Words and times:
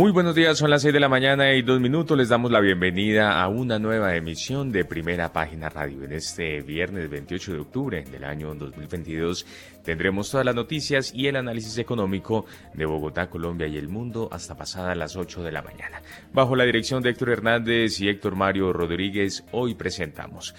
Muy 0.00 0.12
buenos 0.12 0.34
días, 0.34 0.56
son 0.56 0.70
las 0.70 0.80
6 0.80 0.94
de 0.94 1.00
la 1.00 1.10
mañana 1.10 1.52
y 1.52 1.60
dos 1.60 1.78
minutos. 1.78 2.16
Les 2.16 2.30
damos 2.30 2.50
la 2.50 2.60
bienvenida 2.60 3.38
a 3.38 3.48
una 3.48 3.78
nueva 3.78 4.16
emisión 4.16 4.72
de 4.72 4.86
Primera 4.86 5.30
Página 5.30 5.68
Radio. 5.68 6.04
En 6.04 6.12
este 6.12 6.62
viernes 6.62 7.10
28 7.10 7.52
de 7.52 7.58
octubre 7.58 8.04
del 8.04 8.24
año 8.24 8.54
2022 8.54 9.44
tendremos 9.84 10.30
todas 10.30 10.46
las 10.46 10.54
noticias 10.54 11.12
y 11.14 11.26
el 11.26 11.36
análisis 11.36 11.76
económico 11.76 12.46
de 12.72 12.86
Bogotá, 12.86 13.28
Colombia 13.28 13.66
y 13.66 13.76
el 13.76 13.88
mundo 13.88 14.30
hasta 14.32 14.56
pasadas 14.56 14.96
las 14.96 15.16
8 15.16 15.42
de 15.42 15.52
la 15.52 15.60
mañana. 15.60 16.00
Bajo 16.32 16.56
la 16.56 16.64
dirección 16.64 17.02
de 17.02 17.10
Héctor 17.10 17.28
Hernández 17.28 18.00
y 18.00 18.08
Héctor 18.08 18.36
Mario 18.36 18.72
Rodríguez, 18.72 19.44
hoy 19.52 19.74
presentamos 19.74 20.54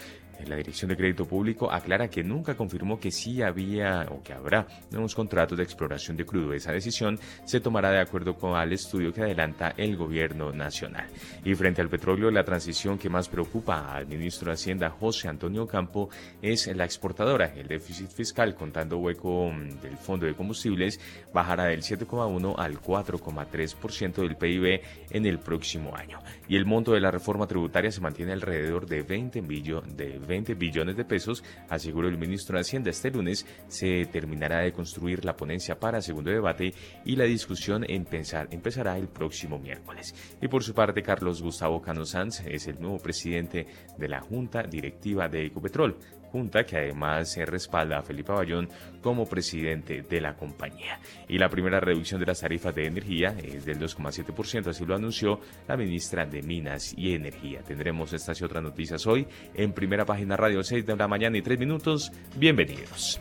la 0.48 0.56
Dirección 0.56 0.90
de 0.90 0.98
Crédito 0.98 1.26
Público 1.26 1.72
aclara 1.72 2.10
que 2.10 2.24
nunca 2.24 2.56
confirmó 2.56 3.00
que 3.00 3.12
sí 3.12 3.42
había 3.42 4.06
o 4.10 4.22
que 4.24 4.34
habrá 4.34 4.68
nuevos 4.92 5.16
contratos 5.16 5.58
de 5.58 5.64
exploración 5.64 6.18
de 6.18 6.26
crudo. 6.26 6.54
Esa 6.54 6.72
decisión 6.72 7.20
se 7.46 7.60
tomará 7.60 7.92
de 7.92 8.00
acuerdo 8.00 8.36
con 8.36 8.60
el 8.60 8.74
estudio 8.74 9.14
que 9.14 9.22
adelanta 9.22 9.74
el 9.78 9.98
gobierno 9.98 10.52
nacional. 10.52 11.08
Y 11.44 11.54
frente 11.56 11.82
al 11.82 11.90
petróleo, 11.90 12.32
la 12.32 12.44
transición 12.44 12.98
que 12.98 13.10
más 13.10 13.30
preocupa 13.30 13.94
al 13.94 14.08
ministro 14.08 14.48
de 14.48 14.54
Hacienda, 14.54 14.90
José 14.90 15.28
Antonio 15.28 15.68
Campo, 15.68 16.10
es 16.42 16.68
la 16.76 16.86
exportadora. 16.86 17.54
El 17.56 17.68
déficit 17.68 18.10
fiscal, 18.10 18.56
contando 18.56 18.98
hueco 18.98 19.52
mm, 19.52 19.82
del 19.82 19.98
Fondo 19.98 20.26
de 20.26 20.34
Combustibles, 20.34 21.00
bajará 21.34 21.66
del 21.66 21.82
7,1 21.82 22.56
al 22.58 22.82
4,3% 22.82 24.16
del 24.16 24.36
PIB 24.36 24.82
en 25.10 25.26
el 25.26 25.40
próximo 25.40 25.96
año. 25.96 26.20
Y 26.48 26.56
el 26.56 26.66
monto 26.66 26.94
de 26.94 27.00
la 27.00 27.12
reforma 27.12 27.48
tributaria 27.48 27.92
se 27.92 28.02
mantiene 28.02 28.34
alrededor 28.34 28.86
de 28.86 29.04
20 29.04 29.42
billones 29.42 29.96
de 29.96 30.20
20 30.32 30.56
billones 30.56 30.96
de 30.96 31.06
pesos, 31.06 31.44
aseguró 31.70 32.08
el 32.08 32.18
ministro 32.18 32.56
de 32.56 32.62
Hacienda 32.62 32.90
este 32.90 33.12
lunes, 33.12 33.46
se 33.68 34.06
terminará 34.06 34.62
de 34.62 34.72
construir 34.72 35.26
la 35.26 35.36
ponencia 35.36 35.80
para 35.80 36.02
segundo 36.02 36.32
debate 36.32 36.74
y 37.06 37.16
la 37.16 37.26
discusión 37.26 37.86
empezará 37.88 38.98
el 38.98 39.10
próximo 39.10 39.60
miércoles. 39.60 40.16
Y 40.42 40.48
por 40.48 40.64
su 40.64 40.74
parte, 40.74 41.04
Carlos 41.04 41.42
Gustavo 41.42 41.82
Cano 41.82 42.06
Sanz 42.06 42.42
es 42.46 42.68
el 42.68 42.80
nuevo 42.80 42.98
presidente 42.98 43.68
de 43.98 44.08
la 44.08 44.22
Junta 44.22 44.64
Directiva 44.64 45.28
de 45.28 45.48
Ecopetrol 45.48 45.98
junta 46.32 46.64
que 46.64 46.78
además 46.78 47.32
se 47.32 47.46
respalda 47.46 48.00
a 48.00 48.02
Felipe 48.02 48.32
Bayón 48.32 48.70
como 49.02 49.28
presidente 49.28 50.02
de 50.02 50.22
la 50.22 50.36
compañía. 50.36 51.00
Y 51.28 51.38
la 51.38 51.50
primera 51.50 51.80
reducción 51.80 52.20
de 52.20 52.26
las 52.26 52.42
tarifas 52.42 52.74
de 52.74 52.86
energía 52.86 53.36
es 53.44 53.66
del 53.66 53.80
2,7%, 53.80 54.68
así 54.68 54.86
lo 54.86 54.96
anunció 54.96 55.40
la 55.68 55.76
ministra 55.76 56.26
de 56.26 56.42
Minas 56.42 56.94
y 56.98 57.14
Energía. 57.14 57.62
Tendremos 57.62 58.14
estas 58.14 58.40
y 58.42 58.46
otras 58.46 58.64
noticias 58.64 59.06
hoy 59.06 59.28
en 59.54 59.74
primera 59.74 60.06
página 60.06 60.38
radio 60.38 60.64
6 60.64 60.86
de 60.86 60.96
la 60.96 61.08
mañana 61.08 61.38
y 61.38 61.42
3 61.42 61.60
minutos. 61.60 62.12
Bienvenidos. 62.38 63.20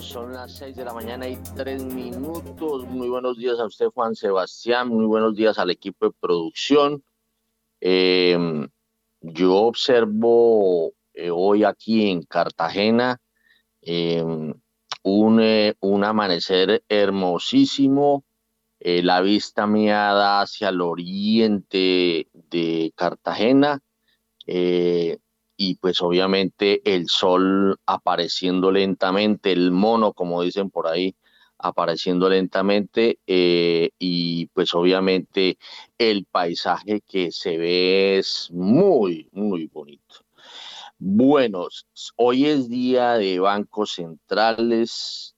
Son 0.00 0.32
las 0.32 0.52
6 0.56 0.76
de 0.76 0.84
la 0.86 0.94
mañana 0.94 1.28
y 1.28 1.36
3 1.54 1.84
minutos. 1.84 2.84
Muy 2.86 3.08
buenos 3.08 3.36
días 3.36 3.60
a 3.60 3.66
usted, 3.66 3.88
Juan 3.88 4.14
Sebastián. 4.14 4.88
Muy 4.88 5.04
buenos 5.04 5.36
días 5.36 5.58
al 5.58 5.70
equipo 5.70 6.06
de 6.06 6.12
producción. 6.18 7.04
Em, 7.78 8.68
yo 9.20 9.54
observo 9.54 10.92
eh, 11.12 11.30
hoy 11.30 11.64
aquí 11.64 12.10
en 12.10 12.22
Cartagena 12.22 13.20
em, 13.82 14.54
un, 15.02 15.40
eh, 15.40 15.74
un, 15.80 16.04
amanecer 16.04 16.82
hermosísimo. 16.88 18.24
Eh, 18.80 19.02
la 19.02 19.20
vista 19.20 19.66
mía 19.66 20.14
da 20.14 20.40
hacia 20.40 20.70
el 20.70 20.80
oriente 20.80 22.28
de 22.32 22.92
Cartagena 22.96 23.82
y 25.56 25.76
pues 25.76 26.00
obviamente 26.02 26.80
el 26.84 27.08
sol 27.08 27.78
apareciendo 27.86 28.70
lentamente, 28.70 29.52
el 29.52 29.70
mono, 29.70 30.12
como 30.12 30.42
dicen 30.42 30.70
por 30.70 30.86
ahí, 30.86 31.14
apareciendo 31.58 32.28
lentamente 32.28 33.18
eh, 33.26 33.90
y 33.98 34.46
pues 34.46 34.74
obviamente 34.74 35.58
el 35.96 36.24
paisaje 36.24 37.00
que 37.06 37.30
se 37.30 37.56
ve 37.56 38.18
es 38.18 38.50
muy, 38.52 39.28
muy 39.32 39.68
bonito. 39.68 40.24
Bueno, 40.98 41.68
hoy 42.16 42.46
es 42.46 42.68
día 42.68 43.14
de 43.14 43.38
bancos 43.38 43.94
centrales 43.94 45.34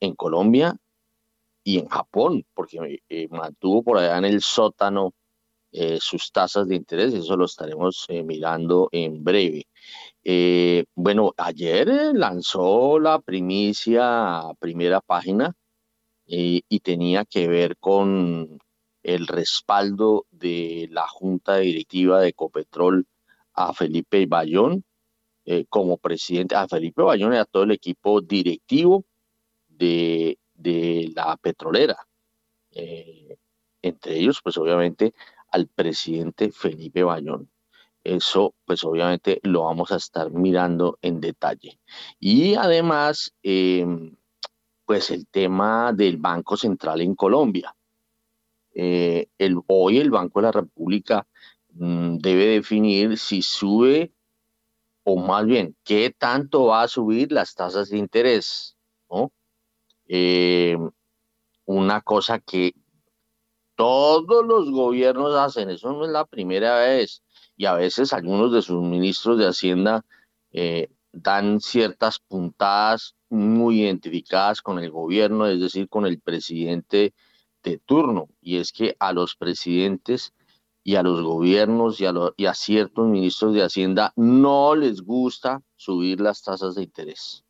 en 0.00 0.14
Colombia 0.14 0.76
y 1.64 1.78
en 1.78 1.88
Japón, 1.88 2.44
porque 2.54 3.02
eh, 3.08 3.28
mantuvo 3.30 3.82
por 3.82 3.98
allá 3.98 4.18
en 4.18 4.24
el 4.24 4.42
sótano 4.42 5.14
eh, 5.74 5.98
sus 6.00 6.30
tasas 6.32 6.68
de 6.68 6.76
interés, 6.76 7.14
eso 7.14 7.34
lo 7.34 7.46
estaremos 7.46 8.04
eh, 8.08 8.22
mirando 8.22 8.90
en 8.92 9.24
breve. 9.24 9.68
Eh, 10.22 10.84
bueno, 10.94 11.32
ayer 11.38 11.88
lanzó 12.14 12.98
la 12.98 13.18
primicia 13.20 14.42
primera 14.58 15.00
página 15.00 15.54
y 16.26 16.80
tenía 16.80 17.24
que 17.24 17.48
ver 17.48 17.76
con 17.78 18.58
el 19.02 19.26
respaldo 19.26 20.26
de 20.30 20.88
la 20.90 21.06
Junta 21.08 21.58
Directiva 21.58 22.20
de 22.20 22.28
Ecopetrol 22.28 23.06
a 23.54 23.74
Felipe 23.74 24.24
Bayón 24.26 24.84
como 25.68 25.98
presidente, 25.98 26.54
a 26.54 26.68
Felipe 26.68 27.02
Bayón 27.02 27.34
y 27.34 27.36
a 27.36 27.44
todo 27.44 27.64
el 27.64 27.72
equipo 27.72 28.20
directivo 28.22 29.04
de, 29.68 30.38
de 30.54 31.12
la 31.14 31.36
petrolera. 31.36 31.96
entre 33.82 34.16
ellos, 34.16 34.40
pues 34.42 34.56
obviamente 34.56 35.12
al 35.52 35.68
presidente 35.68 36.50
Felipe 36.50 37.04
Bayón. 37.04 37.50
Eso, 38.04 38.54
pues 38.64 38.82
obviamente 38.82 39.40
lo 39.44 39.62
vamos 39.62 39.92
a 39.92 39.96
estar 39.96 40.30
mirando 40.32 40.98
en 41.02 41.20
detalle. 41.20 41.78
Y 42.18 42.54
además, 42.56 43.32
em, 43.42 44.16
pues 44.84 45.10
el 45.10 45.26
tema 45.28 45.92
del 45.92 46.16
Banco 46.16 46.56
Central 46.56 47.00
en 47.00 47.14
Colombia. 47.14 47.74
Eh, 48.74 49.28
el, 49.38 49.60
hoy 49.68 49.98
el 49.98 50.10
Banco 50.10 50.40
de 50.40 50.46
la 50.46 50.52
República 50.52 51.26
mm, 51.74 52.16
debe 52.18 52.46
definir 52.46 53.18
si 53.18 53.42
sube 53.42 54.12
o 55.04 55.16
más 55.16 55.44
bien 55.46 55.76
qué 55.84 56.14
tanto 56.16 56.66
va 56.66 56.82
a 56.82 56.88
subir 56.88 57.32
las 57.32 57.54
tasas 57.54 57.90
de 57.90 57.98
interés. 57.98 58.76
Em, 60.14 60.90
una 61.64 62.00
cosa 62.02 62.38
que 62.38 62.74
todos 63.76 64.46
los 64.46 64.70
gobiernos 64.70 65.34
hacen, 65.36 65.70
eso 65.70 65.92
no 65.92 66.04
es 66.04 66.10
la 66.10 66.24
primera 66.24 66.78
vez. 66.78 67.22
Y 67.56 67.66
a 67.66 67.74
veces 67.74 68.12
algunos 68.12 68.52
de 68.52 68.62
sus 68.62 68.82
ministros 68.82 69.38
de 69.38 69.46
Hacienda 69.46 70.04
eh, 70.52 70.88
dan 71.12 71.60
ciertas 71.60 72.18
puntadas 72.18 73.14
muy 73.28 73.82
identificadas 73.82 74.62
con 74.62 74.78
el 74.78 74.90
gobierno, 74.90 75.46
es 75.46 75.60
decir, 75.60 75.88
con 75.88 76.06
el 76.06 76.20
presidente 76.20 77.14
de 77.62 77.78
turno. 77.78 78.28
Y 78.40 78.56
es 78.58 78.72
que 78.72 78.96
a 78.98 79.12
los 79.12 79.36
presidentes 79.36 80.32
y 80.84 80.96
a 80.96 81.02
los 81.02 81.22
gobiernos 81.22 82.00
y 82.00 82.06
a, 82.06 82.54
ciertos 82.54 83.06
ministros 83.06 83.54
de 83.54 83.62
Hacienda 83.62 84.12
no 84.16 84.74
les 84.74 85.02
gusta 85.02 85.62
subir 85.76 86.20
las 86.20 86.42
tasas 86.42 86.74
de 86.74 86.82
interés, 86.82 87.44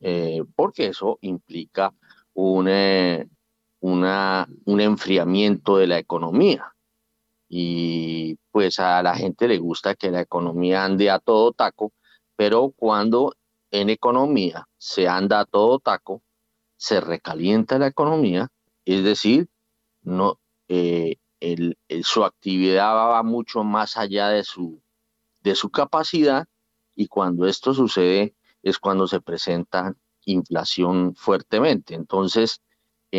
eh, 0.00 0.42
porque 0.54 0.86
eso 0.86 1.18
implica 1.22 1.92
un, 2.34 2.68
eh, 2.68 3.28
una, 3.86 4.48
un 4.64 4.80
enfriamiento 4.80 5.76
de 5.76 5.86
la 5.86 5.98
economía. 5.98 6.74
Y 7.48 8.36
pues 8.50 8.80
a 8.80 9.00
la 9.02 9.14
gente 9.14 9.46
le 9.46 9.58
gusta 9.58 9.94
que 9.94 10.10
la 10.10 10.20
economía 10.20 10.84
ande 10.84 11.08
a 11.08 11.20
todo 11.20 11.52
taco, 11.52 11.92
pero 12.34 12.72
cuando 12.76 13.34
en 13.70 13.88
economía 13.88 14.66
se 14.76 15.06
anda 15.06 15.38
a 15.38 15.44
todo 15.44 15.78
taco, 15.78 16.22
se 16.76 17.00
recalienta 17.00 17.78
la 17.78 17.86
economía, 17.86 18.48
es 18.84 19.04
decir, 19.04 19.48
no, 20.02 20.40
eh, 20.68 21.18
su 22.02 22.24
actividad 22.24 22.92
va 22.92 23.22
mucho 23.22 23.62
más 23.62 23.96
allá 23.96 24.30
de 24.30 24.42
su, 24.42 24.82
de 25.42 25.54
su 25.54 25.70
capacidad 25.70 26.46
y 26.96 27.06
cuando 27.06 27.46
esto 27.46 27.72
sucede 27.72 28.34
es 28.64 28.78
cuando 28.78 29.06
se 29.06 29.20
presenta 29.20 29.94
inflación 30.24 31.14
fuertemente. 31.14 31.94
Entonces, 31.94 32.62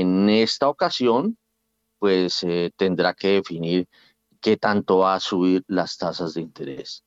en 0.01 0.29
esta 0.29 0.69
ocasión, 0.69 1.37
pues 1.99 2.43
eh, 2.43 2.71
tendrá 2.75 3.13
que 3.13 3.29
definir 3.29 3.87
qué 4.41 4.57
tanto 4.57 4.99
va 4.99 5.15
a 5.15 5.19
subir 5.19 5.63
las 5.67 5.97
tasas 5.97 6.33
de 6.33 6.41
interés. 6.41 7.03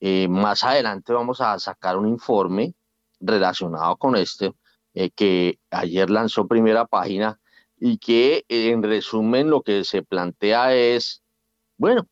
Eh, 0.00 0.28
más 0.28 0.62
adelante 0.62 1.12
vamos 1.12 1.40
a 1.40 1.58
sacar 1.58 1.96
un 1.96 2.08
informe 2.08 2.74
relacionado 3.20 3.96
con 3.96 4.16
este 4.16 4.52
eh, 4.94 5.10
que 5.10 5.58
ayer 5.70 6.08
lanzó 6.08 6.46
primera 6.46 6.86
página 6.86 7.40
y 7.80 7.98
que 7.98 8.44
en 8.48 8.82
resumen 8.82 9.50
lo 9.50 9.62
que 9.62 9.84
se 9.84 10.02
plantea 10.02 10.74
es, 10.74 11.22
bueno, 11.76 12.06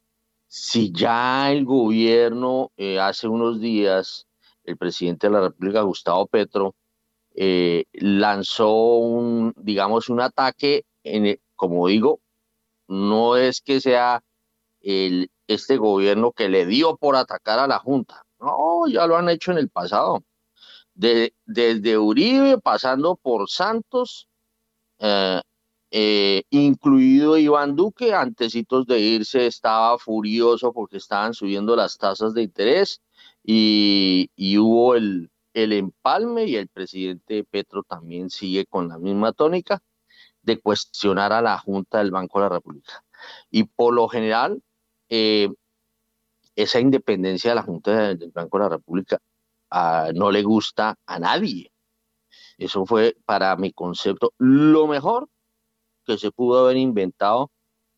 si 0.48 0.92
ya 0.92 1.50
el 1.52 1.64
gobierno 1.64 2.70
hace 3.00 3.26
unos 3.26 3.60
días, 3.60 4.26
el 4.64 4.76
presidente 4.76 5.26
de 5.26 5.32
la 5.32 5.40
República, 5.40 5.82
Gustavo 5.82 6.26
Petro, 6.26 6.74
eh, 7.36 7.84
lanzó 7.92 8.96
un, 8.96 9.52
digamos, 9.56 10.08
un 10.08 10.20
ataque, 10.20 10.84
en 11.04 11.38
como 11.54 11.86
digo, 11.88 12.20
no 12.88 13.36
es 13.36 13.60
que 13.60 13.80
sea 13.80 14.22
el, 14.80 15.30
este 15.46 15.76
gobierno 15.76 16.32
que 16.32 16.48
le 16.48 16.66
dio 16.66 16.96
por 16.96 17.14
atacar 17.16 17.58
a 17.58 17.66
la 17.66 17.78
Junta, 17.78 18.24
no, 18.40 18.86
ya 18.88 19.06
lo 19.06 19.16
han 19.16 19.28
hecho 19.28 19.52
en 19.52 19.58
el 19.58 19.68
pasado. 19.68 20.24
De, 20.94 21.34
desde 21.44 21.98
Uribe, 21.98 22.58
pasando 22.58 23.16
por 23.16 23.50
Santos, 23.50 24.28
eh, 24.98 25.42
eh, 25.90 26.42
incluido 26.50 27.36
Iván 27.36 27.76
Duque, 27.76 28.14
antecitos 28.14 28.86
de 28.86 28.98
irse 28.98 29.46
estaba 29.46 29.98
furioso 29.98 30.72
porque 30.72 30.96
estaban 30.96 31.34
subiendo 31.34 31.76
las 31.76 31.98
tasas 31.98 32.34
de 32.34 32.42
interés 32.42 33.02
y, 33.44 34.28
hubo 34.58 34.94
el, 34.94 35.30
el 35.56 35.72
empalme 35.72 36.44
y 36.44 36.56
el 36.56 36.68
presidente 36.68 37.42
Petro 37.42 37.82
también 37.82 38.28
sigue 38.28 38.66
con 38.66 38.88
la 38.88 38.98
misma 38.98 39.32
tónica 39.32 39.82
de 40.42 40.60
cuestionar 40.60 41.32
a 41.32 41.40
la 41.40 41.56
Junta 41.58 41.98
del 41.98 42.10
Banco 42.10 42.38
de 42.38 42.44
la 42.44 42.48
República. 42.50 43.02
Y 43.50 43.64
por 43.64 43.94
lo 43.94 44.06
general, 44.06 44.62
eh, 45.08 45.48
esa 46.56 46.78
independencia 46.78 47.52
de 47.52 47.54
la 47.54 47.62
Junta 47.62 48.14
del 48.14 48.32
Banco 48.32 48.58
de 48.58 48.64
la 48.64 48.68
República 48.68 49.18
ah, 49.70 50.10
no 50.14 50.30
le 50.30 50.42
gusta 50.42 50.98
a 51.06 51.18
nadie. 51.18 51.72
Eso 52.58 52.84
fue 52.84 53.16
para 53.24 53.56
mi 53.56 53.72
concepto 53.72 54.34
lo 54.36 54.86
mejor 54.86 55.30
que 56.04 56.18
se 56.18 56.32
pudo 56.32 56.66
haber 56.66 56.76
inventado 56.76 57.50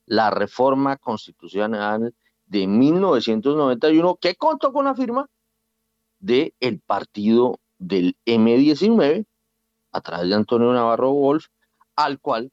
la 0.07 0.31
reforma 0.31 0.97
constitucional 0.97 2.15
de 2.47 2.67
1991 2.69 4.15
que 4.15 4.37
contó 4.37 4.73
con 4.73 4.85
la 4.85 4.95
firma 4.95 5.29
del 6.19 6.55
el 6.61 6.81
partido 6.81 7.61
del 7.79 8.17
M19 8.27 9.27
a 9.93 10.01
través 10.01 10.29
de 10.29 10.35
Antonio 10.35 10.73
Navarro 10.73 11.13
Wolf, 11.13 11.47
al 11.97 12.21
cual 12.21 12.51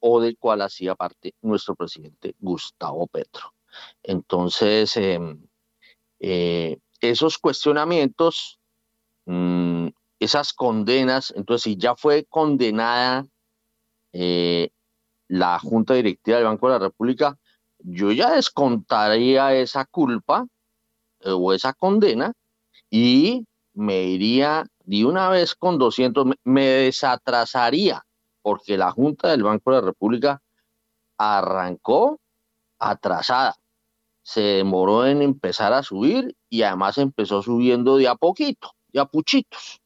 o 0.00 0.20
del 0.20 0.36
cual 0.36 0.62
hacía 0.62 0.94
parte 0.94 1.34
nuestro 1.40 1.74
presidente 1.74 2.34
Gustavo 2.38 3.06
Petro. 3.06 3.54
Entonces, 4.02 4.96
em, 4.96 5.40
eh, 6.20 6.78
esos 7.00 7.38
cuestionamientos, 7.38 8.58
mm, 9.26 9.88
esas 10.20 10.52
condenas, 10.52 11.32
entonces 11.36 11.62
si 11.62 11.76
ya 11.76 11.96
fue 11.96 12.24
condenada 12.24 13.26
eh, 14.12 14.70
la 15.28 15.58
Junta 15.58 15.94
Directiva 15.94 16.36
del 16.36 16.46
Banco 16.46 16.68
de 16.68 16.72
la 16.74 16.78
República, 16.78 17.38
yo 17.78 18.12
ya 18.12 18.32
descontaría 18.32 19.54
esa 19.54 19.84
culpa 19.86 20.46
eh, 21.20 21.30
o 21.30 21.52
esa 21.52 21.72
condena 21.72 22.32
y 22.96 23.44
me 23.72 24.04
iría 24.04 24.68
de 24.84 25.04
una 25.04 25.28
vez 25.28 25.56
con 25.56 25.78
200, 25.78 26.26
me 26.44 26.64
desatrasaría, 26.64 28.06
porque 28.40 28.78
la 28.78 28.92
Junta 28.92 29.32
del 29.32 29.42
Banco 29.42 29.72
de 29.72 29.80
la 29.80 29.86
República 29.86 30.40
arrancó 31.18 32.20
atrasada, 32.78 33.56
se 34.22 34.42
demoró 34.42 35.06
en 35.06 35.22
empezar 35.22 35.72
a 35.72 35.82
subir 35.82 36.36
y 36.48 36.62
además 36.62 36.96
empezó 36.98 37.42
subiendo 37.42 37.96
de 37.96 38.06
a 38.06 38.14
poquito, 38.14 38.70
de 38.92 39.00
a 39.00 39.06
puchitos. 39.06 39.80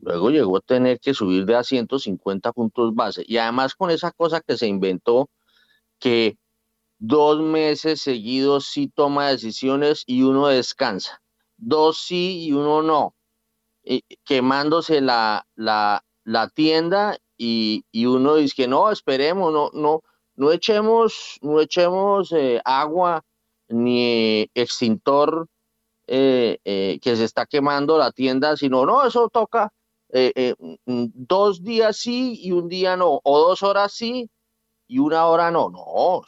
Luego 0.00 0.30
llegó 0.30 0.56
a 0.56 0.60
tener 0.60 0.98
que 0.98 1.14
subir 1.14 1.46
de 1.46 1.54
a 1.54 1.62
150 1.62 2.52
puntos 2.52 2.96
base. 2.96 3.22
Y 3.28 3.36
además 3.36 3.76
con 3.76 3.92
esa 3.92 4.10
cosa 4.10 4.40
que 4.40 4.56
se 4.56 4.66
inventó, 4.66 5.30
que 6.00 6.36
dos 6.98 7.40
meses 7.40 8.00
seguidos 8.00 8.66
sí 8.66 8.88
toma 8.88 9.28
decisiones 9.28 10.02
y 10.04 10.24
uno 10.24 10.48
descansa. 10.48 11.20
Dos 11.66 11.98
sí 11.98 12.44
y 12.44 12.52
uno 12.52 12.82
no. 12.82 13.14
quemándose 14.24 15.00
la, 15.00 15.46
la, 15.54 16.48
tienda 16.54 17.16
y, 17.38 17.84
y, 17.90 18.06
uno 18.06 18.36
dice 18.36 18.54
que 18.54 18.68
no, 18.68 18.90
esperemos, 18.90 19.52
no, 19.52 19.70
no, 19.72 20.02
no 20.36 20.52
echemos, 20.52 21.38
no 21.42 21.60
echemos 21.60 22.32
eh, 22.32 22.60
agua 22.64 23.24
ni 23.68 24.50
extintor 24.54 25.48
eh, 26.06 26.58
eh, 26.64 26.98
que 27.00 27.16
se 27.16 27.24
está 27.24 27.46
quemando 27.46 27.96
la 27.96 28.12
tienda, 28.12 28.56
sino 28.56 28.84
no, 28.84 29.06
eso 29.06 29.28
toca 29.30 29.72
dos 30.86 31.64
días 31.64 31.96
sí 31.96 32.38
y 32.40 32.52
un 32.52 32.68
día 32.68 32.96
no, 32.96 33.20
o 33.24 33.38
dos 33.40 33.62
horas 33.62 33.92
sí 33.92 34.30
y 34.86 34.98
una 34.98 35.26
hora 35.26 35.50
no. 35.50 35.70
No, 35.70 36.22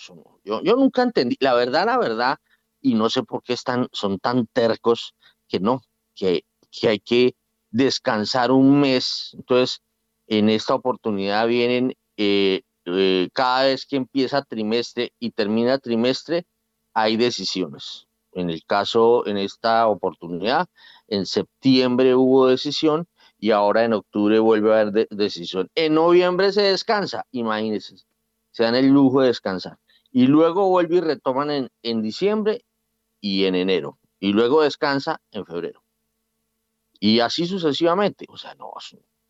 yo, 0.44 0.62
yo 0.62 0.76
nunca 0.76 1.02
entendí. 1.02 1.36
La 1.40 1.54
verdad, 1.54 1.86
la 1.86 1.98
verdad, 1.98 2.38
y 2.80 2.94
no 2.94 3.10
sé 3.10 3.22
por 3.22 3.42
qué 3.42 3.52
están, 3.52 3.88
son 3.92 4.18
tan 4.18 4.46
tercos 4.46 5.14
que 5.48 5.60
no, 5.60 5.82
que, 6.14 6.44
que 6.70 6.88
hay 6.88 6.98
que 7.00 7.34
descansar 7.70 8.50
un 8.50 8.80
mes. 8.80 9.32
Entonces, 9.34 9.82
en 10.26 10.48
esta 10.48 10.74
oportunidad 10.74 11.46
vienen 11.46 11.94
eh, 12.16 12.62
cada 13.32 13.64
vez 13.64 13.86
que 13.86 13.96
empieza 13.96 14.42
trimestre 14.42 15.12
y 15.18 15.30
termina 15.30 15.78
trimestre, 15.78 16.46
hay 16.94 17.16
decisiones. 17.16 18.06
En 18.32 18.50
el 18.50 18.64
caso, 18.64 19.26
en 19.26 19.38
esta 19.38 19.86
oportunidad, 19.88 20.66
en 21.08 21.26
septiembre 21.26 22.14
hubo 22.14 22.48
decisión 22.48 23.06
y 23.38 23.50
ahora 23.50 23.84
en 23.84 23.94
octubre 23.94 24.38
vuelve 24.38 24.74
a 24.74 24.80
haber 24.80 25.08
decisión. 25.08 25.68
En 25.74 25.94
noviembre 25.94 26.52
se 26.52 26.62
descansa, 26.62 27.26
imagínense, 27.32 27.96
se 28.50 28.62
dan 28.62 28.74
el 28.74 28.88
lujo 28.88 29.22
de 29.22 29.28
descansar. 29.28 29.78
Y 30.10 30.26
luego 30.26 30.68
vuelve 30.68 30.96
y 30.96 31.00
retoman 31.00 31.50
en, 31.50 31.68
en 31.82 32.02
diciembre 32.02 32.64
y 33.20 33.44
en 33.44 33.54
enero. 33.54 33.98
Y 34.18 34.32
luego 34.32 34.62
descansa 34.62 35.20
en 35.30 35.44
febrero. 35.44 35.82
Y 36.98 37.20
así 37.20 37.46
sucesivamente. 37.46 38.26
O 38.28 38.36
sea, 38.36 38.54
no, 38.54 38.72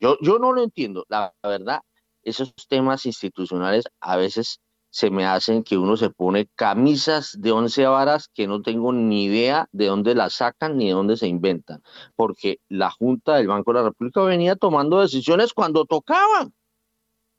yo, 0.01 0.17
yo 0.21 0.39
no 0.39 0.53
lo 0.53 0.63
entiendo. 0.63 1.05
La 1.09 1.35
verdad, 1.43 1.81
esos 2.23 2.55
temas 2.69 3.07
institucionales 3.07 3.85
a 4.01 4.17
veces 4.17 4.61
se 4.91 5.11
me 5.11 5.27
hacen 5.27 5.63
que 5.63 5.77
uno 5.77 5.97
se 5.99 6.09
pone 6.09 6.49
camisas 6.55 7.37
de 7.39 7.53
once 7.53 7.85
varas 7.87 8.29
que 8.29 8.47
no 8.47 8.63
tengo 8.63 8.93
ni 8.95 9.25
idea 9.25 9.69
de 9.73 9.89
dónde 9.89 10.15
las 10.15 10.35
sacan 10.35 10.79
ni 10.79 10.87
de 10.87 10.93
dónde 10.93 11.19
se 11.19 11.29
inventan, 11.29 11.83
porque 12.15 12.61
la 12.71 12.91
Junta 12.91 13.37
del 13.37 13.49
Banco 13.49 13.73
de 13.73 13.79
la 13.81 13.85
República 13.89 14.23
venía 14.23 14.57
tomando 14.57 15.01
decisiones 15.01 15.53
cuando 15.53 15.85
tocaban. 15.85 16.55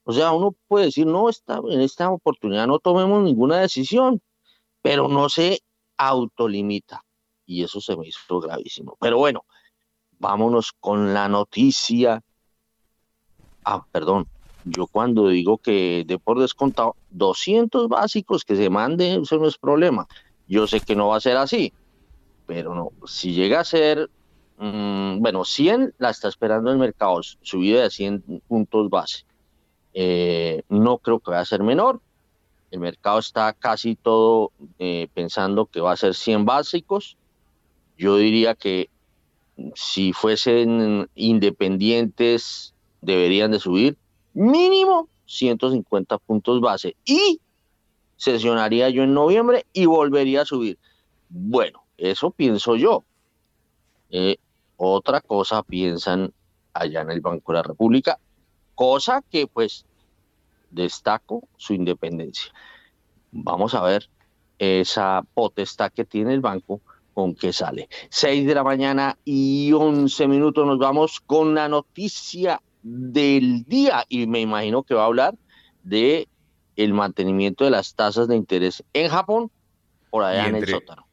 O 0.04 0.14
sea, 0.14 0.34
uno 0.34 0.56
puede 0.68 0.86
decir, 0.86 1.08
no, 1.08 1.30
esta, 1.30 1.60
en 1.68 1.82
esta 1.82 2.12
oportunidad 2.12 2.68
no 2.68 2.78
tomemos 2.78 3.24
ninguna 3.24 3.58
decisión, 3.58 4.22
pero 4.84 5.08
no 5.08 5.28
se 5.28 5.62
autolimita. 5.98 7.04
Y 7.48 7.64
eso 7.64 7.82
se 7.82 7.98
me 7.98 8.08
hizo 8.08 8.40
gravísimo. 8.40 8.96
Pero 9.00 9.18
bueno, 9.18 9.46
vámonos 10.20 10.74
con 10.80 11.14
la 11.16 11.28
noticia. 11.28 12.22
Ah, 13.64 13.84
perdón, 13.92 14.28
yo 14.66 14.86
cuando 14.88 15.30
digo 15.30 15.58
que 15.58 16.04
de 16.06 16.20
por 16.20 16.40
descontado 16.40 16.96
200 17.12 17.88
básicos 17.88 18.44
que 18.44 18.56
se 18.56 18.70
manden, 18.70 19.22
eso 19.22 19.38
no 19.38 19.48
es 19.48 19.58
problema. 19.58 20.08
Yo 20.48 20.68
sé 20.68 20.82
que 20.82 20.96
no 20.96 21.08
va 21.08 21.18
a 21.18 21.22
ser 21.22 21.38
así, 21.38 21.74
pero 22.46 22.76
no, 22.76 22.92
si 23.08 23.34
llega 23.34 23.62
a 23.62 23.66
ser, 23.66 24.10
mm, 24.58 25.20
bueno, 25.20 25.44
100 25.44 25.94
la 25.98 26.10
está 26.10 26.28
esperando 26.28 26.72
el 26.72 26.78
mercado, 26.78 27.22
subida 27.42 27.84
de 27.84 27.90
100 27.90 28.42
puntos 28.48 28.90
base. 28.90 29.26
Eh, 29.94 30.64
no 30.70 31.00
creo 31.00 31.20
que 31.20 31.32
vaya 31.32 31.42
a 31.42 31.46
ser 31.46 31.64
menor. 31.64 32.02
El 32.72 32.82
mercado 32.82 33.20
está 33.20 33.54
casi 33.54 33.96
todo 33.96 34.52
eh, 34.80 35.08
pensando 35.14 35.66
que 35.66 35.82
va 35.82 35.94
a 35.94 35.98
ser 35.98 36.14
100 36.14 36.46
básicos. 36.46 37.18
Yo 37.98 38.18
diría 38.18 38.56
que 38.56 38.90
si 39.76 40.14
fuesen 40.14 41.10
independientes 41.16 42.74
deberían 43.02 43.52
de 43.52 43.60
subir 43.60 43.98
mínimo 44.34 45.10
150 45.26 46.18
puntos 46.20 46.62
base 46.62 46.96
y 47.06 47.42
sesionaría 48.16 48.90
yo 48.90 49.04
en 49.04 49.14
noviembre 49.14 49.66
y 49.74 49.86
volvería 49.86 50.42
a 50.42 50.46
subir. 50.46 50.78
Bueno, 51.30 51.84
eso 51.98 52.32
pienso 52.32 52.76
yo. 52.76 53.04
Eh, 54.10 54.38
otra 54.78 55.22
cosa 55.22 55.64
piensan 55.64 56.34
allá 56.74 57.02
en 57.02 57.12
el 57.12 57.22
Banco 57.22 57.52
de 57.52 57.58
la 57.58 57.64
República, 57.64 58.20
cosa 58.76 59.24
que 59.30 59.48
pues 59.48 59.86
destaco 60.70 61.48
su 61.58 61.74
independencia. 61.74 62.54
Vamos 63.32 63.74
a 63.74 63.82
ver 63.82 64.10
esa 64.60 65.24
potestad 65.34 65.92
que 65.92 66.06
tiene 66.06 66.34
el 66.34 66.42
banco 66.42 66.82
con 67.18 67.34
qué 67.34 67.52
sale. 67.52 67.90
6 68.12 68.46
de 68.46 68.54
la 68.54 68.64
mañana 68.64 69.18
y 69.26 69.74
11 69.74 70.28
minutos 70.28 70.68
nos 70.68 70.78
vamos 70.78 71.20
con 71.20 71.56
la 71.56 71.68
noticia 71.68 72.62
del 72.84 73.64
día 73.64 74.06
y 74.08 74.28
me 74.28 74.40
imagino 74.40 74.84
que 74.84 74.94
va 74.94 75.02
a 75.02 75.06
hablar 75.08 75.34
de 75.82 76.28
el 76.76 76.94
mantenimiento 76.94 77.64
de 77.64 77.72
las 77.72 77.96
tasas 77.96 78.28
de 78.28 78.36
interés 78.36 78.84
en 78.94 79.10
Japón 79.10 79.50
por 80.12 80.26
allá 80.26 80.46
en 80.46 80.58
el 80.58 80.68
sótano. 80.68 81.07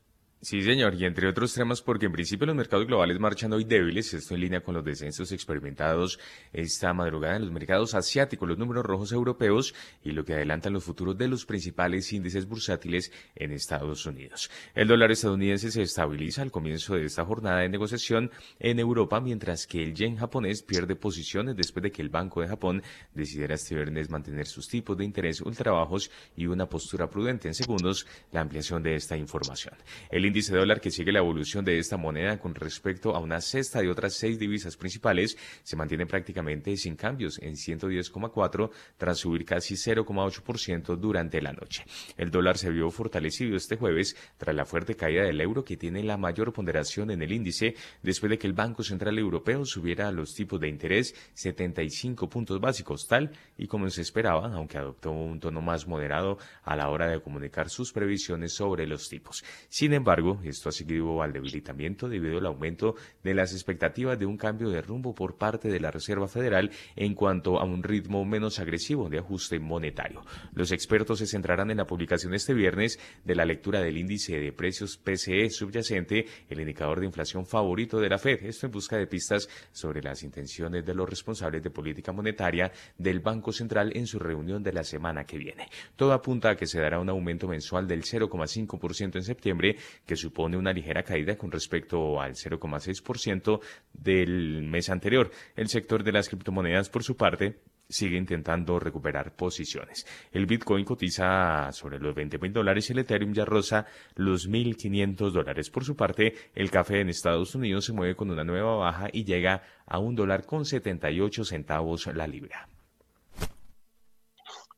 Sí, 0.44 0.60
señor, 0.60 0.94
y 0.94 1.06
entre 1.06 1.26
otros 1.26 1.54
temas, 1.54 1.80
porque 1.80 2.04
en 2.04 2.12
principio 2.12 2.46
los 2.46 2.54
mercados 2.54 2.86
globales 2.86 3.18
marchan 3.18 3.50
hoy 3.54 3.64
débiles, 3.64 4.12
esto 4.12 4.34
en 4.34 4.42
línea 4.42 4.60
con 4.60 4.74
los 4.74 4.84
descensos 4.84 5.32
experimentados 5.32 6.18
esta 6.52 6.92
madrugada 6.92 7.36
en 7.36 7.44
los 7.44 7.50
mercados 7.50 7.94
asiáticos, 7.94 8.46
los 8.46 8.58
números 8.58 8.84
rojos 8.84 9.10
europeos 9.12 9.74
y 10.04 10.10
lo 10.10 10.22
que 10.22 10.34
adelantan 10.34 10.74
los 10.74 10.84
futuros 10.84 11.16
de 11.16 11.28
los 11.28 11.46
principales 11.46 12.12
índices 12.12 12.46
bursátiles 12.46 13.10
en 13.34 13.52
Estados 13.52 14.04
Unidos. 14.04 14.50
El 14.74 14.86
dólar 14.86 15.12
estadounidense 15.12 15.70
se 15.70 15.80
estabiliza 15.80 16.42
al 16.42 16.50
comienzo 16.50 16.94
de 16.94 17.06
esta 17.06 17.24
jornada 17.24 17.60
de 17.60 17.70
negociación 17.70 18.30
en 18.60 18.78
Europa, 18.78 19.22
mientras 19.22 19.66
que 19.66 19.82
el 19.82 19.94
yen 19.94 20.16
japonés 20.16 20.62
pierde 20.62 20.94
posiciones 20.94 21.56
después 21.56 21.84
de 21.84 21.90
que 21.90 22.02
el 22.02 22.10
Banco 22.10 22.42
de 22.42 22.48
Japón 22.48 22.82
decidiera 23.14 23.54
este 23.54 23.76
viernes 23.76 24.10
mantener 24.10 24.44
sus 24.44 24.68
tipos 24.68 24.94
de 24.98 25.06
interés 25.06 25.40
ultra 25.40 25.72
bajos 25.72 26.10
y 26.36 26.44
una 26.44 26.66
postura 26.66 27.08
prudente. 27.08 27.48
En 27.48 27.54
segundos, 27.54 28.06
la 28.30 28.42
ampliación 28.42 28.82
de 28.82 28.94
esta 28.94 29.16
información. 29.16 29.74
El 30.10 30.33
índice 30.34 30.56
dólar 30.56 30.80
que 30.80 30.90
sigue 30.90 31.12
la 31.12 31.20
evolución 31.20 31.64
de 31.64 31.78
esta 31.78 31.96
moneda 31.96 32.40
con 32.40 32.56
respecto 32.56 33.14
a 33.14 33.20
una 33.20 33.40
cesta 33.40 33.80
de 33.80 33.88
otras 33.88 34.14
seis 34.14 34.36
divisas 34.36 34.76
principales 34.76 35.38
se 35.62 35.76
mantiene 35.76 36.06
prácticamente 36.06 36.76
sin 36.76 36.96
cambios 36.96 37.38
en 37.40 37.54
110,4 37.54 38.70
tras 38.96 39.18
subir 39.18 39.44
casi 39.44 39.74
0,8% 39.74 40.96
durante 40.96 41.40
la 41.40 41.52
noche. 41.52 41.84
El 42.16 42.32
dólar 42.32 42.58
se 42.58 42.70
vio 42.70 42.90
fortalecido 42.90 43.56
este 43.56 43.76
jueves 43.76 44.16
tras 44.36 44.56
la 44.56 44.64
fuerte 44.64 44.96
caída 44.96 45.22
del 45.22 45.40
euro 45.40 45.64
que 45.64 45.76
tiene 45.76 46.02
la 46.02 46.16
mayor 46.16 46.52
ponderación 46.52 47.12
en 47.12 47.22
el 47.22 47.30
índice 47.30 47.76
después 48.02 48.28
de 48.28 48.36
que 48.36 48.48
el 48.48 48.54
Banco 48.54 48.82
Central 48.82 49.16
Europeo 49.20 49.64
subiera 49.64 50.10
los 50.10 50.34
tipos 50.34 50.58
de 50.58 50.66
interés 50.66 51.14
75 51.34 52.28
puntos 52.28 52.58
básicos 52.58 53.06
tal 53.06 53.30
y 53.56 53.68
como 53.68 53.88
se 53.88 54.02
esperaba, 54.02 54.52
aunque 54.52 54.78
adoptó 54.78 55.12
un 55.12 55.38
tono 55.38 55.60
más 55.60 55.86
moderado 55.86 56.38
a 56.64 56.74
la 56.74 56.88
hora 56.88 57.06
de 57.06 57.20
comunicar 57.20 57.70
sus 57.70 57.92
previsiones 57.92 58.52
sobre 58.52 58.88
los 58.88 59.08
tipos. 59.08 59.44
Sin 59.68 59.92
embargo, 59.92 60.23
esto 60.44 60.68
ha 60.68 60.72
seguido 60.72 61.22
al 61.22 61.32
debilitamiento 61.32 62.08
debido 62.08 62.38
al 62.38 62.46
aumento 62.46 62.94
de 63.22 63.34
las 63.34 63.52
expectativas 63.52 64.18
de 64.18 64.26
un 64.26 64.36
cambio 64.36 64.70
de 64.70 64.80
rumbo 64.80 65.14
por 65.14 65.36
parte 65.36 65.68
de 65.68 65.80
la 65.80 65.90
Reserva 65.90 66.28
Federal 66.28 66.70
en 66.96 67.14
cuanto 67.14 67.58
a 67.58 67.64
un 67.64 67.82
ritmo 67.82 68.24
menos 68.24 68.58
agresivo 68.58 69.08
de 69.08 69.18
ajuste 69.18 69.58
monetario. 69.58 70.24
Los 70.54 70.72
expertos 70.72 71.18
se 71.18 71.26
centrarán 71.26 71.70
en 71.70 71.78
la 71.78 71.86
publicación 71.86 72.34
este 72.34 72.54
viernes 72.54 72.98
de 73.24 73.34
la 73.34 73.44
lectura 73.44 73.80
del 73.80 73.98
índice 73.98 74.38
de 74.38 74.52
precios 74.52 74.96
PCE 74.96 75.50
subyacente, 75.50 76.26
el 76.48 76.60
indicador 76.60 77.00
de 77.00 77.06
inflación 77.06 77.46
favorito 77.46 77.98
de 77.98 78.08
la 78.08 78.18
Fed, 78.18 78.44
esto 78.44 78.66
en 78.66 78.72
busca 78.72 78.96
de 78.96 79.06
pistas 79.06 79.48
sobre 79.72 80.02
las 80.02 80.22
intenciones 80.22 80.84
de 80.84 80.94
los 80.94 81.08
responsables 81.08 81.62
de 81.62 81.70
política 81.70 82.12
monetaria 82.12 82.72
del 82.96 83.20
Banco 83.20 83.52
Central 83.52 83.92
en 83.94 84.06
su 84.06 84.18
reunión 84.18 84.62
de 84.62 84.72
la 84.72 84.84
semana 84.84 85.24
que 85.24 85.38
viene. 85.38 85.68
Todo 85.96 86.12
apunta 86.12 86.50
a 86.50 86.56
que 86.56 86.66
se 86.66 86.80
dará 86.80 86.98
un 87.00 87.08
aumento 87.08 87.48
mensual 87.48 87.86
del 87.86 88.02
0,5% 88.02 89.16
en 89.16 89.24
septiembre, 89.24 89.76
supone 90.16 90.56
una 90.56 90.72
ligera 90.72 91.02
caída 91.02 91.36
con 91.36 91.50
respecto 91.50 92.20
al 92.20 92.34
0,6% 92.34 93.60
del 93.92 94.62
mes 94.62 94.90
anterior. 94.90 95.30
El 95.56 95.68
sector 95.68 96.02
de 96.02 96.12
las 96.12 96.28
criptomonedas, 96.28 96.88
por 96.90 97.02
su 97.02 97.16
parte, 97.16 97.60
sigue 97.88 98.16
intentando 98.16 98.78
recuperar 98.78 99.36
posiciones. 99.36 100.06
El 100.32 100.46
Bitcoin 100.46 100.84
cotiza 100.84 101.70
sobre 101.72 101.98
los 101.98 102.14
20 102.14 102.38
mil 102.38 102.52
dólares 102.52 102.88
y 102.88 102.92
el 102.92 103.00
Ethereum 103.00 103.32
ya 103.32 103.44
roza 103.44 103.86
los 104.16 104.48
1.500 104.48 105.30
dólares. 105.30 105.70
Por 105.70 105.84
su 105.84 105.96
parte, 105.96 106.34
el 106.54 106.70
café 106.70 107.00
en 107.00 107.08
Estados 107.08 107.54
Unidos 107.54 107.84
se 107.84 107.92
mueve 107.92 108.16
con 108.16 108.30
una 108.30 108.44
nueva 108.44 108.76
baja 108.76 109.08
y 109.12 109.24
llega 109.24 109.62
a 109.86 109.98
un 109.98 110.14
dólar 110.14 110.46
con 110.46 110.64
78 110.64 111.44
centavos 111.44 112.06
la 112.06 112.26
libra. 112.26 112.68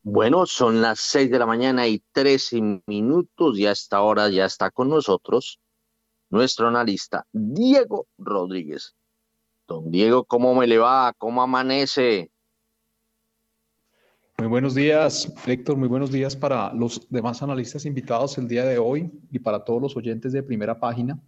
Bueno, 0.09 0.47
son 0.47 0.81
las 0.81 1.01
seis 1.01 1.33
de 1.33 1.39
la 1.41 1.47
mañana 1.47 1.89
y 1.89 1.99
trece 2.13 2.63
minutos 2.87 3.59
y 3.59 3.67
a 3.67 3.73
esta 3.73 4.03
hora 4.03 4.29
ya 4.29 4.45
está 4.45 4.71
con 4.71 4.89
nosotros 4.89 5.59
nuestro 6.31 6.69
analista 6.69 7.27
Diego 7.33 8.07
Rodríguez. 8.17 8.95
Don 9.67 9.91
Diego, 9.91 10.23
¿cómo 10.23 10.55
me 10.55 10.69
le 10.69 10.79
va? 10.79 11.13
¿Cómo 11.19 11.43
amanece? 11.43 12.31
Muy 14.39 14.47
buenos 14.47 14.77
días, 14.77 15.35
Héctor. 15.45 15.77
Muy 15.77 15.89
buenos 15.89 16.13
días 16.13 16.37
para 16.37 16.73
los 16.73 17.11
demás 17.11 17.43
analistas 17.43 17.85
invitados 17.85 18.39
el 18.39 18.47
día 18.47 18.65
de 18.65 18.79
hoy 18.79 19.11
y 19.33 19.41
para 19.41 19.65
todos 19.65 19.83
los 19.83 19.97
oyentes 19.97 20.33
de 20.33 20.45
primera 20.45 20.79
página. 20.79 21.21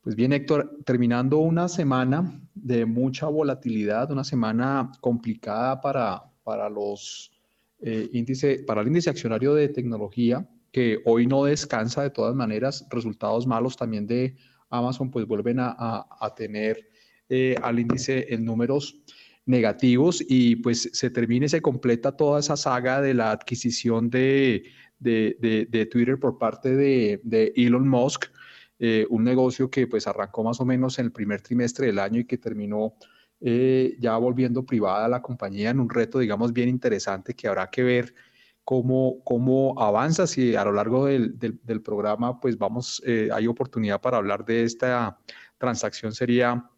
Pues 0.00 0.16
bien, 0.16 0.32
Héctor, 0.32 0.74
terminando 0.86 1.36
una 1.36 1.68
semana 1.68 2.40
de 2.54 2.86
mucha 2.86 3.26
volatilidad, 3.26 4.10
una 4.10 4.24
semana 4.24 4.90
complicada 5.02 5.82
para, 5.82 6.24
para 6.42 6.70
los 6.70 7.30
eh, 7.82 8.08
índice, 8.12 8.62
para 8.66 8.82
el 8.82 8.88
índice 8.88 9.10
accionario 9.10 9.54
de 9.54 9.68
tecnología, 9.68 10.48
que 10.72 11.00
hoy 11.04 11.26
no 11.26 11.44
descansa 11.44 12.02
de 12.02 12.10
todas 12.10 12.34
maneras, 12.34 12.86
resultados 12.90 13.46
malos 13.46 13.76
también 13.76 14.06
de 14.06 14.36
Amazon, 14.68 15.10
pues 15.10 15.26
vuelven 15.26 15.58
a, 15.60 16.06
tener 16.36 16.88
eh, 17.28 17.56
al 17.62 17.78
índice 17.78 18.32
en 18.32 18.44
números 18.44 19.02
negativos 19.46 20.24
y 20.28 20.56
pues 20.56 20.90
se 20.92 21.10
termina 21.10 21.46
y 21.46 21.48
se 21.48 21.60
completa 21.60 22.16
toda 22.16 22.40
esa 22.40 22.56
saga 22.56 23.00
de 23.00 23.14
la 23.14 23.32
adquisición 23.32 24.10
de, 24.10 24.64
de, 24.98 25.88
Twitter 25.90 26.18
por 26.18 26.38
parte 26.38 26.76
de, 26.76 27.52
Elon 27.56 27.88
Musk, 27.88 28.26
eh, 28.78 29.06
un 29.10 29.24
negocio 29.24 29.70
que 29.70 29.86
pues 29.86 30.06
arrancó 30.06 30.44
más 30.44 30.60
o 30.60 30.64
menos 30.64 30.98
en 30.98 31.06
el 31.06 31.12
primer 31.12 31.40
trimestre 31.40 31.86
del 31.86 31.98
año 31.98 32.20
y 32.20 32.24
que 32.24 32.38
terminó 32.38 32.94
eh, 33.40 33.96
ya 33.98 34.16
volviendo 34.16 34.64
privada 34.64 35.08
la 35.08 35.22
compañía 35.22 35.70
en 35.70 35.80
un 35.80 35.88
reto, 35.88 36.18
digamos, 36.18 36.52
bien 36.52 36.68
interesante 36.68 37.34
que 37.34 37.48
habrá 37.48 37.70
que 37.70 37.82
ver 37.82 38.14
cómo, 38.64 39.22
cómo 39.24 39.74
avanza, 39.80 40.26
si 40.26 40.54
a 40.54 40.64
lo 40.64 40.72
largo 40.72 41.06
del, 41.06 41.38
del, 41.38 41.82
programa, 41.82 42.38
pues 42.38 42.58
vamos, 42.58 43.02
eh, 43.06 43.28
hay 43.32 43.46
oportunidad 43.46 44.00
para 44.00 44.18
hablar 44.18 44.44
de 44.44 44.64
esta 44.64 45.18
transacción, 45.58 46.12
sería 46.12 46.68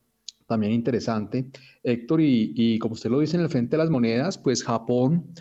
también 0.47 0.73
interesante. 0.73 1.47
Héctor, 1.83 2.21
y, 2.21 2.52
y 2.54 2.78
como 2.78 2.95
usted 2.95 3.11
lo 3.11 3.21
dice 3.21 3.37
en 3.37 3.42
el 3.42 3.49
frente 3.49 3.73
de 3.73 3.83
las 3.83 3.90
monedas, 3.90 4.38
pues 4.38 4.62
Japón 4.64 5.33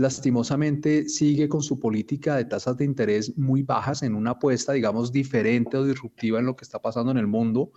lastimosamente 0.00 1.08
sigue 1.08 1.48
con 1.48 1.62
su 1.62 1.78
política 1.78 2.36
de 2.36 2.46
tasas 2.46 2.76
de 2.78 2.86
interés 2.86 3.36
muy 3.36 3.62
bajas 3.62 4.02
en 4.02 4.14
una 4.14 4.30
apuesta, 4.32 4.72
digamos, 4.72 5.12
diferente 5.12 5.76
o 5.76 5.84
disruptiva 5.84 6.38
en 6.38 6.46
lo 6.46 6.56
que 6.56 6.64
está 6.64 6.80
pasando 6.80 7.12
en 7.12 7.18
el 7.18 7.26
mundo 7.26 7.72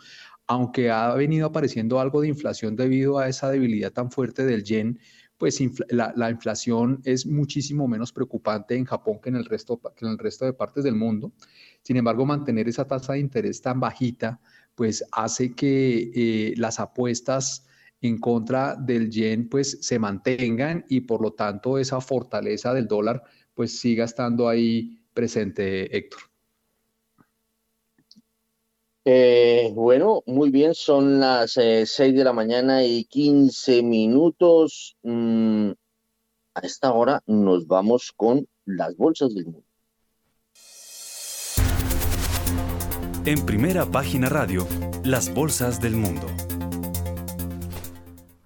aunque 0.47 0.91
ha 0.91 1.13
venido 1.15 1.47
apareciendo 1.47 1.99
algo 1.99 2.21
de 2.21 2.27
inflación 2.27 2.75
debido 2.75 3.19
a 3.19 3.27
esa 3.29 3.49
debilidad 3.49 3.91
tan 3.91 4.11
fuerte 4.11 4.45
del 4.45 4.63
yen, 4.63 4.99
pues 5.37 5.61
la, 5.89 6.29
inflación 6.29 7.01
es 7.03 7.25
muchísimo 7.25 7.87
menos 7.87 8.13
preocupante 8.13 8.75
en 8.75 8.85
Japón 8.85 9.19
que 9.21 9.29
en, 9.29 9.35
el 9.35 9.45
resto, 9.45 9.79
que 9.95 10.05
en 10.05 10.11
el 10.11 10.17
resto 10.17 10.45
de 10.45 10.53
partes 10.53 10.83
del 10.83 10.95
mundo. 10.95 11.33
Sin 11.81 11.97
embargo, 11.97 12.25
mantener 12.25 12.69
esa 12.69 12.85
tasa 12.85 13.13
de 13.13 13.19
interés 13.19 13.61
tan 13.61 13.79
bajita, 13.79 14.39
pues 14.75 15.03
hace 15.11 15.53
que 15.53 16.11
eh, 16.15 16.53
las 16.57 16.79
apuestas 16.79 17.67
en 18.01 18.19
contra 18.19 18.75
del 18.75 19.09
yen 19.09 19.49
pues 19.49 19.79
se 19.81 19.97
mantengan 19.99 20.85
y 20.89 21.01
por 21.01 21.21
lo 21.21 21.33
tanto 21.33 21.77
esa 21.77 22.01
fortaleza 22.01 22.73
del 22.73 22.87
dólar 22.87 23.23
pues 23.53 23.79
siga 23.79 24.05
estando 24.05 24.47
ahí 24.47 25.05
presente, 25.13 25.95
Héctor. 25.95 26.32
Eh, 29.05 29.71
bueno, 29.75 30.23
muy 30.25 30.49
bien, 30.49 30.73
son 30.73 31.19
las 31.19 31.57
eh, 31.57 31.85
seis 31.85 32.15
de 32.15 32.23
la 32.23 32.31
mañana 32.31 32.83
y 32.83 33.03
15 33.03 33.83
minutos. 33.83 34.95
Mm, 35.03 35.71
a 36.55 36.59
esta 36.61 36.93
hora 36.93 37.21
nos 37.25 37.67
vamos 37.67 38.13
con 38.15 38.47
las 38.65 38.95
bolsas 38.95 39.33
del 39.35 39.45
mundo. 39.45 39.63
En 43.25 43.45
primera 43.45 43.85
página 43.85 44.29
radio, 44.29 44.67
las 45.03 45.33
bolsas 45.33 45.81
del 45.81 45.95
mundo. 45.95 46.27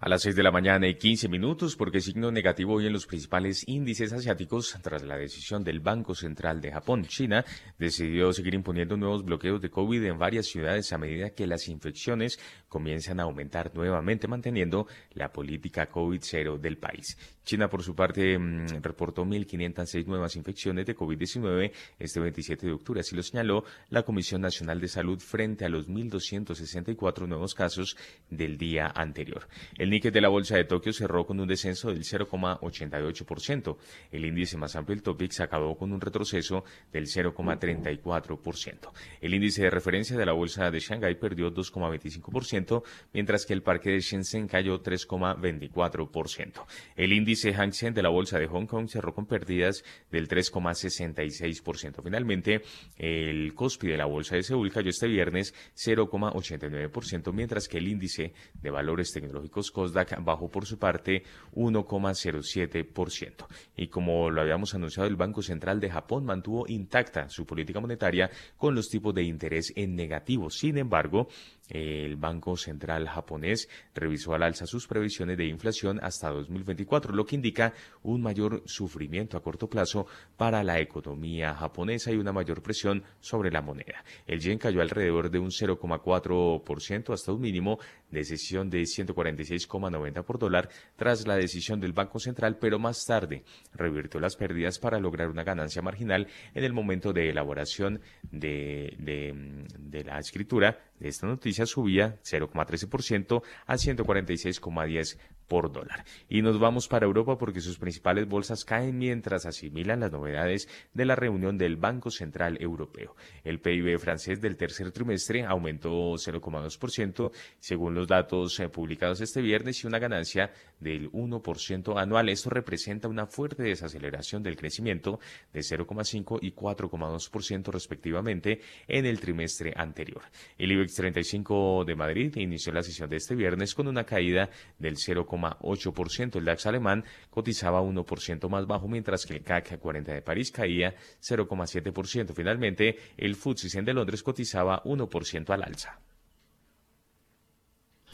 A 0.07 0.09
las 0.09 0.21
6 0.21 0.37
de 0.37 0.43
la 0.43 0.51
mañana 0.51 0.87
y 0.87 0.95
15 0.95 1.27
minutos, 1.27 1.75
porque 1.75 1.99
signo 1.99 2.31
negativo 2.31 2.75
hoy 2.75 2.87
en 2.87 2.93
los 2.93 3.05
principales 3.05 3.67
índices 3.67 4.13
asiáticos 4.13 4.77
tras 4.81 5.03
la 5.03 5.17
decisión 5.17 5.65
del 5.65 5.81
Banco 5.81 6.15
Central 6.15 6.61
de 6.61 6.71
Japón. 6.71 7.03
China 7.03 7.43
decidió 7.77 8.31
seguir 8.31 8.53
imponiendo 8.53 8.95
nuevos 8.95 9.25
bloqueos 9.25 9.61
de 9.61 9.69
COVID 9.69 10.01
en 10.05 10.17
varias 10.17 10.45
ciudades 10.45 10.93
a 10.93 10.97
medida 10.97 11.31
que 11.31 11.45
las 11.45 11.67
infecciones 11.67 12.39
comienzan 12.69 13.19
a 13.19 13.23
aumentar 13.23 13.75
nuevamente, 13.75 14.29
manteniendo 14.29 14.87
la 15.11 15.33
política 15.33 15.89
COVID-0 15.89 16.57
del 16.57 16.77
país. 16.77 17.17
China, 17.43 17.69
por 17.69 17.83
su 17.83 17.93
parte, 17.93 18.37
mm, 18.37 18.81
reportó 18.81 19.25
1.506 19.25 20.05
nuevas 20.05 20.37
infecciones 20.37 20.85
de 20.85 20.95
COVID-19 20.95 21.73
este 21.99 22.19
27 22.21 22.65
de 22.65 22.73
octubre, 22.73 23.01
así 23.01 23.13
lo 23.13 23.23
señaló 23.23 23.65
la 23.89 24.03
Comisión 24.03 24.39
Nacional 24.39 24.79
de 24.79 24.87
Salud 24.87 25.19
frente 25.19 25.65
a 25.65 25.69
los 25.69 25.89
1.264 25.89 27.27
nuevos 27.27 27.53
casos 27.53 27.97
del 28.29 28.57
día 28.57 28.91
anterior. 28.95 29.47
El 29.77 29.96
Nikkei 29.97 30.11
de 30.11 30.21
la 30.21 30.29
Bolsa 30.29 30.55
de 30.55 30.63
Tokio 30.63 30.93
cerró 30.93 31.25
con 31.25 31.39
un 31.39 31.47
descenso 31.47 31.89
del 31.89 32.03
0,88%. 32.03 33.77
El 34.11 34.25
índice 34.25 34.55
más 34.55 34.75
amplio, 34.75 34.95
el 34.95 35.01
Topix, 35.01 35.39
acabó 35.39 35.75
con 35.75 35.91
un 35.91 35.99
retroceso 35.99 36.63
del 36.91 37.07
0,34%. 37.07 38.91
El 39.21 39.33
índice 39.33 39.63
de 39.63 39.71
referencia 39.71 40.15
de 40.15 40.23
la 40.23 40.33
Bolsa 40.33 40.69
de 40.69 40.79
Shanghái 40.79 41.15
perdió 41.15 41.51
2,25%, 41.51 42.83
mientras 43.11 43.47
que 43.47 43.53
el 43.53 43.63
parque 43.63 43.89
de 43.89 44.01
Shenzhen 44.01 44.47
cayó 44.47 44.83
3,24%. 44.83 46.65
El 46.95 47.13
índice 47.13 47.55
Hang 47.55 47.73
Seng 47.73 47.95
de 47.95 48.03
la 48.03 48.09
Bolsa 48.09 48.37
de 48.37 48.45
Hong 48.45 48.67
Kong 48.67 48.87
cerró 48.89 49.15
con 49.15 49.25
pérdidas 49.25 49.83
del 50.11 50.27
3,66%. 50.27 52.03
Finalmente, 52.03 52.61
el 52.97 53.55
Kospi 53.55 53.87
de 53.87 53.97
la 53.97 54.05
Bolsa 54.05 54.35
de 54.35 54.43
Seúl 54.43 54.71
cayó 54.71 54.91
este 54.91 55.07
viernes 55.07 55.55
0,89%, 55.75 57.33
mientras 57.33 57.67
que 57.67 57.79
el 57.79 57.87
índice 57.87 58.33
de 58.61 58.69
valores 58.69 59.11
tecnológicos 59.11 59.71
Kosdaq 59.77 60.23
bajó 60.23 60.49
por 60.49 60.65
su 60.65 60.79
parte 60.79 61.21
1,07%. 61.53 63.45
Y 63.75 63.89
como 63.89 64.31
lo 64.31 64.41
habíamos 64.41 64.73
anunciado, 64.73 65.07
el 65.07 65.15
Banco 65.15 65.43
Central 65.43 65.79
de 65.79 65.91
Japón 65.91 66.25
mantuvo 66.25 66.65
intacta 66.67 67.29
su 67.29 67.45
política 67.45 67.79
monetaria 67.79 68.31
con 68.57 68.73
los 68.73 68.89
tipos 68.89 69.13
de 69.13 69.21
interés 69.21 69.71
en 69.75 69.95
negativo. 69.95 70.49
Sin 70.49 70.79
embargo, 70.79 71.27
el 71.69 72.15
Banco 72.15 72.55
Central 72.57 73.07
japonés 73.07 73.69
revisó 73.93 74.33
al 74.33 74.43
alza 74.43 74.65
sus 74.65 74.87
previsiones 74.87 75.37
de 75.37 75.45
inflación 75.45 75.99
hasta 76.01 76.29
2024, 76.29 77.13
lo 77.13 77.25
que 77.25 77.35
indica 77.35 77.73
un 78.03 78.21
mayor 78.21 78.63
sufrimiento 78.65 79.37
a 79.37 79.43
corto 79.43 79.69
plazo 79.69 80.07
para 80.37 80.63
la 80.63 80.79
economía 80.79 81.53
japonesa 81.53 82.11
y 82.11 82.17
una 82.17 82.31
mayor 82.31 82.61
presión 82.61 83.03
sobre 83.19 83.51
la 83.51 83.61
moneda. 83.61 84.03
El 84.25 84.39
yen 84.39 84.57
cayó 84.57 84.81
alrededor 84.81 85.29
de 85.29 85.39
un 85.39 85.49
0,4% 85.49 87.13
hasta 87.13 87.33
un 87.33 87.41
mínimo 87.41 87.79
de 88.11 88.23
sesión 88.23 88.69
de 88.69 88.81
146,90 88.81 90.23
por 90.23 90.39
dólar 90.39 90.69
tras 90.95 91.27
la 91.27 91.35
decisión 91.35 91.79
del 91.79 91.93
Banco 91.93 92.19
Central, 92.19 92.57
pero 92.59 92.79
más 92.79 93.03
tarde 93.05 93.43
revirtió 93.73 94.19
las 94.19 94.35
pérdidas 94.35 94.79
para 94.79 94.99
lograr 94.99 95.29
una 95.29 95.43
ganancia 95.43 95.81
marginal 95.81 96.27
en 96.53 96.63
el 96.63 96.73
momento 96.73 97.13
de 97.13 97.29
elaboración 97.29 98.01
de, 98.31 98.95
de 98.97 100.03
la 100.03 100.19
escritura 100.19 100.67
de 100.71 100.86
esta 100.99 101.27
noticia 101.27 101.65
subía 101.65 102.19
0,13% 102.23 103.41
a 103.65 103.75
146,10 103.75 105.17
por 105.47 105.71
dólar. 105.71 106.03
Y 106.29 106.41
nos 106.41 106.59
vamos 106.59 106.87
para 106.87 107.05
Europa 107.05 107.37
porque 107.37 107.61
sus 107.61 107.77
principales 107.77 108.27
bolsas 108.27 108.65
caen 108.65 108.97
mientras 108.97 109.45
asimilan 109.45 110.01
las 110.01 110.11
novedades 110.11 110.67
de 110.93 111.05
la 111.05 111.15
reunión 111.15 111.57
del 111.57 111.77
Banco 111.77 112.11
Central 112.11 112.57
Europeo. 112.59 113.15
El 113.43 113.59
PIB 113.59 113.97
francés 113.99 114.41
del 114.41 114.57
tercer 114.57 114.91
trimestre 114.91 115.45
aumentó 115.45 115.89
0,2% 115.89 117.31
según 117.59 117.95
los 117.95 118.07
datos 118.07 118.59
eh, 118.59 118.69
publicados 118.69 119.21
este 119.21 119.41
viernes 119.41 119.83
y 119.83 119.87
una 119.87 119.99
ganancia 119.99 120.51
del 120.79 121.11
1% 121.11 122.01
anual. 122.01 122.29
Esto 122.29 122.49
representa 122.49 123.07
una 123.07 123.25
fuerte 123.25 123.63
desaceleración 123.63 124.43
del 124.43 124.55
crecimiento 124.55 125.19
de 125.53 125.61
0,5 125.61 126.39
y 126.41 126.53
4,2% 126.53 127.71
respectivamente 127.71 128.61
en 128.87 129.05
el 129.05 129.19
trimestre 129.19 129.73
anterior. 129.75 130.21
El 130.57 130.71
IBEX 130.71 130.95
35 130.95 131.85
de 131.85 131.95
Madrid 131.95 132.35
inició 132.35 132.73
la 132.73 132.83
sesión 132.83 133.09
de 133.09 133.17
este 133.17 133.35
viernes 133.35 133.73
con 133.73 133.87
una 133.87 134.03
caída 134.03 134.49
del 134.79 134.95
0,5 134.95 135.57
8%. 135.59 136.37
El 136.37 136.45
DAX 136.45 136.65
alemán 136.65 137.03
cotizaba 137.29 137.81
1% 137.81 138.49
más 138.49 138.65
bajo, 138.65 138.87
mientras 138.87 139.25
que 139.25 139.35
el 139.35 139.43
CAC 139.43 139.79
40 139.79 140.13
de 140.13 140.21
París 140.21 140.51
caía 140.51 140.95
0,7%. 141.21 142.33
Finalmente, 142.33 142.97
el 143.17 143.35
FTSE 143.35 143.69
100 143.69 143.85
de 143.85 143.93
Londres 143.93 144.23
cotizaba 144.23 144.83
1% 144.83 145.49
al 145.49 145.63
alza. 145.63 145.99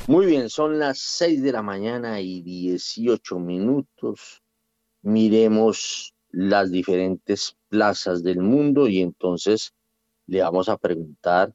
Muy 0.05 0.25
bien, 0.25 0.49
son 0.49 0.79
las 0.79 0.99
6 0.99 1.41
de 1.43 1.53
la 1.53 1.61
mañana 1.61 2.19
y 2.19 2.41
18 2.41 3.39
minutos. 3.39 4.43
Miremos 5.01 6.13
las 6.29 6.71
diferentes 6.71 7.55
plazas 7.69 8.21
del 8.21 8.39
mundo 8.41 8.89
y 8.89 9.01
entonces 9.01 9.73
le 10.27 10.41
vamos 10.41 10.67
a 10.67 10.77
preguntar 10.77 11.53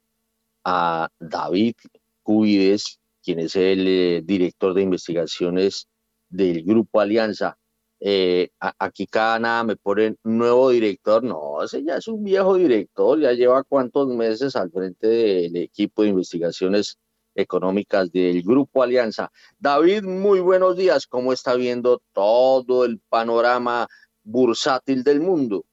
a 0.64 1.10
David 1.20 1.74
Cuides 2.22 2.98
quien 3.22 3.40
es 3.40 3.54
el 3.54 3.86
eh, 3.86 4.22
director 4.24 4.72
de 4.72 4.80
investigaciones 4.80 5.86
del 6.30 6.62
Grupo 6.62 7.00
Alianza. 7.00 7.58
Eh, 8.00 8.48
aquí 8.58 9.06
cada 9.06 9.38
nada 9.38 9.64
me 9.64 9.76
ponen 9.76 10.16
nuevo 10.22 10.70
director, 10.70 11.22
no, 11.22 11.62
ese 11.62 11.84
ya 11.84 11.96
es 11.96 12.08
un 12.08 12.24
viejo 12.24 12.54
director, 12.54 13.20
ya 13.20 13.32
lleva 13.32 13.62
cuántos 13.64 14.08
meses 14.08 14.56
al 14.56 14.70
frente 14.70 15.06
del 15.06 15.56
equipo 15.56 16.02
de 16.02 16.08
investigaciones 16.08 16.98
económicas 17.34 18.10
del 18.10 18.42
Grupo 18.42 18.82
Alianza. 18.82 19.30
David, 19.58 20.02
muy 20.02 20.40
buenos 20.40 20.76
días, 20.76 21.06
¿cómo 21.06 21.32
está 21.32 21.54
viendo 21.54 22.02
todo 22.12 22.84
el 22.84 23.00
panorama 23.08 23.86
bursátil 24.24 25.02
del 25.04 25.20
mundo? 25.20 25.64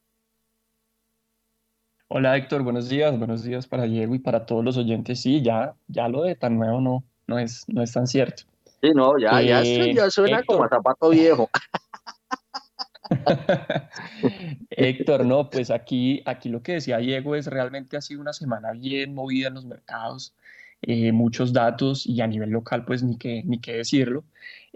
Hola 2.08 2.38
Héctor, 2.38 2.62
buenos 2.62 2.88
días, 2.88 3.18
buenos 3.18 3.44
días 3.44 3.68
para 3.68 3.84
Diego 3.84 4.14
y 4.14 4.20
para 4.20 4.46
todos 4.46 4.64
los 4.64 4.78
oyentes. 4.78 5.22
Sí, 5.22 5.42
ya, 5.42 5.76
ya 5.88 6.08
lo 6.08 6.22
de 6.22 6.36
tan 6.36 6.58
nuevo 6.58 6.80
no, 6.80 7.04
no 7.28 7.40
es, 7.40 7.66
no 7.68 7.82
es 7.82 7.92
tan 7.92 8.06
cierto. 8.06 8.44
Sí, 8.82 8.92
no, 8.94 9.18
ya, 9.18 9.42
ya, 9.42 9.64
ya 9.64 10.10
suena 10.12 10.44
como 10.44 10.64
a 10.64 10.70
zapato 10.70 11.10
viejo. 11.10 11.50
Héctor, 14.70 15.26
no, 15.26 15.50
pues 15.50 15.72
aquí, 15.72 16.22
aquí 16.26 16.50
lo 16.50 16.62
que 16.62 16.74
decía 16.74 16.98
Diego 16.98 17.36
es 17.36 17.48
realmente 17.48 17.98
ha 17.98 18.02
sido 18.02 18.22
una 18.22 18.34
semana 18.34 18.72
bien 18.72 19.14
movida 19.14 19.48
en 19.48 19.56
los 19.56 19.66
mercados, 19.66 20.34
eh, 20.88 21.12
muchos 21.12 21.52
datos 21.52 22.06
y 22.06 22.22
a 22.22 22.28
nivel 22.28 22.52
local 22.52 22.86
pues 22.86 23.02
ni 23.02 23.18
qué, 23.18 23.42
ni 23.44 23.60
qué 23.60 23.78
decirlo. 23.78 24.24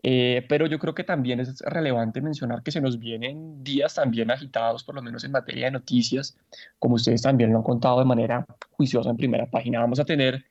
Eh, 0.01 0.43
pero 0.49 0.65
yo 0.65 0.79
creo 0.79 0.95
que 0.95 1.03
también 1.03 1.39
es 1.39 1.61
relevante 1.61 2.19
mencionar 2.19 2.63
que 2.63 2.71
se 2.71 2.81
nos 2.81 2.97
vienen 2.97 3.63
días 3.63 3.93
también 3.93 4.31
agitados, 4.31 4.83
por 4.83 4.95
lo 4.95 5.03
menos 5.03 5.23
en 5.23 5.31
materia 5.31 5.65
de 5.65 5.71
noticias, 5.71 6.35
como 6.79 6.95
ustedes 6.95 7.21
también 7.21 7.51
lo 7.51 7.59
han 7.59 7.63
contado 7.63 7.99
de 7.99 8.05
manera 8.05 8.43
juiciosa 8.71 9.11
en 9.11 9.17
primera 9.17 9.45
página. 9.51 9.81
Vamos 9.81 9.99
a 9.99 10.05
tener 10.05 10.45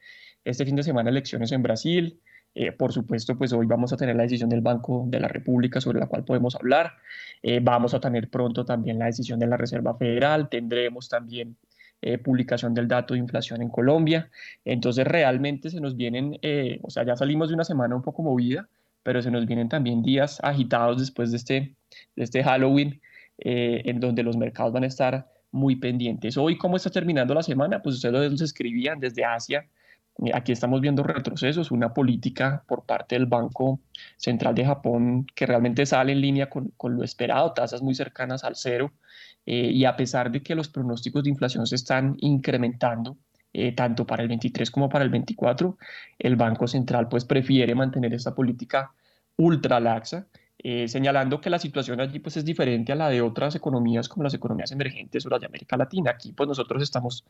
este 0.45 0.65
fin 0.65 0.77
de 0.77 0.85
semana 0.85 1.11
elecciones 1.11 1.51
en 1.51 1.63
Brasil. 1.65 2.21
Eh, 2.55 2.71
por 2.71 2.93
supuesto, 2.93 3.37
pues 3.37 3.53
hoy 3.53 3.67
vamos 3.67 3.93
a 3.93 3.97
tener 3.97 4.15
la 4.15 4.23
decisión 4.23 4.51
del 4.51 4.61
Banco 4.61 5.07
de 5.09 5.19
la 5.19 5.27
República 5.27 5.81
sobre 5.81 5.99
la 5.99 6.07
cual 6.07 6.25
podemos 6.25 6.55
hablar. 6.55 6.93
Vamos 7.63 7.95
a 7.95 8.01
tener 8.01 8.31
pronto 8.31 8.65
también 8.65 8.99
la 8.99 9.07
decisión 9.07 9.41
de 9.41 9.47
la 9.49 9.57
Reserva 9.57 9.97
Federal. 9.97 10.49
Tendremos 10.49 11.09
también 11.09 11.57
eh, 12.03 12.19
publicación 12.19 12.75
del 12.75 12.89
dato 12.89 13.15
de 13.15 13.21
inflación 13.21 13.63
en 13.63 13.69
Colombia. 13.69 14.31
Entonces, 14.65 15.07
realmente 15.07 15.71
se 15.71 15.81
nos 15.81 15.97
vienen, 15.97 16.39
o 16.83 16.91
sea, 16.91 17.05
ya 17.05 17.17
salimos 17.17 17.49
de 17.49 17.55
una 17.55 17.65
semana 17.65 17.97
un 17.97 18.03
poco 18.03 18.23
movida, 18.23 18.69
pero 19.03 19.23
se 19.23 19.31
nos 19.31 19.47
vienen 19.47 19.69
también 19.69 20.03
días 20.03 20.39
agitados 20.43 20.99
después 20.99 21.31
de 21.31 21.37
este, 21.37 21.75
de 22.17 22.25
este 22.25 22.43
Halloween, 22.45 23.01
en 23.39 24.01
donde 24.01 24.23
los 24.23 24.37
mercados 24.37 24.73
van 24.73 24.85
a 24.85 24.89
estar 24.89 25.29
muy 25.53 25.77
pendientes. 25.77 26.37
Hoy, 26.37 26.59
¿cómo 26.59 26.77
está 26.77 26.91
terminando 26.91 27.35
la 27.35 27.43
semana? 27.43 27.81
Pues 27.83 27.97
ustedes 27.97 28.31
los 28.31 28.41
escribían 28.43 29.01
desde 29.01 29.25
Asia 29.25 29.67
eh, 30.25 30.31
aquí 30.35 30.53
estamos 30.53 30.81
viendo 30.81 31.03
retrocesos, 31.03 31.71
una 31.71 31.95
política 31.95 32.65
por 32.67 32.85
parte 32.85 33.15
del 33.15 33.27
Banco 33.27 33.81
Central 34.17 34.55
de 34.55 34.65
Japón 34.65 35.27
que 35.35 35.47
realmente 35.47 35.87
sale 35.87 36.13
en 36.13 36.21
línea 36.21 36.49
con, 36.51 36.73
lo 36.83 37.05
esperado, 37.05 37.53
tasas 37.53 37.83
muy 37.83 37.95
cercanas 37.95 38.45
al 38.45 38.57
cero, 38.57 38.93
eh, 39.51 39.71
y 39.73 39.87
a 39.87 39.97
pesar 39.97 40.31
de 40.31 40.43
que 40.43 40.55
los 40.55 40.69
pronósticos 40.69 41.25
de 41.25 41.31
inflación 41.31 41.67
se 41.67 41.77
están 41.77 42.19
incrementando, 42.21 43.17
eh, 43.55 43.73
tanto 43.73 44.07
para 44.07 44.23
el 44.23 44.29
23 44.29 44.71
como 44.71 44.91
para 44.91 45.05
el 45.05 45.11
24, 45.11 45.79
el 46.19 46.37
Banco 46.37 46.67
Central 46.67 47.09
pues 47.09 47.25
prefiere 47.25 47.75
mantener 47.75 48.13
esta 48.13 48.35
política 48.35 48.93
ultra 49.39 49.81
laxa 49.81 50.27
eh, 50.59 50.87
señalando 50.87 51.41
que 51.41 51.49
la 51.49 51.59
situación 51.59 51.99
allí 51.99 52.19
pues, 52.19 52.37
es 52.37 52.45
diferente 52.45 52.93
a 52.93 52.97
la 52.97 53.09
de 53.09 53.23
otras 53.23 53.55
economías 53.55 54.07
como 54.07 54.25
las 54.25 54.35
economías 54.35 54.71
emergentes 54.71 55.25
o 55.25 55.31
las 55.31 55.41
de 55.41 55.47
América 55.47 55.79
Latina. 55.79 56.11
Aquí 56.11 56.33
pues 56.33 56.47
nosotros 56.47 56.83
estamos 56.83 57.25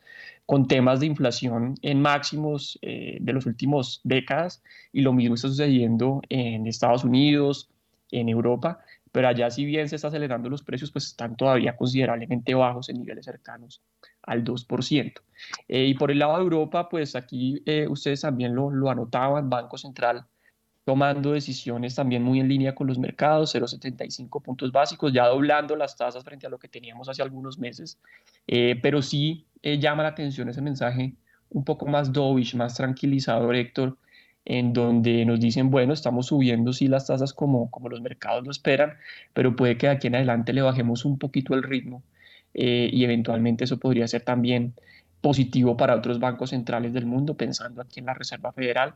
con 0.45 0.67
temas 0.67 0.99
de 0.99 1.07
inflación 1.07 1.77
en 1.83 2.03
máximos 2.03 2.81
de 2.83 3.33
los 3.33 3.47
últimos 3.47 4.01
décadas 4.03 4.61
y 4.93 5.03
lo 5.03 5.13
mismo 5.13 5.37
está 5.37 5.47
sucediendo 5.47 6.21
en 6.31 6.67
Estados 6.67 7.05
Unidos, 7.05 7.69
en 8.11 8.29
Europa, 8.29 8.81
pero 9.13 9.29
allá 9.29 9.51
si 9.51 9.65
bien 9.65 9.89
se 9.89 9.97
está 9.97 10.09
acelerando 10.09 10.49
los 10.49 10.63
precios, 10.63 10.91
pues 10.91 11.07
están 11.07 11.37
todavía 11.37 11.77
considerablemente 11.77 12.55
bajos 12.55 12.89
en 12.89 12.99
niveles 12.99 13.25
cercanos 13.25 13.83
al 14.23 14.45
2%. 14.45 15.23
Eh, 15.69 15.87
y 15.87 15.95
por 15.95 16.11
el 16.11 16.19
lado 16.19 16.37
de 16.37 16.43
Europa, 16.43 16.89
pues 16.89 17.17
aquí 17.17 17.63
ustedes 17.89 18.23
también 18.23 18.55
lo, 18.55 18.71
lo 18.71 18.91
anotaban, 18.91 19.49
Banco 19.49 19.79
Central 19.79 20.27
tomando 20.89 21.33
decisiones 21.33 21.95
también 21.95 22.23
muy 22.23 22.41
en 22.41 22.49
línea 22.49 22.75
con 22.75 22.87
los 22.87 22.99
mercados, 22.99 23.55
0,75 23.55 24.41
puntos 24.41 24.73
básicos, 24.73 25.13
ya 25.13 25.27
doblando 25.27 25.77
las 25.77 25.95
tasas 25.95 26.25
frente 26.25 26.47
a 26.47 26.49
lo 26.49 26.59
que 26.59 26.67
teníamos 26.67 27.11
hace 27.11 27.21
algunos 27.21 27.59
meses, 27.59 27.99
eh, 28.47 28.75
pero 28.81 29.03
sí 29.03 29.45
eh, 29.61 29.79
llama 29.79 30.03
la 30.03 30.09
atención 30.09 30.49
ese 30.49 30.63
mensaje 30.63 31.13
un 31.51 31.63
poco 31.63 31.85
más 31.85 32.11
dovish, 32.11 32.55
más 32.55 32.75
tranquilizador, 32.75 33.55
Héctor, 33.55 33.99
en 34.49 34.73
donde 34.73 35.27
nos 35.27 35.39
dicen, 35.41 35.71
bueno, 35.71 35.93
estamos 35.93 36.29
subiendo 36.29 36.73
sí 36.73 36.89
las 36.89 37.07
tasas 37.07 37.35
como, 37.35 37.71
como 37.71 37.91
los 37.91 38.01
mercados 38.01 38.45
lo 38.45 38.51
esperan, 38.51 38.95
pero 39.35 39.55
puede 39.55 39.77
que 39.77 39.89
de 39.89 39.93
aquí 39.93 40.07
en 40.07 40.15
adelante 40.15 40.55
le 40.55 40.63
bajemos 40.63 41.05
un 41.05 41.19
poquito 41.19 41.53
el 41.53 41.63
ritmo 41.63 42.03
eh, 42.55 42.89
y 42.91 43.05
eventualmente 43.05 43.65
eso 43.65 43.79
podría 43.79 44.09
ser 44.09 44.23
también 44.23 44.73
positivo 45.21 45.77
para 45.77 45.95
otros 45.95 46.19
bancos 46.19 46.51
centrales 46.51 46.95
del 46.95 47.05
mundo, 47.05 47.37
pensando 47.37 47.83
aquí 47.83 48.01
en 48.01 48.07
la 48.07 48.15
Reserva 48.15 48.51
Federal 48.53 48.95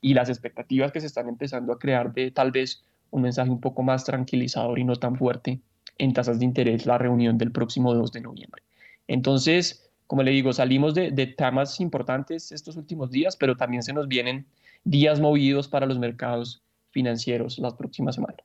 y 0.00 0.14
las 0.14 0.30
expectativas 0.30 0.90
que 0.90 1.00
se 1.00 1.06
están 1.06 1.28
empezando 1.28 1.72
a 1.72 1.78
crear 1.78 2.12
de 2.12 2.32
tal 2.32 2.50
vez 2.50 2.82
un 3.12 3.22
mensaje 3.22 3.50
un 3.50 3.60
poco 3.60 3.84
más 3.84 4.04
tranquilizador 4.04 4.80
y 4.80 4.84
no 4.84 4.96
tan 4.96 5.14
fuerte 5.14 5.60
en 5.98 6.12
tasas 6.12 6.40
de 6.40 6.44
interés 6.44 6.86
la 6.86 6.98
reunión 6.98 7.38
del 7.38 7.52
próximo 7.52 7.94
2 7.94 8.10
de 8.10 8.20
noviembre. 8.20 8.62
Entonces, 9.06 9.92
como 10.08 10.24
le 10.24 10.32
digo, 10.32 10.52
salimos 10.52 10.94
de, 10.94 11.12
de 11.12 11.26
temas 11.28 11.78
importantes 11.78 12.50
estos 12.50 12.76
últimos 12.76 13.12
días, 13.12 13.36
pero 13.36 13.56
también 13.56 13.84
se 13.84 13.92
nos 13.92 14.08
vienen 14.08 14.46
días 14.88 15.20
movidos 15.20 15.68
para 15.68 15.86
los 15.86 15.98
mercados 15.98 16.62
financieros 16.90 17.58
las 17.58 17.74
próximas 17.74 18.14
semanas. 18.14 18.40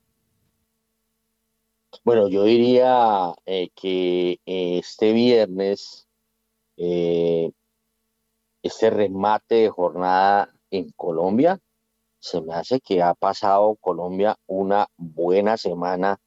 Bueno, 2.04 2.28
yo 2.28 2.44
diría 2.44 3.34
eh, 3.46 3.70
que 3.76 4.40
eh, 4.46 4.80
este 4.80 5.14
viernes, 5.14 6.08
eh, 6.76 7.52
este 8.62 8.90
remate 8.90 9.56
de 9.56 9.70
jornada 9.70 10.54
en 10.70 10.90
Colombia, 10.92 11.60
se 12.20 12.42
me 12.42 12.54
hace 12.56 12.82
que 12.82 13.02
ha 13.02 13.14
pasado 13.14 13.76
Colombia 13.76 14.38
una 14.48 14.88
buena 14.98 15.58
semana 15.58 16.20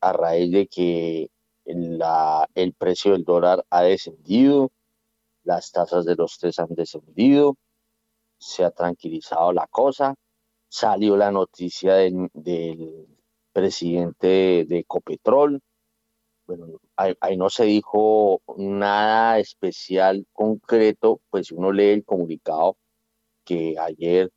a 0.00 0.12
raíz 0.12 0.52
de 0.52 0.66
que 0.66 1.30
el 1.64 2.72
precio 2.74 3.12
del 3.12 3.24
dólar 3.24 3.64
ha 3.70 3.82
descendido, 3.82 4.70
las 5.44 5.72
tasas 5.72 6.04
de 6.04 6.14
los 6.14 6.38
tres 6.38 6.58
han 6.58 6.74
descendido, 6.74 7.56
se 8.44 8.64
ha 8.64 8.70
tranquilizado 8.70 9.52
la 9.52 9.66
cosa, 9.66 10.14
salió 10.68 11.16
la 11.16 11.30
noticia 11.30 11.94
del, 11.94 12.28
presidente 13.52 14.66
de 14.68 14.78
Ecopetrol, 14.78 15.60
bueno, 16.46 16.66
ahí, 16.96 17.36
no 17.38 17.48
se 17.48 17.64
dijo 17.64 18.42
nada 18.58 19.38
especial 19.38 20.26
concreto, 20.32 21.20
pues 21.30 21.52
uno 21.52 21.72
lee 21.72 21.90
el 21.90 22.04
comunicado 22.04 22.76
que 23.44 23.76
ayer 23.78 24.30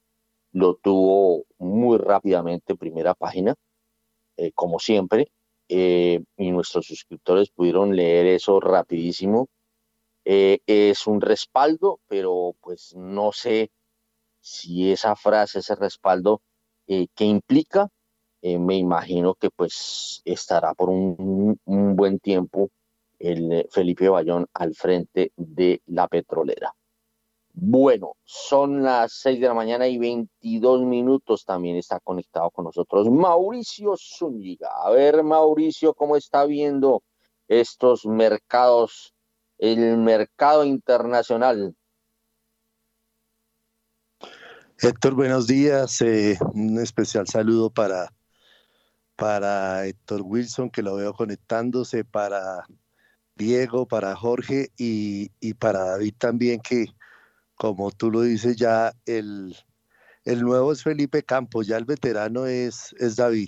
lo 0.53 0.75
tuvo 0.75 1.45
muy 1.57 1.97
rápidamente 1.97 2.75
primera 2.75 3.13
página, 3.13 3.55
eh, 4.37 4.51
como 4.53 4.79
siempre, 4.79 5.31
eh, 5.67 6.23
y 6.37 6.51
nuestros 6.51 6.85
suscriptores 6.85 7.49
pudieron 7.49 7.95
leer 7.95 8.27
eso 8.27 8.59
rapidísimo. 8.61 9.49
Eh, 10.23 10.59
es 10.67 11.07
un 11.07 11.19
respaldo, 11.19 11.99
pero 12.07 12.53
pues 12.61 12.93
no 12.95 13.31
sé 13.31 13.71
si 14.47 14.91
esa 14.91 15.15
frase, 15.15 15.59
ese 15.59 15.75
respaldo, 15.75 16.41
eh, 16.87 17.07
¿qué 17.15 17.25
implica? 17.25 17.89
me 18.59 18.77
imagino 18.77 19.35
que 19.35 19.49
pues 19.49 20.21
estará 20.23 20.73
por 20.73 20.89
un, 20.89 21.59
un 21.65 21.95
buen 21.97 22.17
tiempo 22.19 22.69
el 23.19 23.67
Felipe 23.71 24.07
Bayón 24.07 24.47
al 24.53 24.73
frente 24.73 25.33
de 25.35 25.81
la 25.87 26.07
petrolera. 26.07 26.73
Bueno, 27.59 28.17
son 28.23 28.83
las 28.83 29.13
6 29.13 29.41
de 29.41 29.47
la 29.47 29.55
mañana 29.55 29.87
y 29.87 29.97
22 29.97 30.83
minutos. 30.83 31.43
También 31.43 31.75
está 31.75 31.99
conectado 31.99 32.51
con 32.51 32.65
nosotros 32.65 33.09
Mauricio 33.09 33.95
Zúñiga. 33.97 34.69
A 34.83 34.91
ver, 34.91 35.23
Mauricio, 35.23 35.95
¿cómo 35.95 36.15
está 36.15 36.45
viendo 36.45 37.01
estos 37.47 38.05
mercados, 38.05 39.15
el 39.57 39.97
mercado 39.97 40.65
internacional? 40.65 41.75
Héctor, 44.79 45.15
buenos 45.15 45.47
días. 45.47 46.01
Eh, 46.01 46.37
un 46.53 46.77
especial 46.79 47.27
saludo 47.27 47.71
para, 47.71 48.13
para 49.15 49.87
Héctor 49.87 50.21
Wilson, 50.23 50.69
que 50.69 50.83
lo 50.83 50.95
veo 50.95 51.13
conectándose, 51.15 52.05
para 52.05 52.63
Diego, 53.35 53.87
para 53.87 54.15
Jorge 54.15 54.69
y, 54.77 55.31
y 55.39 55.55
para 55.55 55.83
David 55.83 56.13
también, 56.19 56.59
que 56.59 56.85
como 57.55 57.89
tú 57.89 58.11
lo 58.11 58.21
dices, 58.21 58.55
ya 58.55 58.93
el, 59.07 59.55
el 60.25 60.41
nuevo 60.43 60.71
es 60.71 60.83
Felipe 60.83 61.23
Campos, 61.23 61.65
ya 61.65 61.77
el 61.77 61.85
veterano 61.85 62.45
es, 62.45 62.93
es 62.99 63.15
David. 63.15 63.47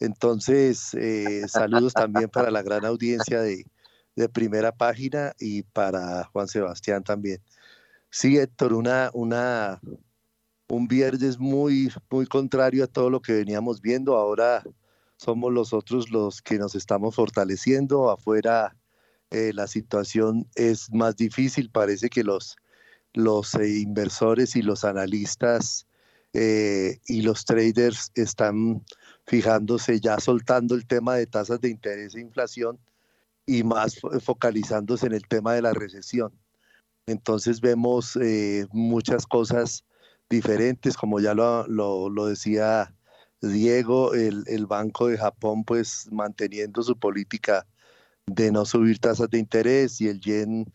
Entonces, 0.00 0.92
eh, 0.94 1.46
saludos 1.46 1.92
también 1.92 2.30
para 2.30 2.50
la 2.50 2.62
gran 2.62 2.84
audiencia 2.84 3.40
de, 3.42 3.64
de, 4.16 4.28
primera 4.28 4.72
página 4.72 5.34
y 5.38 5.62
para 5.62 6.24
Juan 6.24 6.48
Sebastián 6.48 7.04
también. 7.04 7.40
Sí, 8.10 8.38
Héctor, 8.38 8.72
una, 8.72 9.10
una, 9.12 9.80
un 10.68 10.86
viernes 10.86 11.38
muy, 11.38 11.90
muy 12.10 12.26
contrario 12.26 12.84
a 12.84 12.86
todo 12.86 13.10
lo 13.10 13.20
que 13.20 13.32
veníamos 13.32 13.80
viendo. 13.80 14.16
Ahora 14.16 14.62
somos 15.16 15.52
los 15.52 15.72
otros 15.72 16.10
los 16.10 16.42
que 16.42 16.58
nos 16.58 16.74
estamos 16.74 17.14
fortaleciendo. 17.14 18.10
Afuera 18.10 18.76
eh, 19.30 19.52
la 19.54 19.66
situación 19.66 20.48
es 20.54 20.92
más 20.92 21.16
difícil. 21.16 21.70
Parece 21.70 22.10
que 22.10 22.22
los, 22.22 22.56
los 23.14 23.54
eh, 23.54 23.80
inversores 23.80 24.56
y 24.56 24.62
los 24.62 24.84
analistas 24.84 25.86
eh, 26.34 26.98
y 27.06 27.22
los 27.22 27.44
traders 27.44 28.10
están 28.14 28.84
fijándose 29.26 30.00
ya 30.00 30.20
soltando 30.20 30.74
el 30.74 30.86
tema 30.86 31.16
de 31.16 31.26
tasas 31.26 31.60
de 31.60 31.70
interés 31.70 32.14
e 32.14 32.20
inflación 32.20 32.78
y 33.46 33.62
más 33.62 33.98
focalizándose 34.20 35.06
en 35.06 35.14
el 35.14 35.26
tema 35.26 35.54
de 35.54 35.62
la 35.62 35.72
recesión. 35.72 36.32
Entonces 37.06 37.62
vemos 37.62 38.18
muchas 38.70 39.26
cosas 39.26 39.84
diferentes, 40.30 40.96
como 40.96 41.20
ya 41.20 41.34
lo, 41.34 41.66
lo, 41.66 42.26
decía 42.26 42.94
Diego, 43.40 44.14
el, 44.14 44.44
el, 44.46 44.66
Banco 44.66 45.08
de 45.08 45.16
Japón 45.16 45.64
pues 45.64 46.08
manteniendo 46.10 46.82
su 46.82 46.98
política 46.98 47.66
de 48.26 48.52
no 48.52 48.64
subir 48.64 48.98
tasas 48.98 49.30
de 49.30 49.38
interés 49.38 50.00
y 50.00 50.08
el 50.08 50.20
yen 50.20 50.66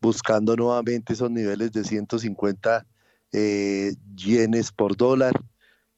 buscando 0.00 0.56
nuevamente 0.56 1.12
esos 1.12 1.30
niveles 1.30 1.72
de 1.72 1.84
150 1.84 2.86
eh, 3.32 3.94
yenes 4.14 4.72
por 4.72 4.96
dólar 4.96 5.34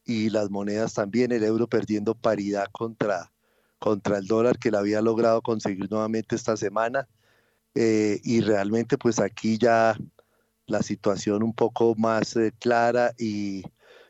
y 0.05 0.31
las 0.31 0.51
monedas 0.51 0.95
también, 0.95 1.33
el 1.33 1.45
euro 1.45 1.69
perdiendo 1.69 2.15
paridad 2.15 2.67
contra, 2.73 3.33
contra 3.79 4.19
el 4.19 4.27
dólar 4.27 4.59
que 4.59 4.71
la 4.71 4.81
había 4.81 5.01
logrado 5.01 5.43
conseguir 5.43 5.91
nuevamente 5.91 6.35
esta 6.35 6.57
semana. 6.57 7.09
Eh, 7.75 8.21
y 8.23 8.41
realmente 8.43 8.99
pues 8.99 9.19
aquí 9.19 9.57
ya 9.57 9.97
la 10.73 10.83
situación 10.83 11.43
un 11.43 11.55
poco 11.55 11.95
más 11.97 12.37
eh, 12.37 12.53
clara 12.59 13.13
y, 13.19 13.63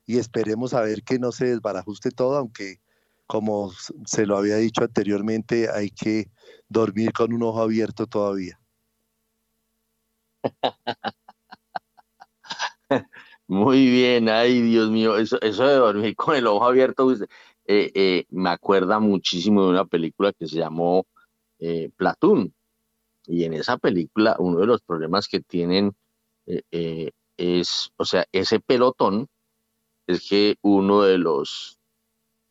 esperemos 0.07 0.75
a 0.75 0.83
ver 0.83 1.03
que 1.05 1.18
no 1.18 1.33
se 1.33 1.46
desbarajuste 1.46 2.11
todo, 2.11 2.37
aunque 2.37 2.81
como 3.27 3.72
se 4.05 4.27
lo 4.27 4.37
había 4.37 4.57
dicho 4.57 4.85
anteriormente, 4.85 5.70
hay 5.70 5.90
que 5.90 6.31
dormir 6.68 7.12
con 7.12 7.33
un 7.33 7.42
ojo 7.42 7.62
abierto 7.62 8.07
todavía. 8.07 8.61
Muy 13.46 13.90
bien, 13.90 14.29
ay 14.29 14.61
Dios 14.61 14.90
mío, 14.90 15.16
eso, 15.16 15.40
eso 15.40 15.66
de 15.66 15.77
dormir 15.77 16.14
con 16.14 16.37
el 16.37 16.46
ojo 16.46 16.66
abierto 16.66 17.05
pues, 17.05 17.22
eh, 17.66 17.90
eh, 17.94 18.27
me 18.31 18.51
acuerda 18.51 18.98
muchísimo 18.98 19.64
de 19.64 19.70
una 19.70 19.85
película 19.87 20.33
que 20.33 20.46
se 20.46 20.59
llamó 20.59 21.07
eh, 21.59 21.90
Platoon. 21.96 22.53
Y 23.27 23.44
en 23.44 23.55
esa 23.55 23.79
película 23.79 24.37
uno 24.38 24.59
de 24.59 24.66
los 24.66 24.83
problemas 24.83 25.29
que 25.29 25.40
tienen 25.40 25.94
es, 26.46 27.92
o 27.96 28.05
sea, 28.05 28.26
ese 28.33 28.61
pelotón 28.61 29.28
es 30.07 30.28
que 30.28 30.57
uno 30.62 31.02
de 31.02 31.18
los 31.18 31.78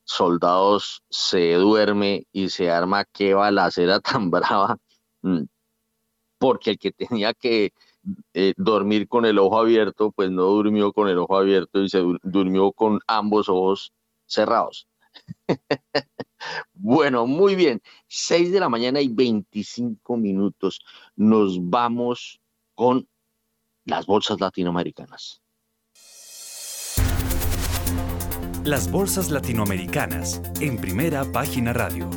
soldados 0.03 1.03
se 1.09 1.53
duerme 1.53 2.25
y 2.31 2.49
se 2.49 2.69
arma 2.69 3.05
qué 3.05 3.33
balacera 3.33 3.99
tan 4.01 4.29
brava 4.29 4.77
mm, 5.21 5.43
porque 6.37 6.71
el 6.71 6.79
que 6.79 6.91
tenía 6.91 7.33
que 7.33 7.71
eh, 8.33 8.53
dormir 8.57 9.07
con 9.07 9.25
el 9.25 9.37
ojo 9.37 9.59
abierto, 9.59 10.11
pues 10.11 10.31
no 10.31 10.43
durmió 10.45 10.91
con 10.91 11.07
el 11.07 11.19
ojo 11.19 11.37
abierto 11.37 11.83
y 11.83 11.89
se 11.89 12.01
durmió 12.23 12.71
con 12.71 12.99
ambos 13.05 13.47
ojos 13.47 13.93
cerrados. 14.25 14.87
bueno, 16.73 17.27
muy 17.27 17.55
bien. 17.55 17.81
6 18.07 18.51
de 18.51 18.59
la 18.59 18.69
mañana 18.69 19.01
y 19.01 19.07
25 19.09 20.17
minutos. 20.17 20.81
Nos 21.15 21.59
vamos 21.69 22.41
con 22.73 23.07
las 23.85 24.05
bolsas 24.05 24.39
latinoamericanas. 24.39 25.41
Las 28.63 28.91
bolsas 28.91 29.31
latinoamericanas 29.31 30.41
en 30.59 30.77
primera 30.77 31.25
página 31.31 31.73
radio. 31.73 32.07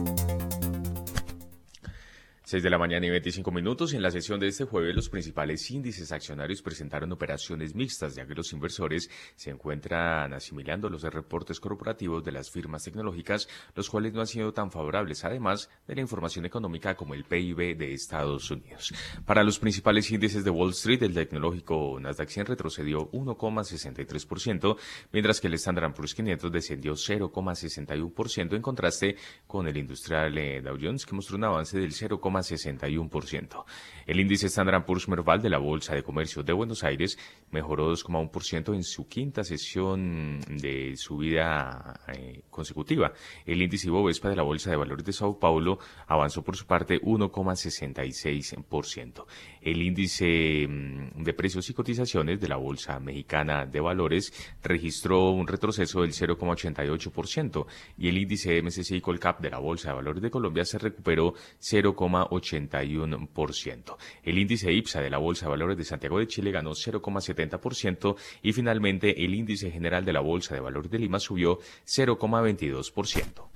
6 2.46 2.62
de 2.62 2.68
la 2.68 2.76
mañana 2.76 3.06
y 3.06 3.10
25 3.10 3.50
minutos. 3.50 3.94
En 3.94 4.02
la 4.02 4.10
sesión 4.10 4.38
de 4.38 4.48
este 4.48 4.64
jueves, 4.64 4.94
los 4.94 5.08
principales 5.08 5.70
índices 5.70 6.12
accionarios 6.12 6.60
presentaron 6.60 7.10
operaciones 7.10 7.74
mixtas, 7.74 8.14
ya 8.14 8.26
que 8.26 8.34
los 8.34 8.52
inversores 8.52 9.08
se 9.34 9.48
encuentran 9.48 10.34
asimilando 10.34 10.90
los 10.90 11.04
reportes 11.04 11.58
corporativos 11.58 12.22
de 12.22 12.32
las 12.32 12.50
firmas 12.50 12.82
tecnológicas, 12.82 13.48
los 13.74 13.88
cuales 13.88 14.12
no 14.12 14.20
han 14.20 14.26
sido 14.26 14.52
tan 14.52 14.70
favorables, 14.70 15.24
además 15.24 15.70
de 15.86 15.94
la 15.94 16.02
información 16.02 16.44
económica 16.44 16.94
como 16.96 17.14
el 17.14 17.24
PIB 17.24 17.78
de 17.78 17.94
Estados 17.94 18.50
Unidos. 18.50 18.92
Para 19.24 19.42
los 19.42 19.58
principales 19.58 20.10
índices 20.10 20.44
de 20.44 20.50
Wall 20.50 20.72
Street, 20.72 21.02
el 21.02 21.14
tecnológico 21.14 21.98
Nasdaq 21.98 22.28
100 22.28 22.46
retrocedió 22.46 23.10
1,63%, 23.12 24.76
mientras 25.12 25.40
que 25.40 25.46
el 25.46 25.54
Standard 25.54 25.94
Poor's 25.94 26.14
500 26.14 26.52
descendió 26.52 26.92
0,61%, 26.92 28.54
en 28.54 28.60
contraste 28.60 29.16
con 29.46 29.66
el 29.66 29.78
industrial 29.78 30.36
eh, 30.36 30.60
Dow 30.60 30.76
Jones, 30.78 31.06
que 31.06 31.14
mostró 31.14 31.38
un 31.38 31.44
avance 31.44 31.78
del 31.78 31.92
0,5%. 31.92 32.33
0,61%. 32.42 33.64
El 34.06 34.20
índice 34.20 34.48
Standard 34.48 34.84
Poor's 34.84 35.08
Merval 35.08 35.40
de 35.40 35.48
la 35.50 35.58
Bolsa 35.58 35.94
de 35.94 36.02
Comercio 36.02 36.42
de 36.42 36.52
Buenos 36.52 36.82
Aires 36.84 37.16
mejoró 37.50 37.90
2,1% 37.92 38.74
en 38.74 38.82
su 38.82 39.08
quinta 39.08 39.44
sesión 39.44 40.40
de 40.48 40.96
subida 40.96 42.00
eh, 42.08 42.42
consecutiva. 42.50 43.12
El 43.46 43.62
índice 43.62 43.88
Bovespa 43.90 44.28
de 44.28 44.36
la 44.36 44.42
Bolsa 44.42 44.70
de 44.70 44.76
Valores 44.76 45.04
de 45.04 45.12
Sao 45.12 45.38
Paulo 45.38 45.78
avanzó 46.06 46.42
por 46.42 46.56
su 46.56 46.66
parte 46.66 47.00
1,66%. 47.00 49.24
El 49.60 49.82
índice 49.82 50.66
mm, 50.68 51.22
de 51.22 51.34
precios 51.34 51.68
y 51.70 51.74
cotizaciones 51.74 52.40
de 52.40 52.48
la 52.48 52.56
Bolsa 52.56 52.98
Mexicana 53.00 53.66
de 53.66 53.80
Valores 53.80 54.32
registró 54.62 55.30
un 55.30 55.46
retroceso 55.46 56.02
del 56.02 56.12
0,88% 56.12 57.66
y 57.98 58.08
el 58.08 58.18
índice 58.18 58.60
MSCI 58.62 59.00
Colcap 59.00 59.40
de 59.40 59.50
la 59.50 59.58
Bolsa 59.58 59.90
de 59.90 59.94
Valores 59.94 60.22
de 60.22 60.30
Colombia 60.30 60.64
se 60.64 60.78
recuperó 60.78 61.34
0,81%. 61.60 63.93
El 64.22 64.38
índice 64.38 64.72
IPSA 64.72 65.00
de 65.00 65.10
la 65.10 65.18
Bolsa 65.18 65.46
de 65.46 65.50
Valores 65.50 65.76
de 65.76 65.84
Santiago 65.84 66.18
de 66.18 66.26
Chile 66.26 66.50
ganó 66.50 66.72
0,70% 66.72 68.16
y 68.42 68.52
finalmente 68.52 69.24
el 69.24 69.34
índice 69.34 69.70
general 69.70 70.04
de 70.04 70.12
la 70.12 70.20
Bolsa 70.20 70.54
de 70.54 70.60
Valores 70.60 70.90
de 70.90 70.98
Lima 70.98 71.20
subió 71.20 71.58
0,22%. 71.86 73.48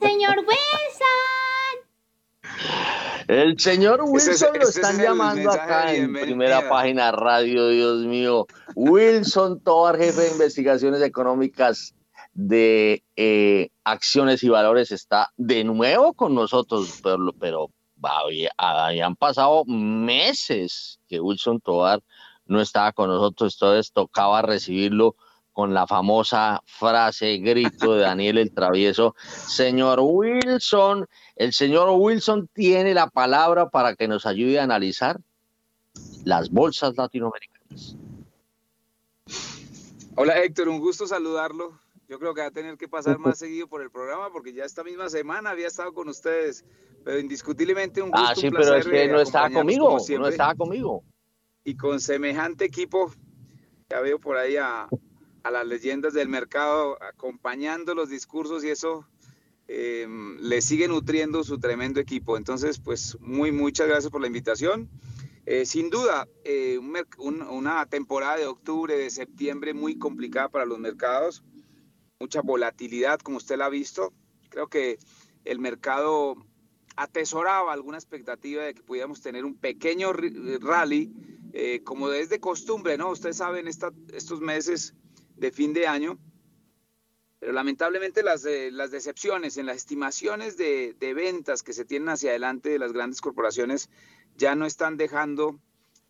Señor 0.00 0.36
Wilson. 0.38 0.78
El 3.28 3.58
señor 3.58 4.00
Wilson 4.06 4.58
lo 4.58 4.68
están 4.68 4.98
llamando 4.98 5.50
acá 5.50 5.94
en 5.94 6.14
primera 6.14 6.66
página 6.68 7.12
radio, 7.12 7.68
Dios 7.68 7.98
mío. 8.06 8.46
Wilson 8.74 9.60
Tobar, 9.60 9.98
jefe 9.98 10.22
de 10.22 10.30
investigaciones 10.30 11.02
económicas 11.02 11.94
de 12.32 13.04
eh, 13.16 13.68
acciones 13.84 14.42
y 14.44 14.48
valores, 14.48 14.92
está 14.92 15.28
de 15.36 15.64
nuevo 15.64 16.14
con 16.14 16.34
nosotros, 16.34 17.00
pero, 17.02 17.18
pero 17.38 17.70
habían 18.56 19.16
pasado 19.16 19.64
meses 19.66 21.00
que 21.08 21.20
Wilson 21.20 21.60
Tobar 21.60 22.02
no 22.46 22.60
estaba 22.60 22.92
con 22.92 23.08
nosotros, 23.08 23.54
entonces 23.54 23.92
tocaba 23.92 24.42
recibirlo 24.42 25.16
con 25.52 25.74
la 25.74 25.86
famosa 25.86 26.62
frase, 26.66 27.38
grito 27.38 27.94
de 27.94 28.02
Daniel 28.02 28.38
el 28.38 28.54
Travieso, 28.54 29.16
señor 29.18 29.98
Wilson, 30.00 31.06
el 31.34 31.52
señor 31.52 31.90
Wilson 31.90 32.48
tiene 32.52 32.94
la 32.94 33.08
palabra 33.10 33.68
para 33.68 33.96
que 33.96 34.06
nos 34.06 34.24
ayude 34.24 34.60
a 34.60 34.62
analizar 34.62 35.18
las 36.24 36.50
bolsas 36.50 36.96
latinoamericanas. 36.96 37.96
Hola 40.14 40.38
Héctor, 40.42 40.68
un 40.68 40.78
gusto 40.78 41.06
saludarlo. 41.06 41.78
Yo 42.08 42.18
creo 42.18 42.32
que 42.32 42.40
va 42.40 42.46
a 42.46 42.50
tener 42.50 42.78
que 42.78 42.88
pasar 42.88 43.18
más 43.18 43.38
seguido 43.38 43.68
por 43.68 43.82
el 43.82 43.90
programa 43.90 44.32
porque 44.32 44.54
ya 44.54 44.64
esta 44.64 44.82
misma 44.82 45.10
semana 45.10 45.50
había 45.50 45.66
estado 45.66 45.92
con 45.92 46.08
ustedes, 46.08 46.64
pero 47.04 47.18
indiscutiblemente 47.18 48.00
un 48.00 48.10
gusto. 48.10 48.26
Ah, 48.26 48.34
sí, 48.34 48.50
pero 48.50 48.74
es 48.76 48.86
que 48.86 49.08
no 49.08 49.20
estaba 49.20 49.50
conmigo, 49.50 49.98
no 50.18 50.28
estaba 50.28 50.54
conmigo. 50.54 51.04
Y 51.64 51.76
con 51.76 52.00
semejante 52.00 52.64
equipo, 52.64 53.12
ya 53.90 54.00
veo 54.00 54.18
por 54.18 54.38
ahí 54.38 54.56
a, 54.56 54.88
a 55.42 55.50
las 55.50 55.66
leyendas 55.66 56.14
del 56.14 56.28
mercado, 56.30 56.96
acompañando 57.02 57.94
los 57.94 58.08
discursos 58.08 58.64
y 58.64 58.70
eso 58.70 59.06
em, 59.66 60.38
le 60.38 60.62
sigue 60.62 60.88
nutriendo 60.88 61.44
su 61.44 61.58
tremendo 61.58 62.00
equipo. 62.00 62.38
Entonces, 62.38 62.78
pues 62.78 63.18
muy, 63.20 63.52
muchas 63.52 63.86
gracias 63.86 64.10
por 64.10 64.22
la 64.22 64.28
invitación. 64.28 64.88
Eh, 65.44 65.66
sin 65.66 65.90
duda, 65.90 66.26
eh, 66.44 66.78
una 67.18 67.84
temporada 67.86 68.36
de 68.36 68.46
octubre, 68.46 68.96
de 68.96 69.10
septiembre 69.10 69.74
muy 69.74 69.98
complicada 69.98 70.48
para 70.48 70.64
los 70.64 70.78
mercados, 70.78 71.42
mucha 72.20 72.42
volatilidad, 72.42 73.20
como 73.20 73.36
usted 73.36 73.56
la 73.56 73.66
ha 73.66 73.70
visto. 73.70 74.12
Creo 74.48 74.66
que 74.66 74.98
el 75.44 75.60
mercado 75.60 76.34
atesoraba 76.96 77.72
alguna 77.72 77.96
expectativa 77.96 78.64
de 78.64 78.74
que 78.74 78.82
pudiéramos 78.82 79.22
tener 79.22 79.44
un 79.44 79.54
pequeño 79.54 80.12
rally, 80.12 81.12
eh, 81.52 81.82
como 81.84 82.10
es 82.10 82.28
de 82.28 82.40
costumbre, 82.40 82.98
¿no? 82.98 83.10
Ustedes 83.10 83.36
saben, 83.36 83.68
estos 83.68 84.40
meses 84.40 84.94
de 85.36 85.52
fin 85.52 85.72
de 85.72 85.86
año, 85.86 86.18
pero 87.38 87.52
lamentablemente 87.52 88.24
las, 88.24 88.44
las 88.72 88.90
decepciones 88.90 89.56
en 89.56 89.66
las 89.66 89.76
estimaciones 89.76 90.56
de, 90.56 90.96
ventas 91.14 91.62
que 91.62 91.72
se 91.72 91.84
tienen 91.84 92.08
hacia 92.08 92.30
adelante 92.30 92.70
de 92.70 92.80
las 92.80 92.92
grandes 92.92 93.20
corporaciones 93.20 93.90
ya 94.34 94.56
no 94.56 94.66
están 94.66 94.96
dejando 94.96 95.60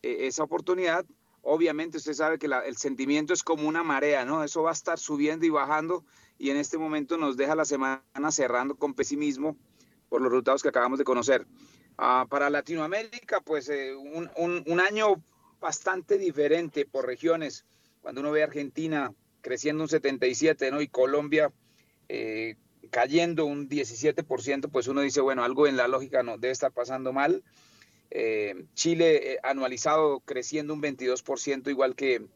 eh, 0.00 0.26
esa 0.26 0.42
oportunidad. 0.42 1.04
Obviamente 1.50 1.96
usted 1.96 2.12
sabe 2.12 2.38
que 2.38 2.46
el 2.46 2.76
sentimiento 2.76 3.32
es 3.32 3.42
como 3.42 3.66
una 3.66 3.82
marea, 3.82 4.26
¿no? 4.26 4.44
Eso 4.44 4.62
va 4.62 4.70
a 4.70 4.74
estar 4.74 4.98
subiendo 4.98 5.46
y 5.46 5.48
bajando 5.48 6.04
y 6.36 6.50
en 6.50 6.58
este 6.58 6.76
momento 6.76 7.16
nos 7.16 7.38
deja 7.38 7.54
la 7.54 7.64
semana 7.64 8.02
cerrando 8.30 8.76
con 8.76 8.92
pesimismo 8.92 9.56
por 10.10 10.20
los 10.20 10.30
resultados 10.30 10.62
que 10.62 10.68
acabamos 10.68 10.98
de 10.98 11.06
conocer. 11.06 11.46
Ah, 11.96 12.26
para 12.28 12.50
Latinoamérica, 12.50 13.40
pues 13.40 13.70
eh, 13.70 13.94
un, 13.94 14.30
un, 14.36 14.80
año 14.80 15.22
bastante 15.58 16.18
diferente 16.18 16.84
por 16.84 17.06
regiones 17.06 17.64
cuando 18.02 18.20
uno 18.20 18.30
ve 18.30 18.42
a 18.42 18.44
Argentina 18.44 19.14
creciendo 19.40 19.84
un 19.84 19.88
77, 19.88 20.70
¿no? 20.70 20.82
Y 20.82 20.88
Colombia 20.88 21.50
eh, 22.10 22.56
cayendo 22.90 23.46
un 23.46 23.70
17%, 23.70 24.70
pues 24.70 24.86
uno 24.86 25.00
dice, 25.00 25.22
bueno, 25.22 25.44
algo 25.44 25.66
en 25.66 25.78
la 25.78 25.88
lógica 25.88 26.22
no 26.22 26.36
debe 26.36 26.52
estar 26.52 26.72
pasando 26.72 27.14
mal. 27.14 27.42
Eh, 28.10 28.64
Chile 28.74 29.34
eh, 29.34 29.38
anualizado 29.42 30.20
creciendo 30.20 30.74
un 30.74 30.82
22%, 30.82 31.70
igual 31.70 31.94
que, 31.94 32.26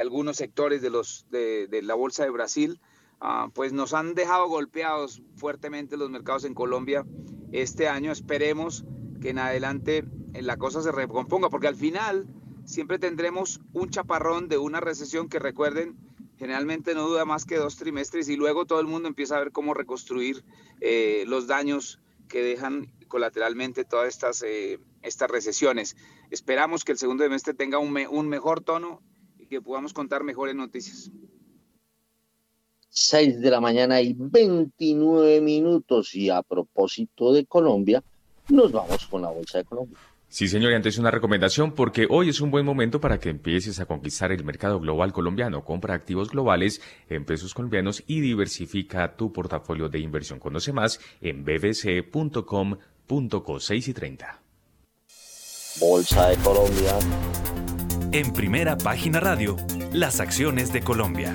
algunos 0.00 0.36
sectores 0.36 0.80
de, 0.80 1.82
la 1.82 1.94
Bolsa 1.94 2.22
de 2.22 2.30
Brasil, 2.30 2.80
ah, 3.20 3.50
pues 3.52 3.72
nos 3.72 3.94
han 3.94 4.14
dejado 4.14 4.46
golpeados 4.48 5.22
fuertemente 5.34 5.96
los 5.96 6.08
mercados 6.08 6.44
en 6.44 6.54
Colombia 6.54 7.04
este 7.50 7.88
año. 7.88 8.12
Esperemos 8.12 8.84
que 9.20 9.30
en 9.30 9.38
adelante 9.38 10.04
la 10.34 10.56
cosa 10.56 10.82
se 10.82 10.92
recomponga, 10.92 11.50
porque 11.50 11.66
al 11.66 11.74
final 11.74 12.28
siempre 12.64 12.98
tendremos 12.98 13.60
un 13.72 13.90
chaparrón 13.90 14.48
de 14.48 14.58
una 14.58 14.80
recesión 14.80 15.28
que 15.28 15.38
recuerden, 15.38 15.96
generalmente 16.38 16.94
no 16.94 17.08
duda 17.08 17.24
más 17.24 17.44
que 17.44 17.56
dos 17.56 17.76
trimestres 17.76 18.28
y 18.28 18.36
luego 18.36 18.66
todo 18.66 18.80
el 18.80 18.86
mundo 18.86 19.08
empieza 19.08 19.36
a 19.36 19.40
ver 19.40 19.52
cómo 19.52 19.74
reconstruir 19.74 20.44
eh, 20.80 21.24
los 21.26 21.46
daños 21.46 21.98
que 22.28 22.42
dejan 22.42 22.92
colateralmente 23.08 23.84
todas 23.84 24.08
estas, 24.08 24.42
eh, 24.42 24.78
estas 25.02 25.30
recesiones. 25.30 25.96
Esperamos 26.30 26.84
que 26.84 26.92
el 26.92 26.98
segundo 26.98 27.24
semestre 27.24 27.54
tenga 27.54 27.78
un, 27.78 27.96
un 28.10 28.28
mejor 28.28 28.60
tono 28.60 29.02
y 29.38 29.46
que 29.46 29.60
podamos 29.60 29.92
contar 29.92 30.22
mejores 30.22 30.54
noticias. 30.54 31.10
6 32.90 33.40
de 33.40 33.50
la 33.50 33.60
mañana 33.60 34.00
y 34.00 34.14
29 34.16 35.40
minutos 35.40 36.14
y 36.14 36.30
a 36.30 36.42
propósito 36.42 37.32
de 37.32 37.44
Colombia, 37.46 38.02
nos 38.48 38.72
vamos 38.72 39.06
con 39.06 39.22
la 39.22 39.28
Bolsa 39.28 39.58
de 39.58 39.64
Colombia. 39.64 39.98
Sí, 40.30 40.46
señor, 40.46 40.72
y 40.72 40.74
antes 40.74 40.98
una 40.98 41.10
recomendación 41.10 41.72
porque 41.72 42.06
hoy 42.10 42.28
es 42.28 42.42
un 42.42 42.50
buen 42.50 42.66
momento 42.66 43.00
para 43.00 43.18
que 43.18 43.30
empieces 43.30 43.80
a 43.80 43.86
conquistar 43.86 44.30
el 44.30 44.44
mercado 44.44 44.78
global 44.78 45.12
colombiano. 45.12 45.64
Compra 45.64 45.94
activos 45.94 46.30
globales 46.30 46.82
en 47.08 47.24
pesos 47.24 47.54
colombianos 47.54 48.04
y 48.06 48.20
diversifica 48.20 49.16
tu 49.16 49.32
portafolio 49.32 49.88
de 49.88 50.00
inversión. 50.00 50.38
Conoce 50.38 50.72
más 50.74 51.00
en 51.22 51.44
bbc.com.co 51.44 52.78
6 53.58 53.88
y 53.88 53.94
30. 53.94 54.38
Bolsa 55.80 56.28
de 56.28 56.36
Colombia. 56.36 56.92
En 58.12 58.32
primera 58.34 58.76
página 58.76 59.18
radio, 59.18 59.56
las 59.92 60.20
acciones 60.20 60.72
de 60.74 60.82
Colombia. 60.82 61.34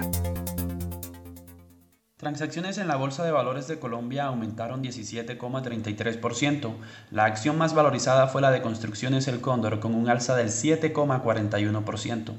Transacciones 2.18 2.78
en 2.78 2.88
la 2.88 2.96
Bolsa 2.96 3.26
de 3.26 3.32
Valores 3.32 3.68
de 3.68 3.80
Colombia 3.80 4.26
aumentaron 4.26 4.84
17,33%. 4.84 6.76
La 7.10 7.26
acción 7.26 7.58
más 7.58 7.74
valorizada 7.74 8.28
fue 8.28 8.44
la 8.44 8.52
de 8.52 8.62
Construcciones 8.62 9.28
El 9.28 9.42
Cóndor 9.42 9.80
con 9.80 9.96
un 9.96 10.08
alza 10.10 10.36
del 10.36 10.50
7,41%. 10.50 12.34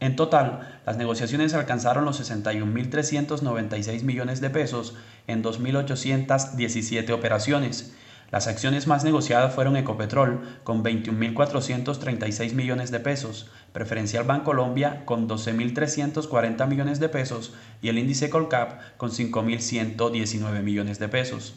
En 0.00 0.16
total, 0.16 0.80
las 0.86 0.96
negociaciones 0.96 1.52
alcanzaron 1.52 2.06
los 2.06 2.18
61.396 2.18 4.02
millones 4.04 4.40
de 4.40 4.48
pesos 4.48 4.96
en 5.26 5.44
2.817 5.44 7.10
operaciones. 7.10 7.94
Las 8.30 8.46
acciones 8.46 8.86
más 8.86 9.02
negociadas 9.02 9.52
fueron 9.52 9.76
Ecopetrol 9.76 10.60
con 10.62 10.84
21.436 10.84 12.52
millones 12.54 12.92
de 12.92 13.00
pesos, 13.00 13.50
Preferencial 13.72 14.22
Bancolombia 14.22 15.04
con 15.04 15.28
12.340 15.28 16.68
millones 16.68 17.00
de 17.00 17.08
pesos 17.08 17.54
y 17.82 17.88
el 17.88 17.98
índice 17.98 18.30
Colcap 18.30 18.96
con 18.96 19.10
5.119 19.10 20.62
millones 20.62 21.00
de 21.00 21.08
pesos. 21.08 21.54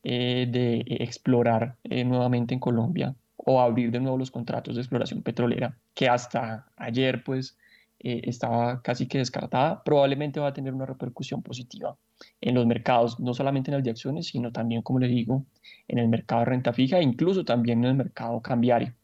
eh, 0.05 0.47
de 0.49 0.85
explorar 1.03 1.77
eh, 1.83 2.05
nuevamente 2.05 2.55
en 2.55 2.61
Colombia 2.61 3.17
o 3.37 3.61
abrir 3.61 3.91
de 3.91 3.99
nuevo 4.01 4.17
los 4.17 4.31
contratos 4.31 4.77
de 4.77 4.83
exploración 4.83 5.23
petrolera, 5.23 5.77
que 5.95 6.09
hasta 6.09 6.67
ayer 6.77 7.25
pues 7.25 7.57
eh, 7.99 8.21
estaba 8.25 8.81
casi 8.83 9.09
que 9.09 9.19
descartada, 9.19 9.83
probablemente 9.83 10.39
va 10.39 10.49
a 10.49 10.53
tener 10.53 10.73
una 10.73 10.87
repercusión 10.87 11.43
positiva 11.43 11.97
en 12.41 12.55
los 12.55 12.65
mercados, 12.67 13.19
no 13.19 13.35
solamente 13.35 13.71
en 13.71 13.77
el 13.77 13.83
de 13.83 13.91
acciones, 13.91 14.27
sino 14.27 14.53
también, 14.53 14.83
como 14.83 15.01
le 15.01 15.09
digo, 15.09 15.45
en 15.89 15.99
el 15.99 16.09
mercado 16.09 16.41
de 16.41 16.47
renta 16.47 16.73
fija 16.73 16.99
e 16.99 17.03
incluso 17.03 17.45
también 17.45 17.81
en 17.81 17.91
el 17.91 17.97
mercado 17.97 18.41
cambiario. 18.41 18.95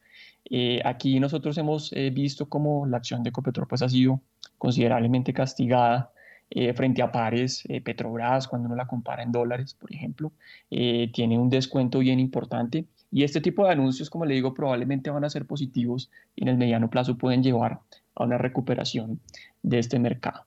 aquí 0.85 1.19
nosotros 1.21 1.59
hemos 1.59 1.93
visto 2.13 2.49
cómo 2.49 2.87
la 2.87 2.99
acción 2.99 3.23
de 3.23 3.31
Ecopetrol 3.31 3.67
pues, 3.67 3.83
ha 3.83 3.89
sido 3.89 4.21
considerablemente 4.59 5.33
castigada 5.33 6.13
eh, 6.51 6.73
frente 6.75 7.03
a 7.03 7.11
pares, 7.11 7.65
eh, 7.69 7.81
Petrobras, 7.81 8.47
cuando 8.49 8.67
uno 8.67 8.77
la 8.77 8.87
compara 8.87 9.23
en 9.23 9.33
dólares, 9.33 9.75
por 9.75 9.93
ejemplo, 9.93 10.33
eh, 10.71 11.11
tiene 11.13 11.39
un 11.39 11.51
descuento 11.51 11.99
bien 11.99 12.21
importante. 12.21 12.87
Y 13.11 13.25
este 13.25 13.41
tipo 13.41 13.65
de 13.65 13.73
anuncios, 13.73 14.11
como 14.11 14.25
le 14.25 14.35
digo, 14.35 14.55
probablemente 14.55 15.11
van 15.11 15.25
a 15.25 15.31
ser 15.31 15.47
positivos 15.47 16.11
y 16.37 16.43
en 16.43 16.49
el 16.49 16.57
mediano 16.57 16.91
plazo 16.91 17.17
pueden 17.17 17.43
llevar 17.43 17.81
a 18.15 18.25
una 18.25 18.39
recuperación 18.39 19.21
de 19.63 19.79
este 19.79 19.99
mercado. 19.99 20.45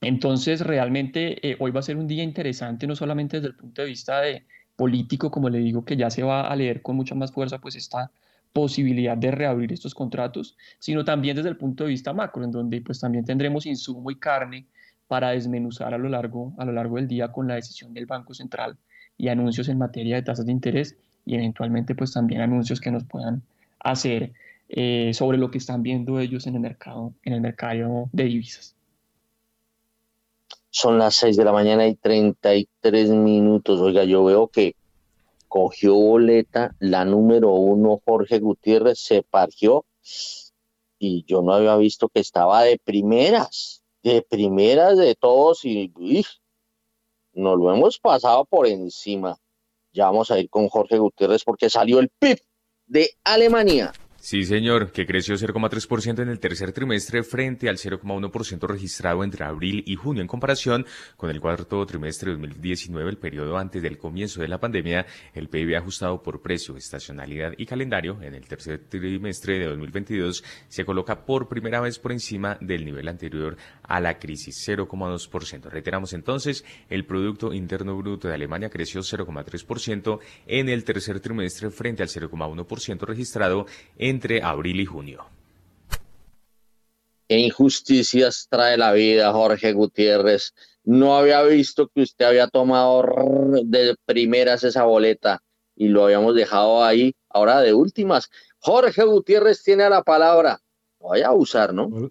Entonces, 0.00 0.62
realmente 0.62 1.56
hoy 1.58 1.70
va 1.72 1.80
a 1.80 1.82
ser 1.82 1.98
un 1.98 2.06
día 2.06 2.22
interesante, 2.22 2.86
no 2.86 2.96
solamente 2.96 3.36
desde 3.36 3.48
el 3.48 3.54
punto 3.54 3.82
de 3.82 3.88
vista 3.88 4.20
de 4.20 4.44
político, 4.76 5.30
como 5.30 5.50
le 5.50 5.58
digo, 5.58 5.84
que 5.84 5.96
ya 5.96 6.08
se 6.08 6.22
va 6.22 6.48
a 6.48 6.56
leer 6.56 6.80
con 6.80 6.96
mucha 6.96 7.14
más 7.14 7.32
fuerza, 7.32 7.58
pues 7.58 7.76
esta 7.76 8.10
posibilidad 8.52 9.16
de 9.16 9.30
reabrir 9.30 9.72
estos 9.72 9.94
contratos, 9.94 10.56
sino 10.78 11.04
también 11.04 11.36
desde 11.36 11.50
el 11.50 11.56
punto 11.56 11.84
de 11.84 11.90
vista 11.90 12.12
macro, 12.12 12.44
en 12.44 12.50
donde 12.50 12.80
pues 12.80 13.00
también 13.00 13.24
tendremos 13.24 13.66
insumo 13.66 14.10
y 14.10 14.16
carne 14.16 14.66
para 15.10 15.30
desmenuzar 15.30 15.92
a 15.92 15.98
lo, 15.98 16.08
largo, 16.08 16.52
a 16.56 16.64
lo 16.64 16.70
largo 16.70 16.94
del 16.94 17.08
día 17.08 17.32
con 17.32 17.48
la 17.48 17.56
decisión 17.56 17.92
del 17.92 18.06
Banco 18.06 18.32
Central 18.32 18.76
y 19.18 19.26
anuncios 19.26 19.68
en 19.68 19.76
materia 19.76 20.14
de 20.14 20.22
tasas 20.22 20.46
de 20.46 20.52
interés 20.52 20.96
y 21.26 21.34
eventualmente 21.34 21.96
pues 21.96 22.12
también 22.12 22.42
anuncios 22.42 22.80
que 22.80 22.92
nos 22.92 23.02
puedan 23.02 23.42
hacer 23.80 24.32
eh, 24.68 25.10
sobre 25.12 25.36
lo 25.36 25.50
que 25.50 25.58
están 25.58 25.82
viendo 25.82 26.20
ellos 26.20 26.46
en 26.46 26.54
el 26.54 26.60
mercado, 26.60 27.12
en 27.24 27.32
el 27.32 27.40
mercado 27.40 28.08
de 28.12 28.22
divisas. 28.22 28.76
Son 30.70 30.96
las 30.96 31.16
6 31.16 31.36
de 31.36 31.44
la 31.44 31.52
mañana 31.52 31.88
y 31.88 31.96
33 31.96 33.10
minutos. 33.10 33.80
Oiga, 33.80 34.04
yo 34.04 34.22
veo 34.22 34.46
que 34.46 34.76
cogió 35.48 35.96
boleta 35.96 36.76
la 36.78 37.04
número 37.04 37.50
uno, 37.54 38.00
Jorge 38.04 38.38
Gutiérrez, 38.38 39.00
se 39.00 39.24
partió 39.24 39.84
y 41.00 41.24
yo 41.26 41.42
no 41.42 41.52
había 41.52 41.74
visto 41.78 42.08
que 42.08 42.20
estaba 42.20 42.62
de 42.62 42.78
primeras 42.78 43.79
de 44.02 44.22
primeras 44.22 44.96
de 44.98 45.14
todos 45.14 45.64
y 45.64 45.92
nos 47.32 47.58
lo 47.58 47.74
hemos 47.74 47.98
pasado 47.98 48.44
por 48.44 48.66
encima. 48.66 49.36
Ya 49.92 50.06
vamos 50.06 50.30
a 50.30 50.38
ir 50.38 50.48
con 50.48 50.68
Jorge 50.68 50.98
Gutiérrez 50.98 51.44
porque 51.44 51.68
salió 51.68 51.98
el 51.98 52.10
PIB 52.18 52.38
de 52.86 53.10
Alemania. 53.24 53.92
Sí, 54.22 54.44
señor, 54.44 54.92
que 54.92 55.06
creció 55.06 55.34
0,3% 55.34 56.20
en 56.20 56.28
el 56.28 56.38
tercer 56.38 56.72
trimestre 56.72 57.22
frente 57.22 57.70
al 57.70 57.78
0,1% 57.78 58.68
registrado 58.68 59.24
entre 59.24 59.46
abril 59.46 59.82
y 59.86 59.96
junio 59.96 60.20
en 60.20 60.28
comparación 60.28 60.84
con 61.16 61.30
el 61.30 61.40
cuarto 61.40 61.86
trimestre 61.86 62.32
de 62.32 62.36
2019, 62.36 63.08
el 63.08 63.16
periodo 63.16 63.56
antes 63.56 63.82
del 63.82 63.96
comienzo 63.96 64.42
de 64.42 64.48
la 64.48 64.60
pandemia. 64.60 65.06
El 65.32 65.48
PIB 65.48 65.74
ajustado 65.74 66.22
por 66.22 66.42
precio, 66.42 66.76
estacionalidad 66.76 67.54
y 67.56 67.64
calendario 67.64 68.20
en 68.20 68.34
el 68.34 68.46
tercer 68.46 68.80
trimestre 68.90 69.58
de 69.58 69.64
2022 69.64 70.44
se 70.68 70.84
coloca 70.84 71.24
por 71.24 71.48
primera 71.48 71.80
vez 71.80 71.98
por 71.98 72.12
encima 72.12 72.58
del 72.60 72.84
nivel 72.84 73.08
anterior 73.08 73.56
a 73.82 74.00
la 74.00 74.18
crisis, 74.18 74.68
0,2%. 74.68 75.70
Reiteramos 75.70 76.12
entonces, 76.12 76.62
el 76.90 77.06
Producto 77.06 77.54
Interno 77.54 77.96
Bruto 77.96 78.28
de 78.28 78.34
Alemania 78.34 78.68
creció 78.68 79.00
0,3% 79.00 80.18
en 80.46 80.68
el 80.68 80.84
tercer 80.84 81.20
trimestre 81.20 81.70
frente 81.70 82.02
al 82.02 82.10
0,1% 82.10 83.00
registrado 83.06 83.64
en 83.96 84.09
entre 84.10 84.42
abril 84.42 84.80
y 84.80 84.86
junio. 84.86 85.24
¿Qué 87.28 87.38
injusticias 87.38 88.48
trae 88.50 88.76
la 88.76 88.92
vida, 88.92 89.32
Jorge 89.32 89.72
Gutiérrez? 89.72 90.52
No 90.82 91.16
había 91.16 91.42
visto 91.44 91.88
que 91.88 92.02
usted 92.02 92.24
había 92.24 92.48
tomado 92.48 93.04
de 93.64 93.94
primeras 94.04 94.64
esa 94.64 94.82
boleta 94.82 95.40
y 95.76 95.88
lo 95.88 96.04
habíamos 96.04 96.34
dejado 96.34 96.82
ahí, 96.84 97.14
ahora 97.28 97.60
de 97.60 97.72
últimas. 97.72 98.28
Jorge 98.58 99.04
Gutiérrez 99.04 99.62
tiene 99.62 99.88
la 99.88 100.02
palabra. 100.02 100.60
Voy 100.98 101.22
a 101.22 101.32
usar, 101.32 101.72
¿no? 101.72 102.10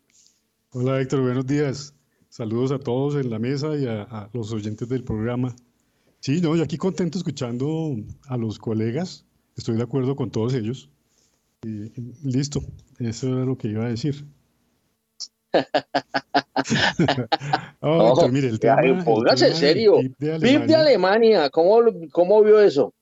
Hola, 0.71 1.01
Héctor, 1.01 1.21
buenos 1.21 1.45
días. 1.45 1.93
Saludos 2.29 2.71
a 2.71 2.79
todos 2.79 3.15
en 3.15 3.29
la 3.29 3.39
mesa 3.39 3.75
y 3.75 3.87
a, 3.87 4.03
a 4.03 4.29
los 4.31 4.53
oyentes 4.53 4.87
del 4.87 5.03
programa. 5.03 5.53
Sí, 6.21 6.39
no, 6.39 6.55
yo 6.55 6.63
aquí 6.63 6.77
contento 6.77 7.17
escuchando 7.17 7.95
a 8.27 8.37
los 8.37 8.57
colegas. 8.57 9.25
Estoy 9.57 9.75
de 9.75 9.83
acuerdo 9.83 10.15
con 10.15 10.31
todos 10.31 10.53
ellos 10.53 10.89
listo, 12.23 12.61
eso 12.99 13.27
era 13.27 13.45
lo 13.45 13.57
que 13.57 13.69
iba 13.69 13.85
a 13.85 13.89
decir. 13.89 14.25
oh, 17.81 18.29
mire, 18.29 18.49
el 18.49 18.59
tema, 18.59 19.03
póngase 19.03 19.53
serio. 19.53 19.97
PIB 20.19 20.67
de 20.67 20.75
Alemania, 20.75 21.49
¿cómo, 21.49 21.79
¿cómo, 22.11 22.43
vio 22.43 22.59
eso? 22.59 22.93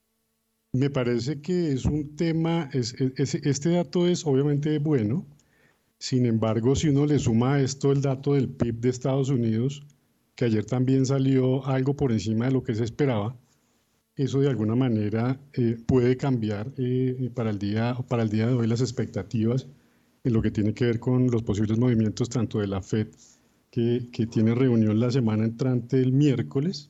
Me 0.74 0.90
parece 0.90 1.42
que 1.42 1.74
es 1.74 1.86
un 1.86 2.16
tema, 2.16 2.70
es, 2.74 2.94
este 2.94 3.72
dato 3.72 4.08
es 4.08 4.26
obviamente 4.26 4.80
bueno, 4.80 5.26
sin 6.00 6.26
embargo, 6.26 6.76
si 6.76 6.90
uno 6.90 7.06
le 7.06 7.20
suma 7.20 7.56
a 7.56 7.62
esto 7.62 7.92
el 7.92 8.02
dato 8.02 8.34
del 8.34 8.50
PIB 8.50 8.80
de 8.80 8.90
Estados 8.90 9.30
Unidos, 9.30 9.86
que 10.36 10.46
ayer 10.46 10.66
también 10.66 11.06
salió 11.06 11.66
algo 11.66 11.96
por 11.96 12.12
encima 12.12 12.46
de 12.46 12.52
lo 12.52 12.64
que 12.64 12.76
se 12.76 12.84
esperaba, 12.84 13.36
eso 14.18 14.40
de 14.40 14.50
alguna 14.50 14.76
manera 14.76 15.40
eh, 15.54 15.78
puede 15.86 16.18
cambiar 16.18 16.72
eh, 16.78 17.30
para, 17.34 17.52
el 17.52 17.60
día, 17.60 17.96
para 18.08 18.24
el 18.24 18.30
día 18.30 18.48
de 18.48 18.54
hoy 18.54 18.68
las 18.68 18.82
expectativas 18.82 19.68
en 20.24 20.34
lo 20.34 20.42
que 20.42 20.52
tiene 20.52 20.74
que 20.74 20.86
ver 20.86 21.00
con 21.00 21.30
los 21.30 21.44
posibles 21.44 21.78
movimientos 21.78 22.28
tanto 22.30 22.60
de 22.60 22.68
la 22.68 22.82
Fed, 22.82 23.08
que, 23.70 24.10
que 24.12 24.26
tiene 24.26 24.56
reunión 24.56 25.00
la 25.00 25.12
semana 25.12 25.46
entrante 25.46 26.02
el 26.02 26.12
miércoles, 26.12 26.90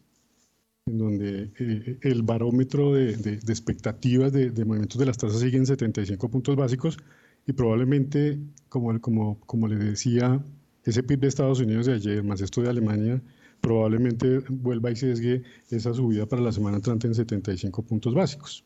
en 0.85 0.97
donde 0.97 1.51
eh, 1.59 1.97
el 2.01 2.23
barómetro 2.23 2.93
de, 2.93 3.17
de, 3.17 3.33
expectativas 3.33 4.31
de, 4.31 4.49
de, 4.49 4.65
movimientos 4.65 4.97
de 4.97 5.05
las 5.05 5.17
tasas 5.17 5.41
sigue 5.41 5.57
en 5.57 5.65
75 5.65 6.29
puntos 6.29 6.55
básicos 6.55 6.97
y 7.45 7.51
probablemente, 7.53 8.39
como, 8.69 8.99
como, 9.01 9.39
como 9.41 9.67
le 9.67 9.75
decía, 9.75 10.41
ese 10.83 11.03
PIB 11.03 11.19
de 11.19 11.27
Estados 11.27 11.59
Unidos 11.59 11.85
de 11.87 11.93
ayer, 11.93 12.23
más 12.23 12.39
esto 12.39 12.61
de 12.61 12.69
Alemania, 12.69 13.21
probablemente 13.61 14.39
vuelva 14.49 14.91
y 14.91 14.95
sesgue 14.95 15.43
esa 15.69 15.93
subida 15.93 16.25
para 16.25 16.41
la 16.41 16.51
semana 16.51 16.77
entrante 16.77 17.07
en 17.07 17.15
75 17.15 17.83
puntos 17.83 18.13
básicos. 18.13 18.63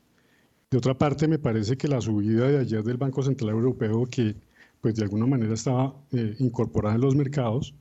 De 0.70 0.78
otra 0.78 0.96
parte, 0.96 1.28
me 1.28 1.38
parece 1.38 1.76
que 1.76 1.88
la 1.88 2.00
subida 2.00 2.48
de 2.48 2.58
ayer 2.58 2.82
del 2.82 2.96
Banco 2.96 3.22
Central 3.22 3.50
Europeo, 3.50 4.06
que 4.06 4.36
pues 4.80 4.94
de 4.94 5.02
alguna 5.02 5.26
manera 5.26 5.54
estaba 5.54 5.94
eh, 6.12 6.34
incorporada 6.38 6.94
en 6.94 7.02
los 7.02 7.14
mercados, 7.14 7.74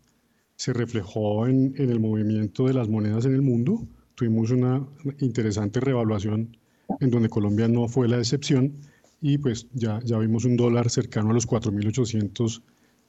se 0.56 0.74
reflejó 0.74 1.48
en, 1.48 1.74
en, 1.78 1.90
el 1.90 2.00
movimiento 2.00 2.68
de 2.68 2.74
las 2.74 2.90
monedas 2.90 3.26
en 3.26 3.34
el 3.34 3.42
mundo. 3.42 3.88
Tuvimos 4.16 4.52
una 4.52 4.86
interesante 5.20 5.80
revaluación 5.80 6.56
en 7.00 7.10
donde 7.10 7.30
Colombia 7.30 7.68
no 7.68 7.88
fue 7.88 8.08
la 8.08 8.18
excepción 8.18 8.74
y 9.22 9.38
pues 9.38 9.68
ya, 9.74 10.00
ya 10.04 10.18
vimos 10.18 10.46
un 10.46 10.58
dólar 10.58 10.90
cercano 10.90 11.30
a 11.30 11.34
los 11.34 11.48
4.800 11.48 12.62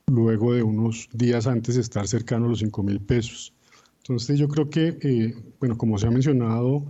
luego 0.06 0.52
de 0.54 0.62
unos 0.62 1.08
días 1.12 1.46
antes 1.46 1.74
de 1.76 1.80
estar 1.80 2.06
cercano 2.06 2.46
a 2.46 2.48
los 2.50 2.62
5.000 2.62 3.04
pesos. 3.04 3.54
Entonces 4.02 4.38
yo 4.38 4.48
creo 4.48 4.68
que, 4.70 4.98
eh, 5.00 5.34
bueno, 5.60 5.78
como 5.78 5.98
se 5.98 6.06
ha 6.06 6.10
mencionado, 6.10 6.84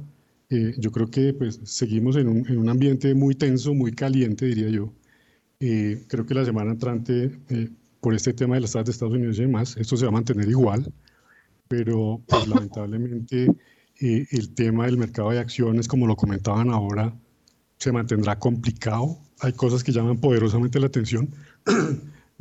eh, 0.50 0.74
yo 0.78 0.90
creo 0.92 1.10
que 1.10 1.34
pues, 1.34 1.60
seguimos 1.64 2.16
en 2.16 2.28
un, 2.28 2.46
en 2.48 2.58
un, 2.58 2.68
ambiente 2.68 3.14
muy 3.14 3.34
tenso, 3.34 3.74
muy 3.74 3.92
caliente, 3.92 4.46
diría 4.46 4.68
yo. 4.70 4.92
Eh, 5.60 6.04
creo 6.08 6.26
que 6.26 6.34
la 6.34 6.44
semana 6.44 6.72
entrante, 6.72 7.30
por 8.00 8.14
este 8.14 8.32
tema 8.32 8.56
de 8.56 8.62
las 8.62 8.72
tasas 8.72 8.86
de 8.86 8.92
Estados 8.92 9.14
Unidos 9.14 9.38
y 9.38 9.42
demás, 9.42 9.76
esto 9.76 9.96
se 9.96 10.04
va 10.04 10.10
a 10.10 10.12
mantener 10.12 10.48
igual, 10.48 10.92
pero 11.68 12.20
pues, 12.26 12.48
lamentablemente 12.48 13.48
eh, 14.00 14.26
el 14.32 14.54
tema 14.54 14.86
del 14.86 14.96
mercado 14.96 15.30
de 15.30 15.38
acciones, 15.38 15.86
como 15.86 16.06
lo 16.06 16.16
comentaban 16.16 16.70
ahora, 16.70 17.14
se 17.78 17.92
mantendrá 17.92 18.38
complicado. 18.38 19.18
Hay 19.40 19.52
cosas 19.52 19.84
que 19.84 19.92
llaman 19.92 20.18
poderosamente 20.18 20.80
la 20.80 20.86
atención. 20.86 21.28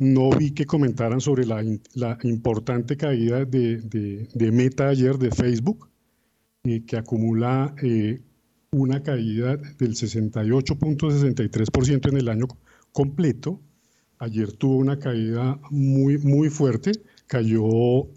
No 0.02 0.30
vi 0.30 0.50
que 0.50 0.66
comentaran 0.66 1.20
sobre 1.20 1.46
la, 1.46 1.62
importante 2.24 2.96
caída 2.96 3.44
de, 3.44 4.50
Meta 4.52 4.88
ayer 4.88 5.16
de 5.16 5.30
Facebook, 5.30 5.88
eh, 6.64 6.82
que 6.84 6.96
acumula 6.96 7.72
eh, 7.82 8.20
una 8.72 9.00
caída 9.02 9.56
del 9.56 9.94
68.63% 9.94 12.08
en 12.08 12.16
el 12.16 12.28
año 12.28 12.48
completo. 12.90 13.60
Ayer 14.18 14.50
tuvo 14.52 14.78
una 14.78 14.98
caída 14.98 15.60
muy, 15.70 16.18
muy 16.18 16.50
fuerte, 16.50 16.90
cayó 17.26 18.08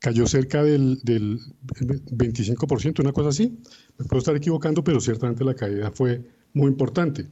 cayó 0.00 0.28
cerca 0.28 0.62
del, 0.62 1.00
del 1.02 1.40
25%, 1.64 3.00
una 3.00 3.12
cosa 3.12 3.30
así. 3.30 3.58
Me 3.98 4.04
puedo 4.04 4.18
estar 4.18 4.36
equivocando, 4.36 4.84
pero 4.84 5.00
ciertamente 5.00 5.42
la 5.44 5.54
caída 5.54 5.90
fue 5.90 6.22
muy 6.52 6.68
importante. 6.68 7.26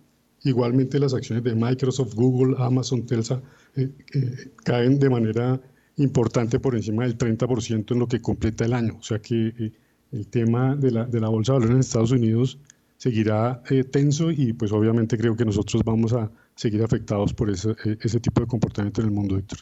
Igualmente 0.44 0.98
las 0.98 1.14
acciones 1.14 1.44
de 1.44 1.54
Microsoft, 1.54 2.14
Google, 2.14 2.56
Amazon, 2.58 3.04
Telsa 3.04 3.42
eh, 3.74 3.90
eh, 4.14 4.50
caen 4.64 4.98
de 4.98 5.10
manera 5.10 5.60
importante 5.96 6.60
por 6.60 6.74
encima 6.76 7.04
del 7.04 7.16
30% 7.16 7.92
en 7.92 7.98
lo 7.98 8.06
que 8.06 8.20
completa 8.20 8.64
el 8.64 8.74
año. 8.74 8.96
O 8.98 9.02
sea 9.02 9.18
que 9.18 9.48
eh, 9.58 9.72
el 10.12 10.26
tema 10.28 10.76
de 10.76 10.90
la, 10.92 11.04
de 11.04 11.20
la 11.20 11.28
bolsa 11.28 11.52
de 11.52 11.58
valores 11.58 11.74
en 11.74 11.80
Estados 11.80 12.12
Unidos 12.12 12.58
seguirá 12.96 13.62
tenso 13.90 14.30
y 14.30 14.54
pues 14.54 14.72
obviamente 14.72 15.18
creo 15.18 15.36
que 15.36 15.44
nosotros 15.44 15.82
vamos 15.84 16.14
a 16.14 16.30
seguir 16.54 16.82
afectados 16.82 17.34
por 17.34 17.50
ese, 17.50 17.76
ese 18.00 18.20
tipo 18.20 18.40
de 18.40 18.46
comportamiento 18.46 19.02
en 19.02 19.08
el 19.08 19.12
mundo, 19.12 19.36
Víctor. 19.36 19.58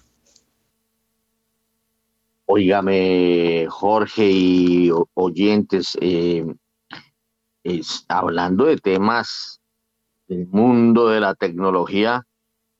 Óigame, 2.46 3.66
Jorge 3.70 4.30
y 4.30 4.90
oyentes, 5.14 5.96
eh, 6.00 6.44
hablando 8.08 8.66
de 8.66 8.76
temas 8.76 9.53
del 10.34 10.48
mundo 10.48 11.08
de 11.08 11.20
la 11.20 11.34
tecnología, 11.34 12.24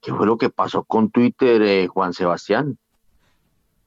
¿qué 0.00 0.12
fue 0.12 0.26
lo 0.26 0.36
que 0.36 0.50
pasó 0.50 0.84
con 0.84 1.10
Twitter, 1.10 1.62
eh, 1.62 1.86
Juan 1.86 2.12
Sebastián? 2.12 2.78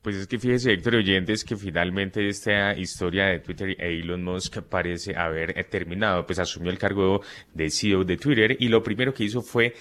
Pues 0.01 0.15
es 0.15 0.27
que 0.27 0.39
fíjese, 0.39 0.71
Héctor 0.71 0.95
oyentes, 0.95 1.43
que 1.43 1.57
finalmente 1.57 2.25
esta 2.29 2.73
historia 2.77 3.25
de 3.25 3.39
Twitter 3.39 3.75
e 3.77 3.99
Elon 3.99 4.23
Musk 4.23 4.61
parece 4.61 5.17
haber 5.17 5.65
terminado. 5.69 6.25
Pues 6.25 6.39
asumió 6.39 6.71
el 6.71 6.77
cargo 6.77 7.21
de 7.53 7.69
CEO 7.69 8.05
de 8.05 8.15
Twitter 8.15 8.55
y 8.57 8.69
lo 8.69 8.81
primero 8.81 9.13
que 9.13 9.25
hizo 9.25 9.41
fue 9.41 9.73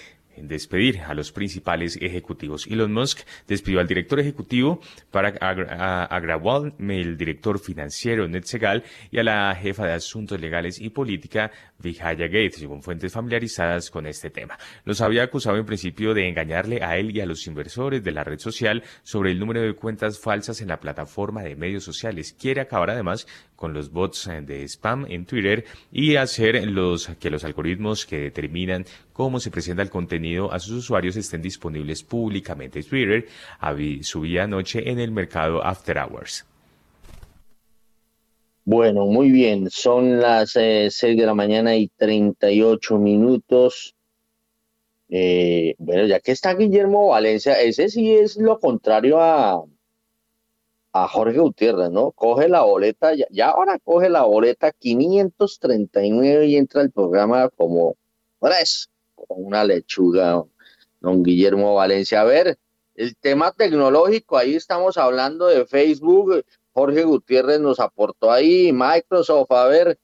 despedir 0.42 1.00
a 1.00 1.14
los 1.14 1.32
principales 1.32 1.98
ejecutivos. 2.00 2.66
Elon 2.66 2.92
Musk 2.92 3.20
despidió 3.46 3.80
al 3.80 3.86
director 3.86 4.20
ejecutivo 4.20 4.80
para 5.10 5.30
Agrawal, 5.30 6.74
el 6.78 7.16
director 7.16 7.58
financiero 7.58 8.28
Ned 8.28 8.44
Segal 8.44 8.84
y 9.10 9.18
a 9.18 9.24
la 9.24 9.54
jefa 9.54 9.86
de 9.86 9.92
asuntos 9.92 10.40
legales 10.40 10.80
y 10.80 10.90
política 10.90 11.50
Vijaya 11.78 12.26
Gates, 12.26 12.56
según 12.56 12.82
fuentes 12.82 13.12
familiarizadas 13.12 13.90
con 13.90 14.06
este 14.06 14.30
tema. 14.30 14.58
Los 14.84 15.00
había 15.00 15.24
acusado 15.24 15.56
en 15.56 15.66
principio 15.66 16.14
de 16.14 16.28
engañarle 16.28 16.82
a 16.82 16.96
él 16.96 17.14
y 17.14 17.20
a 17.20 17.26
los 17.26 17.46
inversores 17.46 18.02
de 18.02 18.12
la 18.12 18.24
red 18.24 18.38
social 18.38 18.82
sobre 19.02 19.30
el 19.30 19.38
número 19.38 19.60
de 19.60 19.74
cuentas 19.74 20.18
falsas 20.18 20.60
en 20.60 20.68
la 20.68 20.80
plataforma 20.80 21.42
de 21.42 21.56
medios 21.56 21.84
sociales. 21.84 22.32
Quiere 22.32 22.60
acabar 22.60 22.90
además 22.90 23.26
con 23.56 23.72
los 23.74 23.90
bots 23.90 24.30
de 24.42 24.62
spam 24.68 25.06
en 25.08 25.24
Twitter 25.24 25.64
y 25.90 26.16
hacer 26.16 26.62
los, 26.68 27.08
que 27.18 27.30
los 27.30 27.44
algoritmos 27.44 28.06
que 28.06 28.20
determinan 28.20 28.84
cómo 29.12 29.40
se 29.40 29.50
presenta 29.50 29.82
el 29.82 29.90
contenido 29.90 30.52
a 30.52 30.58
sus 30.60 30.76
usuarios 30.76 31.16
estén 31.16 31.42
disponibles 31.42 32.02
públicamente. 32.02 32.82
Twitter 32.82 33.26
subía 34.02 34.44
anoche 34.44 34.88
en 34.90 35.00
el 35.00 35.10
mercado 35.10 35.64
After 35.64 35.98
Hours. 35.98 36.44
Bueno, 38.64 39.06
muy 39.06 39.30
bien. 39.30 39.70
Son 39.70 40.20
las 40.20 40.56
eh, 40.56 40.88
6 40.90 41.16
de 41.16 41.24
la 41.24 41.34
mañana 41.34 41.76
y 41.76 41.88
38 41.88 42.98
minutos. 42.98 43.94
Eh, 45.08 45.76
bueno, 45.78 46.04
ya 46.06 46.18
que 46.18 46.32
está 46.32 46.54
Guillermo 46.54 47.08
Valencia, 47.10 47.60
ese 47.60 47.88
sí 47.88 48.12
es 48.12 48.36
lo 48.36 48.58
contrario 48.58 49.20
a, 49.20 49.62
a 51.02 51.08
Jorge 51.08 51.38
Gutiérrez, 51.38 51.90
¿no? 51.90 52.10
Coge 52.12 52.48
la 52.48 52.62
boleta, 52.62 53.12
ya, 53.30 53.50
ahora 53.50 53.78
coge 53.78 54.08
la 54.08 54.22
boleta 54.22 54.72
539 54.72 56.46
y 56.46 56.56
entra 56.56 56.80
al 56.80 56.90
programa 56.90 57.50
como 57.50 57.96
tres 58.40 58.88
una 59.28 59.64
lechuga, 59.64 60.42
don 61.00 61.22
Guillermo 61.22 61.74
Valencia. 61.74 62.22
A 62.22 62.24
ver, 62.24 62.58
el 62.94 63.14
tema 63.16 63.52
tecnológico, 63.52 64.38
ahí 64.38 64.54
estamos 64.54 64.96
hablando 64.96 65.46
de 65.46 65.66
Facebook, 65.66 66.44
Jorge 66.72 67.04
Gutiérrez 67.04 67.60
nos 67.60 67.78
aportó 67.78 68.30
ahí, 68.30 68.72
Microsoft, 68.72 69.52
a 69.52 69.66
ver, 69.66 69.98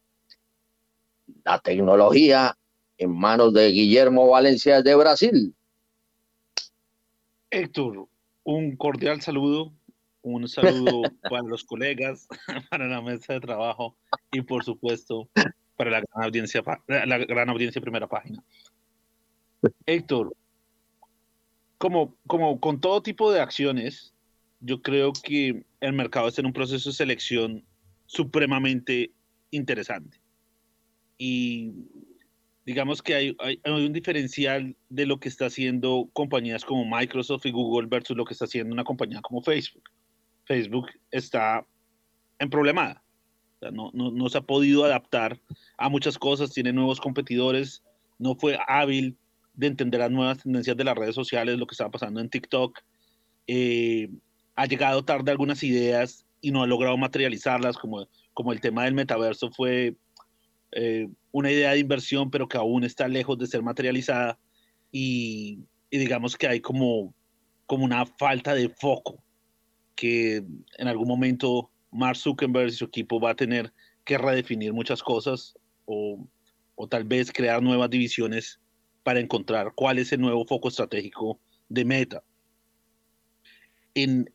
la 1.45 1.59
tecnología 1.59 2.57
en 2.99 3.17
manos 3.17 3.55
de 3.55 3.69
Guillermo 3.69 4.29
Valencia 4.29 4.83
de 4.83 4.95
Brasil. 4.95 5.55
Héctor, 7.51 8.09
un 8.45 8.77
cordial 8.77 9.23
saludo, 9.23 9.73
un 10.23 10.49
saludo 10.49 11.03
para 11.23 11.43
los 11.43 11.65
colegas, 11.65 12.27
para 12.71 12.87
la 12.87 13.01
mesa 13.03 13.35
de 13.35 13.41
trabajo 13.41 13.97
y 14.31 14.41
por 14.41 14.65
supuesto 14.65 15.29
para 15.77 15.91
la 15.91 16.01
gran 16.01 16.25
audiencia, 16.25 16.63
la 16.87 17.19
gran 17.19 17.49
audiencia 17.51 17.81
primera 17.81 18.07
página. 18.07 18.43
Héctor, 19.87 20.35
como, 21.79 22.17
como 22.27 22.61
con 22.61 22.81
todo 22.81 23.03
tipo 23.03 23.33
de 23.33 23.41
acciones, 23.41 24.15
yo 24.61 24.81
creo 24.83 25.13
que 25.13 25.65
el 25.81 25.93
mercado 25.93 26.29
está 26.29 26.41
en 26.41 26.47
un 26.47 26.53
proceso 26.53 26.91
de 26.91 26.95
selección 26.95 27.65
supremamente 28.07 29.13
interesante. 29.51 30.21
Y 31.19 31.73
digamos 32.65 33.03
que 33.03 33.15
hay, 33.15 33.37
hay, 33.41 33.61
un 33.65 33.93
diferencial 33.93 34.77
de 34.89 35.07
lo 35.07 35.19
que 35.19 35.29
está 35.29 35.47
haciendo 35.47 36.09
compañías 36.13 36.65
como 36.65 36.85
Microsoft 36.85 37.47
y 37.47 37.51
Google 37.51 37.89
versus 37.89 38.17
lo 38.17 38.25
que 38.25 38.35
está 38.35 38.45
haciendo 38.45 38.73
una 38.73 38.85
compañía 38.85 39.21
como 39.21 39.43
Facebook. 39.43 39.83
Facebook 40.45 40.89
está 41.11 41.67
en 42.39 42.51
problemada. 42.51 43.03
no, 43.73 43.91
no, 43.93 44.11
no, 44.11 44.29
se 44.29 44.39
ha 44.39 44.43
podido 44.43 44.85
adaptar 44.85 45.41
a 45.79 45.89
muchas 45.89 46.19
cosas, 46.19 46.53
tiene 46.53 46.73
nuevos 46.73 47.01
competidores, 47.01 47.83
no 48.19 48.35
fue 48.35 48.59
hábil 48.67 49.17
de 49.55 49.67
entender 49.69 50.01
las 50.01 50.11
nuevas 50.11 50.43
tendencias 50.43 50.77
de 50.77 50.85
las 50.85 50.97
redes 50.97 51.15
sociales, 51.15 51.59
lo 51.59 51.67
que 51.67 51.75
estaba 51.75 51.91
pasando 51.91 52.21
en 52.21 52.29
TikTok. 52.29 52.81
Eh, 53.47 54.09
ha 54.57 54.67
llegado 54.67 55.05
tarde 55.05 55.31
algunas 55.31 55.63
ideas 55.63 56.27
y 56.41 56.51
no 56.51 56.63
ha 56.63 56.67
logrado 56.67 56.97
materializarlas, 56.97 57.79
como, 57.79 58.09
como 58.35 58.53
el 58.53 58.61
tema 58.61 58.85
del 58.85 58.95
metaverso 58.95 59.51
fue 59.51 59.97
eh, 60.73 61.09
una 61.31 61.51
idea 61.51 61.73
de 61.73 61.79
inversión, 61.79 62.31
pero 62.31 62.49
que 62.49 62.57
aún 62.57 62.85
está 62.85 63.09
lejos 63.09 63.39
de 63.39 63.47
ser 63.47 63.63
materializada. 63.63 64.39
Y, 64.91 65.61
digamos 65.91 66.37
que 66.37 66.49
hay 66.49 66.61
como, 66.61 67.15
como 67.67 67.85
una 67.85 68.07
falta 68.07 68.55
de 68.55 68.69
foco 68.71 69.23
que 69.95 70.37
en 70.79 70.89
algún 70.89 71.09
momento 71.09 71.71
Mark 71.91 72.17
Zuckerberg 72.17 72.69
y 72.69 72.73
su 72.73 72.87
equipo 72.87 73.21
va 73.21 73.31
a 73.31 73.37
tener 73.37 73.73
que 74.05 74.19
redefinir 74.19 74.73
muchas 74.73 75.03
cosas 75.03 75.55
o, 75.85 76.27
o 76.75 76.89
tal 76.89 77.05
vez 77.05 77.33
crear 77.33 77.63
nuevas 77.63 77.91
divisiones 77.91 78.61
para 79.03 79.21
encontrar 79.21 79.73
cuál 79.75 79.99
es 79.99 80.13
el 80.13 80.21
nuevo 80.21 80.45
foco 80.45 80.69
estratégico 80.69 81.41
de 81.69 81.85
Meta. 81.85 82.23
En, 83.95 84.29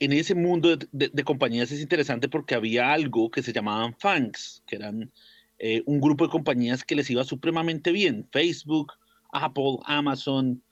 ese 0.00 0.34
mundo 0.34 0.76
de, 0.92 1.24
compañías 1.24 1.72
es 1.72 1.80
interesante 1.80 2.28
porque 2.28 2.54
había 2.54 2.92
algo 2.92 3.30
que 3.30 3.42
se 3.42 3.52
llamaban 3.52 3.96
FANGs, 3.98 4.62
que 4.66 4.76
eran 4.76 5.10
eh, 5.58 5.82
un 5.86 6.00
grupo 6.00 6.24
de 6.24 6.30
compañías 6.30 6.84
que 6.84 6.94
les 6.94 7.10
iba 7.10 7.24
supremamente 7.24 7.90
bien. 7.90 8.28
Facebook, 8.30 8.92
Apple, 9.32 9.78
Amazon, 9.84 10.62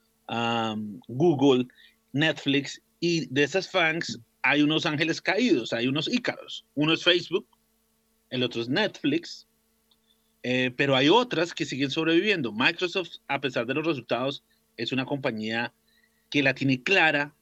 Google, 1.09 1.67
Netflix. 2.13 2.81
Y 3.01 3.27
de 3.33 3.45
esas 3.45 3.69
FANGs 3.69 4.21
hay 4.43 4.63
unos 4.63 4.87
ángeles 4.87 5.21
caídos, 5.21 5.73
hay 5.73 5.89
unos 5.89 6.09
ícaros. 6.09 6.65
Uno 6.75 6.93
es 6.93 7.03
Facebook, 7.03 7.47
el 8.31 8.43
otro 8.43 8.63
es 8.63 8.69
Netflix, 8.69 9.47
eh, 10.43 10.73
pero 10.77 10.95
hay 10.95 11.09
otras 11.09 11.53
que 11.53 11.65
siguen 11.65 11.91
sobreviviendo. 11.91 12.53
Microsoft, 12.53 13.17
a 13.29 13.41
pesar 13.41 13.67
de 13.67 13.75
los 13.75 13.87
resultados, 13.87 14.45
es 14.77 14.93
una 14.93 15.05
compañía 15.05 15.75
que 16.31 16.43
la 16.43 16.55
tiene 16.55 16.83
clara 16.83 17.35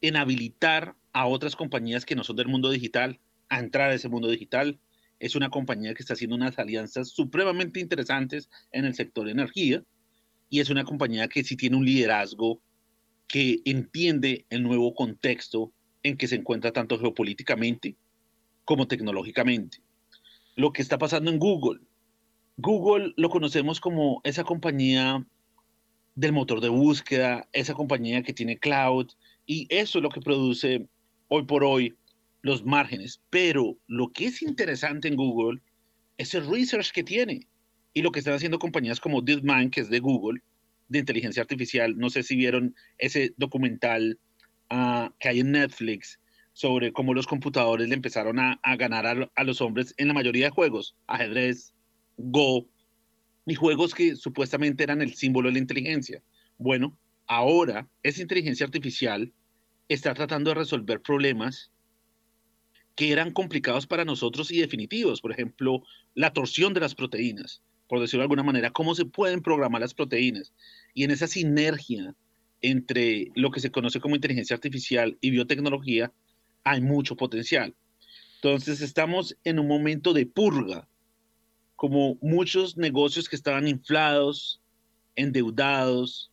en 0.00 0.16
habilitar 0.16 0.94
a 1.12 1.26
otras 1.26 1.56
compañías 1.56 2.04
que 2.04 2.14
no 2.14 2.24
son 2.24 2.36
del 2.36 2.48
mundo 2.48 2.70
digital 2.70 3.20
a 3.48 3.58
entrar 3.58 3.90
a 3.90 3.94
ese 3.94 4.08
mundo 4.08 4.28
digital. 4.28 4.78
Es 5.18 5.34
una 5.34 5.50
compañía 5.50 5.94
que 5.94 6.02
está 6.02 6.14
haciendo 6.14 6.36
unas 6.36 6.58
alianzas 6.58 7.08
supremamente 7.08 7.80
interesantes 7.80 8.50
en 8.72 8.84
el 8.84 8.94
sector 8.94 9.26
de 9.26 9.32
energía 9.32 9.84
y 10.48 10.60
es 10.60 10.70
una 10.70 10.84
compañía 10.84 11.28
que 11.28 11.42
sí 11.42 11.56
tiene 11.56 11.76
un 11.76 11.84
liderazgo 11.84 12.60
que 13.26 13.60
entiende 13.64 14.46
el 14.50 14.62
nuevo 14.62 14.94
contexto 14.94 15.72
en 16.02 16.16
que 16.16 16.28
se 16.28 16.36
encuentra 16.36 16.72
tanto 16.72 16.98
geopolíticamente 16.98 17.96
como 18.64 18.86
tecnológicamente. 18.86 19.78
Lo 20.54 20.72
que 20.72 20.82
está 20.82 20.98
pasando 20.98 21.30
en 21.30 21.38
Google, 21.38 21.80
Google 22.56 23.12
lo 23.16 23.28
conocemos 23.28 23.80
como 23.80 24.20
esa 24.24 24.44
compañía 24.44 25.26
del 26.14 26.32
motor 26.32 26.60
de 26.60 26.70
búsqueda, 26.70 27.48
esa 27.52 27.74
compañía 27.74 28.22
que 28.22 28.32
tiene 28.32 28.58
cloud, 28.58 29.08
y 29.44 29.66
eso 29.68 29.98
es 29.98 30.02
lo 30.02 30.08
que 30.08 30.20
produce 30.20 30.88
hoy 31.28 31.44
por 31.44 31.62
hoy 31.62 31.94
los 32.42 32.64
márgenes, 32.64 33.20
pero 33.28 33.76
lo 33.86 34.08
que 34.12 34.26
es 34.26 34.40
interesante 34.42 35.08
en 35.08 35.16
Google 35.16 35.60
es 36.16 36.32
el 36.34 36.46
research 36.48 36.92
que 36.92 37.02
tiene 37.02 37.46
y 37.92 38.02
lo 38.02 38.10
que 38.10 38.20
están 38.20 38.34
haciendo 38.34 38.58
compañías 38.58 39.00
como 39.00 39.20
DeepMind, 39.20 39.70
que 39.70 39.80
es 39.80 39.90
de 39.90 40.00
Google, 40.00 40.40
de 40.88 40.98
inteligencia 40.98 41.42
artificial. 41.42 41.96
No 41.96 42.10
sé 42.10 42.22
si 42.22 42.36
vieron 42.36 42.74
ese 42.98 43.34
documental 43.36 44.18
uh, 44.70 45.08
que 45.18 45.28
hay 45.28 45.40
en 45.40 45.52
Netflix 45.52 46.20
sobre 46.52 46.92
cómo 46.92 47.14
los 47.14 47.26
computadores 47.26 47.88
le 47.88 47.94
empezaron 47.94 48.38
a, 48.38 48.58
a 48.62 48.76
ganar 48.76 49.06
a, 49.06 49.30
a, 49.34 49.44
los 49.44 49.60
hombres 49.60 49.94
en 49.98 50.08
la 50.08 50.14
mayoría 50.14 50.46
de 50.46 50.50
juegos, 50.50 50.96
ajedrez, 51.06 51.74
Go, 52.18 52.66
y 53.44 53.54
juegos 53.54 53.94
que 53.94 54.16
supuestamente 54.16 54.82
eran 54.82 55.02
el 55.02 55.14
símbolo 55.14 55.48
de 55.48 55.54
la 55.54 55.58
inteligencia. 55.58 56.22
Bueno, 56.58 56.98
ahora 57.26 57.88
esa 58.02 58.22
inteligencia 58.22 58.64
artificial 58.64 59.32
está 59.88 60.14
tratando 60.14 60.50
de 60.50 60.54
resolver 60.54 61.00
problemas 61.02 61.70
que 62.96 63.12
eran 63.12 63.32
complicados 63.32 63.86
para 63.86 64.04
nosotros 64.04 64.50
y 64.50 64.60
definitivos. 64.60 65.20
Por 65.20 65.32
ejemplo, 65.32 65.82
la 66.14 66.32
torsión 66.32 66.72
de 66.72 66.80
las 66.80 66.94
proteínas, 66.94 67.62
por 67.88 68.00
decirlo 68.00 68.22
de 68.22 68.24
alguna 68.24 68.42
manera, 68.42 68.70
cómo 68.70 68.94
se 68.94 69.04
pueden 69.04 69.42
programar 69.42 69.80
las 69.80 69.94
proteínas. 69.94 70.52
Y 70.94 71.04
en 71.04 71.10
esa 71.10 71.26
sinergia 71.26 72.14
entre 72.62 73.30
lo 73.34 73.50
que 73.50 73.60
se 73.60 73.70
conoce 73.70 74.00
como 74.00 74.16
inteligencia 74.16 74.54
artificial 74.54 75.16
y 75.20 75.30
biotecnología, 75.30 76.12
hay 76.64 76.80
mucho 76.80 77.16
potencial. 77.16 77.74
Entonces 78.36 78.80
estamos 78.80 79.36
en 79.44 79.58
un 79.58 79.68
momento 79.68 80.12
de 80.12 80.26
purga, 80.26 80.88
como 81.76 82.16
muchos 82.20 82.76
negocios 82.76 83.28
que 83.28 83.36
estaban 83.36 83.68
inflados, 83.68 84.60
endeudados, 85.14 86.32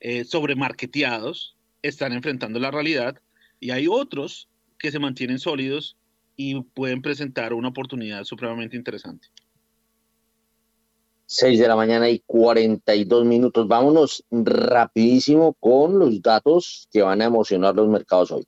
eh, 0.00 0.24
sobremarketeados, 0.24 1.56
están 1.82 2.12
enfrentando 2.12 2.58
la 2.58 2.70
realidad 2.70 3.20
y 3.60 3.70
hay 3.70 3.86
otros 3.88 4.48
que 4.78 4.90
se 4.90 4.98
mantienen 4.98 5.38
sólidos 5.38 5.96
y 6.36 6.60
pueden 6.60 7.02
presentar 7.02 7.52
una 7.52 7.68
oportunidad 7.68 8.24
supremamente 8.24 8.76
interesante. 8.76 9.28
6 11.26 11.58
de 11.58 11.68
la 11.68 11.76
mañana 11.76 12.08
y 12.08 12.22
42 12.26 13.24
minutos. 13.24 13.66
Vámonos 13.68 14.24
rapidísimo 14.30 15.54
con 15.60 15.98
los 15.98 16.20
datos 16.22 16.88
que 16.90 17.02
van 17.02 17.22
a 17.22 17.26
emocionar 17.26 17.74
los 17.74 17.88
mercados 17.88 18.32
hoy. 18.32 18.44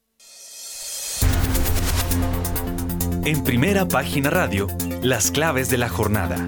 En 3.25 3.43
primera 3.43 3.89
página 3.89 4.31
radio, 4.31 4.69
las 5.03 5.33
claves 5.33 5.69
de 5.69 5.79
la 5.79 5.89
jornada. 5.89 6.47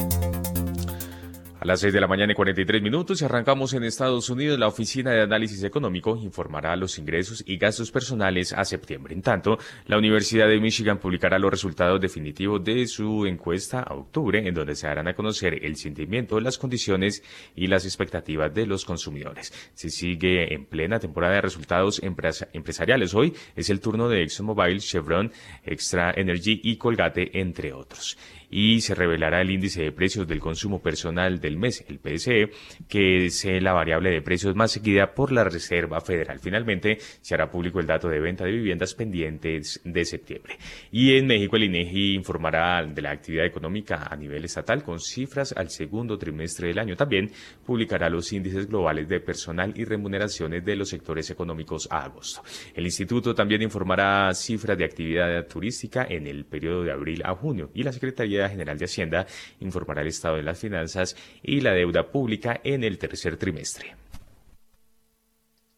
Las 1.68 1.80
6 1.80 1.92
de 1.92 2.00
la 2.00 2.06
mañana 2.06 2.32
y 2.32 2.34
43 2.34 2.80
minutos 2.80 3.20
arrancamos 3.20 3.74
en 3.74 3.84
Estados 3.84 4.30
Unidos. 4.30 4.58
La 4.58 4.68
Oficina 4.68 5.10
de 5.10 5.20
Análisis 5.20 5.62
Económico 5.64 6.16
informará 6.16 6.74
los 6.76 6.98
ingresos 6.98 7.44
y 7.46 7.58
gastos 7.58 7.90
personales 7.90 8.54
a 8.54 8.64
septiembre. 8.64 9.12
En 9.12 9.20
tanto, 9.20 9.58
la 9.86 9.98
Universidad 9.98 10.48
de 10.48 10.58
Michigan 10.60 10.96
publicará 10.96 11.38
los 11.38 11.50
resultados 11.50 12.00
definitivos 12.00 12.64
de 12.64 12.86
su 12.86 13.26
encuesta 13.26 13.80
a 13.82 13.92
octubre, 13.92 14.48
en 14.48 14.54
donde 14.54 14.74
se 14.74 14.86
darán 14.86 15.08
a 15.08 15.14
conocer 15.14 15.62
el 15.62 15.76
sentimiento, 15.76 16.40
las 16.40 16.56
condiciones 16.56 17.22
y 17.54 17.66
las 17.66 17.84
expectativas 17.84 18.54
de 18.54 18.64
los 18.64 18.86
consumidores. 18.86 19.52
Se 19.74 19.90
sigue 19.90 20.54
en 20.54 20.64
plena 20.64 20.98
temporada 20.98 21.34
de 21.34 21.42
resultados 21.42 22.00
empresariales. 22.02 23.12
Hoy 23.12 23.34
es 23.54 23.68
el 23.68 23.80
turno 23.80 24.08
de 24.08 24.22
ExxonMobil, 24.22 24.80
Chevron, 24.80 25.30
Extra 25.66 26.14
Energy 26.16 26.62
y 26.64 26.78
Colgate, 26.78 27.38
entre 27.38 27.74
otros 27.74 28.16
y 28.50 28.80
se 28.80 28.94
revelará 28.94 29.40
el 29.40 29.50
índice 29.50 29.82
de 29.82 29.92
precios 29.92 30.26
del 30.26 30.40
consumo 30.40 30.80
personal 30.80 31.40
del 31.40 31.56
mes, 31.56 31.84
el 31.88 31.98
PSE, 31.98 32.50
que 32.88 33.26
es 33.26 33.44
eh, 33.44 33.60
la 33.60 33.72
variable 33.72 34.10
de 34.10 34.22
precios 34.22 34.54
más 34.54 34.72
seguida 34.72 35.14
por 35.14 35.32
la 35.32 35.44
Reserva 35.44 36.00
Federal. 36.00 36.38
Finalmente, 36.40 36.98
se 37.20 37.34
hará 37.34 37.50
público 37.50 37.80
el 37.80 37.86
dato 37.86 38.08
de 38.08 38.20
venta 38.20 38.44
de 38.44 38.52
viviendas 38.52 38.94
pendientes 38.94 39.80
de 39.84 40.04
septiembre. 40.04 40.56
Y 40.90 41.16
en 41.16 41.26
México, 41.26 41.56
el 41.56 41.64
INEGI 41.64 42.14
informará 42.14 42.84
de 42.84 43.02
la 43.02 43.10
actividad 43.10 43.46
económica 43.46 44.08
a 44.10 44.16
nivel 44.16 44.44
estatal 44.44 44.82
con 44.82 45.00
cifras 45.00 45.52
al 45.56 45.70
segundo 45.70 46.18
trimestre 46.18 46.68
del 46.68 46.78
año. 46.78 46.96
También 46.96 47.30
publicará 47.64 48.08
los 48.08 48.32
índices 48.32 48.66
globales 48.66 49.08
de 49.08 49.20
personal 49.20 49.72
y 49.76 49.84
remuneraciones 49.84 50.64
de 50.64 50.76
los 50.76 50.88
sectores 50.88 51.30
económicos 51.30 51.88
a 51.90 52.04
agosto. 52.04 52.42
El 52.74 52.84
instituto 52.84 53.34
también 53.34 53.62
informará 53.62 54.32
cifras 54.34 54.78
de 54.78 54.84
actividad 54.84 55.46
turística 55.46 56.06
en 56.08 56.26
el 56.26 56.44
periodo 56.44 56.82
de 56.82 56.92
abril 56.92 57.22
a 57.24 57.34
junio 57.34 57.70
y 57.74 57.82
la 57.82 57.92
Secretaría 57.92 58.37
General 58.46 58.76
de 58.76 58.84
Hacienda 58.84 59.26
informará 59.60 60.02
el 60.02 60.08
estado 60.08 60.36
de 60.36 60.42
las 60.42 60.58
finanzas 60.58 61.16
y 61.42 61.62
la 61.62 61.72
deuda 61.72 62.12
pública 62.12 62.60
en 62.62 62.84
el 62.84 62.98
tercer 62.98 63.38
trimestre. 63.38 63.96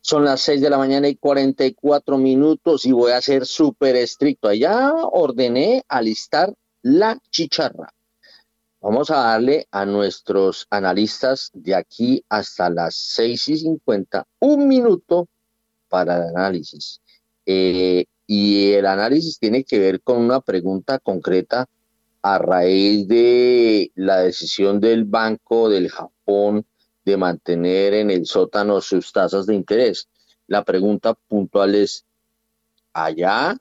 Son 0.01 0.25
las 0.25 0.41
6 0.41 0.61
de 0.63 0.71
la 0.71 0.79
mañana 0.79 1.07
y 1.07 1.15
44 1.15 2.19
minutos 2.19 2.87
y 2.87 2.91
voy 2.91 3.13
a 3.13 3.21
ser 3.21 3.47
súper 3.47 3.95
estricto. 3.95 4.49
Allá 4.49 4.93
ordené 4.95 5.85
alistar 5.89 6.53
la 6.83 7.17
chicharra. 7.31 7.93
Vamos 8.81 9.11
a 9.11 9.17
darle 9.17 9.69
a 9.71 9.85
nuestros 9.85 10.67
analistas 10.71 11.51
de 11.53 11.75
aquí 11.75 12.25
hasta 12.31 12.71
las 12.71 12.97
6 12.97 13.49
y 13.51 13.57
50 13.59 14.27
un 14.41 14.67
minuto 14.67 15.29
para 15.89 16.17
el 16.17 16.35
análisis. 16.35 17.01
Eh, 17.45 18.07
y 18.27 18.73
el 18.73 18.87
análisis 18.87 19.39
tiene 19.39 19.65
que 19.65 19.79
ver 19.79 20.01
con 20.01 20.17
una 20.17 20.41
pregunta 20.41 20.99
concreta 20.99 21.69
a 22.23 22.39
raíz 22.39 23.09
de 23.09 23.93
la 23.95 24.19
decisión 24.19 24.81
del 24.81 25.05
Banco 25.05 25.69
del 25.69 25.89
Japón 25.91 26.67
de 27.05 27.17
mantener 27.17 27.95
en 27.95 28.11
el 28.11 28.27
sótano 28.27 28.81
sus 28.81 29.13
tasas 29.13 29.47
de 29.47 29.55
interés. 29.55 30.09
La 30.47 30.65
pregunta 30.65 31.15
puntual 31.15 31.75
es, 31.75 32.05
allá 32.93 33.57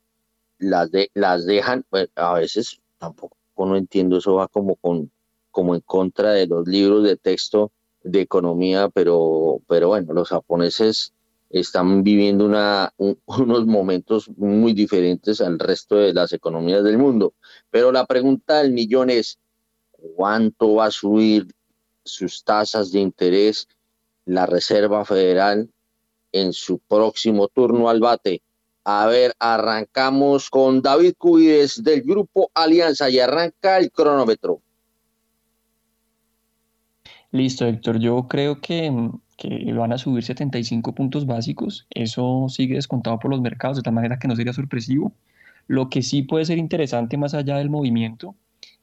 las, 0.58 0.92
de, 0.92 1.10
las 1.14 1.46
dejan, 1.46 1.86
a 2.16 2.34
veces 2.34 2.82
tampoco 2.98 3.38
no 3.58 3.76
entiendo, 3.76 4.18
eso 4.18 4.36
va 4.36 4.48
como, 4.48 4.76
con, 4.76 5.12
como 5.52 5.76
en 5.76 5.82
contra 5.82 6.32
de 6.32 6.48
los 6.48 6.68
libros 6.68 7.04
de 7.04 7.18
texto 7.18 7.72
de 8.04 8.22
economía, 8.22 8.90
pero, 8.90 9.62
pero 9.68 9.90
bueno, 9.90 10.14
los 10.14 10.30
japoneses 10.30 11.14
están 11.50 12.04
viviendo 12.04 12.46
unos 13.26 13.66
momentos 13.66 14.30
muy 14.38 14.74
diferentes 14.74 15.42
al 15.42 15.60
resto 15.60 15.96
de 15.96 16.14
las 16.14 16.32
economías 16.34 16.84
del 16.84 16.98
mundo. 16.98 17.34
Pero 17.72 17.92
la 17.92 18.06
pregunta 18.06 18.60
del 18.62 18.72
millón 18.72 19.10
es, 19.10 19.40
¿cuánto 20.16 20.76
va 20.76 20.86
a 20.86 20.92
subir 20.92 21.48
sus 22.04 22.44
tasas 22.44 22.92
de 22.92 23.00
interés 23.00 23.68
la 24.26 24.46
Reserva 24.46 25.06
Federal 25.06 25.70
en 26.32 26.54
su 26.54 26.80
próximo 26.80 27.48
turno 27.48 27.90
al 27.90 28.00
bate? 28.00 28.42
A 28.84 29.08
ver, 29.08 29.34
arrancamos 29.40 30.50
con 30.50 30.82
David 30.82 31.14
Cuides 31.18 31.84
del 31.84 32.02
Grupo 32.02 32.50
Alianza 32.54 33.10
y 33.10 33.20
arranca 33.20 33.78
el 33.78 33.92
cronómetro. 33.92 34.62
Listo, 37.32 37.66
Héctor. 37.66 38.00
Yo 38.00 38.28
creo 38.28 38.60
que 38.60 38.90
que 39.40 39.72
van 39.74 39.94
a 39.94 39.98
subir 39.98 40.24
75 40.24 40.94
puntos 40.94 41.26
básicos. 41.26 41.88
Eso 41.92 42.48
sigue 42.50 42.76
descontado 42.76 43.20
por 43.20 43.32
los 43.32 43.42
mercados, 43.42 43.78
de 43.78 43.84
tal 43.84 43.94
manera 43.94 44.20
que 44.20 44.28
no 44.28 44.36
sería 44.36 44.54
sorpresivo. 44.54 45.14
Lo 45.68 45.90
que 45.90 46.02
sí 46.02 46.24
puede 46.24 46.46
ser 46.46 46.58
interesante 46.58 47.18
más 47.18 47.34
allá 47.34 47.58
del 47.58 47.70
movimiento 47.70 48.36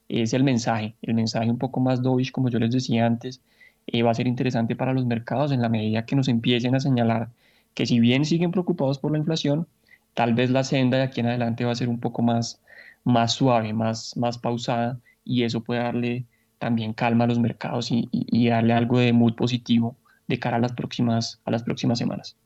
es 0.09 0.33
el 0.33 0.45
mensaje. 0.45 0.97
El 1.03 1.15
mensaje 1.15 1.51
un 1.51 1.59
poco 1.59 1.81
más 1.81 2.03
dovish, 2.03 2.33
como 2.33 2.49
yo 2.49 2.59
les 2.59 2.71
decía 2.73 3.07
antes, 3.07 3.43
eh, 3.87 4.03
va 4.03 4.13
a 4.13 4.15
ser 4.15 4.27
interesante 4.27 4.75
para 4.77 4.95
los 4.95 5.05
mercados 5.05 5.53
en 5.53 5.61
la 5.61 5.69
medida 5.69 6.07
que 6.07 6.17
nos 6.17 6.29
empiecen 6.29 6.75
a 6.75 6.81
señalar 6.81 7.29
que 7.75 7.87
si 7.87 8.01
bien 8.01 8.25
siguen 8.25 8.51
preocupados 8.51 8.99
por 8.99 9.13
la 9.13 9.19
inflación, 9.19 9.67
tal 10.15 10.35
vez 10.35 10.51
la 10.51 10.65
senda 10.65 10.97
de 10.99 11.05
aquí 11.05 11.21
en 11.21 11.27
adelante 11.27 11.67
va 11.67 11.73
a 11.73 11.75
ser 11.75 11.91
un 11.91 12.01
poco 12.01 12.23
más, 12.23 12.63
más 13.05 13.35
suave, 13.35 13.75
más, 13.75 14.17
más 14.17 14.39
pausada 14.39 14.99
y 15.25 15.43
eso 15.43 15.63
puede 15.63 15.83
darle 15.83 16.25
también 16.59 16.95
calma 16.95 17.25
a 17.25 17.27
los 17.27 17.39
mercados 17.39 17.91
y, 17.93 18.09
y 18.11 18.49
darle 18.49 18.73
algo 18.73 18.99
de 18.99 19.13
mood 19.13 19.35
positivo 19.35 19.97
de 20.29 20.39
cara 20.39 20.57
a 20.57 20.61
las 20.61 20.73
próximas, 20.73 21.41
a 21.45 21.51
las 21.51 21.63
próximas 21.63 21.99
semanas. 21.99 22.37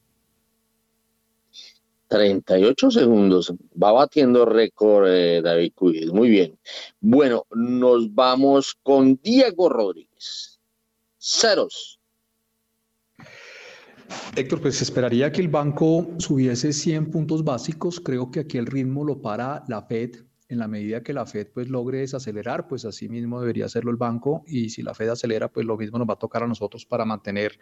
38 2.08 2.90
segundos. 2.90 3.54
Va 3.80 3.92
batiendo 3.92 4.44
récord 4.44 5.06
eh, 5.08 5.40
David 5.42 5.72
Cuyes. 5.74 6.12
Muy 6.12 6.28
bien. 6.28 6.58
Bueno, 7.00 7.46
nos 7.54 8.12
vamos 8.12 8.76
con 8.82 9.18
Diego 9.22 9.68
Rodríguez. 9.68 10.58
Ceros. 11.18 12.00
Héctor, 14.34 14.60
pues 14.60 14.82
esperaría 14.82 15.30
que 15.30 15.40
el 15.40 15.48
banco 15.48 16.08
subiese 16.18 16.72
100 16.72 17.10
puntos 17.12 17.44
básicos. 17.44 18.00
Creo 18.00 18.30
que 18.30 18.40
aquí 18.40 18.58
el 18.58 18.66
ritmo 18.66 19.04
lo 19.04 19.22
para 19.22 19.62
la 19.68 19.82
Fed 19.82 20.24
en 20.50 20.58
la 20.58 20.68
medida 20.68 21.02
que 21.02 21.12
la 21.12 21.24
Fed 21.24 21.48
pues 21.54 21.68
logre 21.68 21.98
desacelerar, 21.98 22.66
pues 22.66 22.84
así 22.84 23.08
mismo 23.08 23.40
debería 23.40 23.66
hacerlo 23.66 23.90
el 23.90 23.96
banco 23.96 24.42
y 24.46 24.70
si 24.70 24.82
la 24.82 24.94
Fed 24.94 25.08
acelera, 25.08 25.48
pues 25.48 25.64
lo 25.64 25.76
mismo 25.76 25.98
nos 25.98 26.08
va 26.08 26.14
a 26.14 26.18
tocar 26.18 26.42
a 26.42 26.48
nosotros 26.48 26.84
para 26.84 27.04
mantener 27.04 27.58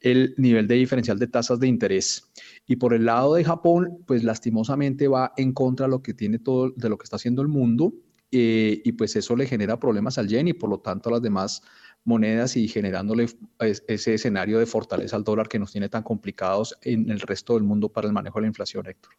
el 0.00 0.34
nivel 0.36 0.68
de 0.68 0.74
diferencial 0.74 1.18
de 1.18 1.26
tasas 1.26 1.58
de 1.58 1.66
interés. 1.66 2.30
Y 2.66 2.76
por 2.76 2.92
el 2.92 3.06
lado 3.06 3.34
de 3.34 3.44
Japón, 3.44 4.04
pues 4.06 4.22
lastimosamente 4.22 5.08
va 5.08 5.32
en 5.36 5.52
contra 5.52 5.86
de 5.86 5.90
lo 5.90 6.02
que 6.02 6.12
tiene 6.12 6.38
todo, 6.38 6.70
de 6.70 6.88
lo 6.90 6.98
que 6.98 7.04
está 7.04 7.16
haciendo 7.16 7.40
el 7.40 7.48
mundo 7.48 7.94
eh, 8.30 8.82
y 8.84 8.92
pues 8.92 9.16
eso 9.16 9.34
le 9.34 9.46
genera 9.46 9.80
problemas 9.80 10.18
al 10.18 10.28
yen 10.28 10.46
y 10.46 10.52
por 10.52 10.70
lo 10.70 10.78
tanto 10.80 11.08
a 11.08 11.12
las 11.12 11.22
demás 11.22 11.62
monedas 12.04 12.56
y 12.56 12.68
generándole 12.68 13.26
pues, 13.56 13.82
ese 13.88 14.14
escenario 14.14 14.58
de 14.58 14.66
fortaleza 14.66 15.16
al 15.16 15.24
dólar 15.24 15.48
que 15.48 15.58
nos 15.58 15.72
tiene 15.72 15.88
tan 15.88 16.02
complicados 16.02 16.78
en 16.82 17.10
el 17.10 17.20
resto 17.20 17.54
del 17.54 17.64
mundo 17.64 17.88
para 17.88 18.06
el 18.06 18.12
manejo 18.12 18.38
de 18.38 18.42
la 18.42 18.48
inflación, 18.48 18.86
Héctor. 18.86 19.14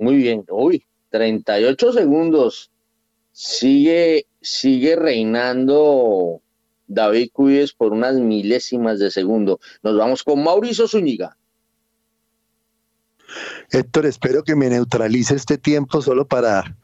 Muy 0.00 0.16
bien. 0.16 0.44
Uy, 0.48 0.86
38 1.10 1.92
segundos. 1.92 2.70
Sigue, 3.32 4.26
sigue 4.40 4.96
reinando 4.96 6.40
David 6.86 7.28
Cuyes 7.34 7.74
por 7.74 7.92
unas 7.92 8.14
milésimas 8.14 8.98
de 8.98 9.10
segundo. 9.10 9.60
Nos 9.82 9.98
vamos 9.98 10.24
con 10.24 10.42
Mauricio 10.42 10.88
Zúñiga. 10.88 11.36
Héctor, 13.70 14.06
espero 14.06 14.42
que 14.42 14.56
me 14.56 14.70
neutralice 14.70 15.34
este 15.34 15.58
tiempo 15.58 16.00
solo 16.00 16.26
para 16.26 16.76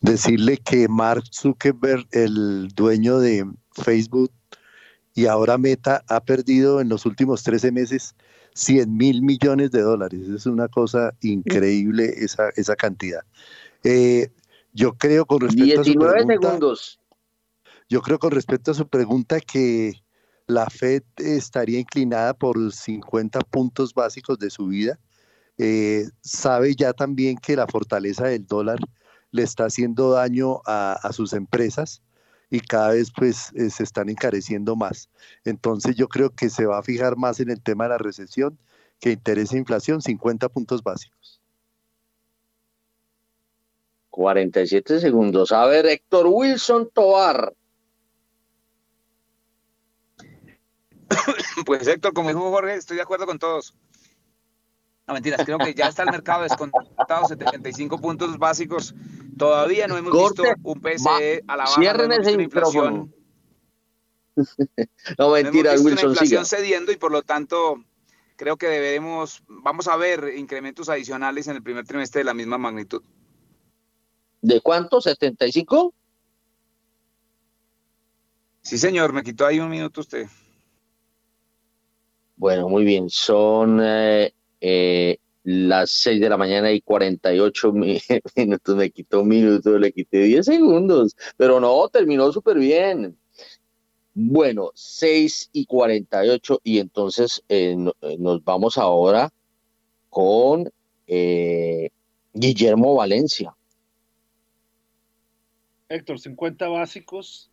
decirle 0.00 0.56
que 0.56 0.86
Mark 0.86 1.24
Zuckerberg, 1.32 2.06
el 2.12 2.68
dueño 2.68 3.18
de 3.18 3.44
Facebook 3.72 4.30
y 5.14 5.26
ahora 5.26 5.58
Meta, 5.58 6.04
ha 6.06 6.20
perdido 6.20 6.80
en 6.80 6.88
los 6.88 7.06
últimos 7.06 7.42
13 7.42 7.72
meses 7.72 8.14
100 8.54 8.96
mil 8.96 9.22
millones 9.22 9.70
de 9.70 9.82
dólares. 9.82 10.28
Es 10.28 10.46
una 10.46 10.68
cosa 10.68 11.14
increíble 11.20 12.12
esa, 12.16 12.50
esa 12.56 12.76
cantidad. 12.76 13.22
Eh, 13.84 14.30
yo 14.72 14.94
creo 14.94 15.26
con 15.26 15.40
respecto 15.40 15.80
a 15.80 15.84
su 15.84 15.94
pregunta, 15.94 16.26
segundos. 16.26 17.00
Yo 17.88 18.00
creo 18.00 18.18
con 18.18 18.30
respecto 18.30 18.70
a 18.70 18.74
su 18.74 18.88
pregunta 18.88 19.40
que 19.40 19.92
la 20.46 20.66
Fed 20.66 21.02
estaría 21.16 21.80
inclinada 21.80 22.34
por 22.34 22.72
50 22.72 23.40
puntos 23.40 23.94
básicos 23.94 24.38
de 24.38 24.50
subida. 24.50 24.98
Eh, 25.58 26.08
sabe 26.20 26.74
ya 26.74 26.92
también 26.92 27.36
que 27.36 27.56
la 27.56 27.66
fortaleza 27.66 28.26
del 28.26 28.46
dólar 28.46 28.78
le 29.30 29.42
está 29.42 29.66
haciendo 29.66 30.10
daño 30.10 30.60
a, 30.66 31.10
sus 31.12 31.32
empresas 31.32 32.02
y 32.52 32.60
cada 32.60 32.90
vez 32.90 33.10
pues 33.10 33.50
eh, 33.54 33.70
se 33.70 33.82
están 33.82 34.10
encareciendo 34.10 34.76
más. 34.76 35.08
Entonces 35.42 35.96
yo 35.96 36.06
creo 36.06 36.28
que 36.28 36.50
se 36.50 36.66
va 36.66 36.78
a 36.78 36.82
fijar 36.82 37.16
más 37.16 37.40
en 37.40 37.48
el 37.48 37.62
tema 37.62 37.84
de 37.84 37.90
la 37.90 37.98
recesión 37.98 38.58
que 39.00 39.10
interesa 39.10 39.56
inflación, 39.56 40.02
50 40.02 40.50
puntos 40.50 40.82
básicos. 40.82 41.40
47 44.10 45.00
segundos. 45.00 45.50
A 45.50 45.64
ver, 45.64 45.86
Héctor 45.86 46.26
Wilson 46.28 46.90
Toar. 46.92 47.54
Pues 51.64 51.86
Héctor, 51.86 52.12
como 52.12 52.28
dijo 52.28 52.50
Jorge, 52.50 52.74
estoy 52.74 52.96
de 52.96 53.02
acuerdo 53.02 53.24
con 53.24 53.38
todos. 53.38 53.74
No, 55.12 55.14
mentiras, 55.14 55.44
creo 55.44 55.58
que 55.58 55.74
ya 55.74 55.88
está 55.88 56.04
el 56.04 56.10
mercado 56.10 56.42
descontado, 56.42 57.28
75 57.28 57.98
puntos 57.98 58.38
básicos. 58.38 58.94
Todavía 59.36 59.86
no 59.86 59.98
hemos 59.98 60.10
visto 60.12 60.42
un 60.62 60.80
PCE 60.80 61.44
a 61.46 61.56
la 61.56 61.64
baja. 61.64 61.78
Cierren 61.78 62.12
ese 62.12 62.32
inflación. 62.32 63.14
no, 65.18 65.30
mentiras, 65.30 65.80
no 65.80 65.84
Wilson. 65.84 66.08
Una 66.08 66.12
inflación 66.12 66.46
cediendo 66.46 66.92
y 66.92 66.96
por 66.96 67.12
lo 67.12 67.20
tanto 67.20 67.84
creo 68.36 68.56
que 68.56 68.68
debemos, 68.68 69.42
vamos 69.48 69.86
a 69.86 69.96
ver 69.96 70.32
incrementos 70.34 70.88
adicionales 70.88 71.46
en 71.46 71.56
el 71.56 71.62
primer 71.62 71.86
trimestre 71.86 72.20
de 72.20 72.24
la 72.24 72.32
misma 72.32 72.56
magnitud. 72.56 73.02
¿De 74.40 74.62
cuánto? 74.62 74.98
¿75? 74.98 75.92
Sí, 78.62 78.78
señor, 78.78 79.12
me 79.12 79.22
quitó 79.22 79.44
ahí 79.44 79.60
un 79.60 79.68
minuto 79.68 80.00
usted. 80.00 80.26
Bueno, 82.36 82.70
muy 82.70 82.84
bien. 82.84 83.10
Son 83.10 83.78
eh, 83.82 84.32
eh, 84.62 85.18
las 85.44 85.90
6 85.90 86.20
de 86.20 86.28
la 86.28 86.36
mañana 86.36 86.72
y 86.72 86.80
48 86.80 87.72
minutos. 88.36 88.76
Me 88.76 88.90
quitó 88.90 89.20
un 89.22 89.28
minuto, 89.28 89.78
le 89.78 89.92
quité 89.92 90.22
10 90.22 90.46
segundos. 90.46 91.16
Pero 91.36 91.60
no, 91.60 91.88
terminó 91.88 92.32
súper 92.32 92.58
bien. 92.58 93.16
Bueno, 94.14 94.70
6 94.74 95.50
y 95.52 95.66
48 95.66 96.60
y 96.64 96.78
entonces 96.78 97.42
eh, 97.48 97.76
nos 98.18 98.44
vamos 98.44 98.78
ahora 98.78 99.32
con 100.08 100.70
Guillermo 102.34 102.94
Valencia. 102.94 103.54
Héctor, 105.88 106.18
50 106.18 106.68
básicos 106.68 107.50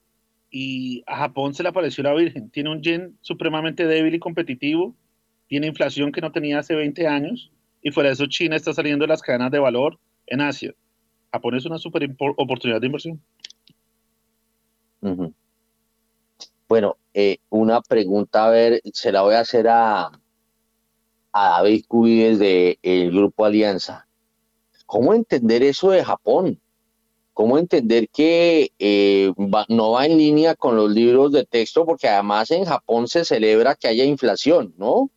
y 0.49 1.03
a 1.05 1.17
Japón 1.17 1.53
se 1.53 1.63
le 1.63 1.69
apareció 1.69 2.03
la 2.03 2.13
Virgen. 2.13 2.49
Tiene 2.49 2.71
un 2.71 2.81
yen 2.81 3.17
supremamente 3.21 3.85
débil 3.85 4.15
y 4.15 4.19
competitivo, 4.19 4.95
tiene 5.49 5.67
inflación 5.67 6.11
que 6.11 6.21
no 6.21 6.31
tenía 6.31 6.59
hace 6.59 6.75
20 6.75 7.07
años 7.07 7.51
y 7.81 7.91
fuera 7.91 8.09
de 8.09 8.13
eso 8.13 8.27
China 8.27 8.55
está 8.55 8.71
saliendo 8.71 9.03
de 9.03 9.09
las 9.09 9.21
cadenas 9.21 9.51
de 9.51 9.59
valor 9.59 9.99
en 10.27 10.41
Asia. 10.41 10.73
Japón 11.31 11.55
es 11.55 11.65
una 11.65 11.79
super 11.79 12.07
oportunidad 12.37 12.79
de 12.79 12.85
inversión. 12.85 13.21
Bueno, 16.67 16.97
eh, 17.13 17.39
una 17.49 17.81
pregunta, 17.81 18.45
a 18.45 18.49
ver, 18.51 18.81
se 18.93 19.11
la 19.11 19.23
voy 19.23 19.33
a 19.33 19.39
hacer 19.39 19.67
a, 19.67 20.11
David 21.33 21.85
Cubides 21.87 22.37
del 22.37 23.11
Grupo 23.11 23.45
Alianza. 23.45 24.07
¿Cómo 24.85 25.13
entender 25.13 25.63
eso 25.63 25.91
de 25.91 26.05
Japón? 26.05 26.59
cómo 27.33 27.57
entender 27.57 28.09
que 28.09 28.73
eh, 28.79 29.31
no 29.69 29.91
va 29.91 30.05
en 30.05 30.17
línea 30.17 30.55
con 30.55 30.75
los 30.75 30.91
libros 30.91 31.31
de 31.31 31.45
texto, 31.45 31.85
porque 31.85 32.09
además 32.09 32.51
en 32.51 32.65
Japón 32.65 33.07
se 33.07 33.23
celebra 33.23 33.75
que 33.75 33.87
haya 33.87 34.03
inflación, 34.03 34.73
¿no? 34.77 35.09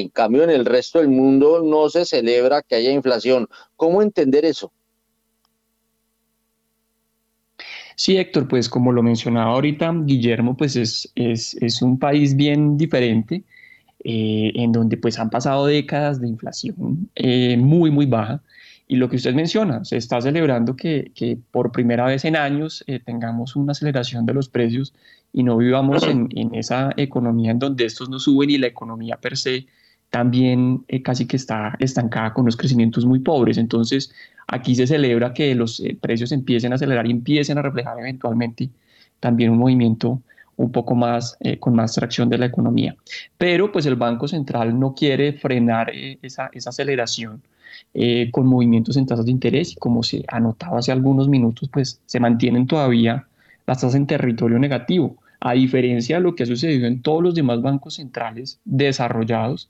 En 0.00 0.08
cambio, 0.08 0.44
en 0.44 0.50
el 0.50 0.64
resto 0.64 0.98
del 0.98 1.08
mundo 1.08 1.62
no 1.62 1.88
se 1.88 2.04
celebra 2.04 2.62
que 2.62 2.74
haya 2.76 2.90
inflación. 2.92 3.48
¿Cómo 3.76 4.02
entender 4.02 4.44
eso? 4.44 4.72
Sí, 7.96 8.18
Héctor, 8.18 8.46
pues 8.46 8.68
como 8.68 8.92
lo 8.92 9.02
mencionaba 9.02 9.52
ahorita, 9.52 9.90
Guillermo, 10.04 10.54
pues 10.54 10.76
es, 10.76 11.10
es, 11.14 11.80
un 11.80 11.98
país 11.98 12.36
bien 12.36 12.76
diferente, 12.76 13.42
eh, 14.04 14.52
en 14.54 14.70
donde 14.70 14.98
pues 14.98 15.18
han 15.18 15.30
pasado 15.30 15.64
décadas 15.66 16.20
de 16.20 16.28
inflación 16.28 17.08
eh, 17.14 17.56
muy, 17.56 17.90
muy 17.90 18.04
baja 18.04 18.42
y 18.86 18.96
lo 18.96 19.08
que 19.08 19.16
usted 19.16 19.34
menciona, 19.34 19.84
se 19.84 19.96
está 19.96 20.20
celebrando 20.20 20.76
que, 20.76 21.10
que 21.14 21.38
por 21.50 21.72
primera 21.72 22.04
vez 22.04 22.24
en 22.24 22.36
años 22.36 22.84
eh, 22.86 23.00
tengamos 23.00 23.56
una 23.56 23.72
aceleración 23.72 24.26
de 24.26 24.34
los 24.34 24.48
precios 24.48 24.94
y 25.32 25.42
no 25.42 25.56
vivamos 25.56 26.04
en, 26.04 26.28
en, 26.36 26.54
esa 26.54 26.92
economía 26.96 27.50
en 27.50 27.58
donde 27.58 27.86
estos 27.86 28.08
no 28.10 28.18
suben 28.18 28.50
y 28.50 28.58
la 28.58 28.68
economía 28.68 29.16
per 29.16 29.36
se 29.36 29.66
también 30.16 30.82
eh, 30.88 31.02
casi 31.02 31.26
que 31.26 31.36
está 31.36 31.76
estancada 31.78 32.32
con 32.32 32.46
los 32.46 32.56
crecimientos 32.56 33.04
muy 33.04 33.18
pobres. 33.18 33.58
Entonces, 33.58 34.10
aquí 34.46 34.74
se 34.74 34.86
celebra 34.86 35.34
que 35.34 35.54
los 35.54 35.78
eh, 35.80 35.94
precios 36.00 36.32
empiecen 36.32 36.72
a 36.72 36.76
acelerar 36.76 37.06
y 37.06 37.10
empiecen 37.10 37.58
a 37.58 37.62
reflejar 37.62 37.98
eventualmente 37.98 38.70
también 39.20 39.50
un 39.50 39.58
movimiento 39.58 40.22
un 40.56 40.72
poco 40.72 40.94
más, 40.94 41.36
con 41.60 41.74
más 41.74 41.92
tracción 41.92 42.30
de 42.30 42.38
la 42.38 42.46
economía. 42.46 42.96
Pero 43.36 43.70
pues 43.70 43.84
el 43.84 43.96
Banco 43.96 44.26
Central 44.26 44.80
no 44.80 44.94
quiere 44.94 45.34
frenar 45.34 45.92
esa, 46.22 46.48
esa 46.54 46.70
aceleración 46.70 47.42
eh, 47.92 48.30
con 48.30 48.46
movimientos 48.46 48.96
en 48.96 49.06
tasas 49.06 49.26
de 49.26 49.32
interés 49.32 49.72
y 49.72 49.76
como 49.76 50.02
se 50.02 50.24
anotaba 50.28 50.78
hace 50.78 50.92
algunos 50.92 51.28
minutos, 51.28 51.68
pues 51.70 52.00
se 52.06 52.20
mantienen 52.20 52.66
todavía 52.66 53.26
las 53.66 53.80
tasas 53.80 53.96
en 53.96 54.06
territorio 54.06 54.58
negativo, 54.58 55.16
a 55.40 55.52
diferencia 55.52 56.16
de 56.16 56.22
lo 56.22 56.34
que 56.34 56.44
ha 56.44 56.46
sucedido 56.46 56.86
en 56.86 57.02
todos 57.02 57.22
los 57.22 57.34
demás 57.34 57.60
bancos 57.60 57.94
centrales 57.94 58.60
desarrollados, 58.64 59.68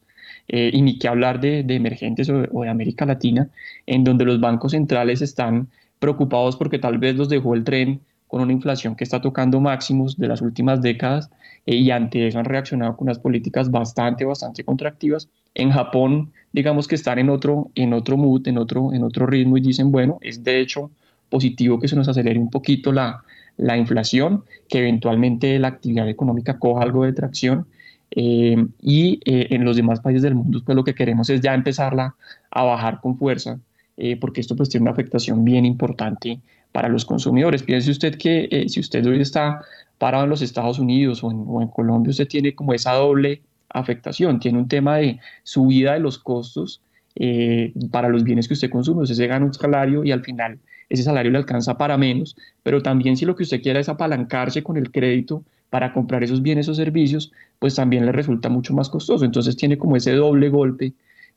eh, 0.48 0.70
y 0.72 0.82
ni 0.82 0.98
que 0.98 1.08
hablar 1.08 1.40
de, 1.40 1.60
emergentes 1.68 2.28
o, 2.28 2.62
de 2.62 2.68
América 2.68 3.06
Latina, 3.06 3.48
en 3.86 4.04
donde 4.04 4.24
los 4.24 4.40
bancos 4.40 4.72
centrales 4.72 5.22
están 5.22 5.68
preocupados 5.98 6.56
porque 6.56 6.78
tal 6.78 6.98
vez 6.98 7.16
los 7.16 7.28
dejó 7.28 7.54
el 7.54 7.64
tren 7.64 8.00
con 8.28 8.40
una 8.42 8.52
inflación 8.52 8.96
que 8.96 9.04
está 9.04 9.20
tocando 9.20 9.60
máximos 9.60 10.16
de 10.16 10.28
las 10.28 10.42
últimas 10.42 10.82
décadas 10.82 11.30
eh, 11.64 11.76
y 11.76 11.90
ante 11.90 12.26
eso 12.26 12.38
han 12.38 12.44
reaccionado 12.44 12.96
con 12.96 13.06
unas 13.06 13.18
políticas 13.18 13.70
bastante, 13.70 14.24
bastante 14.24 14.64
contractivas. 14.64 15.28
En 15.54 15.70
Japón, 15.70 16.32
digamos 16.52 16.88
que 16.88 16.96
están 16.96 17.18
en 17.18 17.30
otro, 17.30 17.70
en 17.74 17.92
otro 17.92 18.16
mood, 18.16 18.46
en 18.48 18.58
otro, 18.58 18.92
en 18.92 19.04
otro 19.04 19.26
ritmo 19.26 19.56
y 19.56 19.60
dicen, 19.60 19.90
bueno, 19.92 20.18
es 20.20 20.42
de 20.42 20.60
hecho 20.60 20.90
positivo 21.28 21.80
que 21.80 21.88
se 21.88 21.96
nos 21.96 22.08
acelere 22.08 22.38
un 22.38 22.50
poquito 22.50 22.92
la, 22.92 23.24
la 23.56 23.76
inflación, 23.76 24.44
que 24.68 24.78
eventualmente 24.78 25.58
la 25.58 25.68
actividad 25.68 26.08
económica 26.08 26.58
coja 26.58 26.82
algo 26.82 27.04
de 27.04 27.12
tracción. 27.12 27.66
Eh, 28.16 28.56
y 28.82 29.20
eh, 29.24 29.48
en 29.50 29.64
los 29.64 29.76
demás 29.76 30.00
países 30.00 30.22
del 30.22 30.34
mundo, 30.34 30.62
pues 30.64 30.74
lo 30.74 30.82
que 30.82 30.94
queremos 30.94 31.30
es 31.30 31.40
ya 31.40 31.54
empezarla 31.54 32.16
a 32.50 32.64
bajar 32.64 33.00
con 33.00 33.16
fuerza, 33.16 33.60
porque 34.20 34.42
esto 34.42 34.54
pues 34.56 34.68
tiene 34.68 34.82
una 34.84 34.90
afectación 34.90 35.42
bien 35.42 35.64
importante 35.64 36.40
para 36.76 36.90
los 36.90 37.06
consumidores. 37.06 37.62
Piense 37.62 37.90
usted 37.90 38.18
que 38.18 38.48
eh, 38.50 38.68
si 38.68 38.80
usted 38.80 39.06
hoy 39.06 39.22
está 39.22 39.62
parado 39.96 40.24
en 40.24 40.28
los 40.28 40.42
Estados 40.42 40.78
Unidos 40.78 41.24
o 41.24 41.30
en, 41.30 41.68
Colombia, 41.68 42.10
usted 42.10 42.28
tiene 42.28 42.54
como 42.54 42.74
esa 42.74 42.92
doble 42.92 43.40
afectación. 43.70 44.40
Tiene 44.40 44.58
un 44.58 44.68
tema 44.68 44.98
de 44.98 45.18
subida 45.42 45.94
de 45.94 46.00
los 46.00 46.18
costos 46.18 46.82
eh, 47.14 47.72
para 47.90 48.10
los 48.10 48.24
bienes 48.24 48.46
que 48.46 48.52
usted 48.52 48.68
consume. 48.68 49.04
Usted 49.04 49.14
se 49.14 49.26
gana 49.26 49.46
un 49.46 49.54
salario 49.54 50.04
y 50.04 50.12
al 50.12 50.22
final 50.22 50.58
ese 50.90 51.02
salario 51.02 51.32
le 51.32 51.38
alcanza 51.38 51.78
para 51.78 51.96
menos, 51.96 52.36
pero 52.62 52.82
también 52.82 53.16
si 53.16 53.24
lo 53.24 53.34
que 53.36 53.44
usted 53.44 53.62
quiera 53.62 53.80
es 53.80 53.88
apalancarse 53.88 54.62
con 54.62 54.76
el 54.76 54.90
crédito 54.92 55.44
para 55.70 55.92
comprar 55.92 56.22
esos 56.22 56.42
bienes 56.42 56.68
o 56.68 56.74
servicios, 56.74 57.32
pues 57.58 57.74
también 57.74 58.06
le 58.06 58.12
resulta 58.12 58.48
mucho 58.48 58.74
más 58.74 58.88
costoso. 58.88 59.24
Entonces 59.24 59.56
tiene 59.56 59.78
como 59.78 59.96
ese 59.96 60.12
doble 60.12 60.48
golpe 60.48 60.92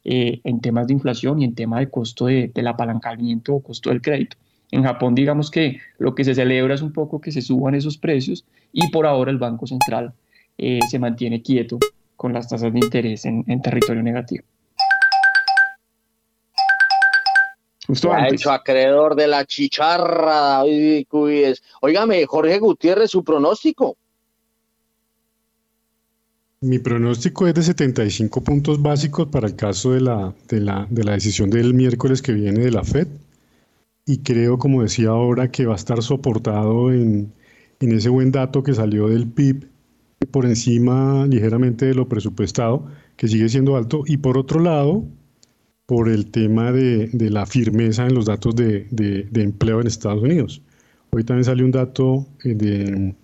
eh, 0.06 0.40
en 0.44 0.62
temas 0.62 0.88
de 0.88 0.94
inflación 0.94 1.42
y 1.42 1.46
en 1.46 1.56
tema 1.56 1.80
de 1.80 1.90
costo 1.90 2.28
del 2.28 2.68
apalancamiento 2.68 3.56
o 3.56 3.64
costo 3.64 3.90
del 3.90 4.02
crédito. 4.02 4.38
En 4.72 4.84
Japón, 4.84 5.16
digamos 5.16 5.50
que 5.50 5.80
lo 5.98 6.14
que 6.14 6.24
se 6.24 6.36
celebra 6.36 6.76
es 6.76 6.82
un 6.82 6.94
poco 6.94 7.20
que 7.20 7.32
se 7.32 7.42
suban 7.42 7.76
esos 7.76 7.98
precios 7.98 8.46
y 8.72 8.90
por 8.92 9.08
ahora 9.08 9.32
el 9.32 9.40
Banco 9.40 9.66
Central 9.66 10.14
eh, 10.58 10.80
se 10.90 11.00
mantiene 11.00 11.42
quieto 11.42 11.80
con 12.16 12.34
las 12.34 12.48
tasas 12.48 12.72
de 12.72 12.80
interés 12.80 13.26
en, 13.26 13.62
territorio 13.62 14.04
negativo. 14.04 14.44
Justo 17.88 18.14
ha 18.14 18.28
hecho 18.28 18.52
acreedor 18.52 19.16
de 19.16 19.28
la 19.28 19.46
chicharra, 19.46 20.60
David 20.60 21.08
Cubíes. 21.08 21.64
Óigame, 21.82 22.24
Jorge 22.26 22.60
Gutiérrez, 22.60 23.10
su 23.10 23.24
pronóstico. 23.24 23.98
Mi 26.62 26.78
pronóstico 26.78 27.48
es 27.48 27.54
de 27.54 27.64
75 27.64 28.44
puntos 28.44 28.82
básicos 28.82 29.28
para 29.30 29.48
el 29.48 29.56
caso 29.56 29.94
de 29.94 30.02
la, 30.02 30.36
de 30.50 30.60
la, 30.60 30.88
de 30.90 31.06
la 31.06 31.14
decisión 31.14 31.50
del 31.50 31.74
miércoles 31.74 32.22
que 32.22 32.34
viene 32.34 32.60
de 32.60 32.72
la 32.72 32.84
Fed. 32.84 33.08
Y 34.06 34.20
creo, 34.20 34.58
como 34.58 34.82
decía 34.82 35.10
ahora, 35.10 35.52
que 35.52 35.66
va 35.66 35.74
a 35.74 35.78
estar 35.78 36.02
soportado 36.04 36.92
en, 36.92 37.32
en 37.80 37.92
ese 37.94 38.10
buen 38.10 38.32
dato 38.32 38.62
que 38.64 38.74
salió 38.74 39.08
del 39.08 39.28
PIB 39.28 39.68
por 40.32 40.46
encima 40.46 41.26
ligeramente 41.28 41.86
de 41.86 41.94
lo 41.94 42.10
presupuestado, 42.10 42.86
que 43.16 43.30
sigue 43.30 43.48
siendo 43.48 43.78
alto. 43.78 44.04
Y 44.06 44.18
por 44.18 44.38
otro 44.38 44.60
lado, 44.60 45.06
por 45.86 46.10
el 46.10 46.30
tema 46.30 46.74
de, 46.74 47.08
de 47.08 47.30
la 47.30 47.46
firmeza 47.46 48.06
en 48.06 48.16
los 48.16 48.26
datos 48.26 48.56
de, 48.56 48.86
de, 48.92 49.24
de 49.32 49.44
empleo 49.44 49.80
en 49.80 49.88
Estados 49.88 50.22
Unidos. 50.22 50.62
Hoy 51.12 51.24
también 51.24 51.46
salió 51.46 51.66
un 51.66 51.72
dato 51.72 52.28
eh, 52.44 52.54
de 52.54 53.16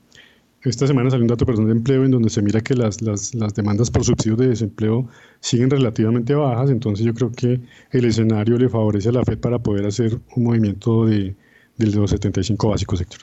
esta 0.69 0.87
semana 0.87 1.09
salió 1.09 1.23
un 1.23 1.27
dato 1.27 1.45
perdón, 1.45 1.65
de 1.65 1.73
empleo 1.73 2.03
en 2.05 2.11
donde 2.11 2.29
se 2.29 2.41
mira 2.41 2.61
que 2.61 2.73
las, 2.73 3.01
las, 3.01 3.33
las, 3.35 3.53
demandas 3.53 3.91
por 3.91 4.03
subsidios 4.03 4.37
de 4.39 4.47
desempleo 4.47 5.07
siguen 5.39 5.69
relativamente 5.69 6.33
bajas, 6.33 6.69
entonces 6.69 7.05
yo 7.05 7.13
creo 7.13 7.31
que 7.31 7.61
el 7.91 8.05
escenario 8.05 8.57
le 8.57 8.69
favorece 8.69 9.09
a 9.09 9.13
la 9.13 9.23
Fed 9.23 9.39
para 9.39 9.59
poder 9.59 9.85
hacer 9.85 10.19
un 10.35 10.43
movimiento 10.43 11.05
de, 11.05 11.35
de 11.77 11.87
los 11.87 12.09
75 12.09 12.69
básicos, 12.69 12.99
sector. 12.99 13.19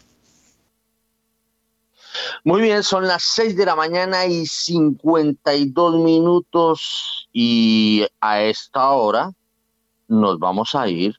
Muy 2.44 2.60
bien, 2.60 2.82
son 2.82 3.06
las 3.06 3.22
6 3.22 3.56
de 3.56 3.66
la 3.66 3.76
mañana 3.76 4.26
y 4.26 4.46
52 4.46 5.96
minutos 6.02 7.28
y 7.32 8.06
a 8.20 8.42
esta 8.42 8.90
hora 8.90 9.32
nos 10.08 10.38
vamos 10.38 10.74
a 10.74 10.88
ir 10.88 11.16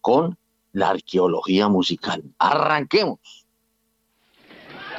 con 0.00 0.36
la 0.72 0.90
arqueología 0.90 1.68
musical. 1.68 2.22
Arranquemos. 2.38 3.37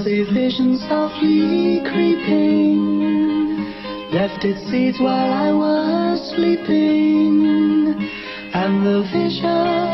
Because 0.00 0.28
a 0.28 0.32
vision 0.32 0.78
softly 0.88 1.82
creeping 1.84 3.58
left 4.10 4.42
its 4.46 4.62
seeds 4.70 4.98
while 4.98 5.30
I 5.30 5.52
was 5.52 6.34
sleeping. 6.34 8.08
And 8.54 8.86
the 8.86 9.02
vision 9.12 9.89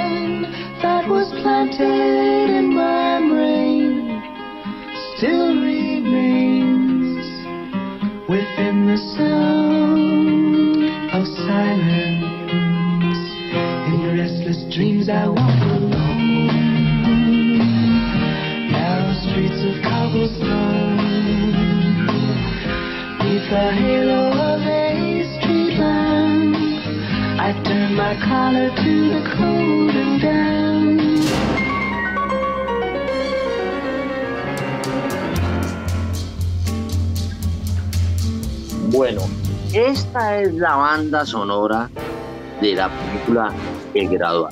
la 40.58 40.76
banda 40.76 41.24
sonora 41.26 41.90
de 42.60 42.74
la 42.74 42.88
película 42.88 43.52
El 43.94 44.08
Graduado. 44.08 44.48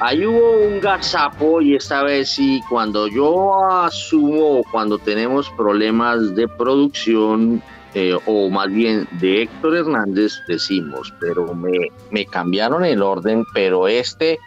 Ahí 0.00 0.24
hubo 0.24 0.52
un 0.66 0.80
gazapo 0.80 1.60
y 1.60 1.74
esta 1.74 2.02
vez 2.02 2.30
sí, 2.30 2.62
cuando 2.70 3.06
yo 3.06 3.70
asumo, 3.82 4.62
cuando 4.70 4.98
tenemos 4.98 5.50
problemas 5.50 6.34
de 6.34 6.48
producción, 6.48 7.62
eh, 7.94 8.16
o 8.24 8.48
más 8.48 8.68
bien 8.68 9.06
de 9.20 9.42
Héctor 9.42 9.76
Hernández, 9.76 10.32
decimos, 10.48 11.12
pero 11.20 11.54
me, 11.54 12.24
cambiaron 12.26 12.84
el 12.84 13.02
orden, 13.02 13.44
pero 13.52 13.88
este 13.88 14.38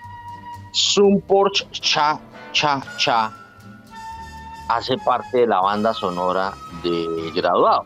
Sumport 0.71 1.69
Cha 1.71 2.19
Cha 2.51 2.81
Cha 2.97 3.42
hace 4.69 4.97
parte 4.97 5.39
de 5.39 5.47
la 5.47 5.61
banda 5.61 5.93
sonora 5.93 6.53
de 6.83 7.31
Graduado. 7.35 7.85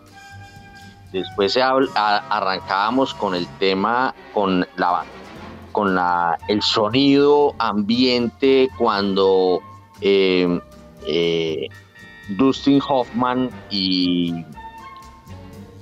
Después 1.11 1.57
arrancábamos 1.57 3.13
con 3.13 3.33
el 3.33 3.47
tema, 3.59 4.13
con 4.33 4.67
la 4.75 5.05
con 5.71 5.93
la, 5.93 6.39
el 6.47 6.63
sonido 6.63 7.53
ambiente 7.59 8.67
cuando 8.79 9.61
eh, 10.01 10.59
eh, 11.05 11.67
Dustin 12.29 12.81
Hoffman 12.87 13.51
y, 13.69 14.43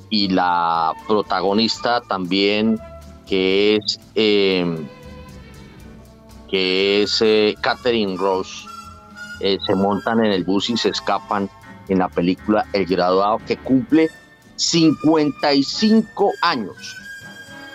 y 0.10 0.28
la 0.28 0.94
protagonista 1.08 2.02
también 2.02 2.78
que 3.26 3.78
es 3.78 4.00
eh, 4.16 4.86
que 6.50 7.04
es 7.04 7.22
eh, 7.22 7.56
Catherine 7.62 8.18
Rose 8.18 8.68
eh, 9.40 9.58
se 9.66 9.76
montan 9.76 10.24
en 10.24 10.32
el 10.32 10.44
bus 10.44 10.70
y 10.70 10.78
se 10.78 10.90
escapan 10.90 11.50
en 11.88 12.00
la 12.00 12.10
película 12.10 12.66
El 12.74 12.86
Graduado, 12.86 13.40
que 13.46 13.58
cumple 13.58 14.10
55 14.56 16.32
años. 16.42 16.96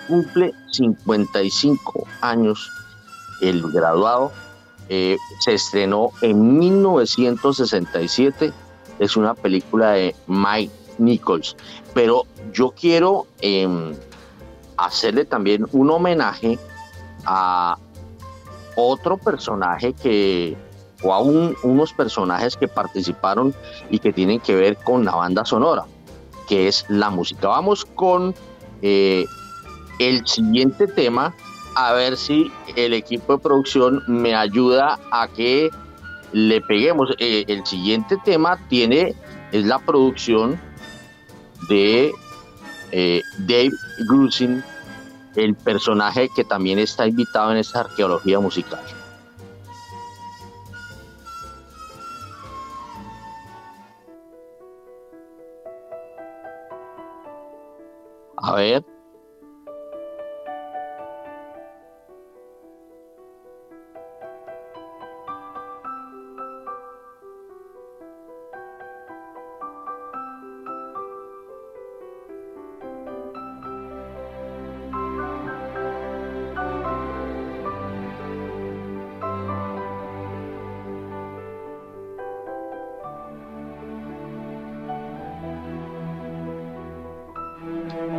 Cumple 0.08 0.52
55 0.72 2.06
años 2.20 2.70
El 3.40 3.62
Graduado. 3.70 4.32
Eh, 4.88 5.16
se 5.40 5.54
estrenó 5.54 6.10
en 6.22 6.58
1967. 6.58 8.52
Es 8.98 9.16
una 9.16 9.34
película 9.34 9.92
de 9.92 10.16
Mike 10.26 10.72
Nichols. 10.98 11.56
Pero 11.94 12.24
yo 12.52 12.72
quiero 12.72 13.26
em, 13.40 13.94
hacerle 14.76 15.24
también 15.24 15.66
un 15.72 15.90
homenaje 15.90 16.58
a 17.24 17.76
otro 18.76 19.18
personaje 19.18 19.92
que 19.92 20.56
o 21.02 21.12
a 21.14 21.20
un- 21.20 21.56
unos 21.62 21.92
personajes 21.92 22.56
que 22.56 22.68
participaron 22.68 23.54
y 23.90 23.98
que 23.98 24.12
tienen 24.12 24.40
que 24.40 24.54
ver 24.54 24.76
con 24.76 25.04
la 25.04 25.12
banda 25.14 25.44
sonora, 25.44 25.84
que 26.48 26.68
es 26.68 26.84
la 26.88 27.10
música. 27.10 27.48
Vamos 27.48 27.84
con 27.84 28.34
eh, 28.82 29.24
el 29.98 30.26
siguiente 30.26 30.86
tema, 30.86 31.34
a 31.76 31.92
ver 31.92 32.16
si 32.16 32.50
el 32.76 32.94
equipo 32.94 33.34
de 33.36 33.42
producción 33.42 34.02
me 34.08 34.34
ayuda 34.34 34.98
a 35.12 35.28
que 35.28 35.70
le 36.32 36.60
peguemos. 36.62 37.10
Eh, 37.18 37.44
el 37.48 37.64
siguiente 37.66 38.16
tema 38.24 38.58
tiene, 38.68 39.14
es 39.52 39.64
la 39.66 39.78
producción 39.78 40.58
de 41.68 42.10
eh, 42.92 43.22
Dave 43.38 43.70
Grusin, 44.08 44.64
el 45.36 45.54
personaje 45.54 46.28
que 46.34 46.42
también 46.44 46.78
está 46.78 47.06
invitado 47.06 47.52
en 47.52 47.58
esta 47.58 47.80
arqueología 47.80 48.40
musical. 48.40 48.80
A 58.42 58.54
ver. 58.56 58.99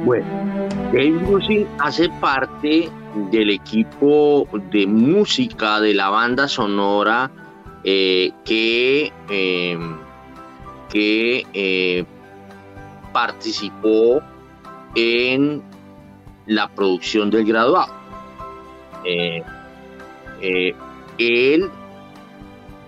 Bueno, 0.03 0.25
Dave 0.85 1.19
Grusin 1.23 1.67
hace 1.79 2.09
parte 2.19 2.89
del 3.29 3.51
equipo 3.51 4.47
de 4.71 4.87
música 4.87 5.79
de 5.79 5.93
la 5.93 6.09
banda 6.09 6.47
sonora 6.47 7.29
eh, 7.83 8.31
que, 8.43 9.11
eh, 9.29 9.77
que 10.89 11.45
eh, 11.53 12.05
participó 13.13 14.21
en 14.95 15.61
la 16.47 16.67
producción 16.69 17.29
del 17.29 17.45
graduado. 17.45 17.93
Él 21.17 21.69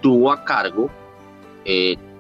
tuvo 0.01 0.31
a 0.31 0.43
cargo 0.43 0.89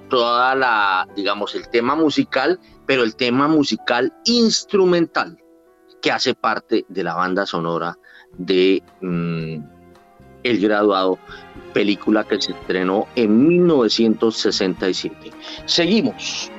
toda 0.09 0.53
la, 0.53 1.07
digamos, 1.15 1.55
el 1.55 1.67
tema 1.69 1.95
musical, 1.95 2.59
pero 2.85 3.03
el 3.03 3.15
tema 3.15 3.47
musical 3.47 4.13
instrumental 4.25 5.37
que 6.01 6.11
hace 6.11 6.35
parte 6.35 6.85
de 6.89 7.03
la 7.03 7.15
banda 7.15 7.45
sonora 7.45 7.97
de 8.37 8.83
mm, 9.01 9.57
El 10.43 10.59
Graduado, 10.59 11.17
película 11.73 12.23
que 12.25 12.41
se 12.41 12.51
estrenó 12.51 13.07
en 13.15 13.47
1967. 13.47 15.31
Seguimos. 15.65 16.51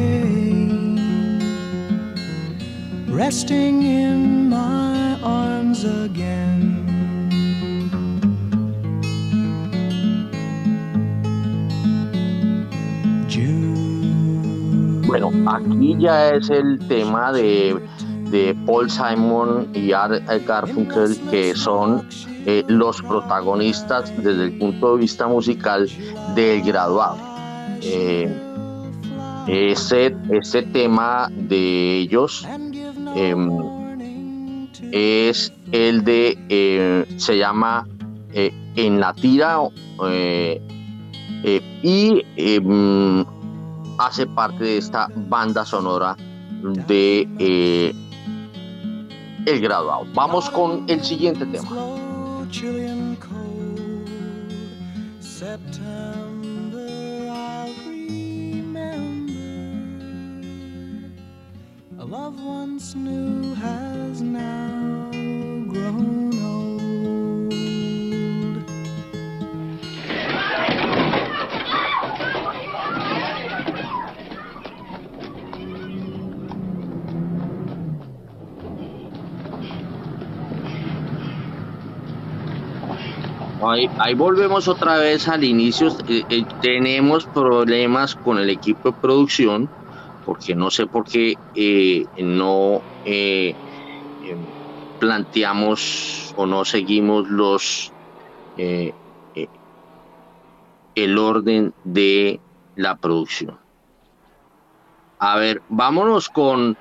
resting 3.08 3.84
in 3.84 4.50
my 4.50 5.20
arms 5.24 5.84
again. 5.84 6.82
Bueno, 15.06 15.30
aquí 15.46 15.98
ya 16.00 16.30
es 16.30 16.50
el 16.50 16.80
tema 16.88 17.34
de, 17.34 17.78
de 18.30 18.56
Paul 18.66 18.90
Simon 18.90 19.70
y 19.74 19.92
Art 19.92 20.24
Garfunkel, 20.48 21.20
que 21.30 21.54
son 21.54 22.08
los 22.68 23.02
protagonistas 23.02 24.12
desde 24.18 24.46
el 24.46 24.58
punto 24.58 24.96
de 24.96 25.02
vista 25.02 25.28
musical 25.28 25.90
del 26.36 26.62
graduado. 26.62 27.18
Eh, 27.84 28.30
ese, 29.48 30.16
ese 30.30 30.62
tema 30.64 31.30
de 31.32 32.00
ellos 32.00 32.48
em, 33.16 33.50
es 34.92 35.52
el 35.72 36.04
de, 36.04 36.38
eh, 36.50 37.06
se 37.18 37.38
llama 37.38 37.88
eh, 38.34 38.54
En 38.76 39.00
la 39.00 39.14
tira 39.14 39.60
eh, 40.08 40.62
y 41.82 42.24
em, 42.36 43.26
hace 43.98 44.28
parte 44.28 44.64
de 44.64 44.78
esta 44.78 45.08
banda 45.16 45.66
sonora 45.66 46.16
de 46.88 47.94
El 49.46 49.60
Graduado. 49.60 50.06
Vamos 50.14 50.50
con 50.52 50.86
el 50.88 51.04
siguiente 51.04 51.46
tema. 51.48 52.01
Chilly 52.52 52.86
and 52.86 53.18
cold. 53.22 54.10
September, 55.22 56.90
I'll 57.32 57.74
remember. 57.88 59.32
A 62.00 62.06
love 62.06 62.44
once 62.44 62.94
new 62.94 63.54
has 63.56 64.22
now 64.22 65.10
grown 65.70 66.44
old. 66.44 66.61
Ahí, 83.64 84.16
volvemos 84.16 84.68
otra 84.68 84.98
vez 84.98 85.28
al 85.28 85.44
inicio. 85.44 85.90
Eh, 86.08 86.24
eh, 86.30 86.46
tenemos 86.62 87.26
problemas 87.28 88.16
con 88.16 88.40
el 88.40 88.50
equipo 88.50 88.92
de 88.92 88.98
producción 88.98 89.70
porque 90.26 90.56
no 90.56 90.72
sé 90.72 90.88
por 90.88 91.04
qué 91.04 91.36
eh, 91.56 92.06
no 92.18 92.82
eh, 93.06 93.56
planteamos 95.00 96.34
o 96.38 96.46
no 96.46 96.66
seguimos 96.66 97.30
los 97.30 97.92
el 100.94 101.18
orden 101.18 101.74
de 101.84 102.40
la 102.76 102.98
producción. 102.98 103.58
A 105.20 105.38
ver, 105.38 105.62
vámonos 105.70 106.30
con 106.30 106.78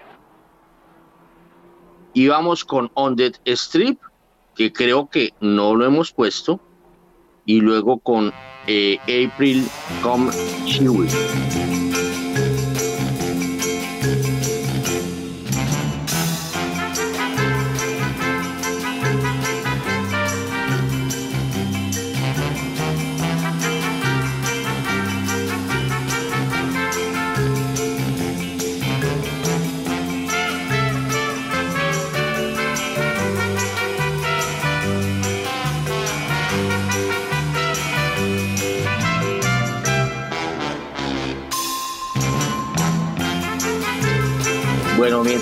y 2.13 2.29
vamos 2.29 2.65
con 2.65 2.91
On 2.95 3.17
the 3.17 3.33
Strip, 3.47 4.01
que 4.55 4.73
creo 4.73 5.09
que 5.09 5.33
no 5.41 5.75
lo 5.75 5.87
hemos 5.87 6.13
puesto, 6.13 6.61
y 7.51 7.61
luego 7.61 7.99
con 7.99 8.33
eh, 8.69 8.99
April 9.03 9.67
Come 10.03 10.31
She 10.67 10.85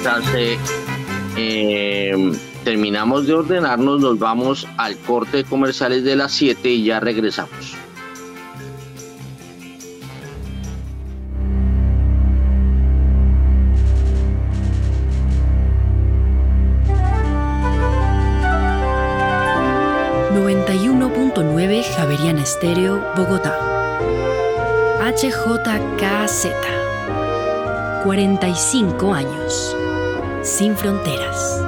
Mientras 0.01 0.24
eh, 1.36 2.32
terminamos 2.62 3.26
de 3.26 3.34
ordenarnos, 3.34 4.01
nos 4.01 4.16
vamos 4.16 4.64
al 4.76 4.96
corte 4.96 5.38
de 5.38 5.44
comerciales 5.44 6.05
de 6.05 6.14
las 6.14 6.30
7 6.30 6.68
y 6.68 6.84
ya 6.84 7.01
regresamos. 7.01 7.74
Javerian 21.96 22.38
Estéreo, 22.38 23.03
Bogotá. 23.16 23.59
HJKZ. 25.01 26.46
45 28.05 29.12
años. 29.12 29.76
Sin 30.49 30.74
fronteras. 30.74 31.68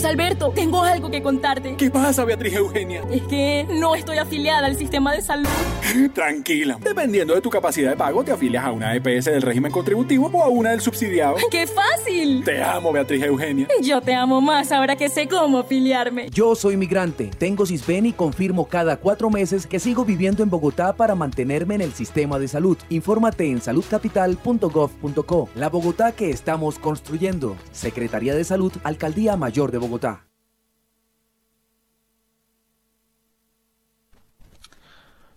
Carlos 0.00 0.18
Alberto, 0.18 0.52
tengo 0.54 0.82
algo 0.82 1.10
que 1.10 1.22
contarte. 1.22 1.76
¿Qué 1.76 1.90
pasa, 1.90 2.24
Beatriz 2.24 2.54
Eugenia? 2.54 3.02
Es 3.10 3.20
que 3.22 3.66
no 3.68 3.94
estoy 3.94 4.16
afiliada 4.16 4.66
al 4.66 4.76
sistema 4.76 5.12
de 5.12 5.20
salud. 5.20 5.48
Tranquila. 6.14 6.78
Dependiendo 6.80 7.34
de 7.34 7.42
tu 7.42 7.50
capacidad 7.50 7.90
de 7.90 7.96
pago, 7.96 8.24
te 8.24 8.32
afilias 8.32 8.64
a 8.64 8.72
una 8.72 8.94
EPS 8.94 9.26
del 9.26 9.42
régimen 9.42 9.70
contributivo 9.70 10.30
o 10.32 10.42
a 10.42 10.48
una 10.48 10.70
del 10.70 10.80
subsidiado. 10.80 11.36
¡Qué 11.50 11.66
fácil! 11.66 12.42
Te 12.44 12.62
amo, 12.62 12.92
Beatriz 12.92 13.22
Eugenia. 13.24 13.68
Yo 13.82 14.00
te 14.00 14.14
amo 14.14 14.40
más 14.40 14.72
ahora 14.72 14.96
que 14.96 15.10
sé 15.10 15.28
cómo 15.28 15.58
afiliarme. 15.58 16.30
Yo 16.30 16.54
soy 16.54 16.78
migrante, 16.78 17.30
tengo 17.36 17.66
CISBEN 17.66 18.06
y 18.06 18.12
confirmo 18.14 18.66
cada 18.66 18.96
cuatro 18.96 19.28
meses 19.28 19.66
que 19.66 19.80
sigo 19.80 20.06
viviendo 20.06 20.42
en 20.42 20.48
Bogotá 20.48 20.94
para 20.94 21.14
mantenerme 21.14 21.74
en 21.74 21.82
el 21.82 21.92
sistema 21.92 22.38
de 22.38 22.48
salud. 22.48 22.78
Infórmate 22.88 23.50
en 23.50 23.60
saludcapital.gov.co. 23.60 25.48
La 25.54 25.68
Bogotá 25.68 26.12
que 26.12 26.30
estamos 26.30 26.78
construyendo. 26.78 27.56
Secretaría 27.72 28.34
de 28.34 28.44
Salud, 28.44 28.72
Alcaldía 28.82 29.36
Mayor 29.36 29.70
de 29.70 29.76
Bogotá. 29.78 29.89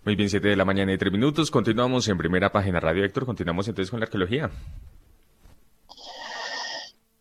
Muy 0.04 0.16
bien, 0.16 0.28
7 0.28 0.48
de 0.48 0.56
la 0.56 0.66
mañana 0.66 0.92
y 0.92 0.98
3 0.98 1.10
minutos. 1.12 1.50
Continuamos 1.50 2.06
en 2.08 2.18
primera 2.18 2.52
página 2.52 2.78
Radio 2.78 3.04
Héctor. 3.04 3.24
Continuamos 3.24 3.66
entonces 3.68 3.90
con 3.90 4.00
la 4.00 4.04
arqueología. 4.04 4.50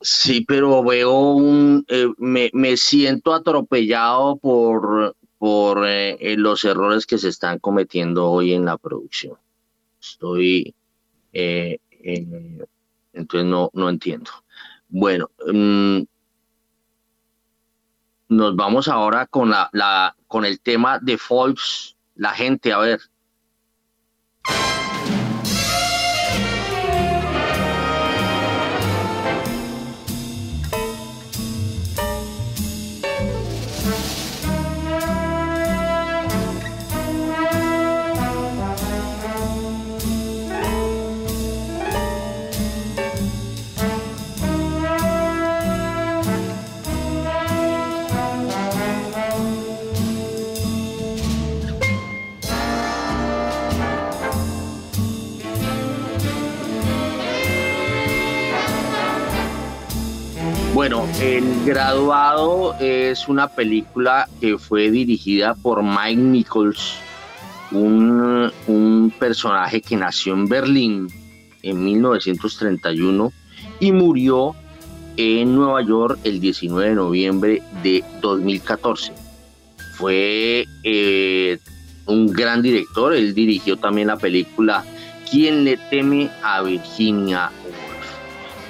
Sí, 0.02 0.42
pero 0.46 0.84
veo 0.84 1.32
un, 1.32 1.86
eh, 1.88 2.08
me, 2.18 2.50
me 2.52 2.76
siento 2.76 3.34
atropellado 3.34 4.36
por, 4.36 5.16
por 5.38 5.88
eh, 5.88 6.18
eh, 6.20 6.36
los 6.36 6.66
errores 6.66 7.06
que 7.06 7.18
se 7.18 7.30
están 7.30 7.60
cometiendo 7.60 8.30
hoy 8.30 8.54
en 8.54 8.66
la 8.66 8.78
producción. 8.78 9.38
Estoy, 10.02 10.76
eh, 11.32 11.78
eh, 11.90 12.66
entonces 13.14 13.50
no, 13.50 13.70
no 13.74 13.90
entiendo. 13.90 14.30
Bueno, 14.90 15.30
mm, 15.48 16.02
nos 18.30 18.56
vamos 18.56 18.88
ahora 18.88 19.26
con 19.28 19.50
la, 19.50 20.16
con 20.28 20.46
el 20.46 20.60
tema 20.60 21.00
de 21.00 21.18
Forbes, 21.18 21.96
la 22.16 22.32
gente, 22.32 22.74
a 22.74 22.80
ver. 22.80 23.02
Bueno, 60.84 61.08
El 61.22 61.64
Graduado 61.64 62.76
es 62.78 63.30
una 63.30 63.48
película 63.48 64.28
que 64.42 64.58
fue 64.58 64.92
dirigida 64.92 65.56
por 65.56 65.82
Mike 65.82 66.22
Nichols, 66.22 66.96
un, 67.72 69.14
personaje 69.18 69.80
que 69.80 69.96
nació 69.96 70.34
en 70.34 70.50
Berlín 70.50 71.08
en 71.62 71.86
1931 71.86 73.32
y 73.80 73.94
murió 73.94 74.56
en 75.16 75.56
Nueva 75.56 75.82
York 75.84 76.20
el 76.26 76.42
19 76.42 76.90
de 76.90 76.96
noviembre 76.96 77.64
de 77.82 78.04
2014. 78.20 79.14
Fue 79.96 80.66
eh, 80.84 81.60
un 82.08 82.28
gran 82.28 82.62
director, 82.62 83.14
él 83.14 83.34
dirigió 83.34 83.78
también 83.78 84.08
la 84.08 84.18
película 84.18 84.84
¿Quién 85.34 85.64
le 85.64 85.78
teme 85.78 86.30
a 86.44 86.62
Virginia? 86.62 87.52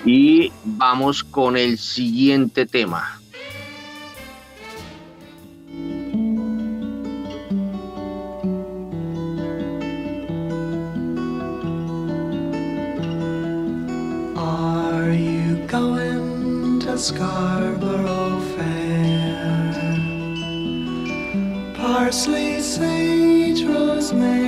Y 0.05 0.51
vamos 0.65 1.23
con 1.23 1.55
el 1.55 1.77
siguiente 1.77 2.65
tema. 2.65 3.19
Are 14.35 15.13
you 15.13 15.65
going 15.67 16.79
to 16.81 16.97
Scarborough 16.97 18.41
Fair? 18.57 19.23
Parsley, 21.77 22.59
sage, 22.59 23.63
rosemary. 23.65 24.43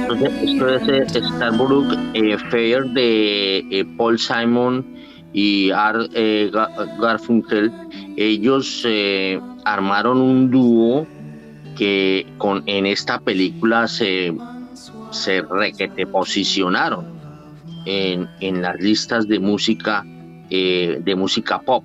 Entonces, 0.49 0.89
esto 1.08 1.20
es 1.20 1.26
eh, 1.26 1.28
Scarborough 1.30 1.93
eh, 2.14 2.38
Fair 2.51 2.84
de 2.89 3.60
eh, 3.72 3.86
Paul 3.97 4.20
Simon 4.20 4.95
y 5.36 5.69
eh, 5.69 6.49
Ga- 6.51 6.69
Garfunkel. 6.97 7.69
Ellos 8.15 8.81
eh, 8.86 9.38
armaron 9.65 10.21
un 10.21 10.49
dúo 10.49 11.05
que 11.75 12.25
con, 12.38 12.63
en 12.65 12.86
esta 12.86 13.19
película 13.19 13.88
se, 13.89 14.33
se 15.11 15.41
requete 15.41 16.07
posicionaron 16.07 17.05
en, 17.86 18.29
en 18.39 18.61
las 18.61 18.79
listas 18.79 19.27
de 19.27 19.39
música 19.39 20.05
eh, 20.49 20.99
de 21.03 21.15
música 21.15 21.59
pop. 21.59 21.83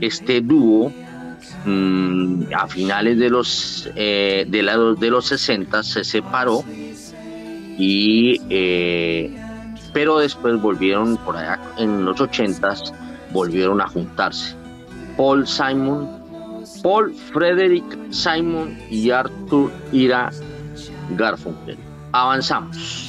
Este 0.00 0.40
dúo 0.40 0.92
mm, 1.64 2.42
a 2.56 2.66
finales 2.66 3.18
de 3.18 3.30
los 3.30 3.88
de, 3.94 4.62
la- 4.64 4.94
de 4.98 5.10
los 5.10 5.26
60 5.26 5.82
se 5.84 6.02
separó 6.02 6.64
y 7.78 8.40
pero 9.92 10.18
después 10.18 10.60
volvieron 10.60 11.16
por 11.18 11.36
allá 11.36 11.60
en 11.78 12.04
los 12.04 12.20
80 12.20 12.74
volvieron 13.32 13.80
a 13.80 13.88
juntarse. 13.88 14.54
Paul 15.16 15.46
Simon 15.46 16.18
Paul 16.82 17.14
Frederick 17.32 17.84
Simon 18.10 18.78
y 18.90 19.10
Arthur 19.10 19.70
Ira 19.92 20.30
Garfunkel. 21.16 21.78
Avanzamos 22.12 23.07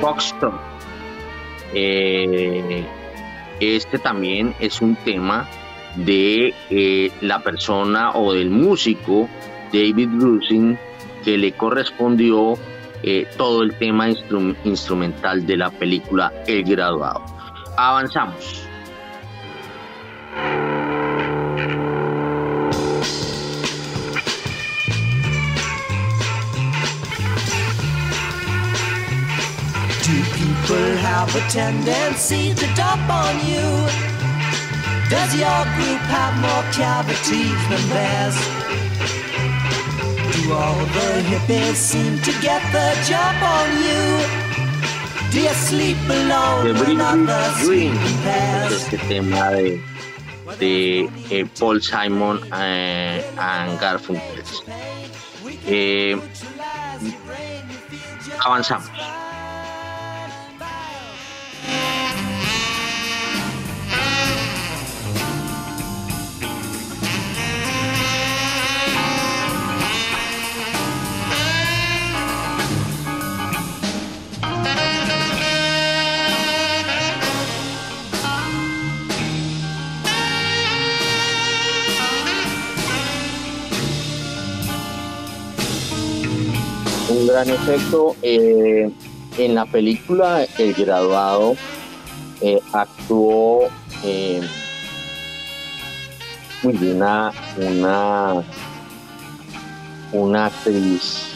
Foxtrot. 0.00 0.54
Eh, 1.74 2.84
este 3.60 3.98
también 3.98 4.54
es 4.58 4.80
un 4.80 4.96
tema 4.96 5.48
de 5.96 6.54
eh, 6.70 7.10
la 7.20 7.40
persona 7.42 8.12
o 8.12 8.32
del 8.32 8.50
músico 8.50 9.28
David 9.72 10.08
Russin 10.18 10.78
que 11.24 11.36
le 11.36 11.52
correspondió 11.52 12.54
eh, 13.02 13.26
todo 13.36 13.62
el 13.62 13.74
tema 13.74 14.08
instru- 14.08 14.56
instrumental 14.64 15.46
de 15.46 15.56
la 15.56 15.70
película 15.70 16.32
El 16.46 16.64
Graduado. 16.64 17.22
Avanzamos. 17.76 18.66
People 30.70 30.96
have 30.98 31.34
a 31.34 31.40
tendency 31.50 32.54
to 32.54 32.66
dump 32.74 33.02
on 33.10 33.34
you? 33.50 33.66
Does 35.10 35.30
your 35.34 35.62
group 35.74 36.02
have 36.16 36.34
more 36.46 36.64
cavities 36.70 37.60
than 37.70 37.82
theirs? 37.94 38.36
Do 40.32 40.52
all 40.52 40.78
the 40.96 41.08
hippies 41.30 41.74
seem 41.74 42.20
to 42.20 42.32
get 42.40 42.62
the 42.70 42.86
jump 43.08 43.42
on 43.58 43.68
you? 43.86 44.04
Do 45.32 45.40
you 45.40 45.54
sleep 45.68 45.98
alone 46.08 46.66
The 46.66 46.74
when 46.84 47.00
others 47.00 47.56
sleep 47.64 47.92
in 47.92 48.16
pairs? 48.22 48.72
este 48.72 48.98
tema 49.08 49.50
de, 49.50 49.80
de 50.60 51.10
eh, 51.30 51.46
Paul 51.58 51.80
Simon 51.80 52.38
eh, 52.52 53.24
and 53.38 53.78
Garfunkel. 53.80 54.44
Eh, 55.66 56.16
avanzamos. 58.44 59.19
Gran 87.30 87.48
efecto. 87.48 88.16
Eh, 88.22 88.90
en 89.38 89.54
la 89.54 89.64
película 89.64 90.44
El 90.58 90.74
Graduado 90.74 91.56
eh, 92.40 92.60
actuó 92.72 93.68
eh, 94.02 94.42
una, 96.62 97.32
una, 97.56 98.42
una 100.12 100.46
actriz 100.46 101.28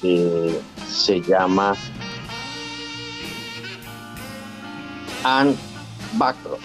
que 0.00 0.58
se 0.88 1.20
llama 1.20 1.74
Anne 5.22 5.54
Backroft. 6.14 6.62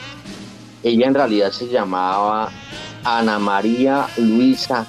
Ella 0.83 1.07
en 1.07 1.13
realidad 1.13 1.51
se 1.51 1.67
llamaba 1.67 2.49
Ana 3.03 3.37
María 3.39 4.07
Luisa 4.17 4.85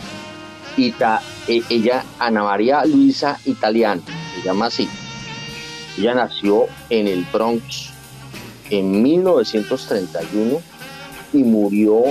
Ita, 0.77 1.21
e- 1.49 1.63
ella, 1.69 2.05
Ana 2.19 2.45
María 2.45 2.85
Luisa 2.85 3.39
Italiano, 3.45 4.03
se 4.35 4.43
llama 4.43 4.67
así. 4.67 4.89
Ella 5.99 6.15
nació 6.15 6.67
en 6.91 7.07
el 7.09 7.25
Bronx 7.33 7.91
en 8.71 9.03
1931 9.03 10.61
y 11.33 11.39
murió 11.39 12.03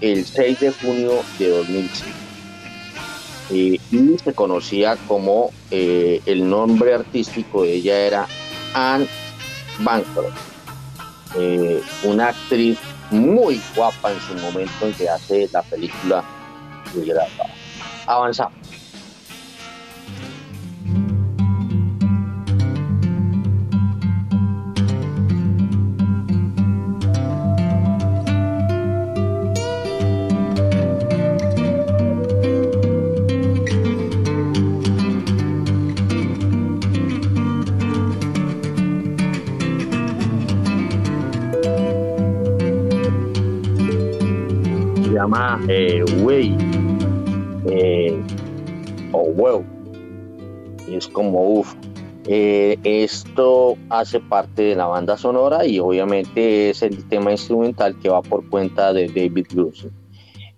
el 0.00 0.24
6 0.24 0.60
de 0.60 0.72
junio 0.72 1.12
de 1.38 1.48
2005. 1.48 2.10
Eh, 3.52 3.80
y 3.90 4.18
se 4.22 4.32
conocía 4.32 4.96
como 5.08 5.50
eh, 5.72 6.22
el 6.26 6.48
nombre 6.48 6.94
artístico 6.94 7.64
de 7.64 7.74
ella 7.74 7.98
era 7.98 8.26
Anne 8.74 9.08
Bancroft, 9.80 10.38
eh, 11.36 11.82
una 12.04 12.28
actriz 12.28 12.78
muy 13.10 13.60
guapa 13.74 14.12
en 14.12 14.20
su 14.20 14.34
momento 14.34 14.86
en 14.86 14.92
que 14.92 15.08
hace 15.08 15.48
la 15.52 15.62
película 15.62 16.22
de 16.94 17.04
Graduado 17.06 17.59
avanzamos. 18.10 18.58
Llama 45.12 45.60
eh, 45.68 46.02
Way 46.22 46.69
wow. 49.34 49.64
Es 50.88 51.08
como 51.08 51.48
uff. 51.48 51.74
esto 52.26 53.76
hace 53.88 54.20
parte 54.20 54.62
de 54.62 54.76
la 54.76 54.86
banda 54.86 55.16
sonora 55.16 55.64
y 55.66 55.78
obviamente 55.78 56.70
es 56.70 56.82
el 56.82 57.06
tema 57.08 57.32
instrumental 57.32 57.98
que 57.98 58.08
va 58.08 58.22
por 58.22 58.48
cuenta 58.48 58.92
de 58.92 59.06
David 59.08 59.46
Grusin. 59.52 59.92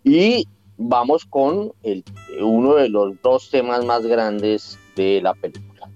Y 0.05 0.47
vamos 0.77 1.25
con 1.25 1.73
el, 1.83 2.05
uno 2.41 2.75
de 2.75 2.89
los 2.89 3.20
dos 3.23 3.51
temas 3.51 3.85
más 3.85 4.05
grandes 4.07 4.79
de 4.97 5.20
la 5.23 5.35
película. 5.35 5.89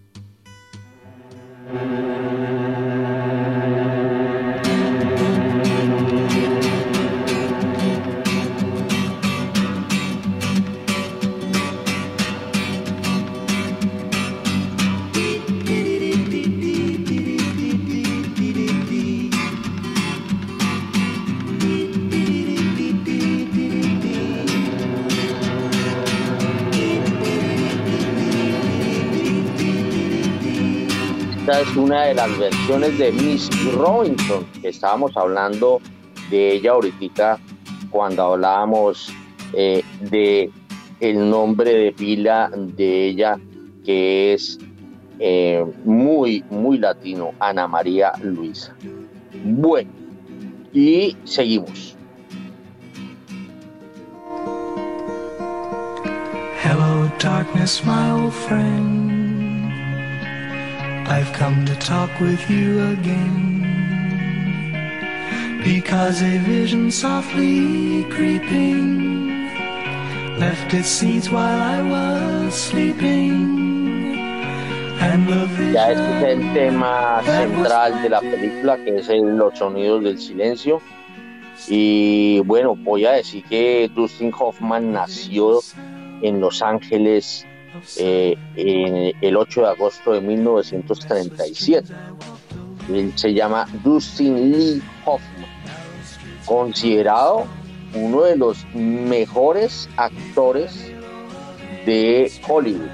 Esta 31.47 31.61
es 31.61 31.77
una 31.77 32.03
de 32.07 32.15
las 32.15 32.39
versiones 32.41 32.99
de 32.99 33.13
Miss 33.13 33.49
Robinson, 33.73 34.45
que 34.61 34.71
estábamos 34.71 35.17
hablando 35.17 35.81
de 36.29 36.55
ella 36.55 36.73
ahorita 36.73 37.39
cuando 37.89 38.33
hablábamos 38.33 39.13
eh, 39.53 39.85
de 40.11 40.51
el 40.99 41.31
nombre 41.31 41.73
de 41.73 41.93
pila 41.93 42.51
de 42.53 43.07
ella, 43.07 43.39
que 43.85 44.35
es 44.35 44.59
eh, 45.21 45.65
muy, 45.85 46.43
muy 46.51 46.79
latino, 46.79 47.31
Ana 47.39 47.69
María 47.69 48.11
Luisa. 48.25 48.75
Bueno, 49.45 49.93
y 50.73 51.17
seguimos. 51.23 51.97
Hello, 56.65 57.09
darkness, 57.21 57.85
my 57.85 58.11
old 58.11 58.35
friend. 58.35 59.06
I've 61.09 61.33
come 61.33 61.65
to 61.67 61.75
talk 61.77 62.11
with 62.21 62.51
you 62.51 62.81
again. 62.93 63.63
Because 65.63 66.21
a 66.21 66.39
vision 66.39 66.91
softly 66.91 68.05
creeping 68.11 69.49
left 70.39 70.75
its 70.75 70.89
seeds 70.89 71.31
while 71.31 71.61
I 71.61 71.81
was 71.81 72.53
sleeping. 72.55 74.19
And 75.01 75.29
the 75.29 75.73
Ya 75.73 75.93
este 75.93 76.33
es 76.33 76.39
el 76.39 76.53
tema 76.53 77.23
central 77.25 78.03
de 78.03 78.09
la 78.09 78.21
película, 78.21 78.77
que 78.77 78.97
es 78.97 79.09
el- 79.09 79.37
los 79.37 79.57
sonidos 79.57 80.03
del 80.03 80.19
silencio. 80.19 80.81
Y 81.69 82.41
bueno, 82.41 82.75
voy 82.75 83.07
a 83.07 83.13
decir 83.13 83.45
que 83.45 83.89
Dustin 83.95 84.33
Hoffman 84.37 84.93
nació 84.93 85.61
en 86.23 86.41
Los 86.41 86.63
Ángeles 86.63 87.47
eh, 87.99 88.37
el 89.21 89.37
8 89.37 89.61
de 89.61 89.69
agosto 89.69 90.13
de 90.13 90.21
1937. 90.21 91.93
Él 92.93 93.13
se 93.17 93.35
llama 93.35 93.67
Dustin 93.83 94.53
Lee 94.53 94.83
Hoffman, 95.05 95.51
considerado 96.45 97.47
uno 97.95 98.23
de 98.23 98.37
los 98.37 98.65
mejores 98.75 99.89
actores 99.97 100.93
de 101.85 102.31
Hollywood. 102.47 102.89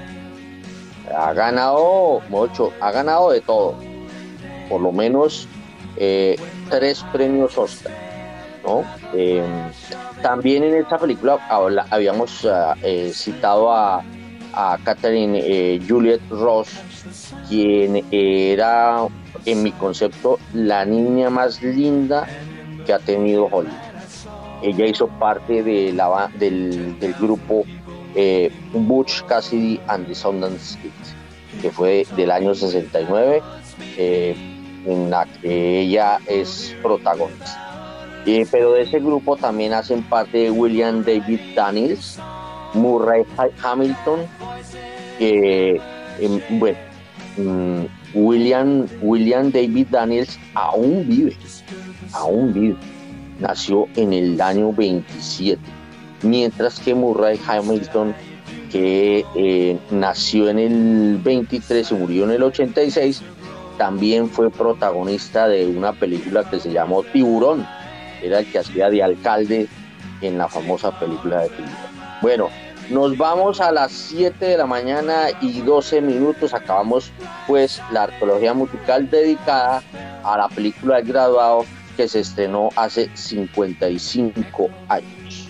Ha 1.15 1.33
ganado 1.33 2.21
mucho, 2.29 2.71
ha 2.79 2.91
ganado 2.91 3.31
de 3.31 3.41
todo, 3.41 3.75
por 4.69 4.81
lo 4.81 4.91
menos 4.91 5.47
eh, 5.97 6.37
tres 6.69 7.05
premios 7.11 7.57
Oscar. 7.57 7.93
Eh, 9.13 9.43
también 10.21 10.63
en 10.63 10.75
esta 10.75 10.97
película 10.97 11.37
habíamos 11.89 12.45
ah, 12.45 12.75
eh, 12.81 13.11
citado 13.13 13.71
a 13.71 14.01
a 14.53 14.77
Catherine 14.83 15.39
eh, 15.43 15.81
Juliet 15.87 16.21
Ross, 16.29 16.69
quien 17.49 18.05
era, 18.11 19.07
en 19.45 19.63
mi 19.63 19.71
concepto, 19.71 20.39
la 20.53 20.85
niña 20.85 21.29
más 21.29 21.61
linda 21.61 22.27
que 22.85 22.93
ha 22.93 22.99
tenido 22.99 23.45
Hollywood. 23.45 23.73
Ella 24.61 24.85
hizo 24.85 25.07
parte 25.07 25.61
de 25.63 25.91
la, 25.91 26.29
del, 26.39 26.95
grupo 27.19 27.65
eh, 28.15 28.51
Butch 28.71 29.23
Cassidy 29.23 29.79
and 29.87 30.07
the 30.07 30.15
Sundance 30.15 30.77
Kids, 30.79 31.15
que 31.61 31.69
fue 31.69 32.07
del 32.15 32.31
año 32.31 32.55
69, 32.55 33.41
eh, 33.97 34.35
en 34.85 35.09
la 35.09 35.25
que 35.25 35.81
ella 35.81 36.19
es 36.27 36.75
protagonista. 36.81 37.59
pero 38.51 38.71
de 38.73 38.83
ese 38.83 38.99
grupo 38.99 39.35
también 39.35 39.73
hacen 39.73 40.03
parte 40.03 40.49
William 40.49 41.03
David 41.03 41.39
Daniels, 41.55 42.19
Murray 42.73 43.23
Hamilton, 43.63 44.21
que, 45.19 45.81
em, 46.19 46.41
bueno, 46.59 46.77
mm, 47.37 47.85
William, 48.13 48.85
William 49.01 49.51
David 49.51 49.87
Daniels 49.89 50.39
aún 50.53 51.07
vive, 51.07 51.35
aún 52.13 52.53
vive. 52.53 52.77
Nació 53.39 53.87
en 53.95 54.13
el 54.13 54.39
año 54.39 54.71
27, 54.71 55.59
mientras 56.21 56.79
que 56.79 56.93
Murray 56.93 57.39
Hamilton, 57.45 58.13
que 58.71 59.25
eh, 59.35 59.77
nació 59.91 60.49
en 60.49 60.59
el 60.59 61.19
23 61.23 61.91
y 61.91 61.93
murió 61.95 62.23
en 62.25 62.31
el 62.31 62.43
86, 62.43 63.21
también 63.77 64.29
fue 64.29 64.51
protagonista 64.51 65.47
de 65.47 65.67
una 65.67 65.93
película 65.93 66.43
que 66.49 66.59
se 66.59 66.71
llamó 66.71 67.03
Tiburón. 67.03 67.65
Era 68.21 68.39
el 68.39 68.51
que 68.51 68.59
hacía 68.59 68.89
de 68.89 69.03
alcalde 69.03 69.67
en 70.21 70.37
la 70.37 70.47
famosa 70.47 70.97
película 70.99 71.41
de 71.41 71.49
Tiburón. 71.49 71.93
Bueno, 72.21 72.49
nos 72.89 73.17
vamos 73.17 73.61
a 73.61 73.71
las 73.71 73.91
7 73.91 74.45
de 74.45 74.57
la 74.57 74.65
mañana 74.65 75.27
y 75.41 75.61
12 75.61 76.01
minutos. 76.01 76.53
Acabamos 76.53 77.11
pues 77.47 77.81
la 77.91 78.03
arqueología 78.03 78.53
musical 78.53 79.09
dedicada 79.09 79.83
a 80.23 80.37
la 80.37 80.49
película 80.49 80.99
El 80.99 81.07
Graduado 81.07 81.65
que 81.97 82.07
se 82.07 82.19
estrenó 82.21 82.69
hace 82.75 83.09
55 83.15 84.69
años. 84.89 85.49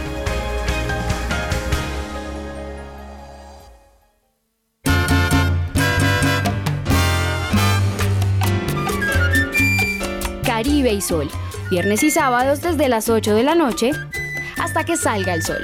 Y 10.89 11.01
Sol, 11.01 11.29
viernes 11.69 12.01
y 12.01 12.09
sábados 12.09 12.61
desde 12.61 12.89
las 12.89 13.07
8 13.07 13.35
de 13.35 13.43
la 13.43 13.53
noche 13.53 13.91
hasta 14.57 14.83
que 14.83 14.97
salga 14.97 15.33
el 15.35 15.43
sol. 15.43 15.63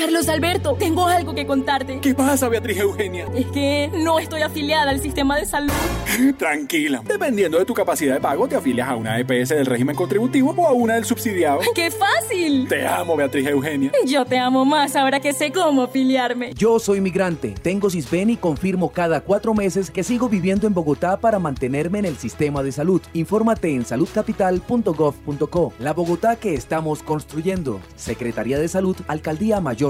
Carlos 0.00 0.30
Alberto, 0.30 0.76
tengo 0.78 1.06
algo 1.06 1.34
que 1.34 1.44
contarte. 1.46 2.00
¿Qué 2.00 2.14
pasa, 2.14 2.48
Beatriz 2.48 2.78
Eugenia? 2.78 3.26
Es 3.34 3.44
que 3.48 3.90
no 3.92 4.18
estoy 4.18 4.40
afiliada 4.40 4.90
al 4.90 4.98
sistema 4.98 5.36
de 5.36 5.44
salud. 5.44 5.74
Tranquila. 6.38 7.02
Dependiendo 7.04 7.58
de 7.58 7.66
tu 7.66 7.74
capacidad 7.74 8.14
de 8.14 8.20
pago, 8.20 8.48
te 8.48 8.56
afilias 8.56 8.88
a 8.88 8.96
una 8.96 9.18
EPS 9.18 9.50
del 9.50 9.66
régimen 9.66 9.94
contributivo 9.94 10.54
o 10.56 10.66
a 10.66 10.72
una 10.72 10.94
del 10.94 11.04
subsidiado. 11.04 11.60
¡Qué 11.74 11.90
fácil! 11.90 12.66
Te 12.66 12.86
amo, 12.86 13.14
Beatriz 13.14 13.46
Eugenia. 13.46 13.92
Yo 14.06 14.24
te 14.24 14.38
amo 14.38 14.64
más 14.64 14.96
ahora 14.96 15.20
que 15.20 15.34
sé 15.34 15.52
cómo 15.52 15.82
afiliarme. 15.82 16.54
Yo 16.54 16.78
soy 16.78 17.02
migrante, 17.02 17.54
tengo 17.60 17.90
CISBEN 17.90 18.30
y 18.30 18.38
confirmo 18.38 18.92
cada 18.92 19.20
cuatro 19.20 19.52
meses 19.52 19.90
que 19.90 20.02
sigo 20.02 20.30
viviendo 20.30 20.66
en 20.66 20.72
Bogotá 20.72 21.18
para 21.20 21.38
mantenerme 21.38 21.98
en 21.98 22.06
el 22.06 22.16
sistema 22.16 22.62
de 22.62 22.72
salud. 22.72 23.02
Infórmate 23.12 23.74
en 23.74 23.84
saludcapital.gov.co. 23.84 25.74
La 25.78 25.92
Bogotá 25.92 26.36
que 26.36 26.54
estamos 26.54 27.02
construyendo. 27.02 27.82
Secretaría 27.96 28.58
de 28.58 28.68
Salud, 28.68 28.96
Alcaldía 29.06 29.60
Mayor 29.60 29.89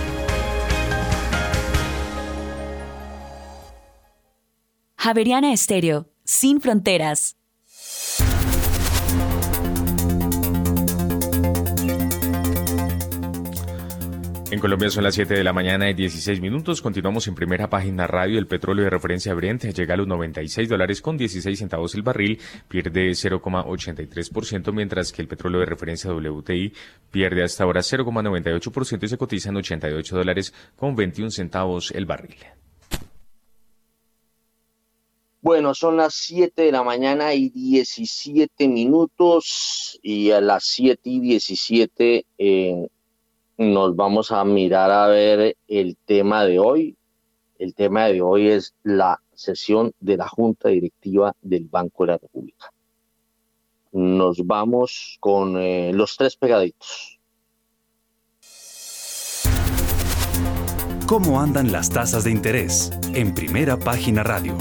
Javeriana 5.03 5.51
Estéreo, 5.51 6.11
sin 6.23 6.61
fronteras. 6.61 7.35
En 14.51 14.59
Colombia 14.59 14.91
son 14.91 15.03
las 15.03 15.15
7 15.15 15.33
de 15.33 15.43
la 15.43 15.53
mañana 15.53 15.89
y 15.89 15.95
16 15.95 16.39
minutos. 16.39 16.83
Continuamos 16.83 17.27
en 17.27 17.33
primera 17.33 17.67
página 17.67 18.05
radio. 18.05 18.37
El 18.37 18.45
petróleo 18.45 18.83
de 18.83 18.91
referencia 18.91 19.33
Brent 19.33 19.63
llega 19.63 19.95
a 19.95 19.97
los 19.97 20.05
96 20.05 20.69
dólares 20.69 21.01
con 21.01 21.17
16 21.17 21.57
centavos 21.57 21.95
el 21.95 22.03
barril, 22.03 22.39
pierde 22.67 23.09
0,83%, 23.09 24.71
mientras 24.71 25.11
que 25.11 25.23
el 25.23 25.27
petróleo 25.27 25.61
de 25.61 25.65
referencia 25.65 26.13
WTI 26.13 26.73
pierde 27.09 27.43
hasta 27.43 27.63
ahora 27.63 27.81
0,98% 27.81 29.03
y 29.03 29.07
se 29.07 29.17
cotiza 29.17 29.49
en 29.49 29.57
88 29.57 30.15
dólares 30.15 30.53
con 30.75 30.95
21 30.95 31.31
centavos 31.31 31.89
el 31.89 32.05
barril. 32.05 32.37
Bueno, 35.43 35.73
son 35.73 35.97
las 35.97 36.13
7 36.13 36.61
de 36.61 36.71
la 36.71 36.83
mañana 36.83 37.33
y 37.33 37.49
17 37.49 38.67
minutos 38.67 39.99
y 40.03 40.29
a 40.29 40.39
las 40.39 40.65
7 40.65 41.01
y 41.03 41.19
17 41.19 42.25
eh, 42.37 42.87
nos 43.57 43.95
vamos 43.95 44.31
a 44.31 44.43
mirar 44.45 44.91
a 44.91 45.07
ver 45.07 45.57
el 45.67 45.97
tema 46.05 46.45
de 46.45 46.59
hoy. 46.59 46.95
El 47.57 47.73
tema 47.73 48.05
de 48.05 48.21
hoy 48.21 48.49
es 48.49 48.75
la 48.83 49.19
sesión 49.33 49.93
de 49.99 50.17
la 50.17 50.27
Junta 50.27 50.69
Directiva 50.69 51.33
del 51.41 51.65
Banco 51.65 52.05
de 52.05 52.11
la 52.11 52.17
República. 52.19 52.71
Nos 53.93 54.45
vamos 54.45 55.17
con 55.19 55.57
eh, 55.57 55.91
los 55.91 56.17
tres 56.17 56.35
pegaditos. 56.35 57.19
¿Cómo 61.07 61.41
andan 61.41 61.71
las 61.71 61.89
tasas 61.89 62.25
de 62.25 62.31
interés? 62.31 62.91
En 63.13 63.33
primera 63.33 63.77
página 63.77 64.23
radio. 64.23 64.55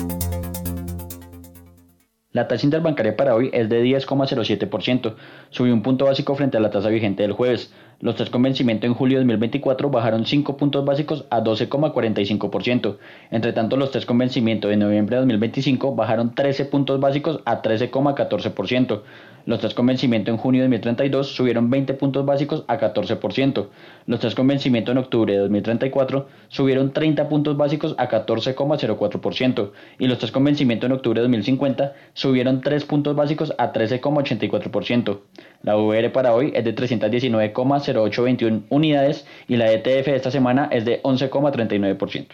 La 2.32 2.46
tasa 2.46 2.64
interbancaria 2.64 3.16
para 3.16 3.34
hoy 3.34 3.50
es 3.52 3.68
de 3.68 3.82
10,07%, 3.82 5.16
subió 5.50 5.74
un 5.74 5.82
punto 5.82 6.04
básico 6.04 6.36
frente 6.36 6.56
a 6.56 6.60
la 6.60 6.70
tasa 6.70 6.88
vigente 6.88 7.24
del 7.24 7.32
jueves. 7.32 7.72
Los 7.98 8.14
tres 8.14 8.30
con 8.30 8.40
vencimiento 8.40 8.86
en 8.86 8.94
julio 8.94 9.18
de 9.18 9.24
2024 9.24 9.90
bajaron 9.90 10.24
5 10.24 10.56
puntos 10.56 10.84
básicos 10.84 11.26
a 11.30 11.42
12,45%. 11.42 12.98
Entre 13.32 13.52
tanto, 13.52 13.76
los 13.76 13.90
tres 13.90 14.06
con 14.06 14.16
vencimiento 14.16 14.68
de 14.68 14.76
noviembre 14.76 15.16
de 15.16 15.22
2025 15.22 15.96
bajaron 15.96 16.32
13 16.32 16.66
puntos 16.66 17.00
básicos 17.00 17.40
a 17.46 17.62
13,14%. 17.62 19.02
Los 19.46 19.60
tres 19.60 19.74
con 19.74 19.86
vencimiento 19.86 20.30
en 20.30 20.36
junio 20.36 20.62
de 20.62 20.68
2032 20.68 21.34
subieron 21.34 21.70
20 21.70 21.94
puntos 21.94 22.24
básicos 22.24 22.64
a 22.68 22.78
14%. 22.78 23.68
Los 24.06 24.20
tres 24.20 24.34
con 24.34 24.46
vencimiento 24.46 24.92
en 24.92 24.98
octubre 24.98 25.32
de 25.32 25.38
2034 25.40 26.28
subieron 26.48 26.92
30 26.92 27.28
puntos 27.28 27.56
básicos 27.56 27.94
a 27.98 28.08
14,04%. 28.08 29.70
Y 29.98 30.06
los 30.06 30.18
tres 30.18 30.30
con 30.30 30.44
vencimiento 30.44 30.86
en 30.86 30.92
octubre 30.92 31.20
de 31.20 31.22
2050 31.22 31.94
subieron 32.12 32.60
3 32.60 32.84
puntos 32.84 33.16
básicos 33.16 33.54
a 33.58 33.72
13,84%. 33.72 35.20
La 35.62 35.76
VR 35.76 36.10
para 36.10 36.34
hoy 36.34 36.52
es 36.54 36.64
de 36.64 36.74
319,0821 36.74 38.62
unidades 38.68 39.26
y 39.48 39.56
la 39.56 39.70
ETF 39.72 40.06
de 40.06 40.16
esta 40.16 40.30
semana 40.30 40.68
es 40.70 40.84
de 40.84 41.02
11,39%. 41.02 42.26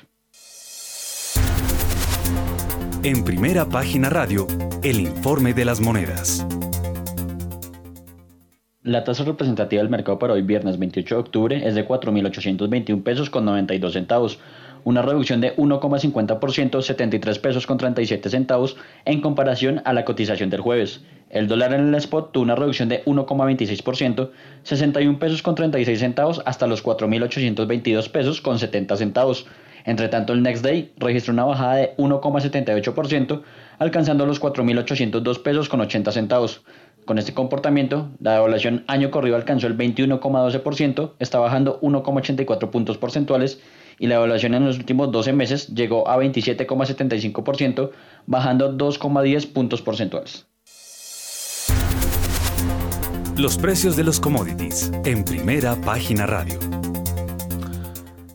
En 3.03 3.23
primera 3.23 3.69
página 3.69 4.11
radio, 4.11 4.49
el 4.83 4.99
informe 4.99 5.55
de 5.55 5.65
las 5.65 5.81
monedas. 5.81 6.45
La 8.87 9.03
tasa 9.03 9.25
representativa 9.25 9.83
del 9.83 9.91
mercado 9.91 10.21
para 10.21 10.35
hoy 10.35 10.43
viernes 10.43 10.79
28 10.79 11.17
de 11.17 11.21
octubre 11.21 11.67
es 11.67 11.75
de 11.75 11.89
4.821 11.89 13.03
pesos 13.03 13.31
con 13.31 13.45
92 13.45 13.93
centavos, 13.93 14.39
una 14.85 15.03
reducción 15.03 15.41
de 15.41 15.57
1,50%, 15.57 16.81
73 16.81 17.39
pesos 17.41 17.67
con 17.67 17.79
37 17.79 18.31
centavos 18.31 18.77
en 19.05 19.21
comparación 19.23 19.83
a 19.85 19.93
la 19.93 20.05
cotización 20.05 20.51
del 20.51 20.61
jueves. 20.61 21.01
El 21.31 21.49
dólar 21.49 21.75
en 21.75 21.89
el 21.89 21.95
spot 21.97 22.31
tuvo 22.31 22.45
una 22.45 22.55
reducción 22.55 22.89
de 22.89 23.05
1,26%, 23.07 24.31
61 24.63 25.19
pesos 25.19 25.43
con 25.43 25.57
36 25.57 25.99
centavos 25.99 26.41
hasta 26.47 26.69
los 26.69 26.85
4.822 26.85 28.09
pesos 28.09 28.41
con 28.41 28.61
70 28.61 28.97
centavos. 28.99 29.49
Entre 29.85 30.09
tanto, 30.09 30.33
el 30.33 30.43
Next 30.43 30.65
Day 30.65 30.93
registró 30.97 31.33
una 31.33 31.45
bajada 31.45 31.75
de 31.75 31.97
1,78%, 31.97 33.43
alcanzando 33.81 34.27
los 34.27 34.41
4.802 34.41 35.43
pesos 35.43 35.69
con 35.69 35.81
80 35.81 36.13
centavos. 36.13 36.63
Con 37.07 37.19
este 37.19 37.35
comportamiento, 37.35 38.11
la 38.21 38.33
devaluación 38.33 38.85
año 38.89 39.13
corrido 39.13 39.37
alcanzó 39.37 39.69
el 39.69 39.79
21,12%, 39.79 41.13
está 41.21 41.39
bajando 41.39 41.81
1,84 41.81 42.71
puntos 42.71 42.99
porcentuales 42.99 43.61
y 44.01 44.09
la 44.09 44.17
evaluación 44.17 44.55
en 44.55 44.67
los 44.67 44.77
últimos 44.77 45.13
12 45.13 45.33
meses 45.33 45.69
llegó 45.69 46.09
a 46.09 46.19
27,75%, 46.19 47.91
bajando 48.27 48.77
2,10 48.77 49.53
puntos 49.53 49.83
porcentuales. 49.83 50.47
Los 53.37 53.57
precios 53.57 53.97
de 53.97 54.03
los 54.03 54.19
commodities 54.19 54.91
en 55.05 55.25
primera 55.25 55.77
página 55.77 56.27
radio. 56.27 56.59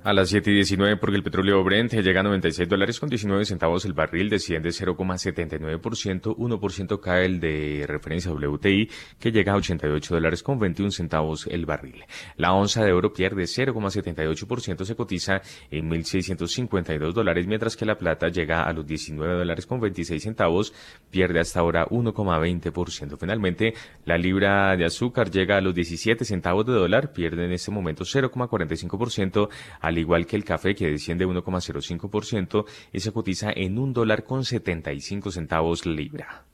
A 0.03 0.13
las 0.13 0.29
7 0.29 0.49
y 0.49 0.55
19 0.55 0.97
porque 0.97 1.15
el 1.15 1.21
petróleo 1.21 1.63
Brent 1.63 1.93
llega 1.93 2.21
a 2.21 2.23
96 2.23 2.67
dólares 2.67 2.99
con 2.99 3.07
19 3.07 3.45
centavos 3.45 3.85
el 3.85 3.93
barril, 3.93 4.31
desciende 4.31 4.69
0,79%, 4.69 6.35
1% 6.35 6.99
cae 6.99 7.25
el 7.25 7.39
de 7.39 7.85
referencia 7.87 8.31
WTI 8.31 8.89
que 9.19 9.31
llega 9.31 9.53
a 9.53 9.57
88 9.57 10.15
dólares 10.15 10.41
con 10.41 10.57
21 10.57 10.89
centavos 10.89 11.45
el 11.45 11.67
barril. 11.67 12.03
La 12.35 12.51
onza 12.53 12.83
de 12.83 12.93
oro 12.93 13.13
pierde 13.13 13.43
0,78%, 13.43 14.85
se 14.85 14.95
cotiza 14.95 15.41
en 15.69 15.87
1.652 15.91 17.13
dólares, 17.13 17.45
mientras 17.45 17.77
que 17.77 17.85
la 17.85 17.99
plata 17.99 18.29
llega 18.29 18.63
a 18.63 18.73
los 18.73 18.87
19 18.87 19.35
dólares 19.35 19.67
con 19.67 19.79
26 19.79 20.23
centavos, 20.23 20.73
pierde 21.11 21.39
hasta 21.39 21.59
ahora 21.59 21.85
1,20%. 21.85 23.19
Finalmente, 23.19 23.75
la 24.05 24.17
libra 24.17 24.75
de 24.75 24.85
azúcar 24.85 25.29
llega 25.29 25.57
a 25.57 25.61
los 25.61 25.75
17 25.75 26.25
centavos 26.25 26.65
de 26.65 26.73
dólar, 26.73 27.13
pierde 27.13 27.45
en 27.45 27.51
este 27.51 27.69
momento 27.69 28.03
0,45% 28.03 29.47
al 29.91 29.97
igual 29.97 30.25
que 30.25 30.35
el 30.35 30.43
café 30.43 30.73
que 30.73 30.87
desciende 30.87 31.27
1,05% 31.27 32.65
y 32.91 32.99
se 32.99 33.11
cotiza 33.11 33.51
en 33.51 33.77
un 33.77 33.93
dólar 33.93 34.23
con 34.23 34.43
75 34.43 35.31
centavos 35.31 35.85
libra. 35.85 36.45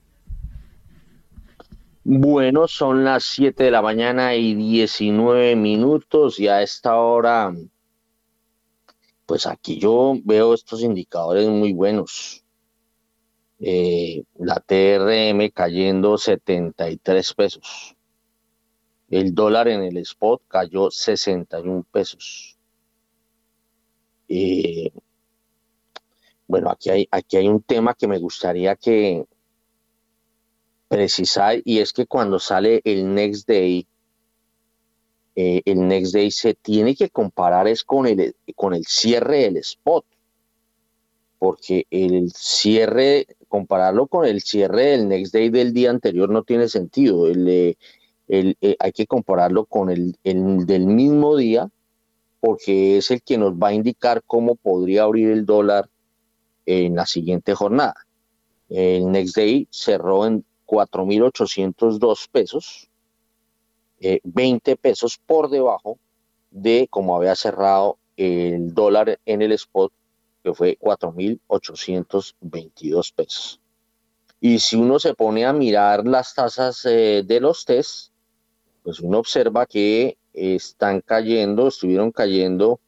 Bueno, 2.04 2.70
son 2.70 3.04
las 3.04 3.26
7 3.26 3.66
de 3.66 3.72
la 3.72 3.82
mañana 3.82 4.34
y 4.34 4.56
19 4.56 5.58
minutos 5.58 6.40
y 6.40 6.48
a 6.48 6.62
esta 6.62 6.96
hora, 6.96 7.54
pues 9.26 9.46
aquí 9.46 9.78
yo 9.78 10.16
veo 10.24 10.54
estos 10.54 10.82
indicadores 10.84 11.50
muy 11.50 11.74
buenos. 11.74 12.46
Eh, 13.60 14.24
la 14.40 14.62
TRM 14.62 15.50
cayendo 15.54 16.18
73 16.18 17.34
pesos. 17.34 17.98
El 19.10 19.36
dólar 19.36 19.68
en 19.68 19.84
el 19.84 19.98
spot 19.98 20.44
cayó 20.48 20.90
61 20.90 21.86
pesos. 21.92 22.47
Eh, 24.30 24.92
bueno, 26.48 26.70
aquí 26.70 26.90
hay, 26.90 27.08
aquí 27.12 27.38
hay 27.38 27.48
un 27.48 27.62
tema 27.62 27.94
que 27.94 28.08
me 28.08 28.20
gustaría 28.20 28.76
que 28.76 29.26
precisar 30.88 31.62
y 31.66 31.80
es 31.80 31.92
que 31.92 32.06
cuando 32.06 32.40
sale 32.40 32.82
el 32.86 33.14
next 33.14 33.48
day, 33.48 33.86
eh, 35.36 35.62
el 35.66 35.88
next 35.88 36.14
day 36.14 36.32
se 36.32 36.54
tiene 36.54 36.96
que 36.96 37.10
comparar 37.10 37.68
es 37.68 37.84
con 37.84 38.08
el, 38.08 38.36
con 38.56 38.74
el 38.74 38.86
cierre 38.86 39.40
del 39.40 39.58
spot, 39.58 40.06
porque 41.38 41.86
el 41.92 42.32
cierre, 42.34 43.28
compararlo 43.48 44.08
con 44.08 44.26
el 44.26 44.42
cierre 44.42 44.86
del 44.86 45.08
next 45.10 45.34
day 45.34 45.50
del 45.50 45.74
día 45.74 45.90
anterior 45.90 46.30
no 46.30 46.44
tiene 46.44 46.70
sentido. 46.70 47.28
El, 47.28 47.78
el, 48.28 48.58
hay 48.80 48.92
que 48.94 49.06
compararlo 49.06 49.66
con 49.66 49.90
el 49.90 50.16
del 50.24 50.88
mismo 50.88 51.36
día 51.36 51.70
porque 52.40 52.98
es 52.98 53.12
el 53.12 53.22
que 53.22 53.38
nos 53.38 53.54
va 53.54 53.68
a 53.70 53.74
indicar 53.74 54.24
cómo 54.26 54.56
podría 54.56 55.04
abrir 55.04 55.30
el 55.30 55.46
dólar 55.46 55.90
en 56.66 56.96
la 56.96 57.06
siguiente 57.06 57.54
jornada. 57.54 57.96
El 58.70 59.12
next 59.12 59.36
day 59.36 59.68
cerró 59.72 60.26
en 60.26 60.44
4.802 60.66 62.30
pesos, 62.32 62.90
20 64.24 64.72
eh, 64.72 64.76
pesos 64.76 65.20
por 65.26 65.50
debajo 65.50 65.98
de 66.52 66.88
como 66.90 67.16
había 67.16 67.36
cerrado 67.36 67.98
el 68.16 68.74
dólar 68.74 69.20
en 69.26 69.42
el 69.42 69.52
spot, 69.54 69.92
que 70.44 70.54
fue 70.54 70.78
4.822 70.80 73.14
pesos. 73.14 73.60
Y 74.40 74.60
si 74.60 74.76
uno 74.76 75.00
se 75.00 75.16
pone 75.16 75.46
a 75.46 75.54
mirar 75.54 76.06
las 76.06 76.36
tasas 76.36 76.86
eh, 76.86 77.24
de 77.26 77.40
los 77.40 77.66
test, 77.66 78.12
pues 78.84 79.00
uno 79.00 79.18
observa 79.20 79.66
que 79.66 80.18
están 80.38 81.02
cayendo, 81.02 81.68
estuvieron 81.68 82.12
cayendo 82.12 82.80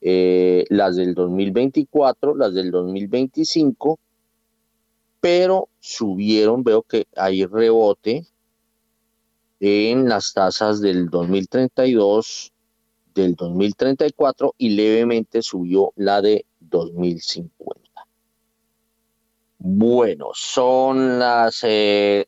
eh, 0.00 0.64
las 0.68 0.96
del 0.96 1.14
2024, 1.14 2.34
las 2.34 2.54
del 2.54 2.70
2025, 2.70 3.98
pero 5.20 5.68
subieron, 5.78 6.64
veo 6.64 6.82
que 6.82 7.06
hay 7.16 7.44
rebote 7.46 8.26
en 9.60 10.08
las 10.08 10.32
tasas 10.32 10.80
del 10.80 11.08
2032, 11.08 12.52
del 13.14 13.36
2034 13.36 14.54
y 14.58 14.70
levemente 14.70 15.42
subió 15.42 15.92
la 15.94 16.20
de 16.20 16.46
2050. 16.58 17.80
Bueno, 19.58 20.30
son 20.34 21.20
las 21.20 21.60
eh, 21.62 22.26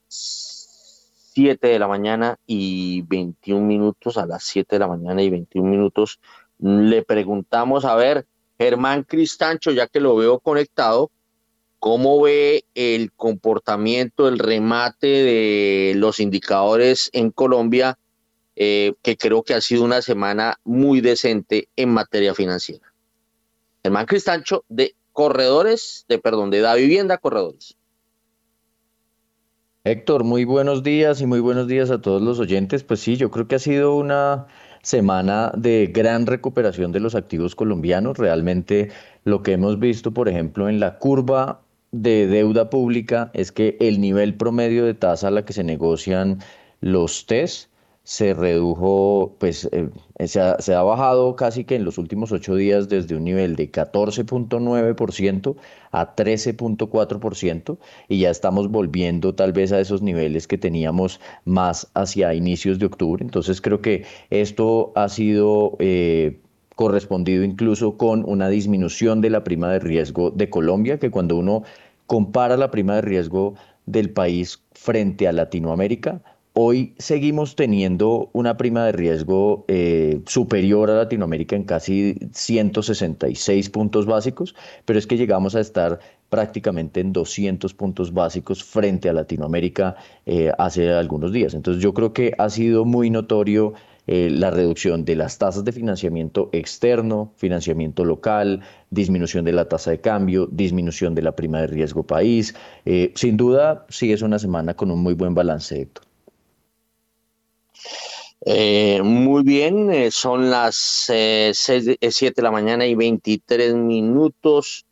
7 1.35 1.67
de 1.67 1.79
la 1.79 1.89
mañana 1.89 2.39
y 2.47 3.03
21 3.03 3.67
minutos, 3.67 4.17
a 4.19 4.27
las 4.27 4.45
7 4.45 4.77
de 4.77 4.79
la 4.79 4.87
mañana 4.87 5.21
y 5.21 5.31
21 5.31 5.69
minutos, 5.69 6.21
le 6.59 7.03
preguntamos, 7.03 7.85
a 7.85 7.97
ver, 7.97 8.27
Germán 8.57 9.03
Cristancho, 9.03 9.73
ya 9.73 9.89
que 9.89 9.99
lo 9.99 10.15
veo 10.15 10.39
conectado, 10.39 11.11
¿cómo 11.81 12.23
ve 12.23 12.65
el 12.75 13.13
comportamiento, 13.13 14.29
el 14.29 14.39
remate 14.39 15.07
de 15.07 15.95
los 15.97 16.21
indicadores 16.21 17.11
en 17.13 17.31
Colombia, 17.31 17.99
eh, 18.55 18.95
que 19.03 19.17
creo 19.17 19.43
que 19.43 19.55
ha 19.55 19.61
sido 19.61 19.83
una 19.83 20.03
semana 20.03 20.61
muy 20.63 21.01
decente 21.01 21.69
en 21.75 21.91
materia 21.91 22.33
financiera? 22.35 22.93
Germán 23.83 24.07
Cristancho, 24.07 24.65
de 24.69 24.95
Corredores, 25.13 26.05
de 26.09 26.19
perdón, 26.19 26.51
de 26.51 26.61
Da 26.61 26.75
Vivienda 26.75 27.19
Corredores. 27.19 27.77
Héctor, 29.87 30.25
muy 30.25 30.47
buenos 30.47 30.83
días 30.83 31.21
y 31.21 31.27
muy 31.27 31.41
buenos 31.41 31.69
días 31.69 31.91
a 31.91 32.01
todos 32.01 32.23
los 32.23 32.41
oyentes. 32.41 32.83
Pues 32.83 33.01
sí, 33.01 33.17
yo 33.19 33.31
creo 33.31 33.47
que 33.47 33.57
ha 33.57 33.59
sido 33.59 33.95
una 33.97 34.47
semana 34.81 35.53
de 35.55 35.91
gran 35.93 36.25
recuperación 36.25 36.91
de 36.91 37.01
los 37.01 37.15
activos 37.15 37.55
colombianos. 37.55 38.17
Realmente 38.17 38.91
lo 39.25 39.43
que 39.43 39.53
hemos 39.53 39.79
visto, 39.79 40.13
por 40.13 40.31
ejemplo, 40.31 40.71
en 40.71 40.81
la 40.81 40.99
curva 40.99 41.61
de 41.93 42.27
deuda 42.27 42.71
pública 42.71 43.31
es 43.35 43.53
que 43.53 43.77
el 43.79 44.01
nivel 44.01 44.33
promedio 44.39 44.87
de 44.87 44.95
tasa 44.95 45.29
a 45.29 45.31
la 45.31 45.45
que 45.45 45.53
se 45.53 45.65
negocian 45.65 46.39
los 46.81 47.27
TES 47.27 47.69
se 48.05 48.35
redujo, 48.35 49.35
pues 49.39 49.67
eh, 49.73 49.89
se, 50.27 50.39
ha, 50.41 50.61
se, 50.61 50.75
ha, 50.75 50.83
bajado 50.83 51.37
casi 51.37 51.65
que 51.65 51.75
en 51.75 51.85
los 51.85 51.97
últimos 51.97 52.33
ocho 52.33 52.55
días 52.55 52.91
desde 52.91 53.17
un 53.17 53.25
nivel 53.25 53.57
de 53.57 53.73
14.9% 53.73 55.57
a 55.91 56.15
13.4% 56.15 57.79
y 58.09 58.21
ya 58.21 58.31
estamos 58.31 58.71
volviendo 58.71 59.35
tal 59.35 59.53
vez 59.53 59.73
a 59.73 59.81
esos 59.81 60.03
niveles 60.03 60.47
que 60.47 60.59
teníamos 60.59 61.19
más 61.47 61.91
hacia 61.95 62.35
inicios 62.35 62.79
de 62.79 62.87
octubre. 62.87 63.25
Entonces 63.25 63.61
creo 63.61 63.81
que 63.81 64.05
esto 64.31 64.93
ha 64.95 65.09
sido... 65.09 65.77
Eh, 65.81 66.41
correspondido 66.75 67.45
incluso 67.45 67.97
con 67.97 68.25
una 68.29 68.49
disminución 68.49 69.21
de 69.21 69.31
la 69.31 69.45
prima 69.45 69.71
de 69.71 69.79
riesgo 69.79 70.33
de 70.33 70.51
Colombia, 70.51 70.99
que 70.99 71.09
cuando 71.09 71.37
uno 71.37 71.63
compara 72.09 72.57
la 72.57 72.73
prima 72.73 72.97
de 72.97 73.03
riesgo 73.03 73.55
del 73.87 74.11
país 74.11 74.61
frente 74.73 75.29
a 75.29 75.33
Latinoamérica, 75.33 76.21
Hoy 76.57 76.95
seguimos 76.99 77.57
teniendo 77.57 78.31
una 78.33 78.57
prima 78.57 78.87
de 78.87 78.93
riesgo 78.93 79.65
eh, 79.67 80.21
superior 80.25 80.89
a 80.89 80.95
Latinoamérica 80.95 81.57
en 81.57 81.65
casi 81.65 82.17
166 82.33 83.71
puntos 83.71 84.07
básicos, 84.07 84.55
pero 84.85 84.97
es 85.01 85.09
que 85.09 85.17
llegamos 85.17 85.57
a 85.57 85.61
estar 85.61 85.99
prácticamente 86.29 87.01
en 87.01 87.13
200 87.13 87.75
puntos 87.75 88.15
básicos 88.15 88.63
frente 88.63 89.09
a 89.09 89.13
Latinoamérica 89.13 89.97
eh, 90.27 90.53
hace 90.57 90.93
algunos 90.93 91.33
días. 91.33 91.55
Entonces 91.55 91.83
yo 91.83 91.93
creo 91.93 92.13
que 92.13 92.35
ha 92.39 92.49
sido 92.51 92.85
muy 92.85 93.11
notorio 93.11 93.73
eh, 94.07 94.31
la 94.31 94.53
reducción 94.53 95.05
de 95.05 95.17
las 95.17 95.39
tasas 95.39 95.65
de 95.65 95.73
financiamiento 95.73 96.51
externo, 96.53 97.33
financiamiento 97.35 98.05
local, 98.05 98.61
disminución 98.91 99.45
de 99.45 99.55
la 99.55 99.69
tasa 99.69 99.91
de 99.91 100.01
cambio, 100.01 100.47
disminución 100.53 101.17
de 101.17 101.23
la 101.23 101.35
prima 101.35 101.63
de 101.63 101.67
riesgo 101.67 102.05
país. 102.05 102.55
sin 103.17 103.37
duda, 103.37 103.87
sí 103.89 104.13
es 104.13 104.23
una 104.23 104.39
semana 104.39 104.75
con 104.75 104.93
un 104.93 105.01
muy 105.01 105.15
buen 105.15 105.35
balance, 105.35 105.81
Héctor. 105.81 106.14
Eh, 108.47 109.01
muy 109.03 109.43
bien, 109.43 109.91
eh, 109.91 110.11
son 110.11 110.51
las 110.51 110.77
7 110.77 111.55
eh, 111.97 112.33
de 112.37 112.43
la 112.43 112.51
mañana 112.51 112.85
y 112.85 112.95
23 112.95 113.75
minutos. 113.75 114.85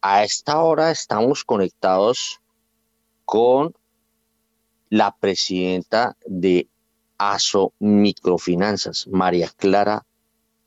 a 0.00 0.24
esta 0.24 0.60
hora 0.62 0.90
estamos 0.90 1.44
conectados 1.44 2.40
con 3.24 3.74
la 4.88 5.14
presidenta 5.16 6.16
de 6.26 6.68
ASO 7.16 7.72
Microfinanzas, 7.78 9.06
María 9.08 9.50
Clara 9.56 10.04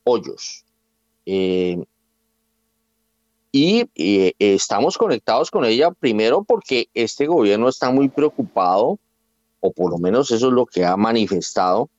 Hoyos. 0.06 0.66
y 3.54 3.90
estamos 4.40 4.98
conectados 4.98 5.52
con 5.52 5.66
ella 5.66 5.92
primero 5.92 6.44
porque 6.44 6.88
este 6.94 7.28
gobierno 7.28 7.68
está 7.68 7.92
muy 7.92 8.08
preocupado 8.08 8.98
o 9.62 9.72
por 9.72 9.92
lo 9.92 9.98
menos 9.98 10.32
eso 10.32 10.48
es 10.48 10.54
lo 10.54 10.66
que 10.66 10.84
ha 10.84 10.98
manifestado, 10.98 11.90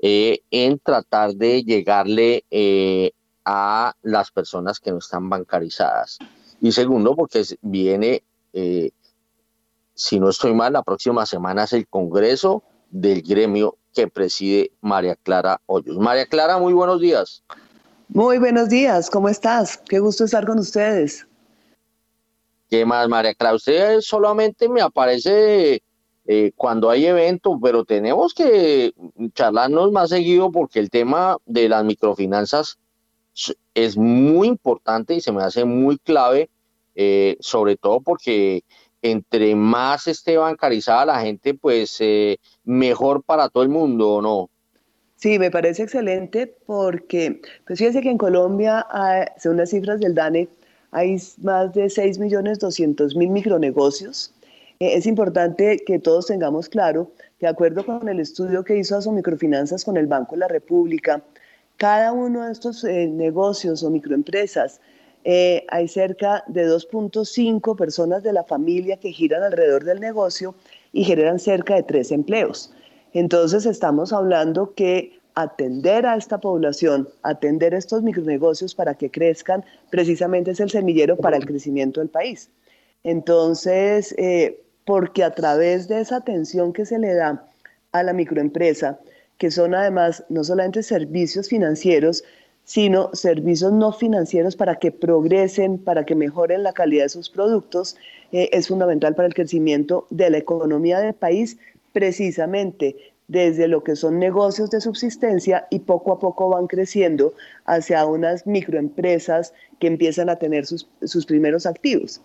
eh, 0.00 0.40
en 0.50 0.78
tratar 0.78 1.34
de 1.34 1.62
llegarle 1.62 2.44
eh, 2.50 3.12
a 3.44 3.94
las 4.02 4.30
personas 4.30 4.78
que 4.78 4.90
no 4.90 4.98
están 4.98 5.30
bancarizadas. 5.30 6.18
Y 6.60 6.72
segundo, 6.72 7.16
porque 7.16 7.42
viene, 7.62 8.22
eh, 8.52 8.90
si 9.94 10.20
no 10.20 10.28
estoy 10.28 10.54
mal, 10.54 10.72
la 10.72 10.82
próxima 10.82 11.24
semana 11.24 11.64
es 11.64 11.72
el 11.72 11.88
Congreso 11.88 12.62
del 12.90 13.22
gremio 13.22 13.76
que 13.94 14.08
preside 14.08 14.72
María 14.80 15.16
Clara 15.16 15.60
Hoyos. 15.66 15.98
María 15.98 16.26
Clara, 16.26 16.58
muy 16.58 16.72
buenos 16.72 17.00
días. 17.00 17.42
Muy 18.08 18.38
buenos 18.38 18.68
días, 18.68 19.10
¿cómo 19.10 19.28
estás? 19.28 19.78
Qué 19.88 19.98
gusto 19.98 20.24
estar 20.24 20.46
con 20.46 20.58
ustedes. 20.58 21.26
¿Qué 22.70 22.84
más, 22.84 23.08
María 23.08 23.34
Clara? 23.34 23.56
Usted 23.56 24.00
solamente 24.00 24.68
me 24.68 24.80
aparece 24.80 25.82
eh, 26.30 26.52
cuando 26.56 26.90
hay 26.90 27.06
eventos, 27.06 27.56
pero 27.62 27.86
tenemos 27.86 28.34
que 28.34 28.92
charlarnos 29.32 29.90
más 29.92 30.10
seguido 30.10 30.52
porque 30.52 30.78
el 30.78 30.90
tema 30.90 31.38
de 31.46 31.70
las 31.70 31.82
microfinanzas 31.86 32.78
es 33.72 33.96
muy 33.96 34.46
importante 34.46 35.14
y 35.14 35.22
se 35.22 35.32
me 35.32 35.42
hace 35.42 35.64
muy 35.64 35.96
clave, 35.96 36.50
eh, 36.94 37.38
sobre 37.40 37.76
todo 37.76 38.02
porque 38.02 38.62
entre 39.00 39.54
más 39.54 40.06
esté 40.06 40.36
bancarizada 40.36 41.06
la 41.06 41.20
gente, 41.22 41.54
pues 41.54 41.96
eh, 42.00 42.36
mejor 42.62 43.22
para 43.22 43.48
todo 43.48 43.62
el 43.62 43.70
mundo, 43.70 44.20
¿no? 44.20 44.50
Sí, 45.16 45.38
me 45.38 45.50
parece 45.50 45.84
excelente 45.84 46.54
porque, 46.66 47.40
pues 47.66 47.78
fíjense 47.78 48.02
que 48.02 48.10
en 48.10 48.18
Colombia, 48.18 48.86
según 49.38 49.56
las 49.56 49.70
cifras 49.70 49.98
del 49.98 50.14
DANE, 50.14 50.46
hay 50.90 51.16
más 51.42 51.72
de 51.72 51.86
6.200.000 51.86 53.30
micronegocios 53.30 54.34
es 54.80 55.06
importante 55.06 55.78
que 55.84 55.98
todos 55.98 56.26
tengamos 56.26 56.68
claro 56.68 57.10
que 57.38 57.46
de 57.46 57.50
acuerdo 57.50 57.84
con 57.84 58.08
el 58.08 58.20
estudio 58.20 58.62
que 58.62 58.76
hizo 58.76 58.96
Aso 58.96 59.10
Microfinanzas 59.10 59.84
con 59.84 59.96
el 59.96 60.06
Banco 60.06 60.36
de 60.36 60.40
la 60.40 60.48
República, 60.48 61.22
cada 61.76 62.12
uno 62.12 62.44
de 62.44 62.52
estos 62.52 62.84
eh, 62.84 63.08
negocios 63.08 63.82
o 63.82 63.90
microempresas 63.90 64.80
eh, 65.24 65.64
hay 65.68 65.88
cerca 65.88 66.44
de 66.46 66.66
2.5 66.68 67.76
personas 67.76 68.22
de 68.22 68.32
la 68.32 68.44
familia 68.44 68.98
que 68.98 69.12
giran 69.12 69.42
alrededor 69.42 69.84
del 69.84 70.00
negocio 70.00 70.54
y 70.92 71.04
generan 71.04 71.38
cerca 71.38 71.74
de 71.74 71.82
tres 71.82 72.12
empleos. 72.12 72.72
Entonces 73.12 73.66
estamos 73.66 74.12
hablando 74.12 74.74
que 74.74 75.18
atender 75.34 76.06
a 76.06 76.16
esta 76.16 76.38
población, 76.38 77.08
atender 77.22 77.74
a 77.74 77.78
estos 77.78 78.02
micronegocios 78.02 78.74
para 78.74 78.94
que 78.94 79.10
crezcan, 79.10 79.64
precisamente 79.90 80.52
es 80.52 80.60
el 80.60 80.70
semillero 80.70 81.16
para 81.16 81.36
el 81.36 81.46
crecimiento 81.46 82.00
del 82.00 82.08
país. 82.08 82.50
Entonces, 83.04 84.14
porque 84.88 85.22
a 85.22 85.34
través 85.34 85.86
de 85.86 86.00
esa 86.00 86.16
atención 86.16 86.72
que 86.72 86.86
se 86.86 86.98
le 86.98 87.12
da 87.12 87.46
a 87.92 88.02
la 88.02 88.14
microempresa, 88.14 88.98
que 89.36 89.50
son 89.50 89.74
además 89.74 90.24
no 90.30 90.42
solamente 90.42 90.82
servicios 90.82 91.50
financieros, 91.50 92.24
sino 92.64 93.10
servicios 93.12 93.70
no 93.70 93.92
financieros 93.92 94.56
para 94.56 94.76
que 94.76 94.90
progresen, 94.90 95.76
para 95.76 96.06
que 96.06 96.14
mejoren 96.14 96.62
la 96.62 96.72
calidad 96.72 97.02
de 97.02 97.10
sus 97.10 97.28
productos, 97.28 97.96
eh, 98.32 98.48
es 98.50 98.68
fundamental 98.68 99.14
para 99.14 99.28
el 99.28 99.34
crecimiento 99.34 100.06
de 100.08 100.30
la 100.30 100.38
economía 100.38 101.00
del 101.00 101.12
país, 101.12 101.58
precisamente 101.92 102.96
desde 103.26 103.68
lo 103.68 103.84
que 103.84 103.94
son 103.94 104.18
negocios 104.18 104.70
de 104.70 104.80
subsistencia 104.80 105.66
y 105.68 105.80
poco 105.80 106.12
a 106.12 106.18
poco 106.18 106.48
van 106.48 106.66
creciendo 106.66 107.34
hacia 107.66 108.06
unas 108.06 108.46
microempresas 108.46 109.52
que 109.80 109.86
empiezan 109.86 110.30
a 110.30 110.36
tener 110.36 110.64
sus, 110.64 110.88
sus 111.02 111.26
primeros 111.26 111.66
activos. 111.66 112.22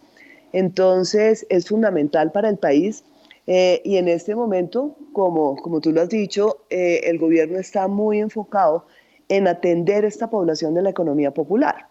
Entonces, 0.53 1.45
es 1.49 1.67
fundamental 1.67 2.31
para 2.31 2.47
el 2.47 2.57
país 2.57 3.03
eh, 3.47 3.81
y 3.83 3.97
en 3.97 4.07
este 4.07 4.35
momento, 4.35 4.95
como, 5.11 5.55
como 5.57 5.81
tú 5.81 5.91
lo 5.91 6.01
has 6.01 6.09
dicho, 6.09 6.65
eh, 6.69 7.01
el 7.05 7.17
gobierno 7.17 7.57
está 7.57 7.87
muy 7.87 8.19
enfocado 8.19 8.85
en 9.27 9.47
atender 9.47 10.05
esta 10.05 10.29
población 10.29 10.75
de 10.75 10.83
la 10.83 10.91
economía 10.91 11.31
popular. 11.31 11.87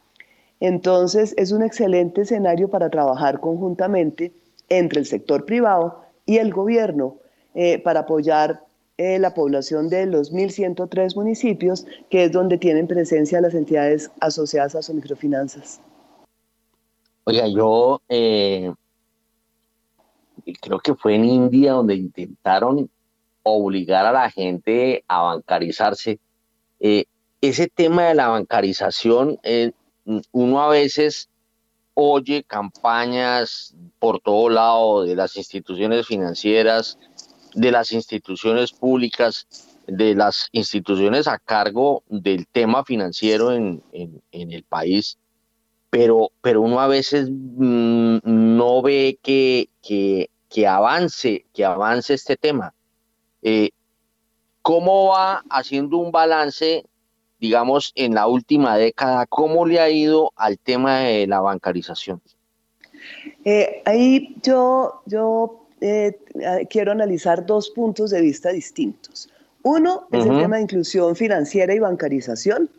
Entonces, 0.60 1.34
es 1.36 1.51
un 1.51 1.62
excelente 1.62 2.22
escenario 2.22 2.70
para 2.70 2.89
trabajar 2.89 3.40
conjuntamente 3.40 4.32
entre 4.68 5.01
el 5.01 5.06
sector 5.06 5.44
privado 5.44 6.01
y 6.24 6.39
el 6.39 6.52
gobierno 6.52 7.16
eh, 7.55 7.78
para 7.80 8.01
apoyar 8.01 8.64
la 8.98 9.34
población 9.34 9.89
de 9.89 10.06
los 10.06 10.32
1.103 10.32 11.16
municipios, 11.16 11.86
que 12.09 12.22
es 12.24 12.30
donde 12.30 12.56
tienen 12.56 12.86
presencia 12.86 13.40
las 13.40 13.52
entidades 13.52 14.12
asociadas 14.20 14.76
a 14.76 14.82
sus 14.82 14.94
microfinanzas. 14.94 15.80
Oiga, 17.24 17.47
yo 17.47 18.03
eh, 18.09 18.73
creo 20.61 20.81
que 20.81 20.94
fue 20.94 21.15
en 21.15 21.24
India 21.24 21.73
donde 21.73 21.94
intentaron 21.94 22.90
obligar 23.43 24.07
a 24.07 24.12
la 24.12 24.31
gente 24.31 25.05
a 25.07 25.23
bancarizarse. 25.23 26.19
Eh, 26.81 27.05
ese 27.40 27.69
tema 27.69 28.07
de 28.07 28.15
la 28.15 28.28
bancarización, 28.28 29.39
eh, 29.43 29.73
uno 30.32 30.62
a 30.62 30.69
veces 30.69 31.28
oye 31.94 32.43
campañas 32.44 33.74
por 33.99 34.20
todo 34.20 34.49
lado 34.49 35.05
de 35.05 35.15
las 35.15 35.36
instituciones 35.36 36.07
financieras, 36.07 36.99
de 37.55 37.70
las 37.70 37.93
instituciones 37.93 38.73
públicas, 38.73 39.47
de 39.86 40.15
las 40.15 40.49
instituciones 40.53 41.28
a 41.28 41.39
cargo 41.39 42.03
del 42.09 42.47
tema 42.47 42.85
financiero 42.85 43.53
en, 43.53 43.82
el 44.32 44.65
país, 44.65 45.19
pero, 45.93 46.32
pero 46.40 46.62
uno 46.62 46.81
a 46.81 46.86
veces 46.86 47.28
mm, 47.31 48.20
no 48.24 48.81
ve 48.81 49.19
que, 49.23 49.69
que, 49.82 50.66
avance, 50.66 51.44
que 51.52 51.66
avance 51.66 52.14
este 52.14 52.39
tema. 52.39 52.73
Eh, 53.43 53.73
¿Cómo 54.62 55.09
va 55.09 55.44
haciendo 55.51 55.98
un 55.98 56.10
balance, 56.10 56.86
digamos, 57.39 57.93
en 57.94 58.14
la 58.14 58.27
última 58.27 58.78
década? 58.78 59.27
¿Cómo 59.27 59.66
le 59.66 59.81
ha 59.81 59.90
ido 59.90 60.32
al 60.35 60.59
tema 60.59 61.01
de 61.01 61.27
la 61.27 61.40
bancarización? 61.40 62.23
Eh, 63.44 63.82
ahí 63.85 64.35
yo, 64.43 65.02
yo 65.05 65.66
eh, 65.82 66.19
quiero 66.70 66.93
analizar 66.93 67.44
dos 67.44 67.69
puntos 67.69 68.12
de 68.12 68.23
vista 68.23 68.48
distintos. 68.48 69.28
Uno 69.62 70.09
es 70.10 70.24
el 70.24 70.39
tema 70.39 70.56
de 70.56 70.62
inclusión 70.62 71.14
financiera 71.16 71.74
y 71.74 71.81
bancarización. 71.81 72.70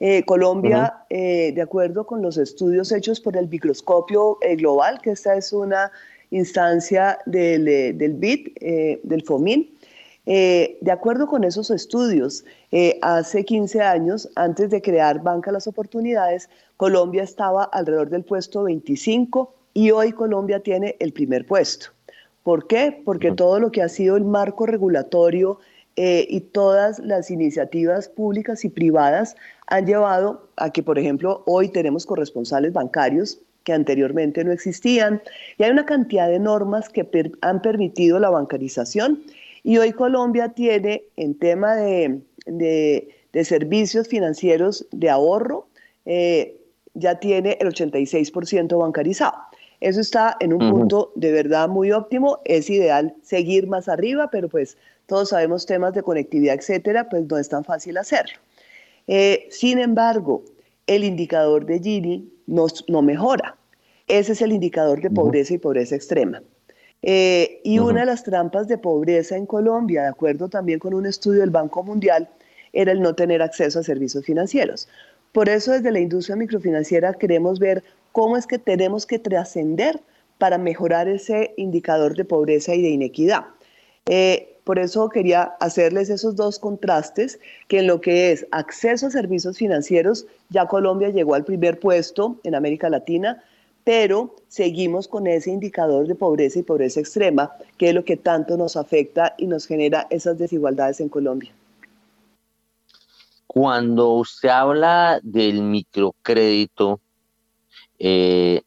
Eh, 0.00 0.24
Colombia, 0.24 1.04
de 1.10 1.60
acuerdo 1.60 2.06
con 2.06 2.22
los 2.22 2.36
estudios 2.36 2.92
hechos 2.92 3.20
por 3.20 3.36
el 3.36 3.48
microscopio 3.48 4.38
global, 4.56 5.00
que 5.02 5.10
esta 5.10 5.34
es 5.34 5.52
una 5.52 5.90
instancia 6.30 7.18
del, 7.26 7.64
del 7.98 8.14
BID, 8.14 9.00
del 9.02 9.22
FOMIN, 9.24 9.74
de 10.24 10.90
acuerdo 10.92 11.26
con 11.26 11.42
esos 11.42 11.70
estudios, 11.70 12.44
hace 13.02 13.44
15 13.44 13.80
años, 13.80 14.28
antes 14.36 14.70
de 14.70 14.80
crear 14.80 15.20
Banca 15.22 15.50
Las 15.50 15.66
Oportunidades, 15.66 16.48
Colombia 16.76 17.24
estaba 17.24 17.64
alrededor 17.64 18.08
del 18.08 18.22
puesto 18.22 18.62
25 18.62 19.52
y 19.74 19.90
hoy 19.90 20.12
Colombia 20.12 20.60
tiene 20.60 20.96
el 21.00 21.12
primer 21.12 21.44
puesto. 21.44 21.88
¿Por 22.42 22.66
qué? 22.66 23.02
Porque 23.04 23.32
todo 23.32 23.60
lo 23.60 23.70
que 23.70 23.82
ha 23.82 23.88
sido 23.88 24.16
el 24.16 24.24
marco 24.24 24.64
regulatorio 24.64 25.58
eh, 26.00 26.28
y 26.30 26.38
todas 26.42 27.00
las 27.00 27.28
iniciativas 27.28 28.08
públicas 28.08 28.64
y 28.64 28.68
privadas 28.68 29.34
han 29.66 29.84
llevado 29.84 30.48
a 30.54 30.70
que, 30.70 30.80
por 30.80 30.96
ejemplo, 30.96 31.42
hoy 31.44 31.70
tenemos 31.70 32.06
corresponsales 32.06 32.72
bancarios 32.72 33.40
que 33.64 33.72
anteriormente 33.72 34.44
no 34.44 34.52
existían 34.52 35.20
y 35.56 35.64
hay 35.64 35.72
una 35.72 35.86
cantidad 35.86 36.28
de 36.28 36.38
normas 36.38 36.88
que 36.88 37.04
han 37.40 37.62
permitido 37.62 38.20
la 38.20 38.30
bancarización 38.30 39.24
y 39.64 39.78
hoy 39.78 39.90
Colombia 39.90 40.50
tiene 40.50 41.02
en 41.16 41.34
tema 41.34 41.74
de, 41.74 42.20
servicios 43.42 44.06
financieros 44.06 44.86
de 44.92 45.10
ahorro, 45.10 45.66
eh, 46.06 46.60
ya 46.94 47.18
tiene 47.18 47.58
el 47.60 47.70
86% 47.70 48.78
bancarizado. 48.78 49.34
Eso 49.80 50.00
está 50.00 50.36
en 50.38 50.52
un 50.52 50.70
punto 50.70 51.10
de 51.16 51.32
verdad 51.32 51.68
muy 51.68 51.90
óptimo. 51.90 52.38
Es 52.44 52.70
ideal 52.70 53.16
seguir 53.22 53.66
más 53.66 53.88
arriba, 53.88 54.28
pero 54.30 54.48
pues 54.48 54.76
todos 55.08 55.30
sabemos 55.30 55.64
temas 55.64 55.94
de 55.94 56.02
conectividad, 56.02 56.54
etcétera, 56.54 57.08
pues 57.08 57.24
no 57.28 57.38
es 57.38 57.48
tan 57.48 57.64
fácil 57.64 57.96
hacerlo. 57.96 58.36
Eh, 59.06 59.48
sin 59.50 59.78
embargo, 59.78 60.44
el 60.86 61.02
indicador 61.02 61.64
de 61.64 61.80
Gini 61.80 62.30
no, 62.46 62.66
no, 62.88 63.00
mejora. 63.00 63.56
Ese 64.06 64.32
es 64.32 64.42
el 64.42 64.52
indicador 64.52 65.00
de 65.00 65.10
pobreza 65.10 65.54
y 65.54 65.58
pobreza 65.58 65.96
extrema. 65.96 66.42
Eh, 67.00 67.62
y 67.64 67.78
una 67.78 68.00
de 68.00 68.06
las 68.06 68.22
trampas 68.22 68.68
de 68.68 68.76
pobreza 68.76 69.34
en 69.34 69.46
Colombia, 69.46 70.02
de 70.02 70.08
acuerdo 70.08 70.50
también 70.50 70.78
con 70.78 70.92
un 70.92 71.06
estudio 71.06 71.40
del 71.40 71.50
Banco 71.50 71.82
Mundial, 71.82 72.28
era 72.74 72.92
el 72.92 73.00
no 73.00 73.14
tener 73.14 73.40
acceso 73.40 73.78
a 73.78 73.82
servicios 73.82 74.26
financieros. 74.26 74.88
Por 75.32 75.48
eso 75.48 75.72
desde 75.72 75.90
la 75.90 76.00
industria 76.00 76.36
microfinanciera 76.36 77.14
queremos 77.14 77.60
ver 77.60 77.82
cómo 78.12 78.36
es 78.36 78.46
que 78.46 78.58
tenemos 78.58 79.06
que 79.06 79.18
trascender 79.18 80.02
para 80.36 80.58
mejorar 80.58 81.08
ese 81.08 81.54
indicador 81.56 82.14
de 82.14 82.26
pobreza 82.26 82.74
y 82.74 82.82
de 82.82 82.90
inequidad. 82.90 83.46
Eh, 84.04 84.57
por 84.68 84.78
eso 84.78 85.08
quería 85.08 85.54
hacerles 85.60 86.10
esos 86.10 86.36
dos 86.36 86.58
contrastes, 86.58 87.40
que 87.68 87.78
en 87.78 87.86
lo 87.86 88.02
que 88.02 88.32
es 88.32 88.46
acceso 88.50 89.06
a 89.06 89.10
servicios 89.10 89.56
financieros, 89.56 90.26
ya 90.50 90.66
Colombia 90.66 91.08
llegó 91.08 91.34
al 91.34 91.46
primer 91.46 91.80
puesto 91.80 92.36
en 92.44 92.54
América 92.54 92.90
Latina, 92.90 93.42
pero 93.82 94.36
seguimos 94.48 95.08
con 95.08 95.26
ese 95.26 95.50
indicador 95.50 96.06
de 96.06 96.14
pobreza 96.14 96.58
y 96.58 96.64
pobreza 96.64 97.00
extrema, 97.00 97.50
que 97.78 97.88
es 97.88 97.94
lo 97.94 98.04
que 98.04 98.18
tanto 98.18 98.58
nos 98.58 98.76
afecta 98.76 99.34
y 99.38 99.46
nos 99.46 99.66
genera 99.66 100.06
esas 100.10 100.36
desigualdades 100.36 101.00
en 101.00 101.08
Colombia. 101.08 101.50
Cuando 103.46 104.10
usted 104.16 104.50
habla 104.50 105.18
del 105.22 105.62
microcrédito, 105.62 107.00
eh, 107.98 108.60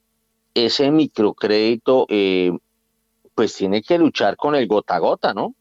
ese 0.56 0.90
microcrédito 0.90 2.07
eh, 2.10 2.57
pues 3.36 3.53
tiene 3.53 3.84
que 3.84 3.99
luchar 3.99 4.36
con 4.36 4.56
el 4.56 4.65
gota 4.68 4.95
a 4.95 4.99
gota, 4.99 5.36
¿no? 5.36 5.53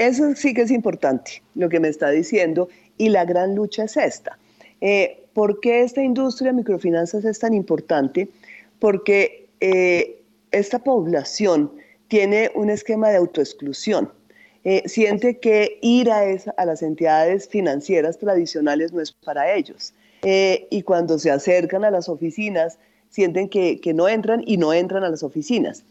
Eso 0.00 0.34
sí 0.34 0.54
que 0.54 0.62
es 0.62 0.70
importante, 0.70 1.42
lo 1.54 1.68
que 1.68 1.78
me 1.78 1.88
está 1.88 2.10
diciendo, 2.10 2.68
y 2.96 3.10
la 3.10 3.24
gran 3.24 3.54
lucha 3.54 3.84
es 3.84 3.96
esta. 3.96 4.38
Eh, 4.80 5.26
¿Por 5.34 5.60
qué 5.60 5.82
esta 5.82 6.02
industria 6.02 6.52
de 6.52 6.56
microfinanzas 6.56 7.24
es 7.24 7.38
tan 7.38 7.54
importante? 7.54 8.28
Porque 8.78 9.48
esta 10.50 10.78
población 10.78 11.70
tiene 12.08 12.50
un 12.54 12.70
esquema 12.70 13.10
de 13.10 13.16
autoexclusión. 13.18 14.10
siente 14.86 15.38
que 15.38 15.78
ir 15.82 16.10
a, 16.10 16.22
a 16.56 16.64
las 16.64 16.82
entidades 16.82 17.46
financieras 17.46 18.18
tradicionales 18.18 18.92
no 18.92 19.02
es 19.02 19.12
para 19.12 19.54
ellos. 19.54 19.92
Eh, 20.22 20.66
y 20.70 20.82
cuando 20.82 21.18
se 21.18 21.30
acercan 21.30 21.84
a 21.84 21.90
las 21.90 22.08
oficinas 22.08 22.78
sienten 23.08 23.48
que, 23.48 23.80
no 23.94 24.08
entran 24.08 24.42
y 24.46 24.56
no 24.56 24.72
entran 24.72 25.02
a 25.02 25.08
las 25.08 25.22
oficinas. 25.22 25.84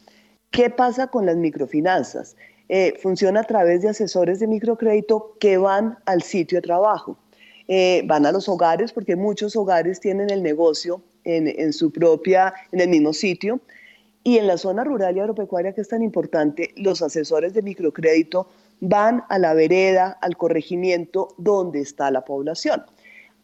¿Qué 0.52 0.70
pasa 0.70 1.08
con 1.08 1.26
las 1.26 1.36
microfinanzas? 1.36 2.36
Eh, 2.70 2.94
funciona 3.02 3.42
a 3.42 3.44
través 3.44 3.82
de 3.82 3.90
asesores 3.90 4.40
de 4.40 4.48
microcrédito 4.48 5.36
que 5.40 5.58
van 5.58 5.98
al 6.06 6.22
sitio 6.22 6.58
de 6.58 6.62
trabajo. 6.62 7.18
Eh, 7.68 8.04
van 8.06 8.26
a 8.26 8.32
los 8.32 8.48
hogares 8.48 8.94
porque 8.94 9.16
muchos 9.16 9.56
hogares 9.56 10.00
tienen 10.00 10.30
el 10.30 10.42
negocio 10.42 11.02
en, 11.24 11.48
en, 11.48 11.74
su 11.74 11.92
propia, 11.92 12.54
en 12.72 12.82
el 12.82 12.90
mismo 12.90 13.14
sitio. 13.14 13.60
Y 14.24 14.38
en 14.38 14.48
la 14.48 14.58
zona 14.58 14.84
rural 14.84 15.16
y 15.16 15.20
agropecuaria 15.20 15.74
que 15.74 15.82
es 15.82 15.88
tan 15.88 16.04
importante, 16.04 16.74
los 16.76 17.02
asesores 17.02 17.54
de 17.54 17.62
microcrédito 17.62 18.48
van 18.82 19.24
a 19.30 19.40
la 19.40 19.54
vereda, 19.54 20.18
al 20.22 20.38
corregimiento 20.38 21.30
donde 21.38 21.82
está 21.82 22.12
la 22.12 22.26
población. 22.26 22.84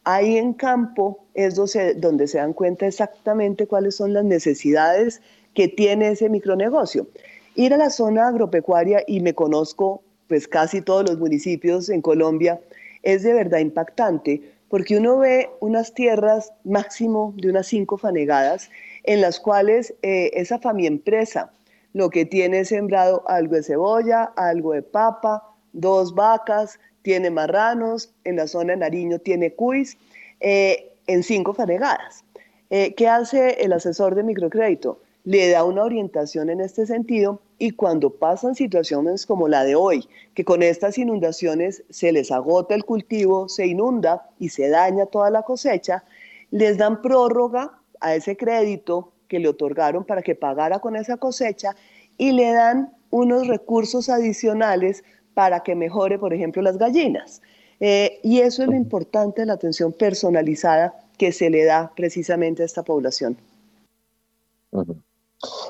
Ahí 0.03 0.37
en 0.37 0.53
campo 0.53 1.25
es 1.33 1.55
donde, 1.55 2.27
se 2.27 2.37
dan 2.37 2.53
cuenta 2.53 2.85
exactamente 2.85 3.67
cuáles 3.67 3.95
son 3.95 4.13
las 4.13 4.23
necesidades 4.23 5.21
que 5.53 5.67
tiene 5.67 6.09
ese 6.09 6.29
micronegocio. 6.29 7.07
Ir 7.55 7.73
a 7.73 7.77
la 7.77 7.89
zona 7.89 8.27
agropecuaria, 8.27 9.03
y 9.07 9.19
me 9.21 9.33
conozco 9.33 10.01
pues 10.27 10.47
casi 10.47 10.81
todos 10.81 11.09
los 11.09 11.19
municipios 11.19 11.89
en 11.89 12.01
Colombia, 12.01 12.59
es 13.03 13.23
de 13.23 13.33
verdad 13.33 13.59
impactante 13.59 14.41
porque 14.69 14.97
uno 14.97 15.19
ve 15.19 15.49
unas 15.59 15.93
tierras 15.93 16.51
máximo 16.63 17.33
de 17.37 17.49
unas 17.49 17.67
cinco 17.67 17.97
fanegadas 17.97 18.69
en 19.03 19.21
las 19.21 19.39
cuales 19.39 19.93
eh, 20.01 20.31
esa 20.33 20.59
familia 20.59 20.89
empresa 20.89 21.51
lo 21.93 22.09
que 22.09 22.25
tiene 22.25 22.59
es 22.59 22.69
sembrado 22.69 23.23
algo 23.29 23.55
de 23.55 23.63
cebolla, 23.63 24.33
algo 24.35 24.73
de 24.73 24.81
papa, 24.81 25.43
dos 25.71 26.13
vacas, 26.13 26.77
tiene 27.03 27.29
marranos, 27.29 28.13
en 28.25 28.35
la 28.35 28.47
zona 28.47 28.73
de 28.73 28.79
Nariño 28.79 29.19
tiene 29.19 29.53
cuis, 29.53 29.97
eh, 30.41 30.91
en 31.07 31.23
cinco 31.23 31.53
fanegadas. 31.53 32.25
Eh, 32.69 32.95
¿Qué 32.95 33.07
hace 33.07 33.63
el 33.63 33.71
asesor 33.71 34.15
de 34.15 34.23
microcrédito? 34.23 34.99
Le 35.25 35.49
da 35.49 35.63
una 35.63 35.83
orientación 35.83 36.49
en 36.49 36.61
este 36.61 36.85
sentido 36.85 37.41
y 37.57 37.71
cuando 37.71 38.11
pasan 38.11 38.55
situaciones 38.55 39.25
como 39.25 39.47
la 39.47 39.63
de 39.63 39.75
hoy, 39.75 40.07
que 40.33 40.45
con 40.45 40.61
estas 40.61 40.97
inundaciones 40.97 41.83
se 41.89 42.11
les 42.11 42.31
agota 42.31 42.75
el 42.75 42.85
cultivo, 42.85 43.49
se 43.49 43.65
inunda 43.65 44.29
y 44.39 44.49
se 44.49 44.69
daña 44.69 45.07
toda 45.07 45.29
la 45.31 45.41
cosecha, 45.41 46.03
les 46.51 46.77
dan 46.77 47.01
prórroga 47.01 47.79
a 48.01 48.15
ese 48.15 48.37
crédito 48.37 49.11
que 49.27 49.39
le 49.39 49.49
otorgaron 49.49 50.05
para 50.05 50.21
que 50.21 50.35
pagara 50.35 50.79
con 50.79 50.95
esa 50.95 51.17
cosecha 51.17 51.75
y 52.17 52.31
le 52.31 52.51
dan 52.51 52.93
unos 53.09 53.47
recursos 53.47 54.09
adicionales 54.09 55.03
para 55.33 55.61
que 55.61 55.75
mejore, 55.75 56.19
por 56.19 56.33
ejemplo, 56.33 56.61
las 56.61 56.77
gallinas. 56.77 57.41
Eh, 57.79 58.19
y 58.23 58.39
eso 58.39 58.63
es 58.63 58.69
lo 58.69 58.75
importante 58.75 59.41
de 59.41 59.47
la 59.47 59.53
atención 59.53 59.91
personalizada 59.91 60.93
que 61.17 61.31
se 61.31 61.49
le 61.49 61.65
da 61.65 61.91
precisamente 61.95 62.61
a 62.61 62.65
esta 62.65 62.83
población. 62.83 63.37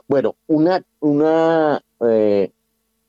Bueno, 0.07 0.35
una, 0.47 1.81
eh, 2.07 2.51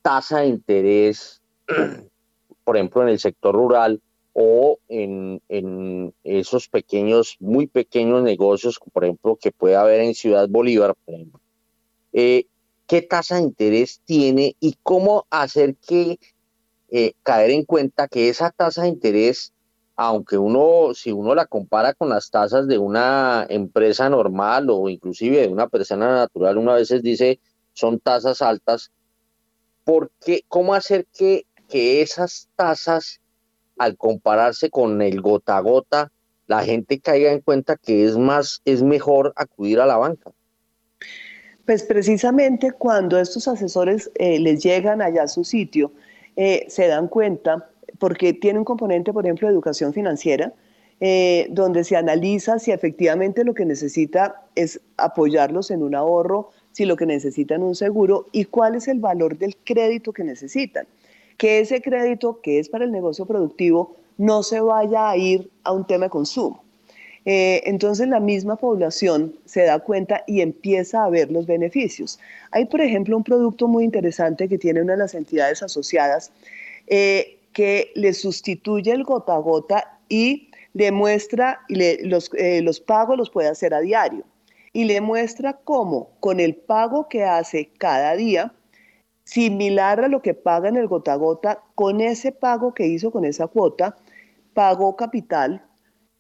tasa 0.03 0.41
de 0.41 0.47
interés, 0.47 1.43
por 2.65 2.77
ejemplo, 2.77 3.03
en 3.03 3.09
el 3.09 3.19
sector 3.19 3.55
rural 3.55 4.01
o 4.33 4.79
en, 4.89 5.41
esos 6.25 6.69
pequeños, 6.69 7.37
muy 7.41 7.67
pequeños 7.67 8.23
negocios, 8.23 8.79
por 8.93 9.05
ejemplo, 9.05 9.37
que 9.41 9.51
puede 9.51 9.77
haber 9.77 10.01
en 10.01 10.15
Ciudad 10.15 10.49
Bolívar, 10.49 10.95
por 11.05 11.15
ejemplo, 11.15 11.41
eh, 12.13 12.47
¿qué 12.87 13.03
tasa 13.03 13.37
de 13.37 13.43
interés 13.43 14.01
tiene 14.05 14.55
y 14.61 14.77
cómo 14.83 15.27
hacer 15.31 15.77
que 15.77 16.19
eh, 16.89 17.15
caer 17.23 17.51
en 17.51 17.65
cuenta 17.65 18.07
que 18.07 18.29
esa 18.29 18.51
tasa 18.51 18.83
de 18.83 18.89
interés, 18.89 19.53
aunque 19.97 20.39
uno, 20.39 20.95
si 20.95 21.11
uno 21.11 21.35
la 21.35 21.47
compara 21.47 21.95
con 21.95 22.09
las 22.09 22.31
tasas 22.31 22.69
de 22.69 22.79
una 22.79 23.47
empresa 23.49 24.09
normal 24.09 24.69
o 24.71 24.89
inclusive 24.89 25.43
de 25.43 25.49
una 25.49 25.69
persona 25.69 26.15
natural, 26.15 26.59
uno 26.59 26.73
a 26.73 26.77
veces 26.77 27.03
dice 27.03 27.41
son 27.73 27.99
tasas 27.99 28.41
altas, 28.41 28.91
porque 29.85 30.45
¿cómo 30.49 30.75
hacer 30.75 31.07
que 31.13 31.47
que 31.69 32.03
esas 32.03 32.49
tasas, 32.57 33.21
al 33.79 33.97
compararse 33.97 34.71
con 34.71 35.03
el 35.03 35.21
gota 35.21 35.57
a 35.57 35.61
gota, 35.61 36.13
la 36.47 36.63
gente 36.65 37.01
caiga 37.01 37.33
en 37.33 37.41
cuenta 37.41 37.77
que 37.77 38.05
es 38.05 38.17
más, 38.17 38.63
es 38.65 38.83
mejor 38.83 39.33
acudir 39.37 39.81
a 39.81 39.87
la 39.87 39.97
banca? 39.97 40.31
Pues 41.65 41.83
precisamente 41.83 42.73
cuando 42.73 43.19
estos 43.19 43.49
asesores 43.49 44.11
eh, 44.15 44.39
les 44.39 44.63
llegan 44.63 45.03
allá 45.03 45.25
a 45.25 45.29
su 45.29 45.43
sitio, 45.43 45.93
eh, 46.37 46.67
se 46.69 46.87
dan 46.87 47.09
cuenta, 47.09 47.71
porque 47.99 48.33
tiene 48.33 48.59
un 48.59 48.65
componente, 48.65 49.13
por 49.13 49.25
ejemplo, 49.25 49.49
de 49.49 49.55
educación 49.55 49.93
financiera, 49.93 50.53
eh, 51.01 51.49
donde 51.51 51.85
se 51.85 51.97
analiza 51.97 52.59
si 52.59 52.73
efectivamente 52.73 53.45
lo 53.45 53.53
que 53.53 53.67
necesita 53.67 54.47
es 54.55 54.81
apoyarlos 54.97 55.71
en 55.71 55.83
un 55.83 55.95
ahorro, 55.95 56.51
si 56.73 56.87
lo 56.87 56.97
que 56.97 57.07
necesitan 57.07 57.63
un 57.63 57.75
seguro 57.75 58.27
y 58.33 58.45
cuál 58.47 58.77
es 58.77 58.89
el 58.89 59.01
valor 59.01 59.37
del 59.37 59.57
crédito 59.57 60.13
que 60.13 60.25
necesitan. 60.25 60.87
Que 61.37 61.61
ese 61.61 61.83
crédito 61.83 62.41
que 62.41 62.59
es 62.59 62.69
para 62.71 62.85
el 62.85 62.93
negocio 62.93 63.27
productivo 63.27 63.97
no 64.17 64.43
se 64.43 64.61
vaya 64.61 65.11
a 65.11 65.17
ir 65.17 65.51
a 65.65 65.73
un 65.73 65.87
tema 65.87 66.07
de 66.07 66.11
consumo. 66.11 66.63
Eh, 67.27 67.63
entonces 67.67 68.09
la 68.09 68.21
misma 68.21 68.57
población 68.57 69.35
se 69.45 69.65
da 69.65 69.81
cuenta 69.81 70.23
y 70.27 70.41
empieza 70.41 71.05
a 71.05 71.11
ver 71.11 71.31
los 71.31 71.47
beneficios. 71.47 72.21
Hay, 72.53 72.67
por 72.67 72.81
ejemplo, 72.81 73.17
un 73.17 73.25
producto 73.25 73.67
muy 73.67 73.85
interesante 73.85 74.49
que 74.49 74.59
tiene 74.59 74.81
una 74.81 74.93
de 74.93 75.01
las 75.01 75.15
entidades 75.15 75.63
asociadas 75.63 76.31
eh, 76.87 77.36
que 77.57 77.91
le 77.95 78.13
sustituye 78.13 78.93
el 78.93 79.03
gota 79.03 79.35
a 79.35 79.39
gota 79.39 79.99
y 80.11 80.51
le 80.75 80.93
muestra, 80.93 81.61
y 81.69 82.07
los, 82.07 82.31
eh, 82.35 82.61
los 82.61 82.81
pagos 82.81 83.17
los 83.17 83.31
puede 83.31 83.49
hacer 83.49 83.73
a 83.73 83.81
diario 83.81 84.25
y 84.75 84.85
le 84.85 85.01
muestra 85.01 85.55
cómo 85.65 86.11
con 86.21 86.39
el 86.39 86.55
pago 86.55 87.09
que 87.09 87.25
hace 87.25 87.71
cada 87.79 88.15
día, 88.15 88.53
similar 89.25 90.05
a 90.05 90.09
lo 90.09 90.21
que 90.21 90.35
paga 90.35 90.69
en 90.69 90.77
el 90.77 90.87
gota 90.87 91.15
a 91.15 91.17
gota, 91.17 91.63
con 91.75 92.03
ese 92.03 92.31
pago 92.31 92.75
que 92.75 92.87
hizo 92.87 93.11
con 93.11 93.25
esa 93.25 93.47
cuota, 93.47 93.97
pagó 94.53 94.95
capital, 94.95 95.65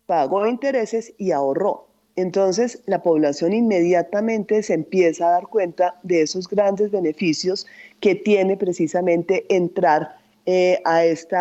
pagó 0.06 0.46
intereses 0.46 1.12
y 1.18 1.32
ahorró. 1.32 1.88
Entonces 2.16 2.82
la 2.86 3.02
población 3.02 3.52
inmediatamente 3.52 4.62
se 4.62 4.72
empieza 4.72 5.28
a 5.28 5.32
dar 5.32 5.48
cuenta 5.48 6.00
de 6.02 6.22
esos 6.22 6.48
grandes 6.48 6.90
beneficios 6.90 7.66
que 8.00 8.14
tiene 8.14 8.56
precisamente 8.56 9.44
entrar 9.54 10.16
eh, 10.46 10.80
a 10.84 11.04
este 11.04 11.36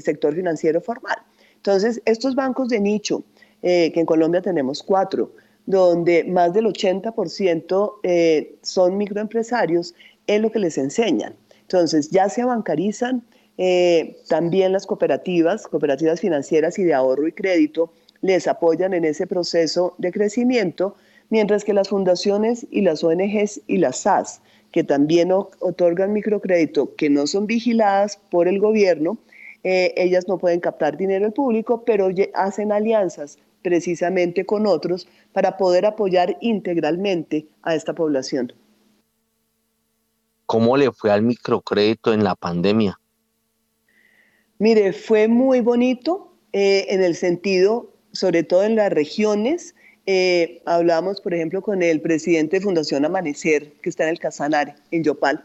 sector 0.00 0.34
financiero 0.34 0.80
formal. 0.80 1.16
Entonces 1.56 2.00
estos 2.04 2.34
bancos 2.34 2.68
de 2.68 2.78
nicho, 2.78 3.24
eh, 3.62 3.90
que 3.92 4.00
en 4.00 4.06
Colombia 4.06 4.42
tenemos 4.42 4.82
cuatro, 4.82 5.32
donde 5.66 6.24
más 6.24 6.52
del 6.52 6.66
80% 6.66 8.00
eh, 8.02 8.56
son 8.62 8.96
microempresarios, 8.96 9.94
es 10.26 10.40
lo 10.40 10.52
que 10.52 10.58
les 10.58 10.78
enseñan. 10.78 11.34
Entonces, 11.62 12.10
ya 12.10 12.28
se 12.28 12.44
bancarizan, 12.44 13.22
también 14.28 14.72
las 14.72 14.86
cooperativas, 14.86 15.66
cooperativas 15.66 16.20
financieras 16.20 16.78
y 16.78 16.84
de 16.84 16.94
ahorro 16.94 17.26
y 17.26 17.32
crédito, 17.32 17.92
les 18.20 18.46
apoyan 18.46 18.94
en 18.94 19.04
ese 19.04 19.26
proceso 19.26 19.94
de 19.98 20.12
crecimiento, 20.12 20.96
mientras 21.30 21.64
que 21.64 21.72
las 21.72 21.88
fundaciones 21.88 22.66
y 22.70 22.82
las 22.82 23.04
ONGs 23.04 23.62
y 23.66 23.78
las 23.78 23.98
SAS, 23.98 24.40
que 24.72 24.84
también 24.84 25.32
otorgan 25.32 26.12
microcrédito, 26.12 26.94
que 26.94 27.10
no 27.10 27.26
son 27.26 27.46
vigiladas 27.46 28.18
por 28.30 28.48
el 28.48 28.58
gobierno, 28.58 29.18
eh, 29.64 29.94
ellas 29.96 30.28
no 30.28 30.38
pueden 30.38 30.60
captar 30.60 30.96
dinero 30.96 31.26
al 31.26 31.32
público, 31.32 31.84
pero 31.84 32.08
hacen 32.34 32.72
alianzas 32.72 33.38
precisamente 33.62 34.46
con 34.46 34.66
otros 34.66 35.08
para 35.32 35.56
poder 35.56 35.84
apoyar 35.84 36.36
integralmente 36.40 37.46
a 37.62 37.74
esta 37.74 37.94
población. 37.94 38.52
¿Cómo 40.46 40.76
le 40.76 40.92
fue 40.92 41.10
al 41.10 41.22
microcrédito 41.22 42.12
en 42.12 42.24
la 42.24 42.34
pandemia? 42.34 42.98
Mire, 44.58 44.92
fue 44.92 45.28
muy 45.28 45.60
bonito 45.60 46.32
eh, 46.52 46.86
en 46.88 47.02
el 47.02 47.14
sentido, 47.14 47.92
sobre 48.12 48.42
todo 48.42 48.64
en 48.64 48.76
las 48.76 48.90
regiones. 48.90 49.74
Eh, 50.10 50.62
hablamos, 50.64 51.20
por 51.20 51.34
ejemplo, 51.34 51.60
con 51.60 51.82
el 51.82 52.00
presidente 52.00 52.56
de 52.56 52.62
Fundación 52.62 53.04
Amanecer, 53.04 53.72
que 53.82 53.90
está 53.90 54.04
en 54.04 54.10
el 54.10 54.18
Casanare, 54.18 54.74
en 54.90 55.04
Yopal. 55.04 55.44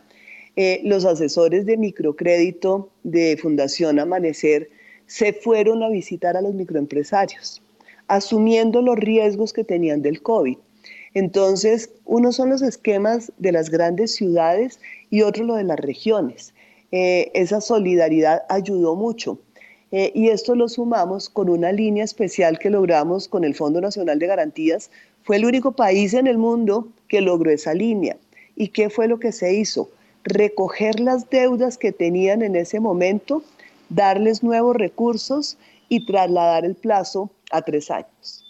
Eh, 0.56 0.80
los 0.85 1.03
asesores 1.03 1.65
de 1.65 1.76
microcrédito 1.76 2.90
de 3.03 3.38
Fundación 3.41 3.99
Amanecer 3.99 4.69
se 5.06 5.34
fueron 5.34 5.84
a 5.84 5.90
visitar 5.90 6.38
a 6.38 6.41
los 6.41 6.53
microempresarios 6.53 7.61
asumiendo 8.07 8.81
los 8.81 8.98
riesgos 8.98 9.53
que 9.53 9.64
tenían 9.64 10.02
del 10.02 10.22
COVID. 10.22 10.57
Entonces, 11.14 11.90
uno 12.06 12.31
son 12.31 12.49
los 12.49 12.61
esquemas 12.61 13.31
de 13.38 13.52
las 13.52 13.69
grandes 13.69 14.15
ciudades 14.15 14.80
y 15.10 15.22
otro 15.22 15.44
lo 15.44 15.56
de 15.56 15.64
las 15.64 15.80
regiones. 15.80 16.53
Eh, 16.91 17.31
esa 17.34 17.61
solidaridad 17.61 18.44
ayudó 18.49 18.95
mucho. 18.95 19.40
Eh, 19.95 20.11
y 20.15 20.30
esto 20.30 20.56
lo 20.56 20.68
sumamos 20.70 21.30
con 21.30 21.49
una 21.49 21.72
línea 21.72 22.03
especial 22.03 22.57
que 22.57 22.72
logramos 22.72 23.28
con 23.28 23.44
el 23.44 23.53
Fondo 23.53 23.80
Nacional 23.80 24.18
de 24.18 24.26
Garantías. 24.26 24.90
Fue 25.22 25.36
el 25.36 25.45
único 25.45 25.74
país 25.74 26.15
en 26.15 26.26
el 26.26 26.40
mundo 26.40 26.88
que 27.07 27.22
logró 27.22 27.52
esa 27.52 27.76
línea. 27.76 28.18
¿Y 28.56 28.70
qué 28.70 28.90
fue 28.90 29.07
lo 29.07 29.20
que 29.20 29.32
se 29.32 29.53
hizo? 29.53 29.91
Recoger 30.24 30.99
las 30.99 31.30
deudas 31.30 31.78
que 31.78 31.91
tenían 31.91 32.41
en 32.41 32.56
ese 32.56 32.80
momento, 32.80 33.44
darles 33.90 34.41
nuevos 34.41 34.76
recursos 34.76 35.60
y 35.90 36.07
trasladar 36.07 36.65
el 36.65 36.74
plazo 36.74 37.30
a 37.52 37.61
tres 37.61 37.91
años. 37.91 38.44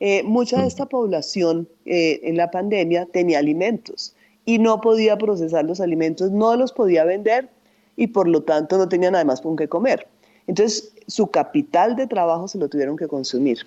Eh, 0.00 0.22
mucha 0.22 0.62
de 0.62 0.66
esta 0.66 0.86
población 0.86 1.68
eh, 1.84 2.20
en 2.22 2.38
la 2.38 2.50
pandemia 2.50 3.04
tenía 3.04 3.40
alimentos 3.40 4.16
y 4.46 4.58
no 4.58 4.80
podía 4.80 5.18
procesar 5.18 5.66
los 5.66 5.82
alimentos, 5.82 6.30
no 6.30 6.56
los 6.56 6.72
podía 6.72 7.04
vender 7.04 7.50
y 7.96 8.06
por 8.06 8.28
lo 8.28 8.44
tanto 8.44 8.78
no 8.78 8.88
tenían 8.88 9.14
además 9.14 9.42
con 9.42 9.56
qué 9.56 9.68
comer. 9.68 10.06
Entonces 10.46 10.92
su 11.06 11.28
capital 11.28 11.96
de 11.96 12.06
trabajo 12.06 12.48
se 12.48 12.58
lo 12.58 12.68
tuvieron 12.68 12.96
que 12.96 13.08
consumir. 13.08 13.58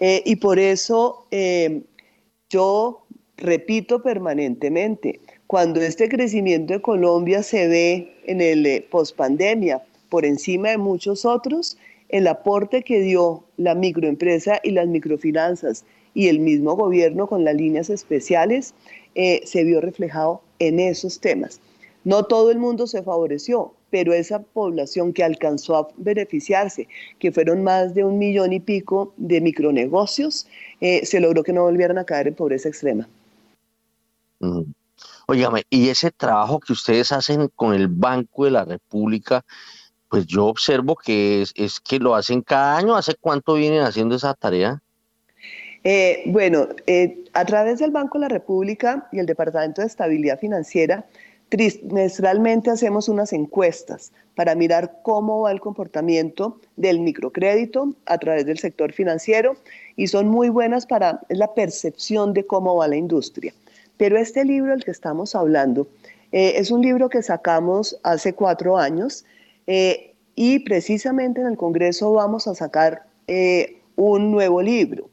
Eh, 0.00 0.22
y 0.24 0.36
por 0.36 0.58
eso 0.58 1.26
yo 2.50 3.02
repito 3.36 4.02
permanentemente, 4.02 5.20
cuando 5.46 5.80
este 5.80 6.08
crecimiento 6.08 6.72
de 6.72 6.82
Colombia 6.82 7.42
se 7.42 7.68
ve 7.68 8.16
en 8.24 8.40
el 8.40 8.84
pospandemia 8.84 9.82
por 10.08 10.24
encima 10.24 10.70
de 10.70 10.78
muchos 10.78 11.24
otros, 11.24 11.76
el 12.08 12.26
aporte 12.26 12.82
que 12.82 13.00
dio 13.00 13.44
la 13.56 13.74
microempresa 13.74 14.60
y 14.62 14.70
las 14.70 14.86
microfinanzas 14.86 15.84
y 16.14 16.28
el 16.28 16.40
mismo 16.40 16.76
gobierno 16.76 17.26
con 17.26 17.44
las 17.44 17.54
líneas 17.54 17.90
especiales 17.90 18.74
eh, 19.14 19.40
se 19.44 19.64
vio 19.64 19.80
reflejado 19.80 20.42
en 20.58 20.78
esos 20.78 21.20
temas. 21.20 21.60
No 22.04 22.24
todo 22.24 22.50
el 22.50 22.58
mundo 22.58 22.86
se 22.86 23.02
favoreció, 23.02 23.72
pero 23.92 24.14
esa 24.14 24.40
población 24.40 25.12
que 25.12 25.22
alcanzó 25.22 25.76
a 25.76 25.88
beneficiarse, 25.98 26.88
que 27.18 27.30
fueron 27.30 27.62
más 27.62 27.92
de 27.92 28.02
un 28.02 28.18
millón 28.18 28.54
y 28.54 28.58
pico 28.58 29.12
de 29.18 29.42
micronegocios, 29.42 30.48
eh, 30.80 31.04
se 31.04 31.20
logró 31.20 31.42
que 31.42 31.52
no 31.52 31.64
volvieran 31.64 31.98
a 31.98 32.04
caer 32.04 32.28
en 32.28 32.34
pobreza 32.34 32.70
extrema. 32.70 33.06
Mm. 34.40 34.62
y 35.68 35.88
ese 35.90 36.10
trabajo 36.10 36.58
que 36.58 36.72
ustedes 36.72 37.12
hacen 37.12 37.48
con 37.54 37.74
el 37.74 37.86
Banco 37.86 38.46
de 38.46 38.52
la 38.52 38.64
República, 38.64 39.44
pues 40.08 40.26
yo 40.26 40.46
observo 40.46 40.96
que 40.96 41.42
es, 41.42 41.80
que 41.80 41.98
lo 41.98 42.14
hacen 42.14 42.40
cada 42.40 42.78
año. 42.78 42.96
¿Hace 42.96 43.14
cuánto 43.20 43.54
vienen 43.54 43.82
haciendo 43.82 44.16
esa 44.16 44.32
tarea? 44.32 44.80
Eh, 45.84 46.22
bueno, 46.26 46.68
eh, 46.86 47.24
a 47.34 47.44
través 47.44 47.78
del 47.78 47.90
Banco 47.90 48.18
de 48.18 48.22
la 48.22 48.28
República 48.28 49.08
y 49.12 49.18
el 49.18 49.26
Departamento 49.26 49.82
de 49.82 49.86
Estabilidad 49.86 50.38
Financiera, 50.38 51.04
trimestralmente 51.52 52.70
hacemos 52.70 53.10
unas 53.10 53.34
encuestas 53.34 54.10
para 54.34 54.54
mirar 54.54 55.00
cómo 55.02 55.42
va 55.42 55.52
el 55.52 55.60
comportamiento 55.60 56.58
del 56.76 57.00
microcrédito 57.00 57.92
a 58.06 58.16
través 58.16 58.46
del 58.46 58.58
sector 58.58 58.94
financiero 58.94 59.56
y 59.94 60.06
son 60.06 60.28
muy 60.28 60.48
buenas 60.48 60.86
para 60.86 61.20
la 61.28 61.52
percepción 61.52 62.32
de 62.32 62.46
cómo 62.46 62.76
va 62.76 62.88
la 62.88 62.96
industria. 62.96 63.52
Pero 63.98 64.16
este 64.16 64.46
libro 64.46 64.70
del 64.70 64.82
que 64.82 64.92
estamos 64.92 65.34
hablando 65.34 65.88
eh, 66.32 66.54
es 66.56 66.70
un 66.70 66.80
libro 66.80 67.10
que 67.10 67.22
sacamos 67.22 68.00
hace 68.02 68.32
cuatro 68.32 68.78
años 68.78 69.26
eh, 69.66 70.14
y 70.34 70.60
precisamente 70.60 71.42
en 71.42 71.48
el 71.48 71.58
Congreso 71.58 72.14
vamos 72.14 72.48
a 72.48 72.54
sacar 72.54 73.02
eh, 73.26 73.76
un 73.96 74.30
nuevo 74.30 74.62
libro. 74.62 75.10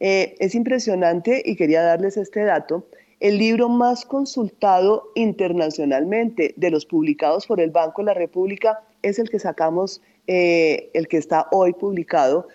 Es 0.00 0.54
impresionante 0.54 1.42
y 1.44 1.56
quería 1.56 1.82
darles 1.82 2.18
este 2.18 2.44
dato. 2.44 2.86
El 3.20 3.38
libro 3.38 3.68
más 3.68 4.04
consultado 4.04 5.10
internacionalmente 5.14 6.54
de 6.56 6.70
los 6.70 6.86
publicados 6.86 7.46
por 7.46 7.60
el 7.60 7.70
Banco 7.70 8.02
de 8.02 8.06
la 8.06 8.14
República 8.14 8.80
es 9.02 9.18
el 9.18 9.28
que 9.28 9.38
sacamos, 9.38 10.00
el 10.26 11.08
que 11.08 11.16
está 11.16 11.48
hoy 11.50 11.72
publicado 11.72 12.46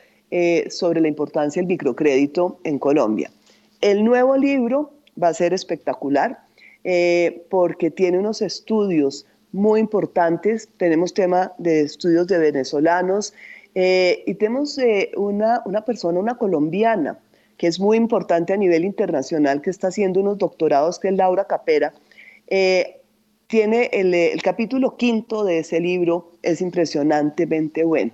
sobre 0.69 1.01
la 1.01 1.07
importancia 1.09 1.61
del 1.61 1.67
microcrédito 1.67 2.59
en 2.63 2.79
Colombia. 2.79 3.29
El 3.81 4.05
nuevo 4.05 4.37
libro 4.37 4.93
va 5.21 5.29
a 5.29 5.33
ser 5.33 5.53
espectacular 5.53 6.39
porque 7.49 7.91
tiene 7.91 8.19
unos 8.19 8.41
estudios 8.41 9.25
muy 9.53 9.79
importantes. 9.79 10.67
Tenemos 10.77 11.13
tema 11.13 11.53
de 11.57 11.81
estudios 11.81 12.27
de 12.27 12.39
venezolanos 12.39 13.33
eh, 13.75 14.23
y 14.27 14.33
tenemos 14.35 14.77
eh, 14.77 15.11
una, 15.15 15.61
una 15.65 15.85
persona, 15.85 16.19
una 16.19 16.37
colombiana, 16.37 17.19
que 17.63 17.67
es 17.67 17.79
muy 17.79 17.95
importante 17.95 18.51
a 18.51 18.57
nivel 18.57 18.83
internacional, 18.83 19.61
que 19.61 19.69
está 19.69 19.87
haciendo 19.87 20.19
unos 20.19 20.37
doctorados, 20.37 20.99
que 20.99 21.07
es 21.07 21.13
Laura 21.13 21.45
Capera, 21.45 21.93
eh, 22.47 22.97
tiene 23.47 23.89
el, 23.93 24.13
el, 24.13 24.41
capítulo 24.41 24.97
quinto 24.97 25.45
de 25.45 25.59
ese 25.59 25.79
libro, 25.79 26.33
es 26.41 26.59
impresionantemente 26.59 27.85
bueno. 27.85 28.11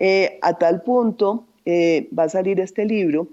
Eh, 0.00 0.40
a 0.42 0.58
tal 0.58 0.82
punto 0.82 1.46
eh, 1.66 2.08
va 2.18 2.24
a 2.24 2.28
salir 2.30 2.58
este 2.58 2.84
libro 2.84 3.28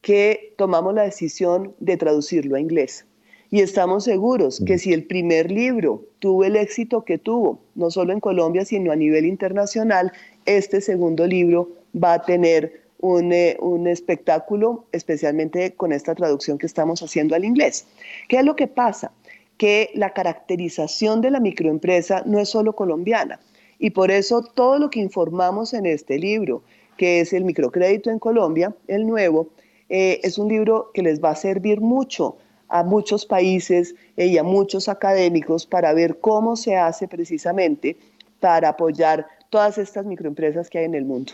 que 0.00 0.54
tomamos 0.56 0.94
la 0.94 1.02
decisión 1.02 1.74
de 1.78 1.98
traducirlo 1.98 2.56
a 2.56 2.60
inglés. 2.60 3.04
Y 3.50 3.60
estamos 3.60 4.04
seguros 4.04 4.62
que 4.66 4.78
si 4.78 4.94
el 4.94 5.04
primer 5.04 5.50
libro 5.50 6.06
tuvo 6.20 6.44
el 6.44 6.56
éxito 6.56 7.04
que 7.04 7.18
tuvo, 7.18 7.60
no 7.74 7.90
solo 7.90 8.14
en 8.14 8.20
Colombia, 8.20 8.64
sino 8.64 8.90
a 8.90 8.96
nivel 8.96 9.26
internacional, 9.26 10.10
este 10.46 10.80
segundo 10.80 11.26
libro 11.26 11.68
va 11.94 12.14
a 12.14 12.22
tener 12.22 12.81
un, 13.02 13.32
eh, 13.32 13.58
un, 13.60 13.86
espectáculo, 13.86 14.86
especialmente 14.92 15.74
con 15.74 15.92
esta 15.92 16.14
traducción 16.14 16.56
que 16.56 16.66
estamos 16.66 17.02
haciendo 17.02 17.34
al 17.34 17.44
inglés. 17.44 17.86
¿Qué 18.28 18.38
es 18.38 18.44
lo 18.44 18.56
que 18.56 18.68
pasa? 18.68 19.12
Que 19.58 19.90
la 19.94 20.14
caracterización 20.14 21.20
de 21.20 21.30
la 21.30 21.40
microempresa 21.40 22.22
no 22.24 22.38
es 22.38 22.48
solo 22.48 22.74
colombiana 22.74 23.38
y 23.82 23.90
por 23.90 24.12
eso 24.12 24.42
todo 24.42 24.78
lo 24.78 24.90
que 24.90 25.00
informamos 25.00 25.74
en 25.74 25.86
este 25.86 26.16
libro, 26.16 26.62
que 26.96 27.18
es 27.18 27.32
el 27.32 27.44
microcrédito 27.44 28.10
en 28.10 28.20
Colombia, 28.20 28.72
el 28.86 29.04
nuevo, 29.04 29.48
eh, 29.88 30.20
es 30.22 30.38
un 30.38 30.48
libro 30.48 30.92
que 30.94 31.02
les 31.02 31.20
va 31.20 31.30
a 31.30 31.34
servir 31.34 31.80
mucho 31.80 32.36
a 32.68 32.84
muchos 32.84 33.26
países 33.26 33.96
eh, 34.16 34.26
y 34.26 34.38
a 34.38 34.44
muchos 34.44 34.88
académicos 34.88 35.66
para 35.66 35.92
ver 35.94 36.20
cómo 36.20 36.54
se 36.54 36.76
hace 36.76 37.08
precisamente 37.08 37.96
para 38.38 38.68
apoyar 38.68 39.26
todas 39.50 39.78
estas 39.78 40.06
microempresas 40.06 40.70
que 40.70 40.78
hay 40.78 40.84
en 40.84 40.94
el 40.94 41.04
mundo. 41.04 41.32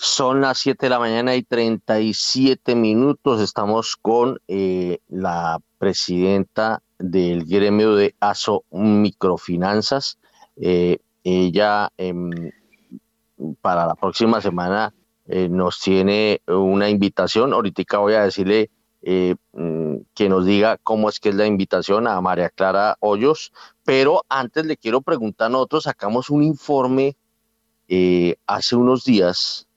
Son 0.00 0.40
las 0.40 0.58
7 0.58 0.86
de 0.86 0.90
la 0.90 1.00
mañana 1.00 1.34
y 1.34 1.42
37 1.42 2.76
minutos. 2.76 3.40
Estamos 3.40 3.96
con 3.96 4.38
eh, 4.46 5.00
la 5.08 5.58
presidenta 5.76 6.84
del 7.00 7.44
gremio 7.44 7.96
de 7.96 8.14
ASO 8.20 8.62
Microfinanzas. 8.70 10.20
Eh, 10.54 10.98
ella 11.24 11.90
em, 11.96 12.30
para 13.60 13.86
la 13.86 13.96
próxima 13.96 14.40
semana 14.40 14.94
eh, 15.26 15.48
nos 15.48 15.80
tiene 15.80 16.42
una 16.46 16.88
invitación. 16.88 17.52
Ahorita 17.52 17.98
voy 17.98 18.14
a 18.14 18.22
decirle 18.22 18.70
eh, 19.02 19.34
mm, 19.52 19.96
que 20.14 20.28
nos 20.28 20.46
diga 20.46 20.76
cómo 20.76 21.08
es 21.08 21.18
que 21.18 21.30
es 21.30 21.34
la 21.34 21.46
invitación 21.46 22.06
a 22.06 22.20
María 22.20 22.50
Clara 22.50 22.96
Hoyos, 23.00 23.50
pero 23.84 24.24
antes 24.28 24.64
le 24.64 24.76
quiero 24.76 25.00
preguntar, 25.00 25.50
nosotros 25.50 25.82
sacamos 25.82 26.30
un 26.30 26.44
informe 26.44 27.16
hace 28.46 28.76
unos 28.76 29.02
días 29.04 29.67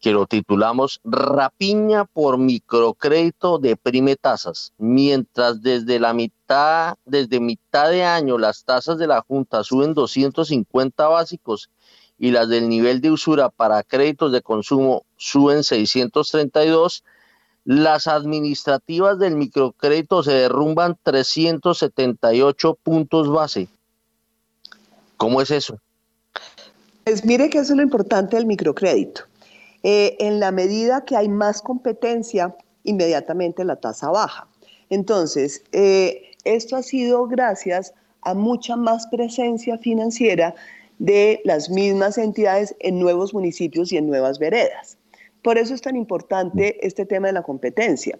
que 0.00 0.12
lo 0.12 0.26
titulamos 0.26 1.00
Rapiña 1.04 2.06
por 2.06 2.38
microcrédito 2.38 3.58
deprime 3.58 4.16
tasas, 4.16 4.72
mientras 4.78 5.62
desde 5.62 6.00
la 6.00 6.14
mitad, 6.14 6.94
desde 7.04 7.38
mitad 7.38 7.90
de 7.90 8.02
año 8.04 8.38
las 8.38 8.64
tasas 8.64 8.96
de 8.98 9.06
la 9.06 9.20
Junta 9.20 9.62
suben 9.62 9.92
250 9.92 11.06
básicos 11.06 11.70
y 12.18 12.30
las 12.30 12.48
del 12.48 12.68
nivel 12.68 13.00
de 13.02 13.10
usura 13.10 13.50
para 13.50 13.82
créditos 13.82 14.32
de 14.32 14.42
consumo 14.42 15.04
suben 15.16 15.62
632, 15.64 17.04
las 17.64 18.06
administrativas 18.06 19.18
del 19.18 19.36
microcrédito 19.36 20.22
se 20.22 20.32
derrumban 20.32 20.98
378 21.02 22.78
puntos 22.82 23.30
base. 23.30 23.68
¿Cómo 25.18 25.42
es 25.42 25.50
eso? 25.50 25.78
Pues 27.04 27.24
mire 27.24 27.50
que 27.50 27.58
eso 27.58 27.72
es 27.72 27.76
lo 27.76 27.82
importante 27.82 28.36
del 28.36 28.46
microcrédito 28.46 29.29
eh, 29.82 30.16
en 30.20 30.40
la 30.40 30.50
medida 30.50 31.04
que 31.04 31.16
hay 31.16 31.28
más 31.28 31.62
competencia, 31.62 32.54
inmediatamente 32.84 33.64
la 33.64 33.76
tasa 33.76 34.10
baja. 34.10 34.46
Entonces, 34.90 35.62
eh, 35.72 36.32
esto 36.44 36.76
ha 36.76 36.82
sido 36.82 37.26
gracias 37.26 37.94
a 38.22 38.34
mucha 38.34 38.76
más 38.76 39.06
presencia 39.06 39.78
financiera 39.78 40.54
de 40.98 41.40
las 41.44 41.70
mismas 41.70 42.18
entidades 42.18 42.74
en 42.80 42.98
nuevos 42.98 43.32
municipios 43.32 43.90
y 43.92 43.96
en 43.96 44.06
nuevas 44.06 44.38
veredas. 44.38 44.98
Por 45.42 45.56
eso 45.56 45.72
es 45.72 45.80
tan 45.80 45.96
importante 45.96 46.86
este 46.86 47.06
tema 47.06 47.28
de 47.28 47.32
la 47.32 47.42
competencia. 47.42 48.18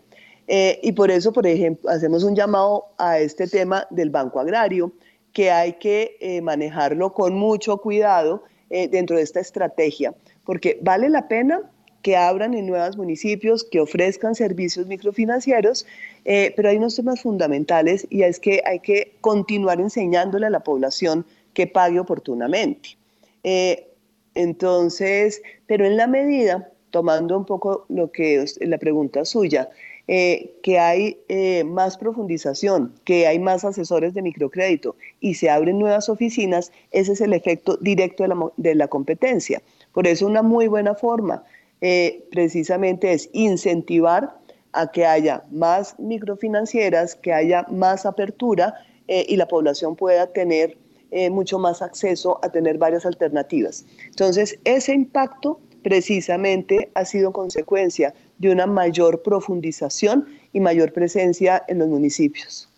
Eh, 0.48 0.80
y 0.82 0.92
por 0.92 1.10
eso, 1.10 1.32
por 1.32 1.46
ejemplo, 1.46 1.90
hacemos 1.90 2.24
un 2.24 2.34
llamado 2.34 2.86
a 2.96 3.18
este 3.18 3.46
tema 3.46 3.86
del 3.90 4.08
Banco 4.08 4.40
Agrario, 4.40 4.92
que 5.34 5.50
hay 5.50 5.74
que 5.74 6.40
manejarlo 6.42 7.12
con 7.12 7.34
mucho 7.34 7.76
cuidado 7.76 8.42
dentro 8.68 9.16
de 9.16 9.22
esta 9.22 9.38
estrategia, 9.38 10.12
porque 10.50 10.80
vale 10.82 11.08
la 11.08 11.28
pena 11.28 11.60
que 12.02 12.16
abran 12.16 12.54
en 12.54 12.66
nuevos 12.66 12.96
municipios, 12.96 13.62
que 13.62 13.78
ofrezcan 13.78 14.34
servicios 14.34 14.88
microfinancieros, 14.88 15.86
eh, 16.24 16.52
pero 16.56 16.70
hay 16.70 16.76
unos 16.76 16.96
temas 16.96 17.22
fundamentales 17.22 18.04
y 18.10 18.22
es 18.24 18.40
que 18.40 18.60
hay 18.66 18.80
que 18.80 19.12
continuar 19.20 19.80
enseñándole 19.80 20.46
a 20.46 20.50
la 20.50 20.58
población 20.58 21.24
que 21.54 21.68
pague 21.68 22.00
oportunamente. 22.00 22.96
Eh, 23.44 23.92
entonces, 24.34 25.40
pero 25.68 25.86
en 25.86 25.96
la 25.96 26.08
medida, 26.08 26.68
tomando 26.90 27.38
un 27.38 27.44
poco 27.44 27.86
lo 27.88 28.10
que 28.10 28.42
es 28.42 28.58
la 28.60 28.78
pregunta 28.78 29.24
suya, 29.24 29.70
eh, 30.08 30.56
que 30.64 30.80
hay 30.80 31.16
más 31.64 31.96
profundización, 31.96 32.92
que 33.04 33.28
hay 33.28 33.38
más 33.38 33.64
asesores 33.64 34.14
de 34.14 34.22
microcrédito 34.22 34.96
y 35.20 35.34
se 35.34 35.48
abren 35.48 35.78
nuevas 35.78 36.08
oficinas, 36.08 36.72
ese 36.90 37.12
es 37.12 37.20
el 37.20 37.34
efecto 37.34 37.76
directo 37.76 38.24
de 38.24 38.30
la, 38.30 38.50
de 38.56 38.74
la 38.74 38.88
competencia. 38.88 39.62
Por 39.92 40.06
eso 40.06 40.26
una 40.26 40.42
muy 40.42 40.68
buena 40.68 40.94
forma 40.94 41.42
eh, 41.80 42.24
precisamente 42.30 43.12
es 43.12 43.30
incentivar 43.32 44.38
a 44.72 44.90
que 44.90 45.04
haya 45.04 45.44
más 45.50 45.98
microfinancieras, 45.98 47.14
que 47.16 47.32
haya 47.32 47.66
más 47.70 48.06
apertura 48.06 48.74
eh, 49.08 49.26
y 49.28 49.36
la 49.36 49.48
población 49.48 49.96
pueda 49.96 50.26
tener 50.28 50.76
eh, 51.10 51.28
mucho 51.30 51.58
más 51.58 51.82
acceso 51.82 52.38
a 52.42 52.50
tener 52.50 52.78
varias 52.78 53.04
alternativas. 53.04 53.84
Entonces, 54.06 54.58
ese 54.64 54.94
impacto 54.94 55.60
precisamente 55.82 56.90
ha 56.94 57.04
sido 57.04 57.32
consecuencia 57.32 58.14
de 58.38 58.52
una 58.52 58.66
mayor 58.66 59.22
profundización 59.22 60.26
y 60.52 60.60
mayor 60.60 60.92
presencia 60.92 61.64
en 61.66 61.78
los 61.78 61.88
municipios. 61.88 62.68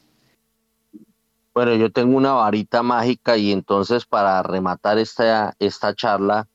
Bueno, 1.53 1.75
yo 1.75 1.93
tengo 1.93 2.17
una 2.17 2.33
varita 2.33 2.83
mágica 2.83 3.37
y 3.37 3.53
entonces 3.53 4.07
para 4.07 4.43
rematar 4.43 4.97
esta, 4.97 5.55
esta 5.59 5.95
charla, 5.95 6.49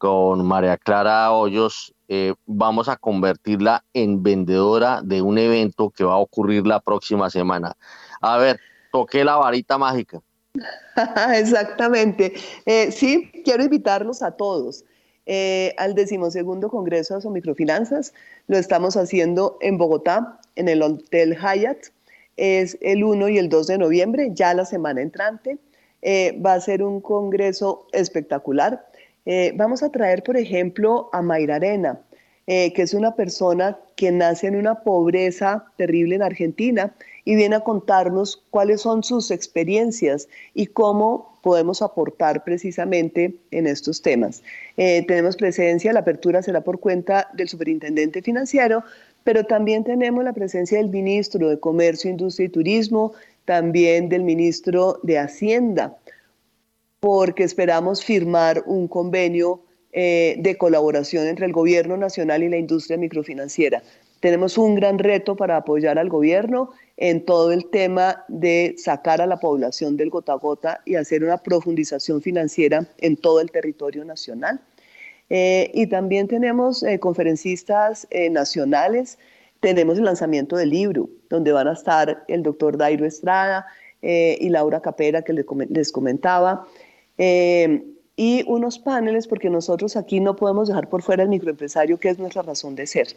con 0.00 0.46
María 0.46 0.78
Clara 0.78 1.30
Hoyos, 1.30 1.94
eh, 2.08 2.32
vamos 2.46 2.88
a 2.88 2.96
convertirla 2.96 3.84
en 3.92 4.22
vendedora 4.22 5.02
de 5.04 5.20
un 5.20 5.36
evento 5.36 5.90
que 5.90 6.04
va 6.04 6.14
a 6.14 6.16
ocurrir 6.16 6.66
la 6.66 6.80
próxima 6.80 7.28
semana. 7.28 7.76
A 8.22 8.38
ver, 8.38 8.58
toqué 8.92 9.24
la 9.24 9.36
varita 9.36 9.76
mágica. 9.76 10.22
Exactamente. 11.34 12.32
Eh, 12.64 12.90
sí, 12.92 13.30
quiero 13.44 13.62
invitarlos 13.62 14.22
a 14.22 14.30
todos 14.30 14.86
eh, 15.26 15.74
al 15.76 15.94
decimosegundo 15.94 16.70
Congreso 16.70 17.20
de 17.20 17.28
Microfinanzas. 17.28 18.14
Lo 18.46 18.56
estamos 18.56 18.96
haciendo 18.96 19.58
en 19.60 19.76
Bogotá, 19.76 20.40
en 20.56 20.70
el 20.70 20.80
Hotel 20.80 21.36
Hyatt. 21.36 21.88
Es 22.38 22.78
el 22.80 23.04
1 23.04 23.28
y 23.28 23.36
el 23.36 23.50
2 23.50 23.66
de 23.66 23.76
noviembre, 23.76 24.30
ya 24.32 24.54
la 24.54 24.64
semana 24.64 25.02
entrante. 25.02 25.58
va 26.02 26.54
a 26.54 26.60
ser 26.62 26.82
un 26.82 27.02
congreso 27.02 27.86
espectacular 27.92 28.89
eh, 29.26 29.52
vamos 29.56 29.82
a 29.82 29.90
traer, 29.90 30.22
por 30.22 30.36
ejemplo, 30.36 31.10
a 31.12 31.22
Mayra 31.22 31.56
Arena, 31.56 32.00
eh, 32.46 32.72
que 32.72 32.82
es 32.82 32.94
una 32.94 33.14
persona 33.14 33.78
que 33.96 34.10
nace 34.10 34.46
en 34.46 34.56
una 34.56 34.82
pobreza 34.82 35.66
terrible 35.76 36.16
en 36.16 36.22
Argentina 36.22 36.94
y 37.24 37.36
viene 37.36 37.56
a 37.56 37.60
contarnos 37.60 38.42
cuáles 38.50 38.80
son 38.80 39.04
sus 39.04 39.30
experiencias 39.30 40.28
y 40.54 40.66
cómo 40.66 41.38
podemos 41.42 41.82
aportar 41.82 42.42
precisamente 42.42 43.36
en 43.50 43.66
estos 43.66 44.02
temas. 44.02 44.42
Eh, 44.76 45.04
tenemos 45.06 45.36
presencia, 45.36 45.92
la 45.92 46.00
apertura 46.00 46.42
será 46.42 46.62
por 46.62 46.80
cuenta 46.80 47.28
del 47.34 47.48
superintendente 47.48 48.22
financiero, 48.22 48.82
pero 49.22 49.44
también 49.44 49.84
tenemos 49.84 50.24
la 50.24 50.32
presencia 50.32 50.78
del 50.78 50.88
ministro 50.88 51.48
de 51.48 51.60
Comercio, 51.60 52.10
Industria 52.10 52.46
y 52.46 52.50
Turismo, 52.50 53.12
también 53.44 54.08
del 54.08 54.22
ministro 54.22 54.98
de 55.02 55.18
Hacienda, 55.18 55.96
porque 57.00 57.44
esperamos 57.44 58.04
firmar 58.04 58.62
un 58.66 58.86
convenio 58.86 59.62
eh, 59.92 60.36
de 60.38 60.56
colaboración 60.56 61.26
entre 61.26 61.46
el 61.46 61.52
gobierno 61.52 61.96
nacional 61.96 62.42
y 62.42 62.48
la 62.50 62.58
industria 62.58 62.98
microfinanciera. 62.98 63.82
Tenemos 64.20 64.58
un 64.58 64.74
gran 64.74 64.98
reto 64.98 65.34
para 65.34 65.56
apoyar 65.56 65.98
al 65.98 66.10
gobierno 66.10 66.70
en 66.98 67.24
todo 67.24 67.52
el 67.52 67.70
tema 67.70 68.22
de 68.28 68.74
sacar 68.76 69.22
a 69.22 69.26
la 69.26 69.38
población 69.38 69.96
del 69.96 70.10
gota 70.10 70.34
a 70.34 70.36
gota 70.36 70.82
y 70.84 70.96
hacer 70.96 71.24
una 71.24 71.38
profundización 71.38 72.20
financiera 72.20 72.86
en 72.98 73.16
todo 73.16 73.40
el 73.40 73.50
territorio 73.50 74.04
nacional. 74.04 74.60
Eh, 75.30 75.70
y 75.72 75.86
también 75.86 76.28
tenemos 76.28 76.82
eh, 76.82 77.00
conferencistas 77.00 78.06
nacionales, 78.30 79.18
tenemos 79.60 79.96
el 79.96 80.04
lanzamiento 80.04 80.56
del 80.56 80.68
libro, 80.68 81.08
donde 81.30 81.52
van 81.52 81.68
a 81.68 81.72
estar 81.72 82.24
el 82.28 82.42
doctor 82.42 82.76
Dairo 82.76 83.06
Estrada 83.06 83.66
y 84.02 84.48
Laura 84.48 84.80
Capera, 84.80 85.20
que 85.20 85.34
les 85.34 85.92
comentaba. 85.92 86.66
Eh, 87.18 87.84
y 88.16 88.44
unos 88.46 88.78
paneles, 88.78 89.26
porque 89.26 89.50
nosotros 89.50 89.96
aquí 89.96 90.20
no 90.20 90.36
podemos 90.36 90.68
dejar 90.68 90.88
por 90.88 91.02
fuera 91.02 91.22
el 91.22 91.28
microempresario, 91.28 91.98
que 91.98 92.10
es 92.10 92.18
nuestra 92.18 92.42
razón 92.42 92.74
de 92.74 92.86
ser. 92.86 93.08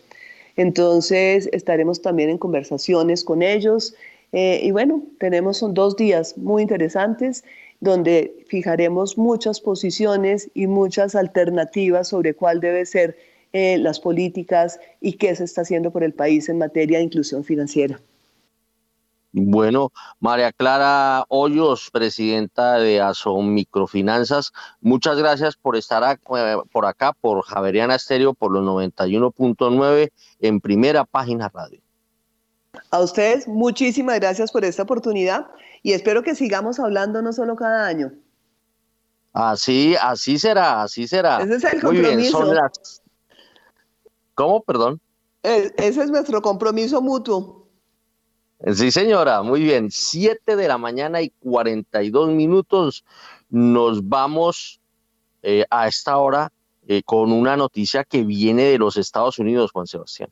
Entonces, 0.56 1.50
estaremos 1.52 2.02
también 2.02 2.30
en 2.30 2.38
conversaciones 2.38 3.24
con 3.24 3.42
ellos 3.42 3.96
Eh, 4.34 4.62
y 4.64 4.72
bueno, 4.72 5.04
tenemos 5.20 5.58
son 5.58 5.74
dos 5.76 5.96
días 5.96 6.36
muy 6.38 6.64
interesantes 6.64 7.44
donde 7.82 8.34
fijaremos 8.48 9.16
muchas 9.18 9.62
posiciones 9.62 10.50
y 10.56 10.66
muchas 10.68 11.16
alternativas 11.16 12.08
sobre 12.08 12.34
cuál 12.34 12.60
debe 12.60 12.86
ser 12.86 13.16
eh, 13.54 13.78
las 13.78 14.00
políticas 14.00 14.80
y 15.02 15.14
qué 15.14 15.36
se 15.36 15.44
está 15.44 15.62
haciendo 15.62 15.92
por 15.92 16.04
el 16.04 16.14
país 16.14 16.50
en 16.50 16.58
materia 16.58 16.98
de 16.98 17.04
inclusión 17.04 17.44
financiera. 17.44 18.00
Bueno, 19.36 19.92
María 20.20 20.52
Clara 20.52 21.26
Hoyos, 21.28 21.90
presidenta 21.92 22.78
de 22.78 23.02
ASO 23.02 23.42
Microfinanzas, 23.42 24.54
muchas 24.80 25.18
gracias 25.18 25.56
por 25.56 25.76
estar 25.76 26.20
por 26.72 26.86
acá, 26.86 27.14
por 27.20 27.44
Javeriana 27.44 27.96
Estéreo, 27.96 28.36
por 28.36 28.52
los 28.52 28.64
91.9 28.64 30.12
en 30.40 30.62
primera 30.62 31.04
página 31.04 31.50
radio. 31.50 31.82
A 32.92 33.00
ustedes, 33.00 33.48
muchísimas 33.48 34.20
gracias 34.20 34.52
por 34.52 34.66
esta 34.66 34.84
oportunidad 34.84 35.48
y 35.82 35.94
espero 35.94 36.22
que 36.22 36.36
sigamos 36.36 36.80
hablando 36.80 37.24
no 37.24 37.34
solo 37.34 37.56
cada 37.56 37.88
año. 37.88 38.14
Así, 39.34 39.96
así 40.00 40.38
será, 40.38 40.84
así 40.84 41.08
será. 41.08 41.42
Ese 41.42 41.56
es 41.56 41.64
el 41.64 41.82
compromiso. 41.82 42.54
¿Cómo? 44.36 44.62
Perdón. 44.62 45.02
ese 45.42 46.04
es 46.04 46.12
nuestro 46.12 46.40
compromiso 46.44 47.02
mutuo. 47.02 47.63
Sí, 48.72 48.92
señora, 48.92 49.42
muy 49.42 49.62
bien. 49.62 49.92
Siete 49.92 50.56
de 50.56 50.68
la 50.70 50.78
mañana 50.78 51.22
y 51.22 51.32
42 51.40 52.30
minutos. 52.30 53.04
Nos 53.50 54.08
vamos 54.08 54.80
eh, 55.42 55.66
a 55.70 55.88
esta 55.88 56.18
hora 56.18 56.50
eh, 56.88 57.04
con 57.04 57.34
una 57.34 57.58
noticia 57.58 58.06
que 58.06 58.24
viene 58.24 58.64
de 58.64 58.78
los 58.78 58.96
Estados 58.96 59.38
Unidos, 59.38 59.72
Juan 59.74 59.86
Sebastián. 59.86 60.30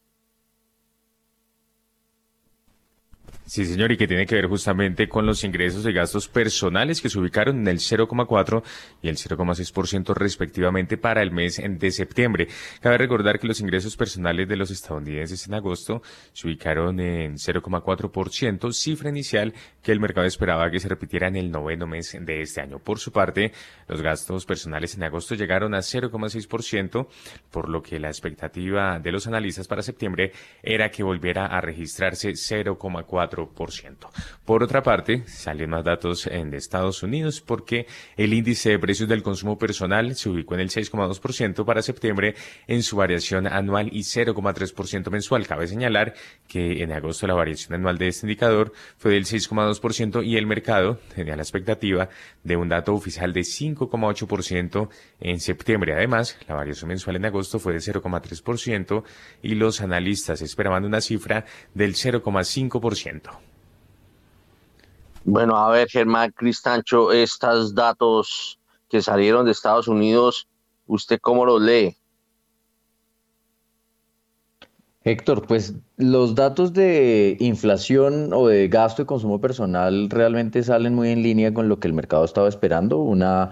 Sí, 3.52 3.65
señor, 3.65 3.91
y 3.91 3.98
que 3.98 4.07
tiene 4.07 4.26
que 4.26 4.36
ver 4.36 4.48
justamente 4.48 5.10
con 5.10 5.26
los 5.26 5.44
ingresos 5.44 5.86
y 5.86 5.91
gastos 5.91 6.30
personales 6.30 7.02
que 7.02 7.10
se 7.10 7.19
ubicaron 7.19 7.60
en 7.60 7.68
el 7.68 7.80
0,4 7.80 8.64
y 9.02 9.10
el 9.10 9.18
0,6% 9.18 10.15
respectivamente 10.15 10.95
para 10.95 11.22
el 11.22 11.32
mes 11.32 11.61
de 11.61 11.91
septiembre. 11.91 12.48
Cabe 12.80 12.98
recordar 12.98 13.40
que 13.40 13.48
los 13.48 13.60
ingresos 13.60 13.98
personales 13.98 14.48
de 14.48 14.56
los 14.56 14.72
estadounidenses 14.72 15.48
en 15.48 15.56
agosto 15.56 16.02
se 16.32 16.48
ubicaron 16.48 16.98
en 17.02 17.34
0,4%, 17.34 18.72
cifra 18.72 19.10
inicial 19.10 19.53
que 19.84 19.91
el 19.91 19.99
mercado 19.99 20.26
esperaba 20.26 20.72
que 20.72 20.80
se 20.80 20.88
repitiera 20.88 21.28
en 21.28 21.36
el 21.36 21.52
noveno 21.52 21.86
mes 21.88 22.18
de 22.22 22.44
este 22.44 22.61
año. 22.61 22.80
Por 22.80 22.99
su 22.99 23.11
parte, 23.11 23.52
los 23.90 24.02
gastos 24.02 24.45
personales 24.45 24.95
en 24.95 25.03
agosto 25.03 25.36
llegaron 25.36 25.73
a 25.73 25.80
0,6%, 25.80 27.06
por 27.52 27.68
lo 27.68 27.84
que 27.84 27.99
la 27.99 28.07
expectativa 28.07 28.98
de 28.98 29.11
los 29.11 29.28
analistas 29.28 29.68
para 29.68 29.82
septiembre 29.82 30.32
era 30.64 30.90
que 30.90 31.03
volviera 31.03 31.48
a 31.48 31.60
registrarse 31.60 32.30
0,4%. 32.30 33.40
Por 34.45 34.63
otra 34.63 34.84
parte, 34.84 35.23
salen 35.27 35.69
más 35.69 35.84
datos 35.84 36.27
en 36.27 36.53
Estados 36.53 37.03
Unidos 37.03 37.41
porque 37.41 37.88
el 38.18 38.34
índice 38.34 38.72
de 38.72 38.80
precios 38.80 39.09
del 39.09 39.23
consumo 39.23 39.57
personal 39.57 40.15
se 40.15 40.30
ubicó 40.30 40.55
en 40.55 40.61
el 40.61 40.69
6,2% 40.69 41.65
para 41.65 41.81
septiembre 41.81 42.35
en 42.68 42.84
su 42.84 42.95
variación 42.95 43.47
anual 43.47 43.89
y 43.91 44.01
0,3% 44.01 45.09
mensual. 45.09 45.47
Cabe 45.47 45.68
señalar 45.68 46.13
que 46.47 46.84
en 46.84 46.91
agosto 46.91 47.27
la 47.27 47.34
variación 47.34 47.76
anual 47.76 47.97
de 47.97 48.07
este 48.07 48.26
indicador 48.26 48.73
fue 48.97 49.13
del 49.13 49.26
6,2% 49.26 50.26
y 50.26 50.38
el 50.38 50.45
mercado 50.45 50.99
tenía 51.15 51.35
la 51.35 51.43
expectativa 51.43 52.09
de 52.43 52.55
un 52.55 52.69
dato 52.69 52.93
oficial 52.93 53.34
de 53.34 53.41
5,8% 53.41 54.89
en 55.19 55.39
septiembre. 55.39 55.93
Además, 55.93 56.38
la 56.47 56.55
variación 56.55 56.89
mensual 56.89 57.15
en 57.15 57.26
agosto 57.26 57.59
fue 57.59 57.73
de 57.73 57.80
0,3% 57.80 59.03
y 59.41 59.55
los 59.55 59.81
analistas 59.81 60.41
esperaban 60.41 60.85
una 60.85 61.01
cifra 61.01 61.45
del 61.73 61.95
0,5%. 61.95 63.30
Bueno, 65.23 65.56
a 65.56 65.69
ver, 65.69 65.88
Germán 65.88 66.31
Cristancho, 66.31 67.11
estos 67.11 67.76
datos 67.76 68.60
que 68.89 69.02
salieron 69.02 69.45
de 69.45 69.52
Estados 69.52 69.88
Unidos, 69.88 70.48
¿usted 70.88 71.19
cómo 71.22 71.45
los 71.45 71.61
lee? 71.61 71.95
Héctor, 75.03 75.48
pues 75.48 75.73
los 75.98 76.35
datos 76.35 76.73
de 76.73 77.35
inflación 77.39 78.34
o 78.34 78.48
de 78.48 78.68
gasto 78.68 79.02
y 79.02 79.06
consumo 79.06 79.41
personal 79.41 80.10
realmente 80.10 80.61
salen 80.61 80.93
muy 80.93 81.10
en 81.10 81.23
línea 81.23 81.53
con 81.53 81.69
lo 81.69 81.80
que 81.80 81.88
el 81.88 81.93
mercado 81.93 82.23
estaba 82.23 82.48
esperando. 82.48 82.98
Una, 82.99 83.49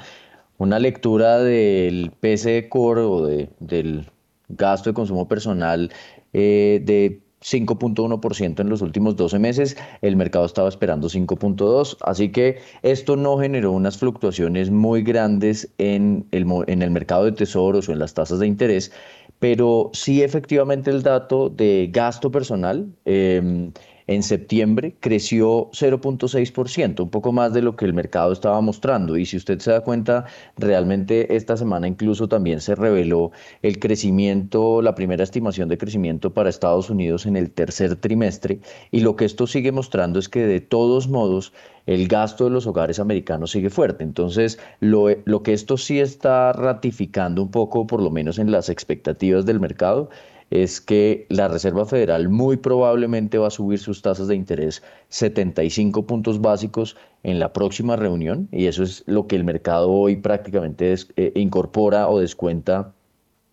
una 0.60 0.78
lectura 0.78 1.40
del 1.40 2.12
PCE 2.20 2.70
Core 2.70 3.02
o 3.02 3.26
de, 3.26 3.50
del 3.60 4.12
gasto 4.48 4.91
de 4.91 4.94
consumo 4.94 5.28
personal 5.28 5.91
eh, 6.34 6.82
de 6.84 7.24
5.1% 7.41 8.60
en 8.60 8.70
los 8.70 8.82
últimos 8.82 9.16
12 9.16 9.40
meses, 9.40 9.78
el 10.02 10.16
mercado 10.16 10.45
estaba 10.45 10.70
esperando 10.70 11.07
5.2%, 11.07 11.98
así 12.02 12.32
que 12.32 12.60
esto 12.82 13.16
no 13.16 13.38
generó 13.38 13.72
unas 13.72 13.98
fluctuaciones 13.98 14.70
muy 14.70 15.03
grandes 15.03 15.72
en 15.78 16.26
el, 16.32 16.45
mercado 16.91 17.26
de 17.26 17.32
tesoros 17.32 17.88
o 17.88 17.94
en 17.94 17.99
las 17.99 18.14
tasas 18.14 18.40
de 18.40 18.48
interés, 18.48 18.91
pero 19.40 19.90
sí 19.94 20.22
efectivamente 20.22 20.91
el 20.91 21.02
dato 21.02 21.49
de 21.49 21.90
gasto 21.91 22.30
personal 22.30 22.94
eh, 23.06 23.72
en 24.10 24.23
septiembre 24.23 24.95
creció 24.99 25.69
0.6%, 25.69 27.03
un 27.03 27.11
poco 27.11 27.31
más 27.31 27.53
de 27.53 27.61
lo 27.61 27.76
que 27.76 27.86
el 27.86 27.94
mercado 27.94 28.31
estaba 28.31 28.60
mostrando. 28.60 29.15
Y 29.18 29.26
si 29.27 29.38
usted 29.38 29.60
se 29.60 29.69
da 29.69 29.81
cuenta, 29.81 30.26
realmente 30.57 31.36
esta 31.36 31.56
semana 31.56 31.88
incluso 31.88 32.27
también 32.27 32.60
se 32.60 32.73
reveló 32.73 33.31
el 33.61 33.77
crecimiento, 33.77 34.81
la 34.81 34.95
primera 34.95 35.23
estimación 35.23 35.69
de 35.69 35.77
crecimiento 35.77 36.34
para 36.34 36.49
Estados 36.49 36.90
Unidos 36.90 37.27
en 37.27 37.36
el 37.36 37.52
tercer 37.52 37.98
trimestre. 37.98 38.61
Y 38.90 39.02
lo 39.02 39.15
que 39.15 39.26
esto 39.26 39.45
sigue 39.45 39.72
mostrando 39.72 40.18
es 40.18 40.27
que 40.27 40.48
de 40.48 40.60
todos 40.60 41.07
modos 41.07 41.53
el 41.86 42.07
gasto 42.07 42.45
de 42.45 42.49
los 42.49 42.65
hogares 42.65 42.99
americanos 42.99 43.52
sigue 43.52 43.69
fuerte. 43.69 44.03
Entonces, 44.03 44.57
lo, 44.80 45.06
lo 45.26 45.44
que 45.44 45.53
esto 45.53 45.77
sí 45.77 45.99
está 45.99 46.52
ratificando 46.53 47.44
un 47.44 47.52
poco, 47.52 47.86
por 47.86 48.02
lo 48.02 48.10
menos 48.10 48.40
en 48.40 48.49
las 48.49 48.69
expectativas 48.69 49.45
del 49.45 49.60
mercado, 49.60 50.10
es 50.50 50.82
que 50.82 51.26
la 51.30 51.48
Reserva 51.48 51.86
Federal 51.86 52.30
muy 52.30 52.58
probablemente 52.58 53.38
va 53.38 53.48
a 53.48 53.52
subir 53.52 53.80
sus 53.80 54.02
tasas 54.02 54.28
de 54.28 54.36
interés 54.36 54.82
75 55.10 56.06
puntos 56.06 56.42
básicos 56.42 56.98
en 57.24 57.40
la 57.40 57.54
próxima 57.54 57.96
reunión 57.96 58.48
y 58.52 58.66
eso 58.66 58.84
es 58.84 59.04
lo 59.06 59.28
que 59.28 59.36
el 59.36 59.44
mercado 59.44 59.92
hoy 59.92 60.16
prácticamente 60.16 60.94
eh, 61.16 61.32
incorpora 61.36 62.08
o 62.10 62.20
descuenta 62.20 62.94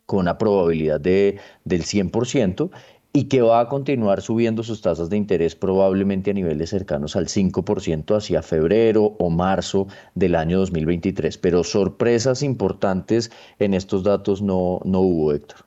con 0.06 0.20
una 0.20 0.38
probabilidad 0.38 1.00
de, 1.00 1.38
del 1.64 1.82
100% 1.82 2.70
y 3.12 3.24
que 3.24 3.40
va 3.40 3.60
a 3.60 3.68
continuar 3.68 4.20
subiendo 4.20 4.62
sus 4.62 4.82
tasas 4.82 5.08
de 5.08 5.16
interés 5.16 5.56
probablemente 5.56 6.30
a 6.30 6.34
niveles 6.34 6.70
cercanos 6.70 7.16
al 7.16 7.28
5% 7.28 8.14
hacia 8.14 8.42
febrero 8.42 9.16
o 9.18 9.30
marzo 9.30 9.86
del 10.14 10.34
año 10.34 10.58
2023. 10.58 11.38
Pero 11.38 11.64
sorpresas 11.64 12.42
importantes 12.42 13.32
en 13.58 13.72
estos 13.72 14.02
datos 14.02 14.42
no, 14.42 14.80
no 14.84 15.00
hubo, 15.00 15.32
Héctor. 15.32 15.65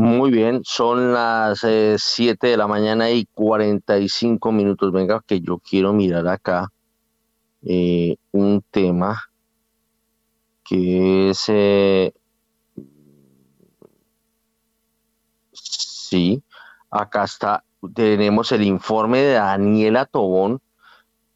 Muy 0.00 0.30
bien, 0.30 0.60
son 0.64 1.12
las 1.12 1.58
7 1.58 2.46
eh, 2.46 2.50
de 2.52 2.56
la 2.56 2.68
mañana 2.68 3.10
y 3.10 3.26
45 3.34 4.52
minutos. 4.52 4.92
Venga, 4.92 5.24
que 5.26 5.40
yo 5.40 5.58
quiero 5.58 5.92
mirar 5.92 6.28
acá 6.28 6.72
eh, 7.62 8.16
un 8.30 8.62
tema 8.70 9.20
que 10.62 11.30
es... 11.30 11.46
Eh, 11.48 12.14
sí, 15.52 16.44
acá 16.92 17.24
está, 17.24 17.64
tenemos 17.92 18.52
el 18.52 18.62
informe 18.62 19.18
de 19.18 19.32
Daniela 19.32 20.06
Tobón, 20.06 20.60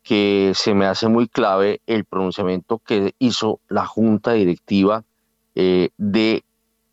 que 0.04 0.52
se 0.54 0.72
me 0.72 0.86
hace 0.86 1.08
muy 1.08 1.26
clave 1.26 1.80
el 1.86 2.04
pronunciamiento 2.04 2.78
que 2.78 3.16
hizo 3.18 3.58
la 3.68 3.86
Junta 3.86 4.34
Directiva 4.34 5.02
de 5.52 6.44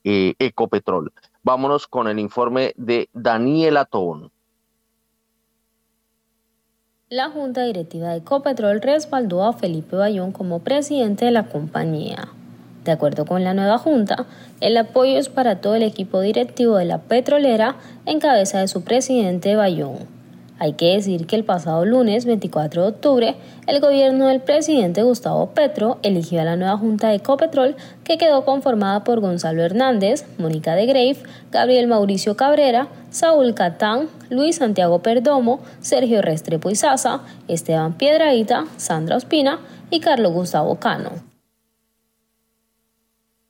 Ecopetrol. 0.04 1.14
Vámonos 1.44 1.88
con 1.88 2.08
el 2.08 2.20
informe 2.20 2.74
de 2.76 3.10
Daniela 3.14 3.86
Tobón. 3.86 4.32
La 7.10 7.30
Junta 7.30 7.64
Directiva 7.64 8.10
de 8.10 8.18
Ecopetrol 8.18 8.82
respaldó 8.82 9.44
a 9.44 9.54
Felipe 9.54 9.96
Bayón 9.96 10.32
como 10.32 10.60
presidente 10.60 11.26
de 11.26 11.32
la 11.32 11.48
compañía. 11.48 12.28
De 12.84 12.92
acuerdo 12.92 13.26
con 13.26 13.44
la 13.44 13.54
nueva 13.54 13.78
Junta, 13.78 14.26
el 14.62 14.78
apoyo 14.78 15.18
es 15.18 15.28
para 15.28 15.60
todo 15.60 15.76
el 15.76 15.84
equipo 15.84 16.22
directivo 16.22 16.78
de 16.78 16.86
la 16.86 17.00
petrolera 17.00 17.78
en 18.06 18.20
cabeza 18.20 18.60
de 18.60 18.68
su 18.68 18.84
presidente 18.84 19.56
Bayón. 19.56 20.19
Hay 20.62 20.74
que 20.74 20.94
decir 20.94 21.26
que 21.26 21.38
el 21.38 21.46
pasado 21.46 21.86
lunes 21.86 22.26
24 22.26 22.82
de 22.82 22.88
octubre, 22.90 23.36
el 23.66 23.80
gobierno 23.80 24.28
del 24.28 24.42
presidente 24.42 25.04
Gustavo 25.04 25.52
Petro 25.52 26.00
eligió 26.04 26.42
a 26.42 26.44
la 26.44 26.58
nueva 26.58 26.78
Junta 26.78 27.08
de 27.08 27.16
Ecopetrol 27.16 27.78
que 28.04 28.18
quedó 28.18 28.44
conformada 28.44 29.06
por 29.06 29.22
Gonzalo 29.22 29.64
Hernández, 29.64 30.26
Mónica 30.38 30.76
de 30.76 30.86
Grave, 30.86 31.18
Gabriel 31.50 31.88
Mauricio 31.88 32.36
Cabrera, 32.36 32.90
Saúl 33.10 33.54
Catán, 33.54 34.10
Luis 34.30 34.58
Santiago 34.58 35.00
Perdomo, 35.00 35.62
Sergio 35.80 36.22
Restrepo 36.22 36.70
Izaza, 36.70 37.22
Esteban 37.48 37.94
Piedraíta, 37.94 38.66
Sandra 38.76 39.16
Ospina 39.16 39.60
y 39.90 40.02
Carlos 40.02 40.34
Gustavo 40.34 40.76
Cano. 40.76 41.12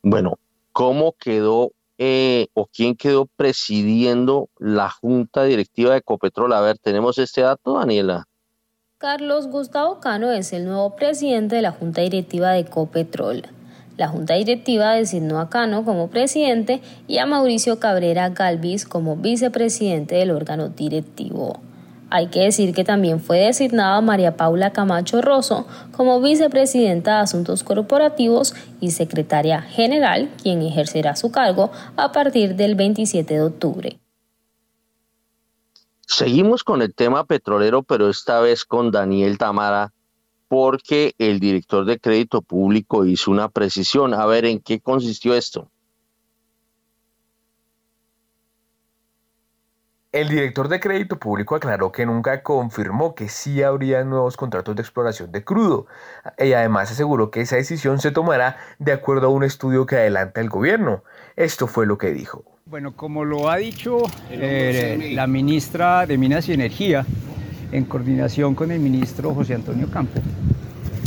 Bueno, 0.02 0.38
¿cómo 0.72 1.12
quedó 1.18 1.72
eh, 2.02 2.46
o 2.54 2.66
quién 2.66 2.96
quedó 2.96 3.26
presidiendo 3.36 4.48
la 4.58 4.88
junta 4.88 5.44
directiva 5.44 5.90
de 5.92 5.98
Ecopetrol. 5.98 6.50
A 6.54 6.62
ver, 6.62 6.78
¿tenemos 6.78 7.18
este 7.18 7.42
dato, 7.42 7.74
Daniela? 7.74 8.24
Carlos 8.96 9.48
Gustavo 9.48 10.00
Cano 10.00 10.32
es 10.32 10.54
el 10.54 10.64
nuevo 10.64 10.96
presidente 10.96 11.56
de 11.56 11.62
la 11.62 11.72
junta 11.72 12.00
directiva 12.00 12.52
de 12.52 12.60
Ecopetrol. 12.60 13.42
La 13.98 14.08
junta 14.08 14.32
directiva 14.32 14.94
designó 14.94 15.40
a 15.40 15.50
Cano 15.50 15.84
como 15.84 16.08
presidente 16.08 16.80
y 17.06 17.18
a 17.18 17.26
Mauricio 17.26 17.78
Cabrera 17.78 18.30
Galvis 18.30 18.86
como 18.86 19.16
vicepresidente 19.16 20.14
del 20.14 20.30
órgano 20.30 20.70
directivo. 20.70 21.60
Hay 22.10 22.26
que 22.26 22.40
decir 22.40 22.74
que 22.74 22.82
también 22.82 23.20
fue 23.20 23.38
designada 23.38 24.00
María 24.00 24.36
Paula 24.36 24.72
Camacho 24.72 25.22
Rosso 25.22 25.66
como 25.92 26.20
vicepresidenta 26.20 27.16
de 27.16 27.22
Asuntos 27.22 27.62
Corporativos 27.62 28.54
y 28.80 28.90
secretaria 28.90 29.62
general, 29.62 30.28
quien 30.42 30.60
ejercerá 30.62 31.14
su 31.14 31.30
cargo 31.30 31.70
a 31.96 32.10
partir 32.10 32.56
del 32.56 32.74
27 32.74 33.34
de 33.34 33.42
octubre. 33.42 34.00
Seguimos 36.04 36.64
con 36.64 36.82
el 36.82 36.92
tema 36.92 37.24
petrolero, 37.24 37.84
pero 37.84 38.10
esta 38.10 38.40
vez 38.40 38.64
con 38.64 38.90
Daniel 38.90 39.38
Tamara, 39.38 39.92
porque 40.48 41.14
el 41.18 41.38
director 41.38 41.84
de 41.84 42.00
crédito 42.00 42.42
público 42.42 43.04
hizo 43.04 43.30
una 43.30 43.48
precisión. 43.48 44.14
A 44.14 44.26
ver, 44.26 44.44
¿en 44.44 44.58
qué 44.58 44.80
consistió 44.80 45.34
esto? 45.34 45.69
El 50.12 50.28
director 50.28 50.66
de 50.66 50.80
crédito 50.80 51.20
público 51.20 51.54
aclaró 51.54 51.92
que 51.92 52.04
nunca 52.04 52.42
confirmó 52.42 53.14
que 53.14 53.28
sí 53.28 53.62
habría 53.62 54.02
nuevos 54.02 54.36
contratos 54.36 54.74
de 54.74 54.82
exploración 54.82 55.30
de 55.30 55.44
crudo 55.44 55.86
y 56.36 56.52
además 56.52 56.90
aseguró 56.90 57.30
que 57.30 57.42
esa 57.42 57.54
decisión 57.54 58.00
se 58.00 58.10
tomará 58.10 58.56
de 58.80 58.90
acuerdo 58.90 59.28
a 59.28 59.30
un 59.30 59.44
estudio 59.44 59.86
que 59.86 59.94
adelanta 59.94 60.40
el 60.40 60.48
gobierno. 60.48 61.04
Esto 61.36 61.68
fue 61.68 61.86
lo 61.86 61.96
que 61.96 62.12
dijo. 62.12 62.42
Bueno, 62.66 62.96
como 62.96 63.24
lo 63.24 63.48
ha 63.50 63.58
dicho 63.58 63.98
eh, 64.32 65.12
la 65.14 65.28
ministra 65.28 66.04
de 66.06 66.18
Minas 66.18 66.48
y 66.48 66.54
Energía, 66.54 67.06
en 67.70 67.84
coordinación 67.84 68.56
con 68.56 68.72
el 68.72 68.80
ministro 68.80 69.32
José 69.32 69.54
Antonio 69.54 69.88
Campo, 69.92 70.20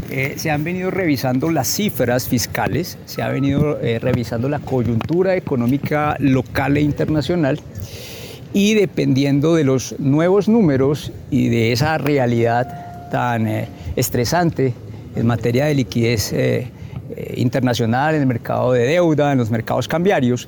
eh, 0.10 0.36
se 0.38 0.50
han 0.50 0.64
venido 0.64 0.92
revisando 0.92 1.52
las 1.52 1.68
cifras 1.68 2.30
fiscales, 2.30 2.98
se 3.04 3.22
ha 3.22 3.28
venido 3.28 3.82
eh, 3.82 4.00
revisando 4.00 4.48
la 4.48 4.60
coyuntura 4.60 5.36
económica 5.36 6.16
local 6.20 6.78
e 6.78 6.82
internacional 6.82 7.60
y 8.54 8.76
dependiendo 8.76 9.56
de 9.56 9.64
los 9.64 10.00
nuevos 10.00 10.48
números 10.48 11.12
y 11.32 11.50
de 11.50 11.72
esa 11.72 11.98
realidad 11.98 13.10
tan 13.12 13.48
eh, 13.48 13.68
estresante 13.96 14.74
en 15.16 15.26
materia 15.26 15.66
de 15.66 15.76
liquidez 15.76 16.32
eh, 16.34 16.68
eh, 17.16 17.34
internacional, 17.38 18.16
en 18.16 18.22
el 18.22 18.28
mercado 18.28 18.72
de 18.72 18.86
deuda, 18.86 19.32
en 19.32 19.40
los 19.40 19.50
mercados 19.50 19.88
cambiarios, 19.88 20.48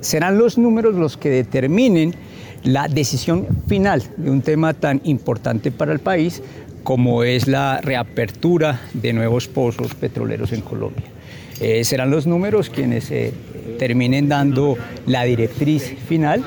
serán 0.00 0.38
los 0.38 0.58
números 0.58 0.94
los 0.94 1.16
que 1.16 1.28
determinen 1.28 2.14
la 2.62 2.86
decisión 2.86 3.48
final 3.66 4.00
de 4.16 4.30
un 4.30 4.42
tema 4.42 4.74
tan 4.74 5.00
importante 5.02 5.72
para 5.72 5.92
el 5.92 5.98
país 5.98 6.40
como 6.84 7.24
es 7.24 7.48
la 7.48 7.80
reapertura 7.80 8.80
de 8.94 9.12
nuevos 9.12 9.48
pozos 9.48 9.96
petroleros 9.96 10.52
en 10.52 10.60
Colombia. 10.60 11.17
Serán 11.82 12.10
los 12.10 12.26
números 12.26 12.70
quienes 12.70 13.10
terminen 13.78 14.28
dando 14.28 14.76
la 15.06 15.24
directriz 15.24 15.96
final 16.06 16.44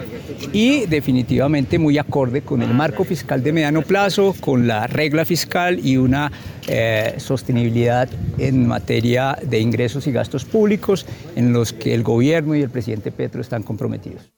y 0.54 0.86
definitivamente 0.86 1.80
muy 1.80 1.98
acorde 1.98 2.42
con 2.42 2.62
el 2.62 2.74
marco 2.74 3.04
fiscal 3.04 3.42
de 3.44 3.54
mediano 3.54 3.82
plazo, 3.82 4.36
con 4.40 4.68
la 4.68 4.88
regla 4.88 5.26
fiscal 5.26 5.80
y 5.84 5.98
una 5.98 6.32
eh, 6.68 7.16
sostenibilidad 7.18 8.10
en 8.38 8.68
materia 8.68 9.38
de 9.44 9.60
ingresos 9.60 10.08
y 10.08 10.12
gastos 10.12 10.46
públicos 10.46 11.06
en 11.36 11.54
los 11.54 11.74
que 11.74 11.94
el 11.94 12.04
gobierno 12.04 12.56
y 12.56 12.62
el 12.62 12.70
presidente 12.70 13.12
Petro 13.12 13.42
están 13.42 13.64
comprometidos. 13.64 14.32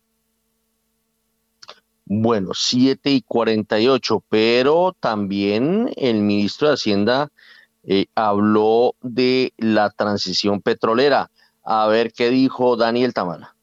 Bueno, 2.05 2.51
7 2.53 3.09
y 3.11 3.21
48, 3.21 4.23
pero 4.29 4.93
también 4.99 5.89
el 5.95 6.21
ministro 6.21 6.67
de 6.67 6.73
Hacienda 6.73 7.31
eh, 7.83 8.05
habló 8.15 8.95
de 9.01 9.53
la 9.57 9.89
transición 9.89 10.61
petrolera. 10.61 11.29
A 11.63 11.87
ver 11.87 12.11
qué 12.13 12.29
dijo 12.29 12.75
Daniel 12.75 13.13
Tamala. 13.13 13.53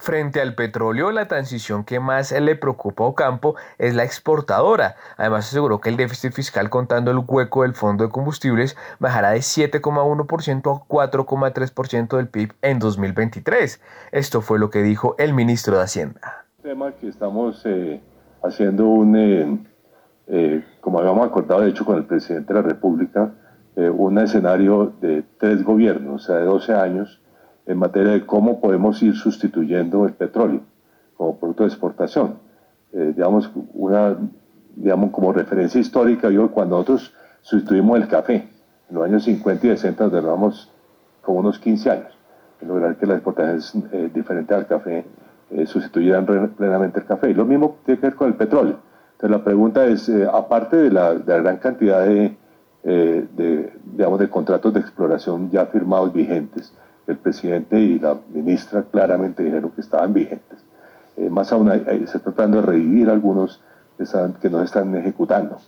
Frente 0.00 0.40
al 0.40 0.54
petróleo, 0.54 1.10
la 1.10 1.26
transición 1.26 1.82
que 1.82 1.98
más 1.98 2.30
le 2.30 2.54
preocupa 2.54 3.02
a 3.02 3.08
Ocampo 3.08 3.56
es 3.78 3.96
la 3.96 4.04
exportadora. 4.04 4.94
Además, 5.16 5.48
aseguró 5.48 5.80
que 5.80 5.88
el 5.88 5.96
déficit 5.96 6.32
fiscal 6.32 6.70
contando 6.70 7.10
el 7.10 7.18
hueco 7.26 7.62
del 7.62 7.74
Fondo 7.74 8.04
de 8.04 8.10
Combustibles 8.10 8.76
bajará 9.00 9.30
de 9.30 9.40
7,1% 9.40 10.76
a 10.76 10.86
4,3% 10.86 12.16
del 12.16 12.28
PIB 12.28 12.52
en 12.62 12.78
2023. 12.78 13.80
Esto 14.12 14.40
fue 14.40 14.60
lo 14.60 14.70
que 14.70 14.84
dijo 14.84 15.16
el 15.18 15.34
ministro 15.34 15.76
de 15.78 15.82
Hacienda. 15.82 16.46
Tema 16.62 16.92
que 16.92 17.08
estamos 17.08 17.62
eh, 17.64 18.00
haciendo 18.44 18.86
un, 18.86 19.16
eh, 19.16 19.58
eh, 20.28 20.64
como 20.80 20.98
habíamos 20.98 21.26
acordado 21.26 21.62
de 21.62 21.70
hecho 21.70 21.84
con 21.84 21.96
el 21.96 22.04
presidente 22.04 22.52
de 22.52 22.62
la 22.62 22.66
República, 22.66 23.32
un 23.76 24.18
escenario 24.18 24.92
de 25.00 25.22
tres 25.38 25.62
gobiernos, 25.62 26.24
o 26.24 26.26
sea, 26.26 26.36
de 26.38 26.46
12 26.46 26.74
años 26.74 27.20
en 27.68 27.78
materia 27.78 28.12
de 28.12 28.26
cómo 28.26 28.60
podemos 28.60 29.00
ir 29.02 29.14
sustituyendo 29.14 30.04
el 30.06 30.14
petróleo 30.14 30.62
como 31.16 31.38
producto 31.38 31.64
de 31.64 31.68
exportación. 31.68 32.38
Eh, 32.92 33.12
digamos, 33.14 33.50
una, 33.74 34.16
digamos, 34.74 35.10
como 35.10 35.32
referencia 35.32 35.78
histórica, 35.78 36.30
yo 36.30 36.50
cuando 36.50 36.76
nosotros 36.76 37.14
sustituimos 37.42 37.98
el 37.98 38.08
café, 38.08 38.48
en 38.88 38.94
los 38.94 39.04
años 39.04 39.24
50 39.24 39.66
y 39.66 39.70
60 39.70 40.04
nos 40.04 40.12
demoramos 40.12 40.72
como 41.20 41.40
unos 41.40 41.58
15 41.58 41.90
años 41.90 42.18
en 42.62 42.68
lograr 42.68 42.96
que 42.96 43.06
las 43.06 43.16
exportaciones 43.16 43.74
eh, 43.92 44.10
diferentes 44.14 44.56
al 44.56 44.66
café 44.66 45.04
eh, 45.50 45.66
sustituyeran 45.66 46.24
plenamente 46.56 47.00
el 47.00 47.04
café. 47.04 47.30
Y 47.30 47.34
lo 47.34 47.44
mismo 47.44 47.76
tiene 47.84 48.00
que 48.00 48.06
ver 48.06 48.16
con 48.16 48.28
el 48.28 48.34
petróleo. 48.34 48.78
Entonces 49.18 49.30
la 49.38 49.44
pregunta 49.44 49.84
es, 49.86 50.10
aparte 50.32 50.76
de 50.76 50.90
la, 50.90 51.14
gran 51.14 51.56
cantidad 51.56 52.06
de, 52.06 52.36
de, 52.84 53.72
digamos, 53.84 54.20
de 54.20 54.30
contratos 54.30 54.72
de 54.72 54.80
exploración 54.80 55.50
ya 55.50 55.66
firmados 55.66 56.12
vigentes, 56.12 56.72
el 57.08 57.16
presidente 57.16 57.80
y 57.80 57.98
la 57.98 58.16
ministra 58.32 58.84
claramente 58.84 59.42
dijeron 59.42 59.70
que 59.70 59.80
estaban 59.80 60.12
vigentes. 60.12 60.58
Eh, 61.16 61.30
más 61.30 61.50
aún, 61.52 61.68
se 61.70 62.04
está 62.04 62.20
tratando 62.20 62.60
de 62.60 62.66
revivir 62.66 63.10
algunos 63.10 63.60
que, 63.96 64.04
están, 64.04 64.34
que 64.34 64.48
no 64.48 64.62
están 64.62 64.94
ejecutando. 64.94 65.58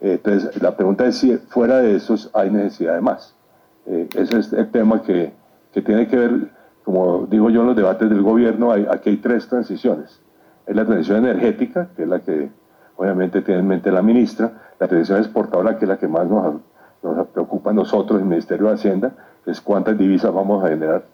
Eh, 0.00 0.20
entonces, 0.22 0.60
la 0.60 0.76
pregunta 0.76 1.06
es 1.06 1.16
si 1.16 1.36
fuera 1.38 1.78
de 1.78 1.96
esos 1.96 2.30
hay 2.34 2.50
necesidad 2.50 2.96
de 2.96 3.00
más. 3.00 3.34
Eh, 3.86 4.08
ese 4.14 4.38
es 4.38 4.52
el 4.52 4.70
tema 4.70 5.02
que, 5.02 5.32
que, 5.72 5.80
tiene 5.82 6.08
que 6.08 6.16
ver, 6.16 6.50
como 6.84 7.26
digo 7.26 7.48
yo 7.48 7.62
en 7.62 7.68
los 7.68 7.76
debates 7.76 8.10
del 8.10 8.22
gobierno, 8.22 8.72
aquí 8.72 9.10
hay 9.10 9.16
tres 9.16 9.48
transiciones. 9.48 10.20
Es 10.66 10.76
la 10.76 10.84
transición 10.84 11.18
energética, 11.24 11.88
que 11.96 12.02
es 12.02 12.08
la 12.08 12.20
que 12.20 12.50
obviamente 12.96 13.42
tiene 13.42 13.60
en 13.60 13.68
mente 13.68 13.90
la 13.90 14.02
ministra, 14.02 14.52
la 14.78 14.88
transición 14.88 15.18
exportadora, 15.18 15.78
que 15.78 15.84
es 15.84 15.88
la 15.88 15.98
que 15.98 16.08
más 16.08 16.26
nos, 16.26 16.56
nos 17.02 17.26
preocupa 17.28 17.70
a 17.70 17.72
nosotros, 17.72 18.20
el 18.20 18.26
Ministerio 18.26 18.68
de 18.68 18.74
Hacienda, 18.74 19.12
es 19.46 19.60
cuántas 19.60 19.98
divisas 19.98 20.32
vamos 20.32 20.64
a 20.64 20.68
generar 20.68 21.04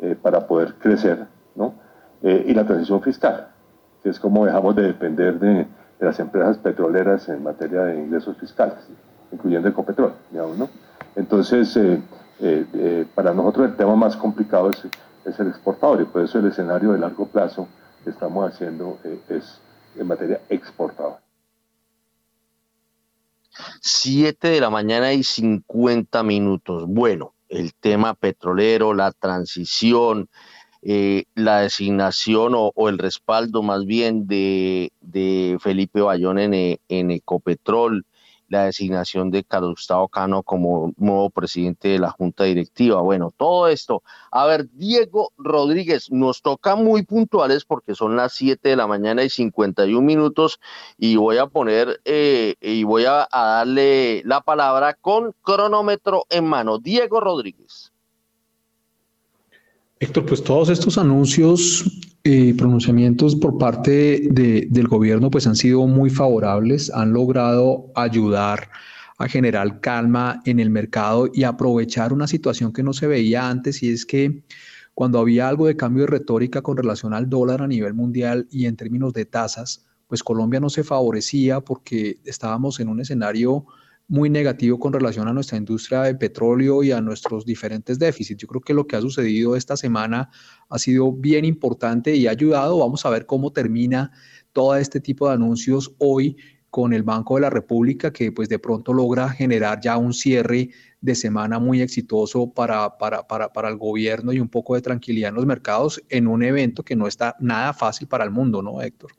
eh, 0.00 0.16
para 0.20 0.46
poder 0.46 0.74
crecer, 0.74 1.26
¿no? 1.54 1.74
Eh, 2.22 2.46
y 2.48 2.54
la 2.54 2.64
transición 2.64 3.02
fiscal, 3.02 3.48
que 4.02 4.10
es 4.10 4.20
como 4.20 4.46
dejamos 4.46 4.76
de 4.76 4.82
depender 4.82 5.38
de, 5.38 5.66
las 6.00 6.18
empresas 6.20 6.58
petroleras 6.58 7.28
en 7.30 7.42
materia 7.42 7.84
de 7.84 7.98
ingresos 7.98 8.36
fiscales, 8.36 8.76
incluyendo 9.32 9.68
Ecopetrol, 9.68 10.12
digamos, 10.30 10.58
¿no? 10.58 10.68
Entonces, 11.16 11.74
eh, 11.78 13.06
para 13.14 13.32
nosotros 13.32 13.70
el 13.70 13.76
tema 13.76 13.96
más 13.96 14.14
complicado 14.16 14.68
es, 14.68 14.82
es, 15.24 15.40
el 15.40 15.48
exportador 15.48 16.02
y 16.02 16.04
por 16.04 16.22
eso 16.22 16.40
el 16.40 16.46
escenario 16.48 16.92
de 16.92 16.98
largo 16.98 17.26
plazo 17.26 17.68
que 18.02 18.10
estamos 18.10 18.52
haciendo 18.52 18.98
es 19.30 19.60
en 19.96 20.06
materia 20.06 20.40
exportadora. 20.48 21.20
7 23.80 24.48
de 24.48 24.60
la 24.60 24.70
mañana 24.70 25.12
y 25.12 25.22
50 25.22 26.22
minutos. 26.22 26.84
Bueno, 26.86 27.34
el 27.48 27.74
tema 27.74 28.14
petrolero, 28.14 28.94
la 28.94 29.12
transición, 29.12 30.28
eh, 30.82 31.24
la 31.34 31.60
designación 31.60 32.52
o, 32.56 32.88
el 32.88 32.98
respaldo 32.98 33.62
más 33.62 33.86
bien 33.86 34.26
de, 34.26 34.90
Felipe 35.60 36.00
Bayón 36.00 36.38
en, 36.38 36.78
en 36.88 37.10
Ecopetrol, 37.10 38.04
la 38.48 38.64
designación 38.64 39.30
de 39.30 39.44
Carlos 39.44 39.72
Gustavo 39.72 40.08
Cano 40.08 40.42
como 40.42 40.92
nuevo 40.96 41.30
presidente 41.30 41.88
de 41.88 41.98
la 41.98 42.10
Junta 42.10 42.44
Directiva. 42.44 43.00
Bueno, 43.00 43.32
todo 43.36 43.68
esto. 43.68 44.02
A 44.30 44.46
ver, 44.46 44.68
Diego 44.72 45.32
Rodríguez, 45.36 46.10
nos 46.10 46.42
toca 46.42 46.76
muy 46.76 47.02
puntuales 47.02 47.64
porque 47.64 47.94
son 47.94 48.16
las 48.16 48.34
7 48.34 48.68
de 48.68 48.76
la 48.76 48.86
mañana 48.86 49.24
y 49.24 49.30
51 49.30 50.00
minutos 50.00 50.60
y 50.98 51.16
voy 51.16 51.38
a 51.38 51.46
poner 51.46 52.00
eh, 52.04 52.54
y 52.60 52.84
voy 52.84 53.04
a, 53.04 53.26
a 53.30 53.46
darle 53.46 54.22
la 54.24 54.40
palabra 54.40 54.94
con 54.94 55.34
cronómetro 55.42 56.24
en 56.30 56.46
mano. 56.46 56.78
Diego 56.78 57.20
Rodríguez. 57.20 57.92
Héctor, 60.00 60.26
pues 60.26 60.42
todos 60.42 60.68
estos 60.68 60.98
anuncios 60.98 61.84
y 62.26 62.54
pronunciamientos 62.54 63.36
por 63.36 63.58
parte 63.58 64.26
del 64.30 64.88
gobierno 64.88 65.30
pues 65.30 65.46
han 65.46 65.56
sido 65.56 65.86
muy 65.86 66.08
favorables, 66.08 66.90
han 66.90 67.12
logrado 67.12 67.92
ayudar 67.94 68.70
a 69.18 69.28
generar 69.28 69.80
calma 69.80 70.40
en 70.46 70.58
el 70.58 70.70
mercado 70.70 71.28
y 71.32 71.44
aprovechar 71.44 72.14
una 72.14 72.26
situación 72.26 72.72
que 72.72 72.82
no 72.82 72.94
se 72.94 73.06
veía 73.06 73.50
antes 73.50 73.82
y 73.82 73.90
es 73.90 74.06
que 74.06 74.42
cuando 74.94 75.18
había 75.18 75.48
algo 75.48 75.66
de 75.66 75.76
cambio 75.76 76.04
de 76.04 76.12
retórica 76.12 76.62
con 76.62 76.78
relación 76.78 77.12
al 77.12 77.28
dólar 77.28 77.60
a 77.60 77.66
nivel 77.66 77.92
mundial 77.92 78.48
y 78.50 78.64
en 78.64 78.76
términos 78.76 79.12
de 79.12 79.26
tasas, 79.26 79.84
pues 80.06 80.22
Colombia 80.22 80.60
no 80.60 80.70
se 80.70 80.82
favorecía 80.82 81.60
porque 81.60 82.20
estábamos 82.24 82.80
en 82.80 82.88
un 82.88 83.00
escenario 83.00 83.66
muy 84.06 84.28
negativo 84.28 84.78
con 84.78 84.92
relación 84.92 85.28
a 85.28 85.32
nuestra 85.32 85.56
industria 85.56 86.02
de 86.02 86.14
petróleo 86.14 86.82
y 86.82 86.92
a 86.92 87.00
nuestros 87.00 87.44
diferentes 87.44 87.98
déficits. 87.98 88.42
Yo 88.42 88.48
creo 88.48 88.60
que 88.60 88.74
lo 88.74 88.86
que 88.86 88.96
ha 88.96 89.00
sucedido 89.00 89.56
esta 89.56 89.76
semana 89.76 90.30
ha 90.68 90.78
sido 90.78 91.12
bien 91.12 91.44
importante 91.44 92.14
y 92.14 92.26
ha 92.26 92.32
ayudado. 92.32 92.78
Vamos 92.78 93.04
a 93.06 93.10
ver 93.10 93.26
cómo 93.26 93.52
termina 93.52 94.12
todo 94.52 94.76
este 94.76 95.00
tipo 95.00 95.28
de 95.28 95.34
anuncios 95.34 95.94
hoy 95.98 96.36
con 96.74 96.92
el 96.92 97.04
Banco 97.04 97.36
de 97.36 97.42
la 97.42 97.50
República, 97.50 98.12
que 98.12 98.32
pues 98.32 98.48
de 98.48 98.58
pronto 98.58 98.92
logra 98.92 99.28
generar 99.28 99.80
ya 99.80 99.96
un 99.96 100.12
cierre 100.12 100.70
de 101.00 101.14
semana 101.14 101.60
muy 101.60 101.80
exitoso 101.80 102.50
para, 102.50 102.98
para, 102.98 103.26
para, 103.26 103.52
para, 103.52 103.68
el 103.68 103.76
gobierno 103.76 104.32
y 104.32 104.40
un 104.40 104.48
poco 104.48 104.74
de 104.74 104.82
tranquilidad 104.82 105.28
en 105.28 105.34
los 105.36 105.46
mercados 105.46 106.02
en 106.08 106.26
un 106.26 106.42
evento 106.42 106.82
que 106.82 106.96
no 106.96 107.06
está 107.06 107.36
nada 107.38 107.72
fácil 107.74 108.08
para 108.08 108.24
el 108.24 108.32
mundo, 108.32 108.60
¿no, 108.60 108.82
Héctor? 108.82 109.12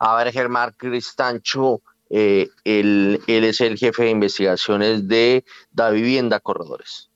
A 0.00 0.16
ver, 0.16 0.32
Germán 0.32 0.72
Cristancho, 0.76 1.82
eh, 2.10 2.48
él, 2.64 3.20
es 3.26 3.60
el 3.60 3.76
jefe 3.76 4.04
de 4.04 4.10
investigaciones 4.10 5.08
de 5.08 5.44
Da 5.72 5.90
Vivienda 5.90 6.40
Corredores. 6.40 7.10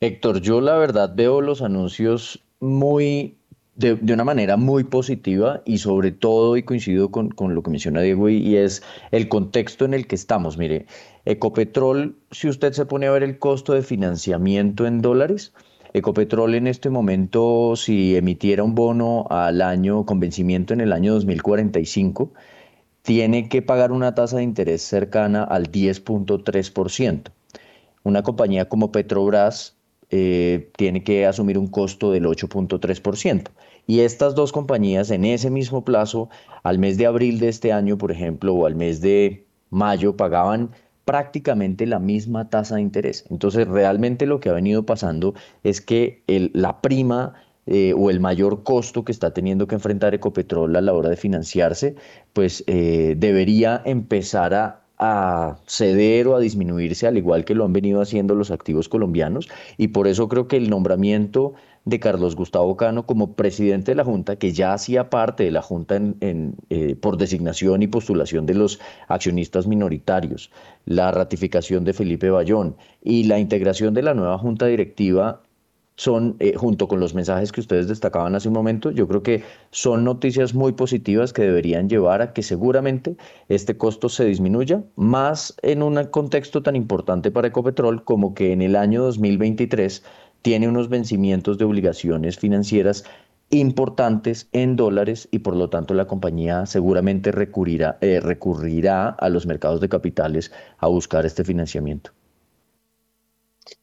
Héctor, 0.00 0.40
yo 0.40 0.60
la 0.60 0.78
verdad 0.78 1.12
veo 1.14 1.42
los 1.42 1.60
anuncios 1.60 2.42
muy 2.58 3.36
de, 3.74 3.92
una 4.12 4.24
manera 4.24 4.56
muy 4.56 4.84
positiva 4.84 5.62
y 5.64 5.78
sobre 5.78 6.10
todo, 6.10 6.56
y 6.56 6.62
coincido 6.62 7.10
con, 7.10 7.30
con 7.30 7.54
lo 7.54 7.62
que 7.62 7.70
menciona 7.70 8.00
Diego, 8.00 8.28
y, 8.28 8.36
y, 8.36 8.56
es 8.56 8.82
el 9.10 9.28
contexto 9.28 9.84
en 9.84 9.94
el 9.94 10.06
que 10.06 10.14
estamos. 10.14 10.56
Mire, 10.56 10.86
Ecopetrol, 11.24 12.16
si 12.30 12.48
usted 12.48 12.72
se 12.72 12.86
pone 12.86 13.06
a 13.06 13.10
ver 13.10 13.22
el 13.22 13.38
costo 13.38 13.74
de 13.74 13.82
financiamiento 13.82 14.86
en 14.86 15.02
dólares, 15.02 15.52
Ecopetrol 15.92 16.54
en 16.54 16.68
este 16.68 16.88
momento, 16.88 17.74
si 17.74 18.14
emitiera 18.14 18.62
un 18.62 18.76
bono 18.76 19.26
al 19.28 19.60
año 19.60 20.06
con 20.06 20.20
vencimiento 20.20 20.72
en 20.72 20.80
el 20.80 20.92
año 20.92 21.14
2045, 21.14 22.32
tiene 23.02 23.48
que 23.48 23.62
pagar 23.62 23.92
una 23.92 24.14
tasa 24.14 24.36
de 24.36 24.42
interés 24.42 24.82
cercana 24.82 25.44
al 25.44 25.70
10.3%. 25.70 27.30
Una 28.02 28.22
compañía 28.22 28.68
como 28.68 28.92
Petrobras 28.92 29.76
eh, 30.10 30.70
tiene 30.76 31.04
que 31.04 31.26
asumir 31.26 31.58
un 31.58 31.68
costo 31.68 32.12
del 32.12 32.24
8.3%. 32.24 33.48
Y 33.86 34.00
estas 34.00 34.34
dos 34.34 34.52
compañías 34.52 35.10
en 35.10 35.24
ese 35.24 35.50
mismo 35.50 35.84
plazo, 35.84 36.28
al 36.62 36.78
mes 36.78 36.96
de 36.96 37.06
abril 37.06 37.38
de 37.38 37.48
este 37.48 37.72
año, 37.72 37.98
por 37.98 38.12
ejemplo, 38.12 38.54
o 38.54 38.66
al 38.66 38.74
mes 38.74 39.00
de 39.00 39.44
mayo, 39.70 40.16
pagaban 40.16 40.70
prácticamente 41.04 41.86
la 41.86 41.98
misma 41.98 42.50
tasa 42.50 42.76
de 42.76 42.82
interés. 42.82 43.24
Entonces, 43.30 43.66
realmente 43.66 44.26
lo 44.26 44.40
que 44.40 44.48
ha 44.48 44.52
venido 44.52 44.84
pasando 44.84 45.34
es 45.64 45.80
que 45.80 46.22
la 46.26 46.80
prima 46.80 47.34
eh, 47.72 47.94
o 47.96 48.10
el 48.10 48.18
mayor 48.18 48.64
costo 48.64 49.04
que 49.04 49.12
está 49.12 49.32
teniendo 49.32 49.68
que 49.68 49.76
enfrentar 49.76 50.12
Ecopetrol 50.12 50.74
a 50.74 50.80
la 50.80 50.92
hora 50.92 51.08
de 51.08 51.16
financiarse, 51.16 51.94
pues 52.32 52.64
eh, 52.66 53.14
debería 53.16 53.80
empezar 53.84 54.54
a, 54.54 54.76
ceder 55.66 56.26
o 56.26 56.34
a 56.36 56.40
disminuirse, 56.40 57.06
al 57.06 57.16
igual 57.16 57.44
que 57.44 57.54
lo 57.54 57.64
han 57.64 57.72
venido 57.72 58.02
haciendo 58.02 58.34
los 58.34 58.50
activos 58.50 58.88
colombianos. 58.88 59.48
Y 59.78 59.88
por 59.88 60.08
eso 60.08 60.28
creo 60.28 60.48
que 60.48 60.56
el 60.56 60.68
nombramiento 60.68 61.54
de 61.84 62.00
Carlos 62.00 62.34
Gustavo 62.34 62.76
Cano 62.76 63.06
como 63.06 63.34
presidente 63.34 63.92
de 63.92 63.94
la 63.94 64.04
Junta, 64.04 64.36
que 64.36 64.52
ya 64.52 64.74
hacía 64.74 65.08
parte 65.08 65.44
de 65.44 65.52
la 65.52 65.62
Junta 65.62 65.98
eh, 66.20 66.96
por 67.00 67.16
designación 67.16 67.82
y 67.82 67.86
postulación 67.86 68.46
de 68.46 68.54
los 68.54 68.80
accionistas 69.08 69.68
minoritarios, 69.68 70.50
la 70.84 71.12
ratificación 71.12 71.84
de 71.84 71.94
Felipe 71.94 72.28
Bayón 72.30 72.76
y 73.00 73.24
la 73.24 73.38
integración 73.38 73.94
de 73.94 74.02
la 74.02 74.12
nueva 74.12 74.36
Junta 74.38 74.66
Directiva 74.66 75.40
son, 76.00 76.36
eh, 76.38 76.54
junto 76.56 76.88
con 76.88 76.98
los 76.98 77.14
mensajes 77.14 77.52
que 77.52 77.60
ustedes 77.60 77.86
destacaban 77.86 78.34
hace 78.34 78.48
un 78.48 78.54
momento, 78.54 78.90
yo 78.90 79.06
creo 79.06 79.22
que 79.22 79.42
son 79.70 80.02
noticias 80.02 80.54
muy 80.54 80.72
positivas 80.72 81.34
que 81.34 81.42
deberían 81.42 81.90
llevar 81.90 82.22
a 82.22 82.32
que 82.32 82.42
seguramente 82.42 83.18
este 83.50 83.76
costo 83.76 84.08
se 84.08 84.24
disminuya, 84.24 84.82
más 84.96 85.54
en 85.60 85.82
un 85.82 86.02
contexto 86.04 86.62
tan 86.62 86.74
importante 86.74 87.30
para 87.30 87.48
Ecopetrol 87.48 88.02
como 88.02 88.32
que 88.32 88.52
en 88.54 88.62
el 88.62 88.76
año 88.76 89.02
2023 89.02 90.02
tiene 90.40 90.68
unos 90.68 90.88
vencimientos 90.88 91.58
de 91.58 91.66
obligaciones 91.66 92.38
financieras 92.38 93.04
importantes 93.50 94.48
en 94.52 94.76
dólares 94.76 95.28
y 95.30 95.40
por 95.40 95.54
lo 95.54 95.68
tanto 95.68 95.92
la 95.92 96.06
compañía 96.06 96.64
seguramente 96.64 97.30
recurrirá, 97.30 97.98
eh, 98.00 98.20
recurrirá 98.20 99.10
a 99.10 99.28
los 99.28 99.44
mercados 99.44 99.82
de 99.82 99.90
capitales 99.90 100.50
a 100.78 100.86
buscar 100.86 101.26
este 101.26 101.44
financiamiento. 101.44 102.12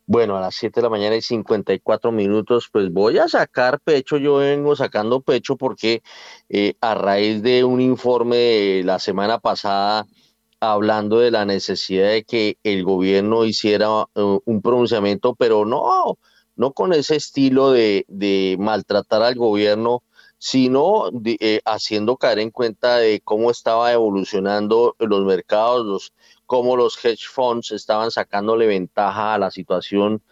Bueno, 0.09 0.37
a 0.37 0.41
las 0.41 0.55
7 0.55 0.79
de 0.79 0.83
la 0.83 0.89
mañana 0.89 1.17
y 1.17 1.21
54 1.21 2.13
minutos, 2.13 2.69
pues 2.71 2.91
voy 2.93 3.17
a 3.17 3.27
sacar 3.27 3.81
pecho, 3.81 4.15
yo 4.17 4.37
vengo 4.37 4.73
sacando 4.73 5.19
pecho 5.21 5.57
porque 5.57 6.01
eh, 6.47 6.75
a 6.79 6.95
raíz 6.95 7.41
de 7.43 7.65
un 7.65 7.81
informe 7.81 8.37
de 8.37 8.83
la 8.85 8.99
semana 8.99 9.39
pasada 9.39 10.07
hablando 10.61 11.19
de 11.19 11.31
la 11.31 11.45
necesidad 11.45 12.09
de 12.09 12.23
que 12.23 12.57
el 12.63 12.85
gobierno 12.85 13.43
hiciera 13.43 13.89
uh, 13.89 14.39
un 14.45 14.61
pronunciamiento, 14.61 15.35
pero 15.35 15.65
no, 15.65 16.17
no 16.55 16.71
con 16.73 16.93
ese 16.93 17.17
estilo 17.17 17.71
de, 17.71 18.05
de 18.07 18.55
maltratar 18.59 19.23
al 19.23 19.35
gobierno, 19.35 20.03
sino 20.37 21.09
de, 21.11 21.37
eh, 21.41 21.61
haciendo 21.65 22.17
caer 22.17 22.39
en 22.39 22.51
cuenta 22.51 22.97
de 22.97 23.21
cómo 23.23 23.51
estaba 23.51 23.91
evolucionando 23.91 24.95
los 24.99 25.25
mercados, 25.25 25.85
los 25.85 26.13
cómo 26.47 26.75
los 26.75 26.97
hedge 27.03 27.27
funds 27.29 27.71
estaban 27.71 28.09
sacándole 28.09 28.65
ventaja 28.65 29.35
a 29.35 29.37
la 29.37 29.51
situación 29.51 30.23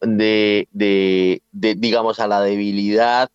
de, 0.00 0.68
de, 0.72 1.42
digamos, 1.52 2.20
a 2.20 2.28
la 2.28 2.40
debilidad 2.40 3.30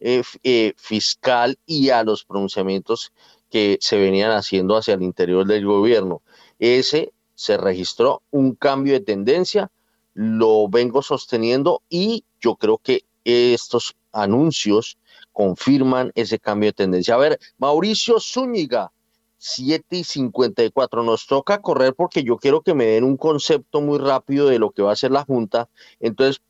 eh, 0.00 0.22
eh, 0.44 0.72
fiscal 0.76 1.58
y 1.66 1.90
a 1.90 2.04
los 2.04 2.24
pronunciamientos 2.24 3.12
que 3.50 3.78
se 3.80 3.98
venían 3.98 4.30
haciendo 4.30 4.76
hacia 4.76 4.94
el 4.94 5.02
interior 5.02 5.46
del 5.46 5.66
gobierno. 5.66 6.22
Ese 6.58 7.12
se 7.34 7.56
registró 7.56 8.22
un 8.30 8.54
cambio 8.54 8.94
de 8.94 9.00
tendencia, 9.00 9.70
lo 10.14 10.68
vengo 10.68 11.02
sosteniendo 11.02 11.82
y 11.88 12.24
yo 12.40 12.54
creo 12.54 12.78
que 12.78 13.04
estos 13.24 13.96
anuncios 14.12 14.96
confirman 15.32 16.12
ese 16.14 16.38
cambio 16.38 16.68
de 16.68 16.74
tendencia. 16.74 17.14
A 17.14 17.18
ver, 17.18 17.38
Mauricio 17.58 18.18
Zúñiga, 18.20 18.92
7 19.38 19.96
y 19.96 20.04
54. 20.04 21.02
Nos 21.02 21.26
toca 21.26 21.60
correr 21.60 21.94
porque 21.94 22.22
yo 22.22 22.36
quiero 22.36 22.60
que 22.60 22.74
me 22.74 22.86
den 22.86 23.04
un 23.04 23.16
concepto 23.16 23.80
muy 23.80 23.98
rápido 23.98 24.48
de 24.48 24.58
lo 24.58 24.70
que 24.70 24.82
va 24.82 24.90
a 24.90 24.92
hacer 24.92 25.10
la 25.10 25.24
Junta. 25.24 25.68
Entonces, 26.00 26.42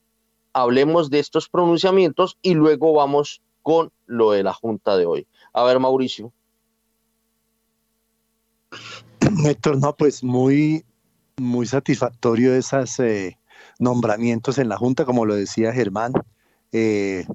hablemos 0.52 1.10
de 1.10 1.20
estos 1.20 1.48
pronunciamientos 1.48 2.38
y 2.42 2.54
luego 2.54 2.92
vamos 2.92 3.42
con 3.62 3.92
lo 4.06 4.32
de 4.32 4.42
la 4.42 4.52
Junta 4.52 4.96
de 4.96 5.06
hoy. 5.06 5.26
A 5.52 5.62
ver, 5.64 5.78
Mauricio. 5.78 6.32
Héctor, 9.44 9.78
no, 9.78 9.94
pues 9.94 10.24
muy, 10.24 10.84
muy 11.36 11.66
satisfactorio 11.66 12.54
esos 12.54 12.98
eh, 13.00 13.38
nombramientos 13.78 14.58
en 14.58 14.68
la 14.68 14.76
Junta, 14.76 15.04
como 15.04 15.26
lo 15.26 15.34
decía 15.34 15.72
Germán. 15.72 16.12
Eh, 16.72 17.26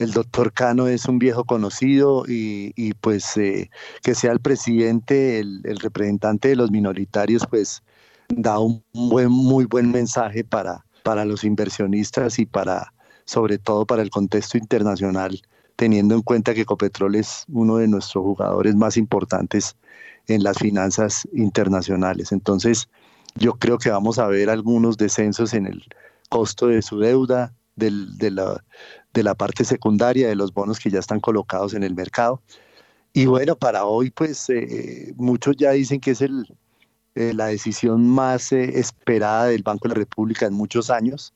el 0.00 0.12
doctor 0.12 0.52
Cano 0.54 0.88
es 0.88 1.04
un 1.04 1.18
viejo 1.18 1.44
conocido 1.44 2.24
y, 2.26 2.72
y 2.74 2.94
pues 2.94 3.36
eh, 3.36 3.70
que 4.02 4.14
sea 4.14 4.32
el 4.32 4.40
presidente, 4.40 5.38
el, 5.38 5.62
representante 5.78 6.48
de 6.48 6.56
los 6.56 6.70
minoritarios, 6.70 7.46
pues 7.46 7.82
da 8.28 8.58
un 8.58 8.82
buen, 8.94 9.30
muy 9.30 9.66
buen 9.66 9.90
mensaje 9.90 10.42
para, 10.42 10.86
para 11.02 11.26
los 11.26 11.44
inversionistas 11.44 12.38
y 12.38 12.46
para, 12.46 12.94
sobre 13.26 13.58
todo 13.58 13.84
para 13.84 14.00
el 14.00 14.08
contexto 14.08 14.56
internacional, 14.56 15.42
teniendo 15.76 16.14
en 16.14 16.22
cuenta 16.22 16.54
que 16.54 16.62
Ecopetrol 16.62 17.16
es 17.16 17.44
uno 17.48 17.76
de 17.76 17.86
nuestros 17.86 18.24
jugadores 18.24 18.74
más 18.76 18.96
importantes 18.96 19.76
en 20.28 20.42
las 20.42 20.56
finanzas 20.56 21.28
internacionales. 21.34 22.32
Entonces, 22.32 22.88
yo 23.34 23.58
creo 23.58 23.76
que 23.76 23.90
vamos 23.90 24.18
a 24.18 24.28
ver 24.28 24.48
algunos 24.48 24.96
descensos 24.96 25.52
en 25.52 25.66
el 25.66 25.84
costo 26.30 26.68
de 26.68 26.80
su 26.80 26.98
deuda, 27.00 27.52
de, 27.80 28.30
la, 28.30 28.64
de 29.12 29.22
la 29.22 29.34
parte 29.34 29.64
secundaria 29.64 30.28
de 30.28 30.36
los 30.36 30.52
bonos 30.52 30.78
que 30.78 30.90
ya 30.90 31.00
están 31.00 31.20
colocados 31.20 31.74
en 31.74 31.82
el 31.82 31.94
mercado. 31.94 32.42
Y 33.12 33.26
bueno, 33.26 33.56
para 33.56 33.84
hoy, 33.86 34.10
pues 34.10 34.48
eh, 34.50 35.12
muchos 35.16 35.56
ya 35.56 35.72
dicen 35.72 36.00
que 36.00 36.12
es 36.12 36.20
el, 36.20 36.46
eh, 37.16 37.32
la 37.34 37.46
decisión 37.46 38.06
más 38.08 38.52
eh, 38.52 38.78
esperada 38.78 39.46
del 39.46 39.64
Banco 39.64 39.88
de 39.88 39.94
la 39.94 39.98
República 39.98 40.46
en 40.46 40.54
muchos 40.54 40.90
años. 40.90 41.34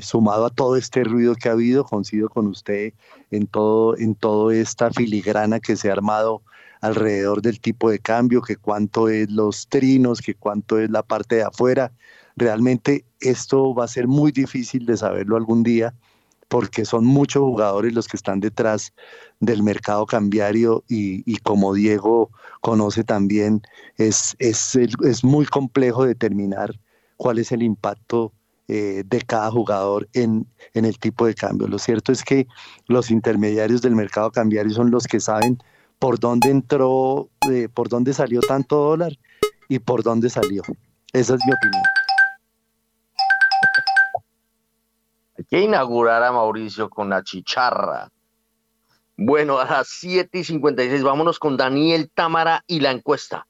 sumado 0.00 0.46
a 0.46 0.50
todo 0.50 0.76
este 0.76 1.02
ruido 1.04 1.34
que 1.34 1.48
ha 1.48 1.52
habido, 1.52 1.84
coincido 1.84 2.28
con 2.28 2.46
usted 2.46 2.92
en 3.32 3.46
todo, 3.48 3.96
en 3.98 4.14
toda 4.14 4.54
esta 4.54 4.90
filigrana 4.92 5.58
que 5.58 5.76
se 5.76 5.88
ha 5.90 5.92
armado 5.92 6.42
alrededor 6.80 7.42
del 7.42 7.60
tipo 7.60 7.90
de 7.90 7.98
cambio, 7.98 8.42
que 8.42 8.56
cuánto 8.56 9.08
es 9.08 9.30
los 9.30 9.68
trinos, 9.68 10.20
que 10.20 10.34
cuánto 10.34 10.78
es 10.78 10.90
la 10.90 11.02
parte 11.02 11.36
de 11.36 11.42
afuera. 11.42 11.92
Realmente 12.40 13.04
esto 13.20 13.74
va 13.74 13.84
a 13.84 13.88
ser 13.88 14.08
muy 14.08 14.32
difícil 14.32 14.86
de 14.86 14.96
saberlo 14.96 15.36
algún 15.36 15.62
día 15.62 15.92
porque 16.48 16.86
son 16.86 17.04
muchos 17.04 17.42
jugadores 17.42 17.92
los 17.92 18.08
que 18.08 18.16
están 18.16 18.40
detrás 18.40 18.94
del 19.40 19.62
mercado 19.62 20.06
cambiario 20.06 20.82
y, 20.88 21.36
como 21.40 21.74
Diego 21.74 22.30
conoce 22.62 23.04
también, 23.04 23.60
es, 23.98 24.36
es, 24.38 24.74
es, 24.74 25.22
muy 25.22 25.44
complejo 25.44 26.06
determinar 26.06 26.80
cuál 27.18 27.38
es 27.38 27.52
el 27.52 27.62
impacto 27.62 28.32
eh, 28.68 29.04
de 29.04 29.20
cada 29.20 29.50
jugador 29.50 30.08
en, 30.14 30.46
en 30.72 30.86
el 30.86 30.98
tipo 30.98 31.26
de 31.26 31.34
cambio. 31.34 31.68
Lo 31.68 31.78
cierto 31.78 32.10
es 32.10 32.24
que 32.24 32.46
los 32.86 33.10
intermediarios 33.10 33.82
del 33.82 33.94
mercado 33.94 34.30
cambiario 34.30 34.72
son 34.72 34.90
los 34.90 35.06
que 35.06 35.20
saben 35.20 35.58
por 35.98 36.18
dónde 36.18 36.48
entró, 36.48 37.28
eh, 37.50 37.68
por 37.68 37.90
dónde 37.90 38.14
salió 38.14 38.40
tanto 38.40 38.76
dólar 38.76 39.12
y 39.68 39.78
por 39.78 40.02
dónde 40.02 40.30
salió. 40.30 40.62
Esa 41.12 41.34
es 41.34 41.40
mi 41.46 41.52
opinión. 41.52 41.99
Que 45.50 45.60
inaugurar 45.60 46.22
a 46.22 46.32
Mauricio 46.32 46.88
con 46.88 47.10
la 47.10 47.24
chicharra. 47.24 48.10
Bueno, 49.16 49.58
a 49.58 49.64
las 49.64 49.88
7 49.88 50.38
y 50.38 50.44
56, 50.44 51.02
vámonos 51.02 51.38
con 51.38 51.56
Daniel 51.56 52.10
Támara 52.14 52.62
y 52.66 52.80
la 52.80 52.92
encuesta. 52.92 53.46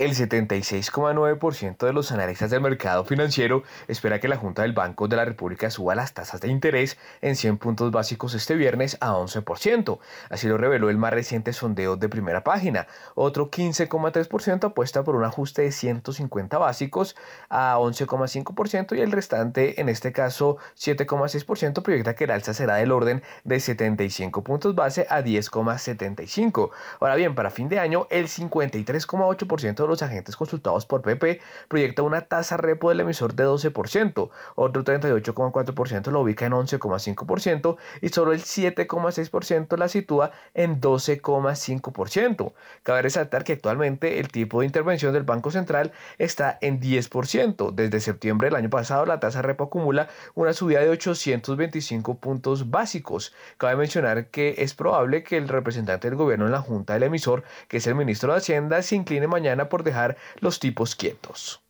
El 0.00 0.14
76,9% 0.14 1.84
de 1.84 1.92
los 1.92 2.10
analistas 2.10 2.48
del 2.48 2.62
mercado 2.62 3.04
financiero 3.04 3.64
espera 3.86 4.18
que 4.18 4.28
la 4.28 4.38
Junta 4.38 4.62
del 4.62 4.72
Banco 4.72 5.08
de 5.08 5.16
la 5.16 5.26
República 5.26 5.70
suba 5.70 5.94
las 5.94 6.14
tasas 6.14 6.40
de 6.40 6.48
interés 6.48 6.96
en 7.20 7.36
100 7.36 7.58
puntos 7.58 7.90
básicos 7.90 8.32
este 8.32 8.54
viernes 8.54 8.96
a 9.02 9.12
11%. 9.12 9.98
Así 10.30 10.48
lo 10.48 10.56
reveló 10.56 10.88
el 10.88 10.96
más 10.96 11.12
reciente 11.12 11.52
sondeo 11.52 11.96
de 11.96 12.08
primera 12.08 12.42
página. 12.42 12.86
Otro 13.14 13.50
15,3% 13.50 14.68
apuesta 14.68 15.04
por 15.04 15.16
un 15.16 15.24
ajuste 15.24 15.60
de 15.60 15.70
150 15.70 16.56
básicos 16.56 17.14
a 17.50 17.76
11,5% 17.76 18.96
y 18.96 19.02
el 19.02 19.12
restante, 19.12 19.82
en 19.82 19.90
este 19.90 20.12
caso 20.12 20.56
7,6%, 20.78 21.82
proyecta 21.82 22.14
que 22.14 22.24
el 22.24 22.30
alza 22.30 22.54
será 22.54 22.76
del 22.76 22.92
orden 22.92 23.22
de 23.44 23.60
75 23.60 24.44
puntos 24.44 24.74
base 24.74 25.06
a 25.10 25.20
10,75. 25.20 26.70
Ahora 27.00 27.16
bien, 27.16 27.34
para 27.34 27.50
fin 27.50 27.68
de 27.68 27.80
año, 27.80 28.06
el 28.08 28.28
53,8% 28.28 29.74
de 29.74 29.89
los 29.90 30.02
agentes 30.02 30.36
consultados 30.36 30.86
por 30.86 31.02
PP 31.02 31.40
proyecta 31.68 32.02
una 32.02 32.22
tasa 32.22 32.56
repo 32.56 32.88
del 32.88 33.00
emisor 33.00 33.34
de 33.34 33.46
12%, 33.46 34.30
otro 34.54 34.84
38,4% 34.84 36.10
lo 36.10 36.20
ubica 36.20 36.46
en 36.46 36.52
11,5% 36.52 37.76
y 38.00 38.08
solo 38.08 38.32
el 38.32 38.40
7,6% 38.40 39.76
la 39.76 39.88
sitúa 39.88 40.32
en 40.54 40.80
12,5%. 40.80 42.52
Cabe 42.82 43.02
resaltar 43.02 43.44
que 43.44 43.54
actualmente 43.54 44.20
el 44.20 44.28
tipo 44.28 44.60
de 44.60 44.66
intervención 44.66 45.12
del 45.12 45.24
Banco 45.24 45.50
Central 45.50 45.92
está 46.18 46.58
en 46.60 46.80
10%. 46.80 47.72
Desde 47.72 48.00
septiembre 48.00 48.48
del 48.48 48.56
año 48.56 48.70
pasado 48.70 49.06
la 49.06 49.20
tasa 49.20 49.42
repo 49.42 49.64
acumula 49.64 50.08
una 50.34 50.52
subida 50.52 50.80
de 50.80 50.90
825 50.90 52.18
puntos 52.18 52.70
básicos. 52.70 53.34
Cabe 53.58 53.76
mencionar 53.76 54.26
que 54.26 54.54
es 54.58 54.74
probable 54.74 55.22
que 55.22 55.36
el 55.36 55.48
representante 55.48 56.08
del 56.08 56.16
gobierno 56.16 56.46
en 56.46 56.52
la 56.52 56.60
junta 56.60 56.94
del 56.94 57.04
emisor, 57.04 57.42
que 57.68 57.78
es 57.78 57.86
el 57.86 57.94
ministro 57.94 58.32
de 58.32 58.38
Hacienda, 58.38 58.82
se 58.82 58.96
incline 58.96 59.26
mañana 59.26 59.68
por 59.68 59.79
dejar 59.82 60.16
los 60.40 60.58
tipos 60.58 60.94
quietos. 60.94 61.62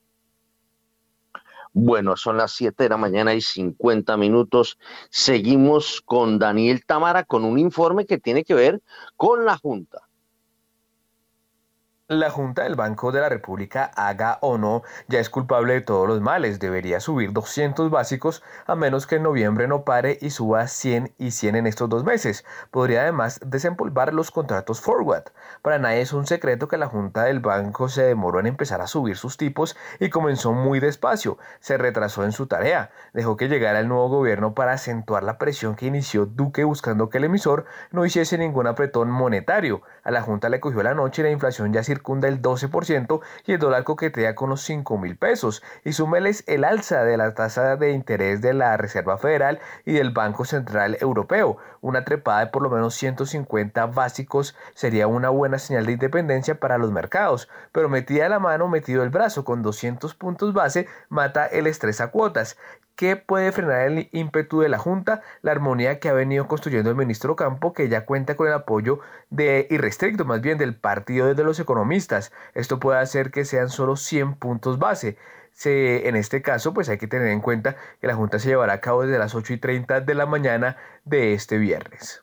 Bueno, 1.73 2.17
son 2.17 2.37
las 2.37 2.53
7 2.53 2.83
de 2.83 2.89
la 2.89 2.97
mañana 2.97 3.35
y 3.35 3.41
50 3.41 4.17
minutos. 4.17 4.79
Seguimos 5.09 6.01
con 6.05 6.39
Daniel 6.39 6.85
Tamara 6.85 7.25
con 7.25 7.45
un 7.45 7.59
informe 7.59 8.07
que 8.07 8.19
tiene 8.19 8.45
que 8.45 8.55
ver 8.55 8.83
con 9.17 9.45
la 9.45 9.57
Junta. 9.57 10.10
La 12.13 12.29
Junta 12.29 12.65
del 12.65 12.75
Banco 12.75 13.13
de 13.13 13.21
la 13.21 13.29
República, 13.29 13.93
haga 13.95 14.39
o 14.41 14.59
no, 14.59 14.83
ya 15.07 15.21
es 15.21 15.31
culpable 15.31 15.75
de 15.75 15.81
todos 15.81 16.09
los 16.09 16.21
males. 16.21 16.59
Debería 16.59 16.99
subir 16.99 17.33
200 17.33 17.89
básicos 17.89 18.43
a 18.67 18.75
menos 18.75 19.07
que 19.07 19.15
en 19.15 19.23
noviembre 19.23 19.69
no 19.69 19.85
pare 19.85 20.19
y 20.21 20.31
suba 20.31 20.67
100 20.67 21.15
y 21.19 21.31
100 21.31 21.55
en 21.55 21.67
estos 21.69 21.89
dos 21.89 22.03
meses. 22.03 22.45
Podría 22.73 23.03
además 23.03 23.39
desempolvar 23.47 24.13
los 24.13 24.33
contratos 24.33 24.81
forward. 24.81 25.27
Para 25.63 25.79
nadie 25.79 26.01
es 26.01 26.13
un 26.13 26.27
secreto 26.27 26.67
que 26.67 26.79
la 26.79 26.89
Junta 26.89 27.23
del 27.23 27.39
Banco 27.39 27.89
se 27.89 28.03
demoró 28.03 28.41
en 28.41 28.49
empezar 28.49 28.81
a 28.81 28.89
subir 28.89 29.17
sus 29.17 29.37
tipos 29.37 29.77
y 30.01 30.11
comenzó 30.11 30.53
muy 30.53 30.81
despacio. 30.81 31.39
Se 31.61 31.79
retrasó 31.79 32.25
en 32.25 32.33
su 32.33 32.49
tarea. 32.49 32.91
Dejó 33.13 33.37
que 33.37 33.47
llegara 33.47 33.79
el 33.79 33.87
nuevo 33.87 34.09
gobierno 34.09 34.53
para 34.53 34.73
acentuar 34.73 35.23
la 35.23 35.39
presión 35.39 35.77
que 35.77 35.87
inició 35.87 36.27
Duque 36.27 36.65
buscando 36.65 37.09
que 37.09 37.19
el 37.19 37.25
emisor 37.25 37.67
no 37.93 38.05
hiciese 38.05 38.37
ningún 38.37 38.67
apretón 38.67 39.13
monetario. 39.13 39.83
A 40.03 40.11
la 40.11 40.23
Junta 40.23 40.49
le 40.49 40.59
cogió 40.59 40.83
la 40.83 40.95
noche 40.95 41.23
y 41.23 41.27
la 41.27 41.31
inflación 41.31 41.73
ya 41.73 41.85
circunda 42.01 42.29
el 42.29 42.41
12% 42.41 43.21
y 43.47 43.53
el 43.53 43.59
dólar 43.59 43.85
coquetea 43.85 44.35
con 44.35 44.49
los 44.49 44.63
5 44.63 44.97
mil 44.99 45.17
pesos. 45.17 45.63
Y 45.85 45.93
súmeles 45.93 46.45
el 46.47 46.65
alza 46.65 47.05
de 47.05 47.17
la 47.17 47.35
tasa 47.35 47.77
de 47.77 47.93
interés 47.93 48.41
de 48.41 48.55
la 48.55 48.77
Reserva 48.77 49.19
Federal 49.19 49.61
y 49.85 49.93
del 49.93 50.11
Banco 50.11 50.45
Central 50.45 50.97
Europeo. 51.01 51.59
Una 51.83 52.05
trepada 52.05 52.41
de 52.41 52.47
por 52.47 52.63
lo 52.63 52.71
menos 52.71 52.95
150 52.95 53.87
básicos 53.87 54.57
sería 54.75 55.07
una 55.07 55.29
buena 55.29 55.59
señal 55.59 55.87
de 55.87 55.93
independencia 55.93 56.59
para 56.59 56.79
los 56.79 56.91
mercados, 56.91 57.49
pero 57.73 57.89
metida 57.89 58.29
la 58.29 58.39
mano, 58.39 58.69
metido 58.69 59.03
el 59.03 59.11
brazo 59.11 59.45
con 59.45 59.63
200 59.63 60.15
puntos 60.15 60.55
base, 60.55 60.87
mata 61.09 61.47
el 61.47 61.67
estrés 61.67 62.01
a 62.01 62.09
cuotas. 62.09 62.57
¿Qué 63.01 63.17
puede 63.17 63.51
frenar 63.51 63.87
el 63.87 64.11
ímpetu 64.13 64.61
de 64.61 64.69
la 64.69 64.77
Junta? 64.77 65.23
La 65.41 65.53
armonía 65.53 65.99
que 65.99 66.11
ha 66.11 66.13
venido 66.13 66.47
construyendo 66.49 66.91
el 66.91 66.97
ministro 66.97 67.35
Campo, 67.35 67.73
que 67.73 67.89
ya 67.89 68.05
cuenta 68.05 68.37
con 68.37 68.47
el 68.47 68.53
apoyo 68.53 69.01
de 69.31 69.67
irrestricto, 69.71 70.27
más 70.27 70.43
bien 70.43 70.59
del 70.59 70.77
partido 70.77 71.35
de 71.35 71.43
los 71.43 71.59
economistas. 71.59 72.31
Esto 72.53 72.79
puede 72.79 72.99
hacer 72.99 73.31
que 73.31 73.47
sean 73.47 73.71
solo 73.71 73.97
100 73.97 74.35
puntos 74.35 74.79
base. 74.79 75.17
Se, 75.55 76.09
en 76.11 76.17
este 76.17 76.43
caso, 76.43 76.75
pues 76.75 76.91
hay 76.91 76.99
que 76.99 77.07
tener 77.07 77.29
en 77.29 77.41
cuenta 77.41 77.75
que 78.03 78.07
la 78.07 78.15
Junta 78.17 78.39
se 78.39 78.49
llevará 78.49 78.75
a 78.75 78.81
cabo 78.83 79.07
desde 79.07 79.19
las 79.19 79.35
8 79.35 79.55
y 79.55 79.57
30 79.57 80.03
de 80.03 80.15
la 80.15 80.27
mañana 80.27 80.77
de 81.07 81.33
este 81.33 81.57
viernes. 81.57 82.23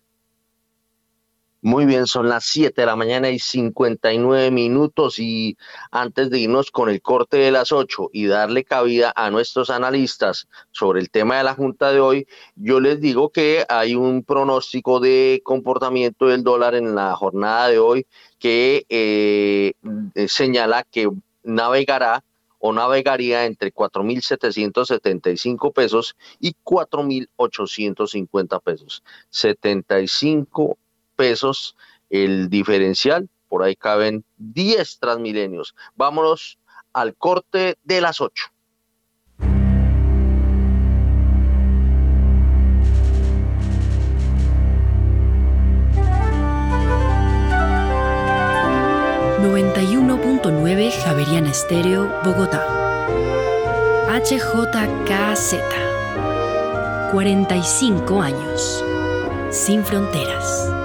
Muy 1.62 1.88
bien, 1.88 2.06
son 2.06 2.30
las 2.30 2.46
7 2.46 2.82
de 2.82 2.86
la 2.86 2.96
mañana 2.96 3.32
y 3.32 3.40
59 3.40 4.52
minutos 4.52 5.18
y 5.18 5.58
antes 5.90 6.30
de 6.30 6.38
irnos 6.40 6.70
con 6.70 6.88
el 6.88 7.02
corte 7.02 7.38
de 7.38 7.50
las 7.50 7.72
8 7.72 8.12
y 8.14 8.28
darle 8.28 8.64
cabida 8.64 9.12
a 9.16 9.32
nuestros 9.32 9.72
analistas 9.72 10.48
sobre 10.72 11.02
el 11.02 11.10
tema 11.10 11.38
de 11.38 11.44
la 11.44 11.56
Junta 11.56 11.92
de 11.92 12.00
hoy, 12.00 12.28
yo 12.56 12.80
les 12.80 13.02
digo 13.02 13.32
que 13.32 13.66
hay 13.70 13.96
un 13.96 14.24
pronóstico 14.24 15.00
de 15.00 15.42
comportamiento 15.44 16.28
del 16.28 16.44
dólar 16.44 16.76
en 16.76 16.94
la 16.94 17.16
jornada 17.16 17.70
de 17.70 17.80
hoy 17.80 18.06
que 18.38 18.86
eh, 18.90 19.74
señala 20.28 20.84
que 20.84 21.10
navegará 21.44 22.24
o 22.60 22.72
navegaría 22.72 23.46
entre 23.46 23.74
4.775 23.74 25.74
pesos 25.74 26.16
y 26.40 26.54
4.850 26.64 28.62
pesos. 28.62 29.04
75 29.32 30.78
pesos 31.18 31.76
el 32.10 32.50
diferencial, 32.50 33.28
por 33.50 33.64
ahí 33.64 33.76
caben 33.76 34.24
10 34.38 35.00
transmilenios. 35.00 35.76
Vámonos 35.96 36.58
al 36.94 37.16
corte 37.16 37.78
de 37.84 38.00
las 38.00 38.22
8. 38.22 38.46
.9 50.42 50.92
Javerian 51.04 51.46
Estéreo, 51.48 52.10
Bogotá. 52.24 52.66
HJKZ. 54.08 55.56
45 57.12 58.22
años. 58.22 58.84
Sin 59.50 59.84
fronteras. 59.84 60.77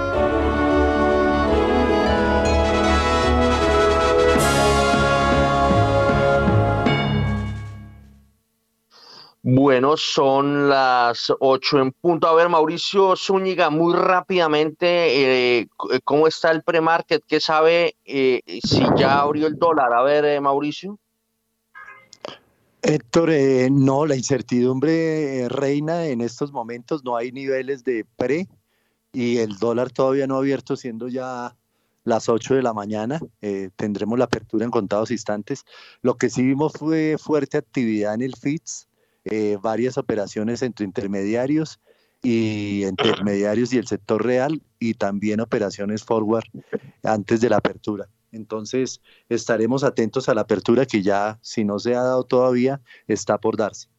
Bueno, 9.63 9.95
son 9.95 10.67
las 10.67 11.31
ocho 11.39 11.79
en 11.79 11.93
punto. 11.93 12.27
A 12.27 12.33
ver, 12.35 12.49
Mauricio 12.49 13.15
Zúñiga, 13.15 13.69
muy 13.69 13.93
rápidamente, 13.93 14.87
eh, 14.87 15.59
eh, 15.61 15.99
¿cómo 16.03 16.27
está 16.27 16.51
el 16.51 16.63
pre-market? 16.63 17.23
¿Qué 17.25 17.39
sabe 17.39 17.95
eh, 18.03 18.41
si 18.61 18.83
ya 18.97 19.21
abrió 19.21 19.47
el 19.47 19.57
dólar? 19.57 19.93
A 19.93 20.03
ver, 20.03 20.41
Mauricio. 20.41 20.99
Héctor, 22.81 23.31
no, 23.71 24.05
la 24.05 24.17
incertidumbre 24.17 25.47
reina 25.47 26.07
en 26.07 26.19
estos 26.19 26.51
momentos, 26.51 27.05
no 27.05 27.15
hay 27.15 27.31
niveles 27.31 27.85
de 27.85 28.05
pre 28.17 28.49
y 29.13 29.37
el 29.37 29.59
dólar 29.59 29.91
todavía 29.91 30.27
no 30.27 30.35
ha 30.35 30.39
abierto, 30.39 30.75
siendo 30.75 31.07
ya 31.07 31.55
las 32.03 32.27
8 32.27 32.55
de 32.55 32.63
la 32.63 32.73
mañana. 32.73 33.21
tendremos 33.77 34.19
la 34.19 34.25
apertura 34.25 34.65
en 34.65 34.71
contados 34.71 35.09
instantes. 35.09 35.63
Lo 36.01 36.17
que 36.17 36.29
sí 36.29 36.43
vimos 36.43 36.73
fue 36.73 37.15
fuerte 37.17 37.57
actividad 37.57 38.13
en 38.13 38.23
el 38.23 38.35
FITS 38.35 38.89
eh, 39.25 39.57
varias 39.61 39.97
operaciones 39.97 40.61
entre 40.61 40.85
intermediarios 40.85 41.79
y 42.21 42.85
intermediarios 42.85 43.73
y 43.73 43.77
el 43.77 43.87
sector 43.87 44.25
real 44.25 44.61
y 44.79 44.93
también 44.93 45.41
operaciones 45.41 46.03
forward 46.03 46.45
antes 47.03 47.41
de 47.41 47.49
la 47.49 47.57
apertura. 47.57 48.09
Entonces 48.31 49.01
estaremos 49.29 49.83
atentos 49.83 50.27
a 50.27 50.33
la 50.33 50.41
apertura 50.41 50.85
que 50.85 51.01
ya, 51.01 51.37
si 51.41 51.63
no 51.63 51.79
se 51.79 51.95
ha 51.95 52.01
dado 52.01 52.23
todavía, 52.23 52.81
está 53.07 53.37
por 53.37 53.57
darse. 53.57 53.89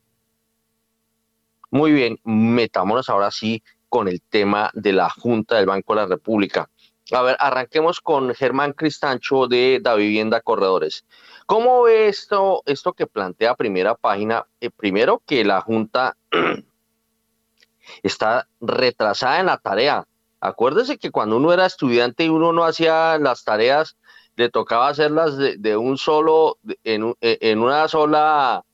Muy 1.71 1.93
bien, 1.93 2.19
metámonos 2.25 3.09
ahora 3.09 3.31
sí 3.31 3.63
con 3.89 4.09
el 4.09 4.21
tema 4.23 4.71
de 4.75 4.93
la 4.93 5.09
Junta 5.09 5.57
del 5.57 5.67
Banco 5.67 5.95
de 5.95 6.01
la 6.01 6.07
República. 6.07 6.69
A 7.13 7.23
ver, 7.23 7.37
arranquemos 7.39 8.01
con 8.01 8.35
Germán 8.35 8.73
Cristancho 8.73 9.47
de 9.47 9.79
Da 9.83 9.95
Vivienda 9.95 10.41
Corredores. 10.41 11.05
¿Cómo 11.47 11.83
ve 11.83 12.09
esto, 12.09 12.63
esto 12.67 12.93
que 12.93 13.07
plantea 13.07 13.55
primera 13.55 13.95
página? 13.95 14.47
Eh, 14.61 14.71
primero 14.71 15.23
que 15.27 15.45
la 15.45 15.61
Junta 15.61 16.17
está 18.03 18.49
retrasada 18.61 19.41
en 19.41 19.47
la 19.47 19.59
tarea. 19.59 20.07
Acuérdese 20.41 20.99
que 20.99 21.11
cuando 21.11 21.37
uno 21.37 21.53
era 21.53 21.67
estudiante 21.67 22.25
y 22.25 22.29
uno 22.29 22.53
no 22.53 22.65
hacía 22.65 23.19
las 23.19 23.45
tareas, 23.45 23.97
le 24.37 24.51
tocaba 24.51 24.89
hacerlas 24.89 25.37
de, 25.39 25.77
un 25.77 25.97
solo, 25.97 26.59
en, 26.83 27.15
en, 27.21 27.59
una 27.61 27.89
sola, 27.89 28.65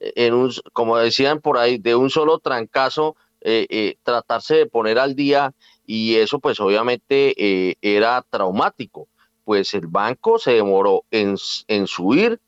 en 0.00 0.34
un, 0.34 0.52
como 0.72 0.96
decían 0.96 1.40
por 1.40 1.58
ahí, 1.58 1.78
de 1.78 1.94
un 1.94 2.10
solo 2.10 2.38
trancazo, 2.38 3.14
eh, 3.48 3.66
eh, 3.68 3.96
tratarse 4.02 4.56
de 4.56 4.66
poner 4.66 4.98
al 4.98 5.14
día 5.14 5.54
y 5.86 6.16
eso 6.16 6.40
pues 6.40 6.58
obviamente 6.58 7.32
eh, 7.36 7.76
era 7.80 8.24
traumático. 8.28 9.06
Pues 9.46 9.74
el 9.74 9.86
banco 9.86 10.40
se 10.40 10.54
demoró 10.54 11.04
en, 11.12 11.36
en 11.68 11.86
subir 11.86 12.40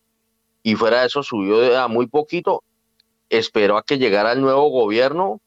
y 0.64 0.74
fuera 0.74 1.00
de 1.00 1.06
eso 1.06 1.22
subió 1.22 1.78
a 1.78 1.86
muy 1.86 2.08
poquito. 2.08 2.64
Esperó 3.30 3.76
a 3.76 3.84
que 3.84 3.98
llegara 3.98 4.32
el 4.32 4.40
nuevo 4.40 4.68
gobierno, 4.68 5.40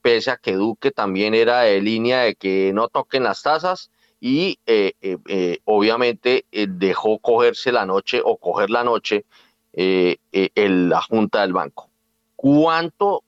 pese 0.00 0.30
a 0.30 0.38
que 0.38 0.54
Duque 0.54 0.92
también 0.92 1.34
era 1.34 1.60
de 1.60 1.82
línea 1.82 2.22
de 2.22 2.36
que 2.36 2.72
no 2.72 2.88
toquen 2.88 3.24
las 3.24 3.42
tasas 3.42 3.90
y 4.18 4.58
eh, 4.64 4.94
eh, 5.02 5.58
obviamente 5.64 6.46
dejó 6.50 7.18
cogerse 7.18 7.70
la 7.70 7.84
noche 7.84 8.22
o 8.24 8.38
coger 8.38 8.70
la 8.70 8.82
noche 8.82 9.26
la 9.74 11.02
junta 11.02 11.42
del 11.42 11.52
banco. 11.52 11.90
¿Cuánto 12.34 13.24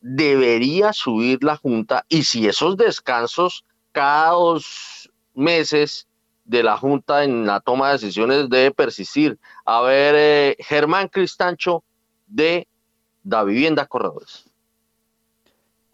debería 0.00 0.92
subir 0.92 1.44
la 1.44 1.56
Junta 1.56 2.04
y 2.08 2.24
si 2.24 2.48
esos 2.48 2.76
descansos 2.76 3.64
cada 3.92 4.30
dos 4.30 5.10
meses 5.34 6.08
de 6.50 6.64
la 6.64 6.76
Junta 6.76 7.22
en 7.22 7.46
la 7.46 7.60
toma 7.60 7.86
de 7.86 7.92
decisiones 7.92 8.50
debe 8.50 8.72
persistir. 8.72 9.38
A 9.64 9.82
ver, 9.82 10.14
eh, 10.18 10.56
Germán 10.58 11.06
Cristancho 11.06 11.84
de 12.26 12.66
Da 13.22 13.44
Vivienda 13.44 13.86
Corredores. 13.86 14.46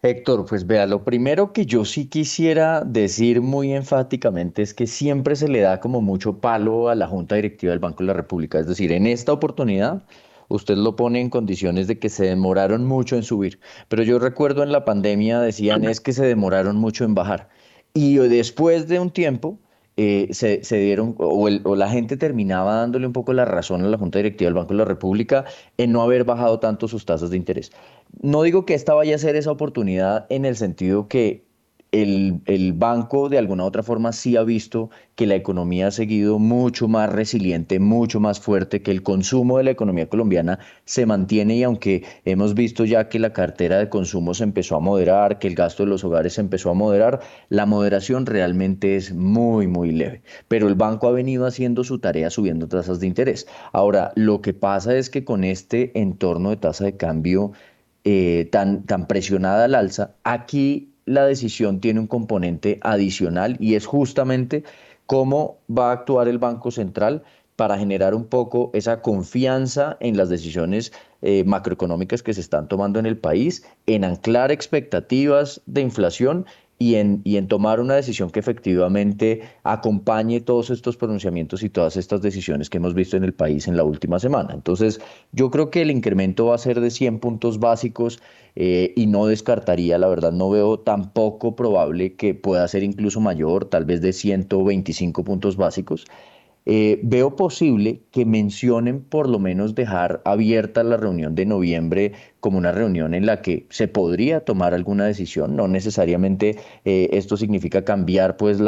Héctor, 0.01 0.45
pues 0.45 0.65
vea, 0.65 0.87
lo 0.87 1.03
primero 1.03 1.53
que 1.53 1.67
yo 1.67 1.85
sí 1.85 2.07
quisiera 2.07 2.81
decir 2.81 3.41
muy 3.41 3.73
enfáticamente 3.73 4.63
es 4.63 4.73
que 4.73 4.87
siempre 4.87 5.35
se 5.35 5.47
le 5.47 5.61
da 5.61 5.79
como 5.79 6.01
mucho 6.01 6.39
palo 6.39 6.89
a 6.89 6.95
la 6.95 7.07
Junta 7.07 7.35
Directiva 7.35 7.71
del 7.71 7.79
Banco 7.79 7.99
de 7.99 8.07
la 8.07 8.13
República. 8.13 8.59
Es 8.59 8.65
decir, 8.65 8.91
en 8.91 9.05
esta 9.05 9.33
oportunidad 9.33 10.01
usted 10.47 10.75
lo 10.75 10.95
pone 10.95 11.21
en 11.21 11.29
condiciones 11.29 11.85
de 11.85 11.99
que 11.99 12.09
se 12.09 12.25
demoraron 12.25 12.83
mucho 12.83 13.15
en 13.15 13.23
subir. 13.23 13.59
Pero 13.89 14.01
yo 14.01 14.17
recuerdo 14.17 14.63
en 14.63 14.71
la 14.71 14.85
pandemia 14.85 15.39
decían 15.39 15.83
es 15.83 16.01
que 16.01 16.13
se 16.13 16.25
demoraron 16.25 16.77
mucho 16.77 17.03
en 17.03 17.13
bajar. 17.13 17.49
Y 17.93 18.15
después 18.15 18.87
de 18.87 18.99
un 18.99 19.11
tiempo 19.11 19.59
eh, 19.97 20.29
se, 20.31 20.77
dieron, 20.77 21.15
o, 21.17 21.49
o, 21.63 21.75
la 21.75 21.89
gente 21.89 22.17
terminaba 22.17 22.75
dándole 22.75 23.07
un 23.07 23.13
poco 23.13 23.33
la 23.33 23.45
razón 23.45 23.83
a 23.83 23.87
la 23.87 23.97
Junta 23.97 24.19
Directiva 24.19 24.47
del 24.47 24.53
Banco 24.53 24.73
de 24.73 24.77
la 24.77 24.85
República 24.85 25.45
en 25.77 25.91
no 25.91 26.03
haber 26.03 26.23
bajado 26.23 26.59
tanto 26.59 26.87
sus 26.87 27.05
tasas 27.05 27.31
de 27.31 27.37
interés. 27.37 27.71
No 28.21 28.43
digo 28.43 28.65
que 28.65 28.75
esta 28.75 28.93
vaya 28.93 29.15
a 29.15 29.17
ser 29.17 29.35
esa 29.35 29.51
oportunidad 29.51 30.27
en 30.29 30.45
el 30.45 30.55
sentido 30.55 31.07
que 31.07 31.46
el, 32.01 32.73
banco 32.73 33.29
de 33.29 33.37
alguna 33.37 33.63
u 33.63 33.67
otra 33.67 33.83
forma 33.83 34.11
sí 34.11 34.35
ha 34.35 34.43
visto 34.43 34.89
que 35.15 35.25
la 35.25 35.35
economía 35.35 35.87
ha 35.87 35.91
seguido 35.91 36.37
mucho 36.37 36.87
más 36.87 37.11
resiliente, 37.11 37.79
mucho 37.79 38.19
más 38.19 38.39
fuerte, 38.39 38.81
que 38.81 38.91
el 38.91 39.03
consumo 39.03 39.57
de 39.57 39.63
la 39.63 39.71
economía 39.71 40.07
colombiana 40.07 40.59
se 40.85 41.05
mantiene 41.05 41.55
y 41.55 41.63
aunque 41.63 42.03
hemos 42.25 42.53
visto 42.53 42.85
ya 42.85 43.09
que 43.09 43.19
la 43.19 43.33
cartera 43.33 43.79
de 43.79 43.89
consumo 43.89 44.33
se 44.33 44.43
empezó 44.43 44.75
a 44.75 44.79
moderar, 44.79 45.39
que 45.39 45.47
el 45.47 45.55
gasto 45.55 45.83
de 45.83 45.89
los 45.89 46.03
hogares 46.03 46.33
se 46.33 46.41
empezó 46.41 46.69
a 46.69 46.73
moderar, 46.73 47.19
la 47.49 47.65
moderación 47.65 48.25
realmente 48.25 48.95
es 48.95 49.13
muy, 49.13 49.67
muy 49.67 49.91
leve. 49.91 50.21
Pero 50.47 50.67
el 50.67 50.75
banco 50.75 51.07
ha 51.07 51.11
venido 51.11 51.45
haciendo 51.45 51.83
su 51.83 51.99
tarea 51.99 52.29
subiendo 52.29 52.67
tasas 52.67 52.99
de 52.99 53.07
interés. 53.07 53.47
Ahora, 53.73 54.11
lo 54.15 54.41
que 54.41 54.53
pasa 54.53 54.95
es 54.95 55.09
que 55.09 55.23
con 55.23 55.43
este 55.43 55.99
entorno 55.99 56.51
de 56.51 56.57
tasa 56.57 56.85
de 56.85 56.97
cambio 56.97 57.53
eh, 58.03 58.47
tan, 58.51 58.85
tan 58.85 59.07
presionada 59.07 59.65
al 59.65 59.75
alza, 59.75 60.15
aquí 60.23 60.93
la 61.07 61.25
decisión 61.25 61.79
tiene 61.79 61.99
un 61.99 62.07
componente 62.07 62.79
adicional 62.81 63.57
y 63.59 63.73
es 63.73 63.87
justamente 63.87 64.63
cómo 65.07 65.57
va 65.75 65.89
a 65.89 65.93
actuar 65.93 66.27
el 66.27 66.37
Banco 66.37 66.69
Central 66.69 67.23
para 67.55 67.79
generar 67.79 68.13
un 68.13 68.25
poco 68.25 68.69
esa 68.73 69.01
confianza 69.01 69.97
en 69.99 70.15
las 70.15 70.29
decisiones 70.29 70.93
eh, 71.23 71.43
macroeconómicas 71.45 72.21
que 72.21 72.33
se 72.33 72.41
están 72.41 72.67
tomando 72.67 72.99
en 72.99 73.07
el 73.07 73.17
país, 73.17 73.65
en 73.87 74.03
anclar 74.03 74.51
expectativas 74.51 75.61
de 75.65 75.81
inflación 75.81 76.45
y 76.79 76.95
en, 76.95 77.21
y 77.23 77.37
en 77.37 77.47
tomar 77.47 77.79
una 77.79 77.95
decisión 77.95 78.29
que 78.29 78.39
efectivamente 78.39 79.41
acompañe 79.63 80.41
todos 80.41 80.69
estos 80.69 80.95
pronunciamientos 80.95 81.63
y 81.63 81.69
todas 81.69 81.97
estas 81.97 82.21
decisiones 82.21 82.69
que 82.69 82.77
hemos 82.77 82.93
visto 82.93 83.17
en 83.17 83.23
el 83.23 83.33
país 83.33 83.67
en 83.67 83.75
la 83.75 83.83
última 83.83 84.19
semana. 84.19 84.53
Entonces, 84.53 85.01
yo 85.31 85.49
creo 85.49 85.71
que 85.71 85.81
el 85.81 85.91
incremento 85.91 86.47
va 86.47 86.55
a 86.55 86.59
ser 86.59 86.79
de 86.79 86.91
100 86.91 87.19
puntos 87.19 87.59
básicos 87.59 88.21
eh, 88.55 88.93
y 88.95 89.07
no 89.07 89.25
descartaría, 89.25 89.97
la 89.97 90.07
verdad, 90.07 90.31
no 90.31 90.49
veo 90.49 90.79
tampoco 90.79 91.55
probable 91.55 92.15
que 92.15 92.33
pueda 92.35 92.67
ser 92.67 92.83
incluso 92.83 93.19
mayor, 93.19 93.65
tal 93.65 93.85
vez 93.85 94.01
de 94.01 94.13
125 94.13 95.23
puntos 95.23 95.57
básicos. 95.57 96.05
Eh, 96.69 96.99
veo 97.01 97.37
posible 97.37 98.01
que 98.11 98.25
mencionen 98.25 99.01
por 99.01 99.29
lo 99.29 99.39
menos 99.39 99.73
dejar 99.73 100.21
abierta 100.25 100.83
la 100.83 100.97
reunión 100.97 101.33
de 101.33 101.45
noviembre 101.45 102.11
como 102.41 102.57
una 102.57 102.73
reunión 102.73 103.13
en 103.13 103.25
la 103.25 103.41
que 103.41 103.67
se 103.69 103.87
podría 103.87 104.41
tomar 104.43 104.73
alguna 104.73 105.05
decisión. 105.05 105.55
No 105.55 105.69
necesariamente 105.69 106.57
eh, 106.83 107.07
esto 107.13 107.37
significa 107.37 107.85
cambiar 107.85 108.35
pues 108.35 108.59
el 108.59 108.65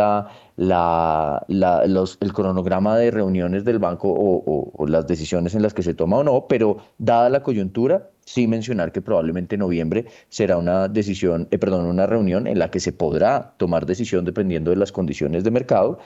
cronograma 2.34 2.98
de 2.98 3.12
reuniones 3.12 3.66
del 3.66 3.80
banco 3.80 4.08
o, 4.16 4.88
las 4.88 5.06
decisiones 5.06 5.54
en 5.54 5.62
las 5.62 5.74
que 5.74 5.84
se 5.84 5.94
toma 5.94 6.20
o 6.20 6.24
no, 6.24 6.46
pero 6.48 6.78
dada 7.00 7.30
la 7.30 7.44
coyuntura, 7.44 8.12
sí 8.24 8.48
mencionar 8.48 8.94
que 8.94 9.02
probablemente 9.02 9.58
noviembre 9.58 10.06
será 10.30 10.58
una 10.58 10.88
decisión, 10.88 11.50
eh, 11.52 11.58
perdón, 11.58 11.86
una 11.86 12.08
reunión 12.08 12.48
en 12.48 12.60
la 12.60 12.72
que 12.72 12.80
se 12.80 12.94
podrá 12.94 13.56
tomar 13.58 13.86
decisión 13.86 14.24
dependiendo 14.24 14.72
de 14.72 14.78
las 14.78 14.94
condiciones 14.94 15.44
de 15.44 15.52
mercado 15.52 16.00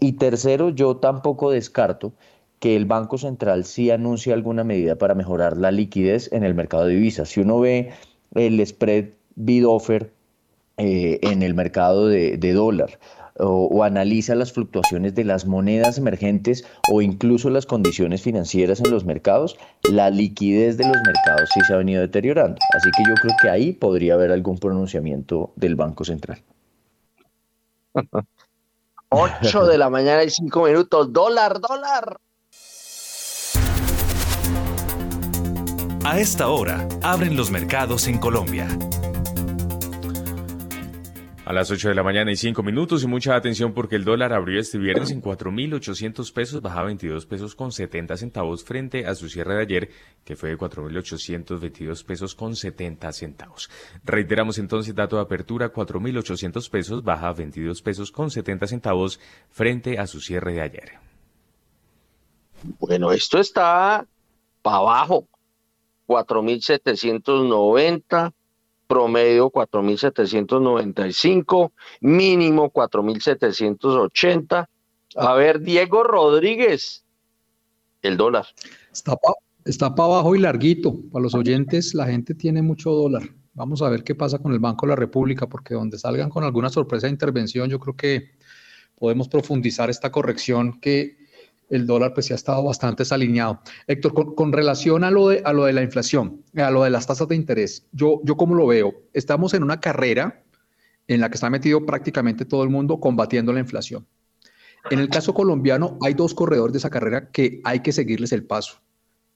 y 0.00 0.12
tercero, 0.12 0.70
yo 0.70 0.96
tampoco 0.96 1.50
descarto 1.50 2.12
que 2.58 2.76
el 2.76 2.84
Banco 2.84 3.18
Central 3.18 3.64
sí 3.64 3.90
anuncie 3.90 4.32
alguna 4.32 4.64
medida 4.64 4.96
para 4.96 5.14
mejorar 5.14 5.56
la 5.56 5.70
liquidez 5.70 6.32
en 6.32 6.44
el 6.44 6.54
mercado 6.54 6.86
de 6.86 6.94
divisas. 6.94 7.30
Si 7.30 7.40
uno 7.40 7.60
ve 7.60 7.92
el 8.34 8.64
spread 8.66 9.06
bid-offer 9.34 10.10
eh, 10.76 11.18
en 11.22 11.42
el 11.42 11.54
mercado 11.54 12.08
de, 12.08 12.52
dólar 12.52 12.98
o, 13.38 13.82
analiza 13.82 14.34
las 14.34 14.52
fluctuaciones 14.52 15.14
de 15.14 15.24
las 15.24 15.46
monedas 15.46 15.96
emergentes 15.96 16.66
o 16.92 17.00
incluso 17.00 17.48
las 17.48 17.64
condiciones 17.64 18.20
financieras 18.22 18.80
en 18.80 18.90
los 18.90 19.06
mercados, 19.06 19.56
la 19.90 20.10
liquidez 20.10 20.76
de 20.76 20.86
los 20.86 20.98
mercados 21.06 21.48
sí 21.54 21.60
se 21.66 21.72
ha 21.72 21.78
venido 21.78 22.02
deteriorando. 22.02 22.58
Así 22.74 22.90
que 22.96 23.02
yo 23.08 23.14
creo 23.14 23.34
que 23.40 23.48
ahí 23.48 23.72
podría 23.72 24.14
haber 24.14 24.32
algún 24.32 24.58
pronunciamiento 24.58 25.52
del 25.56 25.76
Banco 25.76 26.04
Central. 26.04 26.42
8 29.12 29.66
de 29.66 29.76
la 29.76 29.90
mañana 29.90 30.22
y 30.22 30.30
5 30.30 30.64
minutos. 30.64 31.12
Dólar, 31.12 31.60
dólar. 31.60 32.16
A 36.04 36.18
esta 36.18 36.48
hora, 36.48 36.88
abren 37.02 37.36
los 37.36 37.50
mercados 37.50 38.06
en 38.06 38.18
Colombia. 38.18 38.68
A 41.50 41.52
las 41.52 41.68
8 41.68 41.88
de 41.88 41.96
la 41.96 42.04
mañana 42.04 42.30
y 42.30 42.36
5 42.36 42.62
minutos 42.62 43.02
y 43.02 43.08
mucha 43.08 43.34
atención 43.34 43.74
porque 43.74 43.96
el 43.96 44.04
dólar 44.04 44.32
abrió 44.32 44.60
este 44.60 44.78
viernes 44.78 45.10
en 45.10 45.20
4.800 45.20 46.32
pesos, 46.32 46.62
baja 46.62 46.84
22 46.84 47.26
pesos 47.26 47.56
con 47.56 47.72
70 47.72 48.16
centavos 48.18 48.62
frente 48.62 49.04
a 49.04 49.16
su 49.16 49.28
cierre 49.28 49.56
de 49.56 49.62
ayer 49.62 49.90
que 50.24 50.36
fue 50.36 50.50
de 50.50 50.56
4.822 50.56 52.04
pesos 52.04 52.36
con 52.36 52.54
70 52.54 53.10
centavos. 53.10 53.68
Reiteramos 54.04 54.58
entonces 54.58 54.94
dato 54.94 55.16
de 55.16 55.22
apertura 55.22 55.72
4.800 55.72 56.70
pesos, 56.70 57.02
baja 57.02 57.32
22 57.32 57.82
pesos 57.82 58.12
con 58.12 58.30
70 58.30 58.68
centavos 58.68 59.18
frente 59.50 59.98
a 59.98 60.06
su 60.06 60.20
cierre 60.20 60.52
de 60.52 60.60
ayer. 60.60 60.92
Bueno, 62.78 63.10
esto 63.10 63.40
está 63.40 64.06
para 64.62 64.76
abajo, 64.76 65.26
4.790 66.06 68.34
promedio 68.90 69.50
4.795, 69.52 71.70
mínimo 72.00 72.72
4.780. 72.72 74.66
A 75.14 75.34
ver, 75.34 75.60
Diego 75.60 76.02
Rodríguez, 76.02 77.04
el 78.02 78.16
dólar. 78.16 78.46
Está 78.92 79.14
para 79.14 79.36
está 79.64 79.86
abajo 79.86 80.34
y 80.34 80.40
larguito. 80.40 80.98
Para 81.12 81.22
los 81.22 81.36
oyentes, 81.36 81.94
la 81.94 82.06
gente 82.06 82.34
tiene 82.34 82.62
mucho 82.62 82.90
dólar. 82.90 83.22
Vamos 83.54 83.80
a 83.80 83.88
ver 83.88 84.02
qué 84.02 84.16
pasa 84.16 84.40
con 84.40 84.52
el 84.52 84.58
Banco 84.58 84.86
de 84.86 84.90
la 84.90 84.96
República, 84.96 85.46
porque 85.46 85.74
donde 85.74 85.96
salgan 85.96 86.28
con 86.28 86.42
alguna 86.42 86.68
sorpresa 86.68 87.06
de 87.06 87.12
intervención, 87.12 87.70
yo 87.70 87.78
creo 87.78 87.94
que 87.94 88.32
podemos 88.98 89.28
profundizar 89.28 89.88
esta 89.88 90.10
corrección 90.10 90.80
que 90.80 91.19
el 91.70 91.86
dólar 91.86 92.12
pues 92.12 92.26
se 92.26 92.34
ha 92.34 92.36
estado 92.36 92.62
bastante 92.64 93.02
desalineado. 93.02 93.60
Héctor, 93.86 94.34
con, 94.34 94.52
relación 94.52 95.04
a 95.04 95.10
lo, 95.10 95.28
de, 95.28 95.42
a 95.44 95.52
lo 95.52 95.64
de 95.64 95.72
la 95.72 95.82
inflación, 95.82 96.42
a 96.56 96.70
lo 96.70 96.84
de 96.84 96.90
las 96.90 97.06
tasas 97.06 97.28
de 97.28 97.36
interés, 97.36 97.86
yo, 97.92 98.20
yo 98.24 98.36
como 98.36 98.54
lo 98.54 98.66
veo, 98.66 98.94
estamos 99.14 99.54
en 99.54 99.62
una 99.62 99.80
carrera 99.80 100.42
en 101.08 101.20
la 101.20 101.28
que 101.28 101.34
está 101.34 101.48
metido 101.50 101.84
prácticamente 101.86 102.44
todo 102.44 102.62
el 102.62 102.70
mundo 102.70 103.00
combatiendo 103.00 103.52
la 103.52 103.60
inflación. 103.60 104.06
En 104.90 104.98
el 104.98 105.08
caso 105.08 105.34
colombiano 105.34 105.98
hay 106.02 106.14
dos 106.14 106.34
corredores 106.34 106.72
de 106.72 106.78
esa 106.78 106.90
carrera 106.90 107.30
que 107.30 107.60
hay 107.64 107.80
que 107.80 107.92
seguirles 107.92 108.32
el 108.32 108.44
paso. 108.44 108.80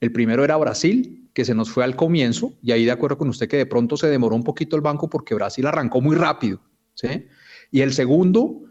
El 0.00 0.12
primero 0.12 0.44
era 0.44 0.56
Brasil, 0.56 1.28
que 1.34 1.44
se 1.44 1.54
nos 1.54 1.70
fue 1.70 1.84
al 1.84 1.96
comienzo, 1.96 2.54
y 2.62 2.72
ahí 2.72 2.84
de 2.84 2.90
acuerdo 2.90 3.18
con 3.18 3.28
usted 3.28 3.48
que 3.48 3.56
de 3.56 3.66
pronto 3.66 3.96
se 3.96 4.08
demoró 4.08 4.36
un 4.36 4.44
poquito 4.44 4.76
el 4.76 4.82
banco 4.82 5.08
porque 5.08 5.34
Brasil 5.34 5.66
arrancó 5.66 6.00
muy 6.00 6.16
rápido. 6.16 6.60
¿sí? 6.94 7.26
Y 7.70 7.80
el 7.80 7.92
segundo, 7.92 8.62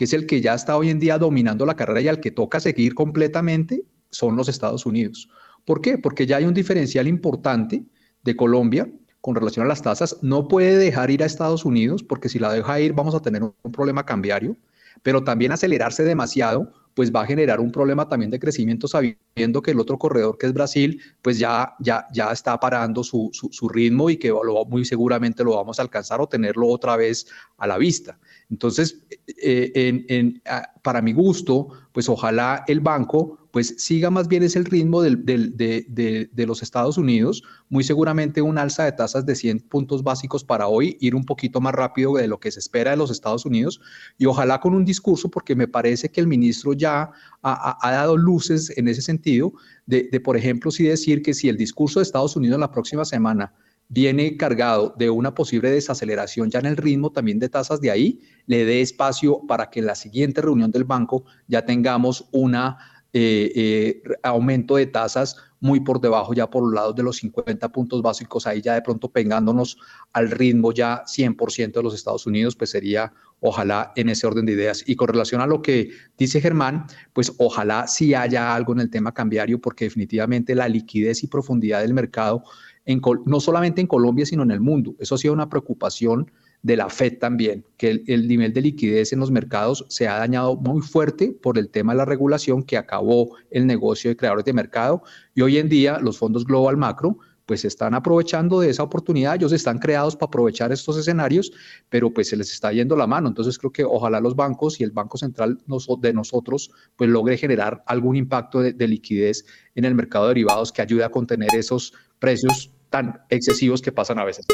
que 0.00 0.04
es 0.04 0.14
el 0.14 0.24
que 0.24 0.40
ya 0.40 0.54
está 0.54 0.78
hoy 0.78 0.88
en 0.88 0.98
día 0.98 1.18
dominando 1.18 1.66
la 1.66 1.76
carrera 1.76 2.00
y 2.00 2.08
al 2.08 2.20
que 2.20 2.30
toca 2.30 2.58
seguir 2.58 2.94
completamente, 2.94 3.84
son 4.08 4.34
los 4.34 4.48
Estados 4.48 4.86
Unidos. 4.86 5.28
¿Por 5.66 5.82
qué? 5.82 5.98
Porque 5.98 6.26
ya 6.26 6.38
hay 6.38 6.46
un 6.46 6.54
diferencial 6.54 7.06
importante 7.06 7.84
de 8.22 8.34
Colombia 8.34 8.90
con 9.20 9.34
relación 9.34 9.66
a 9.66 9.68
las 9.68 9.82
tasas. 9.82 10.16
No 10.22 10.48
puede 10.48 10.78
dejar 10.78 11.10
ir 11.10 11.22
a 11.22 11.26
Estados 11.26 11.66
Unidos 11.66 12.02
porque 12.02 12.30
si 12.30 12.38
la 12.38 12.50
deja 12.50 12.80
ir 12.80 12.94
vamos 12.94 13.14
a 13.14 13.20
tener 13.20 13.42
un 13.42 13.72
problema 13.72 14.06
cambiario, 14.06 14.56
pero 15.02 15.22
también 15.22 15.52
acelerarse 15.52 16.02
demasiado 16.02 16.72
pues 16.94 17.12
va 17.12 17.22
a 17.22 17.26
generar 17.26 17.60
un 17.60 17.70
problema 17.70 18.08
también 18.08 18.30
de 18.30 18.38
crecimiento 18.38 18.88
sabiendo 18.88 19.62
que 19.62 19.70
el 19.70 19.80
otro 19.80 19.98
corredor 19.98 20.36
que 20.38 20.46
es 20.46 20.52
Brasil, 20.52 21.00
pues 21.22 21.38
ya, 21.38 21.74
ya, 21.80 22.06
ya 22.12 22.32
está 22.32 22.58
parando 22.58 23.04
su, 23.04 23.30
su, 23.32 23.68
ritmo 23.68 24.10
y 24.10 24.16
que 24.16 24.32
muy 24.68 24.84
seguramente 24.84 25.44
lo 25.44 25.56
vamos 25.56 25.78
a 25.78 25.82
alcanzar 25.82 26.20
o 26.20 26.28
tenerlo 26.28 26.68
otra 26.68 26.96
vez 26.96 27.26
a 27.58 27.66
la 27.66 27.78
vista. 27.78 28.18
Entonces, 28.50 29.02
eh, 29.26 29.72
en, 30.08 30.42
para 30.82 31.00
mi 31.00 31.12
gusto, 31.12 31.68
pues 31.92 32.08
ojalá 32.08 32.64
el 32.66 32.80
banco 32.80 33.39
pues 33.50 33.74
siga 33.78 34.10
más 34.10 34.28
bien 34.28 34.42
es 34.42 34.56
el 34.56 34.64
ritmo 34.64 35.02
de, 35.02 36.30
los 36.46 36.62
Estados 36.62 36.98
Unidos, 36.98 37.42
muy 37.68 37.82
seguramente 37.84 38.42
un 38.42 38.58
alza 38.58 38.84
de 38.84 38.92
tasas 38.92 39.26
de 39.26 39.34
100 39.34 39.60
puntos 39.60 40.02
básicos 40.02 40.44
para 40.44 40.68
hoy, 40.68 40.96
ir 41.00 41.14
un 41.14 41.24
poquito 41.24 41.60
más 41.60 41.74
rápido 41.74 42.14
de 42.14 42.28
lo 42.28 42.38
que 42.38 42.50
se 42.50 42.60
espera 42.60 42.92
de 42.92 42.96
los 42.96 43.10
Estados 43.10 43.44
Unidos. 43.44 43.80
Y 44.18 44.26
ojalá 44.26 44.60
con 44.60 44.74
un 44.74 44.84
discurso, 44.84 45.30
porque 45.30 45.56
me 45.56 45.68
parece 45.68 46.10
que 46.10 46.20
el 46.20 46.26
ministro 46.26 46.72
ya 46.72 47.10
ha, 47.42 47.90
dado 47.90 48.16
luces 48.16 48.72
en 48.76 48.88
ese 48.88 49.02
sentido, 49.02 49.52
de, 49.86 50.20
por 50.22 50.36
ejemplo, 50.36 50.70
sí 50.70 50.84
decir 50.84 51.22
que 51.22 51.34
si 51.34 51.48
el 51.48 51.56
discurso 51.56 51.98
de 51.98 52.04
Estados 52.04 52.36
Unidos 52.36 52.60
la 52.60 52.70
próxima 52.70 53.04
semana 53.04 53.52
viene 53.88 54.36
cargado 54.36 54.94
de 54.96 55.10
una 55.10 55.34
posible 55.34 55.68
desaceleración 55.68 56.48
ya 56.48 56.60
en 56.60 56.66
el 56.66 56.76
ritmo 56.76 57.10
también 57.10 57.40
de 57.40 57.48
tasas 57.48 57.80
de 57.80 57.90
ahí, 57.90 58.20
le 58.46 58.64
dé 58.64 58.82
espacio 58.82 59.44
para 59.48 59.68
que 59.68 59.80
en 59.80 59.86
la 59.86 59.96
siguiente 59.96 60.40
reunión 60.40 60.70
del 60.70 60.84
banco 60.84 61.24
ya 61.48 61.64
tengamos 61.64 62.28
una 62.30 62.78
eh, 63.12 63.52
eh, 63.54 64.02
aumento 64.22 64.76
de 64.76 64.86
tasas 64.86 65.36
muy 65.60 65.80
por 65.80 66.00
debajo 66.00 66.32
ya 66.32 66.48
por 66.48 66.62
los 66.62 66.72
lados 66.72 66.94
de 66.94 67.02
los 67.02 67.16
50 67.16 67.68
puntos 67.70 68.02
básicos, 68.02 68.46
ahí 68.46 68.62
ya 68.62 68.74
de 68.74 68.82
pronto 68.82 69.10
pegándonos 69.10 69.78
al 70.12 70.30
ritmo 70.30 70.72
ya 70.72 71.02
100% 71.06 71.72
de 71.72 71.82
los 71.82 71.94
Estados 71.94 72.26
Unidos, 72.26 72.56
pues 72.56 72.70
sería 72.70 73.12
ojalá 73.40 73.92
en 73.96 74.08
ese 74.08 74.26
orden 74.26 74.46
de 74.46 74.52
ideas. 74.52 74.82
Y 74.86 74.96
con 74.96 75.08
relación 75.08 75.40
a 75.40 75.46
lo 75.46 75.60
que 75.60 75.90
dice 76.16 76.40
Germán, 76.40 76.86
pues 77.12 77.32
ojalá 77.38 77.86
sí 77.86 78.14
haya 78.14 78.54
algo 78.54 78.72
en 78.72 78.80
el 78.80 78.90
tema 78.90 79.12
cambiario, 79.12 79.60
porque 79.60 79.86
definitivamente 79.86 80.54
la 80.54 80.68
liquidez 80.68 81.22
y 81.22 81.26
profundidad 81.26 81.80
del 81.80 81.94
mercado, 81.94 82.42
en, 82.86 83.00
no 83.26 83.40
solamente 83.40 83.80
en 83.80 83.86
Colombia, 83.86 84.24
sino 84.24 84.42
en 84.42 84.50
el 84.50 84.60
mundo, 84.60 84.94
eso 84.98 85.14
ha 85.14 85.18
sido 85.18 85.34
una 85.34 85.48
preocupación 85.48 86.30
de 86.62 86.76
la 86.76 86.90
Fed 86.90 87.18
también, 87.18 87.64
que 87.76 88.02
el, 88.06 88.28
nivel 88.28 88.52
de 88.52 88.60
liquidez 88.60 89.12
en 89.12 89.20
los 89.20 89.30
mercados 89.30 89.86
se 89.88 90.08
ha 90.08 90.18
dañado 90.18 90.56
muy 90.56 90.82
fuerte 90.82 91.32
por 91.32 91.58
el 91.58 91.70
tema 91.70 91.92
de 91.92 91.98
la 91.98 92.04
regulación 92.04 92.62
que 92.62 92.76
acabó 92.76 93.36
el 93.50 93.66
negocio 93.66 94.10
de 94.10 94.16
creadores 94.16 94.44
de 94.44 94.52
mercado 94.52 95.02
y 95.34 95.42
hoy 95.42 95.58
en 95.58 95.68
día 95.68 95.98
los 95.98 96.18
fondos 96.18 96.44
global 96.44 96.76
macro 96.76 97.18
pues 97.46 97.64
están 97.64 97.94
aprovechando 97.94 98.60
de 98.60 98.70
esa 98.70 98.84
oportunidad, 98.84 99.34
ellos 99.34 99.50
están 99.50 99.78
creados 99.78 100.14
para 100.14 100.28
aprovechar 100.28 100.70
estos 100.70 100.96
escenarios, 100.96 101.50
pero 101.88 102.14
pues 102.14 102.28
se 102.28 102.36
les 102.36 102.52
está 102.52 102.72
yendo 102.72 102.94
la 102.94 103.08
mano. 103.08 103.26
Entonces 103.26 103.58
creo 103.58 103.72
que 103.72 103.82
ojalá 103.82 104.20
los 104.20 104.36
bancos 104.36 104.80
y 104.80 104.84
el 104.84 104.92
Banco 104.92 105.18
Central 105.18 105.58
de 105.98 106.12
nosotros 106.12 106.70
pues 106.94 107.10
logre 107.10 107.36
generar 107.36 107.82
algún 107.86 108.14
impacto 108.14 108.60
de, 108.60 108.72
de 108.72 108.86
liquidez 108.86 109.44
en 109.74 109.84
el 109.84 109.96
mercado 109.96 110.26
de 110.26 110.34
derivados 110.34 110.70
que 110.70 110.80
ayude 110.80 111.02
a 111.02 111.08
contener 111.08 111.52
esos 111.56 111.92
precios 112.20 112.70
tan 112.88 113.22
excesivos 113.30 113.82
que 113.82 113.90
pasan 113.90 114.20
a 114.20 114.24
veces. 114.24 114.46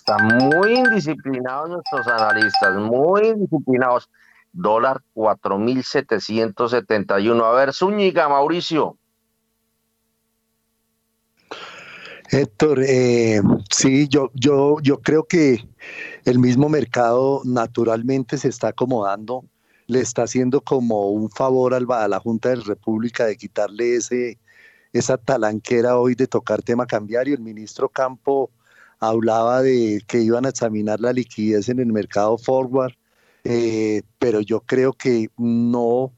Están 0.00 0.38
muy 0.38 0.78
indisciplinados 0.78 1.68
nuestros 1.68 2.08
analistas, 2.08 2.74
muy 2.76 3.28
indisciplinados. 3.28 4.08
Dólar 4.52 5.02
4.771. 5.14 7.44
A 7.44 7.52
ver, 7.52 7.72
Zúñiga, 7.74 8.28
Mauricio. 8.28 8.96
Héctor, 12.30 12.82
eh, 12.82 13.40
sí, 13.70 14.08
yo, 14.08 14.30
yo, 14.34 14.78
yo 14.82 15.02
creo 15.02 15.24
que 15.24 15.68
el 16.24 16.38
mismo 16.38 16.70
mercado 16.70 17.42
naturalmente 17.44 18.38
se 18.38 18.48
está 18.48 18.68
acomodando, 18.68 19.44
le 19.86 20.00
está 20.00 20.22
haciendo 20.22 20.62
como 20.62 21.10
un 21.10 21.30
favor 21.30 21.74
al, 21.74 21.84
a 21.90 22.08
la 22.08 22.20
Junta 22.20 22.48
de 22.48 22.56
la 22.56 22.64
República 22.64 23.26
de 23.26 23.36
quitarle 23.36 23.96
ese, 23.96 24.38
esa 24.94 25.18
talanquera 25.18 25.98
hoy 25.98 26.14
de 26.14 26.26
tocar 26.26 26.62
tema 26.62 26.86
cambiario. 26.86 27.34
El 27.34 27.42
ministro 27.42 27.90
Campo 27.90 28.50
hablaba 29.00 29.62
de 29.62 30.02
que 30.06 30.20
iban 30.20 30.46
a 30.46 30.50
examinar 30.50 31.00
la 31.00 31.12
liquidez 31.12 31.68
en 31.68 31.80
el 31.80 31.86
mercado 31.92 32.38
forward, 32.38 32.92
eh, 33.44 34.02
pero 34.18 34.40
yo 34.40 34.60
creo 34.60 34.92
que 34.92 35.30
no 35.38 36.12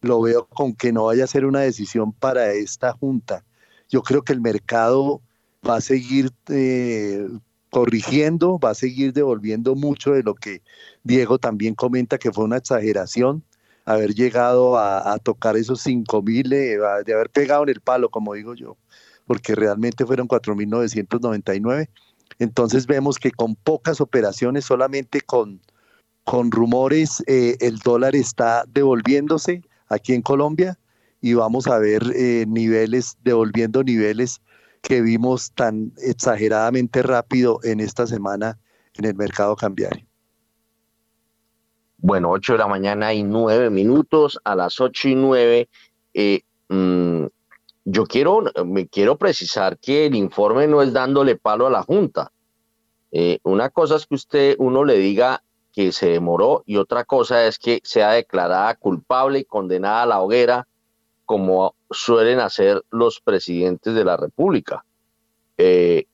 lo 0.00 0.22
veo 0.22 0.46
con 0.48 0.74
que 0.74 0.92
no 0.92 1.04
vaya 1.04 1.24
a 1.24 1.28
ser 1.28 1.44
una 1.44 1.60
decisión 1.60 2.12
para 2.12 2.52
esta 2.52 2.92
junta. 2.94 3.44
Yo 3.88 4.02
creo 4.02 4.22
que 4.22 4.32
el 4.32 4.40
mercado 4.40 5.20
va 5.68 5.76
a 5.76 5.80
seguir 5.80 6.30
eh, 6.48 7.28
corrigiendo, 7.70 8.58
va 8.58 8.70
a 8.70 8.74
seguir 8.74 9.12
devolviendo 9.12 9.74
mucho 9.74 10.12
de 10.12 10.22
lo 10.22 10.34
que 10.34 10.62
Diego 11.04 11.38
también 11.38 11.74
comenta 11.74 12.18
que 12.18 12.32
fue 12.32 12.44
una 12.44 12.56
exageración 12.56 13.44
haber 13.84 14.14
llegado 14.14 14.78
a, 14.78 15.18
tocar 15.18 15.56
esos 15.56 15.80
5 15.82 16.22
mil, 16.22 16.52
eh, 16.52 16.78
de 17.04 17.14
haber 17.14 17.30
pegado 17.30 17.64
en 17.64 17.70
el 17.70 17.80
palo, 17.80 18.10
como 18.10 18.34
digo 18.34 18.54
yo, 18.54 18.76
porque 19.26 19.54
realmente 19.54 20.06
fueron 20.06 20.28
4.999 20.28 21.88
entonces 22.38 22.86
vemos 22.86 23.18
que 23.18 23.30
con 23.30 23.54
pocas 23.54 24.00
operaciones, 24.00 24.64
solamente 24.64 25.20
con, 25.20 25.60
con 26.24 26.50
rumores, 26.50 27.22
eh, 27.26 27.56
el 27.60 27.78
dólar 27.78 28.14
está 28.14 28.64
devolviéndose 28.68 29.62
aquí 29.88 30.14
en 30.14 30.22
Colombia 30.22 30.78
y 31.20 31.34
vamos 31.34 31.66
a 31.68 31.78
ver 31.78 32.02
eh, 32.14 32.44
niveles, 32.48 33.16
devolviendo 33.22 33.82
niveles 33.82 34.40
que 34.82 35.00
vimos 35.00 35.52
tan 35.52 35.92
exageradamente 35.98 37.02
rápido 37.02 37.60
en 37.62 37.80
esta 37.80 38.06
semana 38.06 38.58
en 38.94 39.04
el 39.04 39.14
mercado 39.14 39.54
cambiario. 39.56 40.04
Bueno, 41.98 42.30
8 42.30 42.54
de 42.54 42.58
la 42.58 42.66
mañana 42.66 43.14
y 43.14 43.22
9 43.22 43.70
minutos, 43.70 44.38
a 44.42 44.56
las 44.56 44.80
8 44.80 45.08
y 45.08 45.14
9. 45.14 45.68
Eh, 46.14 46.40
mm, 46.68 47.26
yo 47.84 48.04
quiero, 48.04 48.44
me 48.64 48.86
quiero 48.86 49.16
precisar 49.16 49.78
que 49.78 50.06
el 50.06 50.14
informe 50.14 50.66
no 50.66 50.82
es 50.82 50.92
dándole 50.92 51.36
palo 51.36 51.66
a 51.66 51.70
la 51.70 51.82
Junta. 51.82 52.32
Eh, 53.10 53.38
una 53.42 53.70
cosa 53.70 53.96
es 53.96 54.06
que 54.06 54.14
usted, 54.14 54.56
uno 54.58 54.84
le 54.84 54.98
diga 54.98 55.42
que 55.72 55.92
se 55.92 56.10
demoró 56.10 56.62
y 56.66 56.76
otra 56.76 57.04
cosa 57.04 57.46
es 57.46 57.58
que 57.58 57.80
sea 57.82 58.12
declarada 58.12 58.74
culpable 58.74 59.40
y 59.40 59.44
condenada 59.44 60.02
a 60.02 60.06
la 60.06 60.20
hoguera, 60.20 60.68
como 61.24 61.74
suelen 61.90 62.40
hacer 62.40 62.82
los 62.90 63.20
presidentes 63.20 63.94
de 63.94 64.04
la 64.04 64.16
República. 64.16 64.84
Eh, 65.56 66.06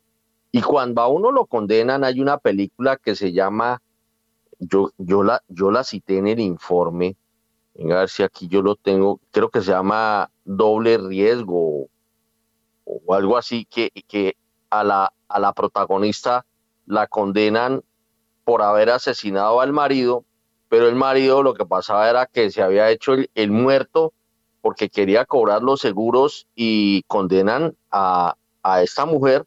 y 0.53 0.63
cuando 0.63 1.03
a 1.03 1.09
uno 1.09 1.31
lo 1.31 1.47
condenan, 1.47 2.05
hay 2.05 2.21
una 2.21 2.39
película 2.39 2.97
que 2.97 3.15
se 3.15 3.33
llama, 3.33 3.83
yo, 4.59 4.91
yo, 4.97 5.23
la, 5.23 5.43
yo 5.49 5.71
la 5.71 5.85
cité 5.85 6.19
en 6.19 6.29
el 6.29 6.41
informe, 6.41 7.17
Venga, 7.79 7.95
a 7.95 8.01
ver 8.01 8.09
si 8.09 8.25
aquí 8.25 8.49
yo 8.49 8.61
lo 8.61 8.75
tengo, 8.75 9.21
creo 9.31 9.51
que 9.51 9.61
se 9.61 9.71
llama 9.71 10.33
doble 10.45 10.99
riesgo 10.99 11.87
o 12.85 13.15
algo 13.15 13.37
así, 13.37 13.67
que, 13.67 13.93
que 14.09 14.37
a, 14.69 14.83
la, 14.83 15.13
a 15.29 15.39
la 15.39 15.53
protagonista 15.53 16.45
la 16.87 17.07
condenan 17.07 17.85
por 18.43 18.63
haber 18.63 18.91
asesinado 18.91 19.61
al 19.61 19.73
marido, 19.73 20.25
pero 20.69 20.89
el 20.89 20.97
marido 20.97 21.45
lo 21.45 21.55
que 21.55 21.67
pasaba 21.67 22.11
era 22.11 22.27
que 22.27 22.51
se 22.51 22.63
había 22.63 22.91
hecho 22.91 23.13
el, 23.33 23.51
muerto 23.53 24.13
porque 24.61 24.89
quería 24.89 25.25
cobrar 25.25 25.63
los 25.63 25.81
seguros 25.81 26.49
y 26.57 27.05
condenan 27.05 27.77
a, 27.93 28.35
a, 28.65 28.83
esta 28.83 29.07
mujer 29.07 29.47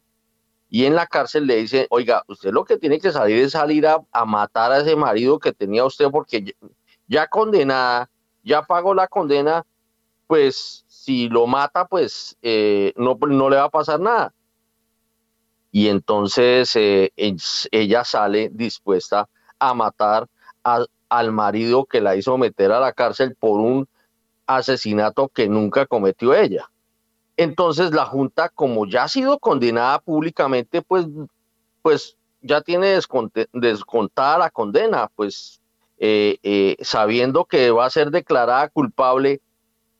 y 0.70 0.86
en 0.86 0.94
la 0.94 1.06
cárcel 1.06 1.46
le 1.46 1.56
dicen, 1.56 1.86
oiga, 1.90 2.24
usted 2.28 2.50
lo 2.50 2.64
que 2.64 2.78
tiene 2.78 2.98
que 2.98 3.12
salir 3.12 3.44
es 3.44 3.52
salir 3.52 3.86
a, 3.86 4.02
a 4.10 4.24
matar 4.24 4.72
a 4.72 4.78
ese 4.78 4.96
marido 4.96 5.38
que 5.38 5.52
tenía 5.52 5.84
usted 5.84 6.06
porque 6.10 6.42
ya, 6.42 6.52
ya 7.08 7.26
condenada 7.26 8.08
ya 8.42 8.62
pagó 8.62 8.94
la 8.94 9.08
condena, 9.08 9.64
pues 10.26 10.84
si 10.88 11.28
lo 11.28 11.46
mata, 11.46 11.86
pues 11.86 12.36
eh, 12.42 12.92
no, 12.96 13.18
no 13.28 13.50
le 13.50 13.56
va 13.56 13.64
a 13.64 13.70
pasar 13.70 14.00
nada. 14.00 14.32
Y 15.70 15.88
entonces 15.88 16.76
eh, 16.76 17.12
ella 17.16 18.04
sale 18.04 18.50
dispuesta 18.52 19.28
a 19.58 19.74
matar 19.74 20.28
al 20.62 21.32
marido 21.32 21.86
que 21.86 22.00
la 22.00 22.14
hizo 22.14 22.36
meter 22.36 22.72
a 22.72 22.80
la 22.80 22.92
cárcel 22.92 23.34
por 23.36 23.58
un 23.58 23.88
asesinato 24.46 25.28
que 25.28 25.48
nunca 25.48 25.86
cometió 25.86 26.34
ella. 26.34 26.70
Entonces 27.36 27.92
la 27.92 28.04
Junta, 28.04 28.50
como 28.50 28.86
ya 28.86 29.04
ha 29.04 29.08
sido 29.08 29.38
condenada 29.38 29.98
públicamente, 29.98 30.82
pues, 30.82 31.06
pues 31.80 32.18
ya 32.42 32.60
tiene 32.60 32.98
descontada 33.52 34.38
la 34.38 34.50
condena, 34.50 35.10
pues 35.14 35.61
eh, 36.04 36.38
eh, 36.42 36.76
sabiendo 36.80 37.44
que 37.44 37.70
va 37.70 37.86
a 37.86 37.90
ser 37.90 38.10
declarada 38.10 38.68
culpable, 38.70 39.40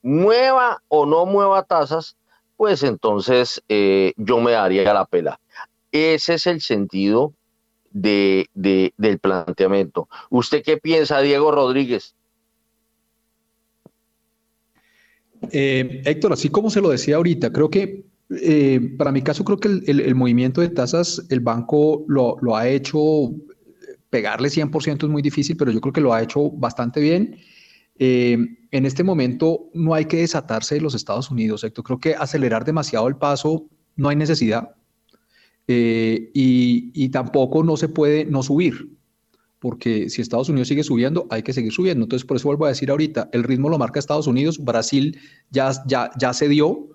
mueva 0.02 0.82
o 0.88 1.06
no 1.06 1.26
mueva 1.26 1.62
tasas, 1.62 2.16
pues 2.56 2.82
entonces 2.82 3.62
eh, 3.68 4.12
yo 4.16 4.40
me 4.40 4.50
daría 4.50 4.92
la 4.92 5.04
pela. 5.04 5.38
Ese 5.92 6.34
es 6.34 6.48
el 6.48 6.60
sentido 6.60 7.34
de, 7.92 8.48
del 8.52 9.20
planteamiento. 9.20 10.08
¿Usted 10.28 10.64
qué 10.64 10.76
piensa, 10.76 11.20
Diego 11.20 11.52
Rodríguez? 11.52 12.16
Héctor, 15.52 16.32
así 16.32 16.48
como 16.48 16.68
se 16.70 16.80
lo 16.80 16.88
decía 16.88 17.14
ahorita, 17.14 17.52
creo 17.52 17.70
que 17.70 18.02
para 18.98 19.12
mi 19.12 19.22
caso 19.22 19.44
creo 19.44 19.60
que 19.60 19.68
el, 19.68 20.14
movimiento 20.16 20.62
de 20.62 20.68
tasas, 20.68 21.24
el 21.28 21.38
banco 21.38 22.04
lo 22.08 22.56
ha 22.56 22.66
hecho, 22.66 23.30
pegarle 24.12 24.50
100% 24.50 25.04
es 25.04 25.08
muy 25.08 25.22
difícil, 25.22 25.56
pero 25.56 25.72
yo 25.72 25.80
creo 25.80 25.94
que 25.94 26.02
lo 26.02 26.12
ha 26.12 26.22
hecho 26.22 26.50
bastante 26.50 27.00
bien. 27.00 27.38
Eh, 27.98 28.36
en 28.70 28.84
este 28.84 29.02
momento 29.02 29.70
no 29.72 29.94
hay 29.94 30.04
que 30.04 30.18
desatarse 30.18 30.74
de 30.74 30.82
los 30.82 30.94
Estados 30.94 31.30
Unidos, 31.30 31.64
Héctor. 31.64 31.82
Creo 31.82 31.98
que 31.98 32.14
acelerar 32.14 32.66
demasiado 32.66 33.08
el 33.08 33.16
paso 33.16 33.70
no 33.96 34.10
hay 34.10 34.16
necesidad. 34.16 34.74
y, 35.66 36.90
y, 36.92 37.08
tampoco 37.08 37.62
no 37.62 37.76
se 37.78 37.88
puede 37.88 38.26
no 38.26 38.42
subir 38.42 38.74
porque 39.60 40.10
si 40.10 40.20
Estados 40.20 40.48
Unidos 40.48 40.66
sigue 40.68 40.82
subiendo, 40.82 41.26
hay 41.30 41.42
que 41.44 41.52
seguir 41.52 41.72
subiendo. 41.72 42.04
Entonces, 42.04 42.26
por 42.26 42.36
eso 42.36 42.48
vuelvo 42.48 42.66
a 42.66 42.70
decir 42.70 42.90
ahorita, 42.90 43.30
el 43.32 43.44
ritmo 43.44 43.68
lo 43.68 43.78
marca 43.78 44.00
Estados 44.00 44.26
Unidos, 44.26 44.58
Brasil 44.58 45.16
ya, 45.50 45.70
ya, 45.86 46.10
ya 46.18 46.32
se 46.32 46.48
dio, 46.48 46.88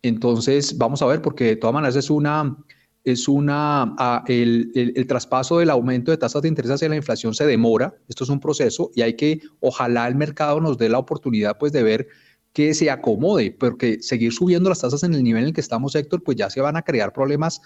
entonces 0.00 0.78
vamos 0.78 1.02
a 1.02 1.06
ver, 1.06 1.20
porque 1.20 1.44
de 1.44 1.56
todas 1.56 1.74
maneras 1.74 1.96
es 1.96 2.08
una, 2.08 2.56
es 3.04 3.28
una, 3.28 3.94
ah, 3.98 4.24
el, 4.26 4.72
el, 4.74 5.06
traspaso 5.06 5.58
del 5.58 5.70
aumento 5.70 6.10
de 6.10 6.16
tasas 6.16 6.40
de 6.42 6.48
interés 6.48 6.70
hacia 6.70 6.88
la 6.88 6.96
inflación 6.96 7.34
se 7.34 7.46
demora, 7.46 7.94
esto 8.08 8.24
es 8.24 8.30
un 8.30 8.40
proceso 8.40 8.90
y 8.94 9.02
hay 9.02 9.14
que, 9.14 9.40
ojalá 9.60 10.08
el 10.08 10.14
mercado 10.16 10.60
nos 10.60 10.78
dé 10.78 10.88
la 10.88 10.98
oportunidad 10.98 11.58
pues 11.58 11.72
de 11.72 11.82
ver 11.82 12.08
que 12.54 12.72
se 12.72 12.88
acomode, 12.88 13.50
porque 13.50 14.00
seguir 14.00 14.32
subiendo 14.32 14.68
las 14.70 14.80
tasas 14.80 15.02
en 15.02 15.12
el 15.12 15.22
nivel 15.24 15.42
en 15.42 15.48
el 15.48 15.54
que 15.54 15.60
estamos, 15.60 15.94
Héctor, 15.96 16.22
pues 16.22 16.36
ya 16.38 16.48
se 16.48 16.60
van 16.60 16.76
a 16.76 16.82
crear 16.82 17.12
problemas 17.12 17.60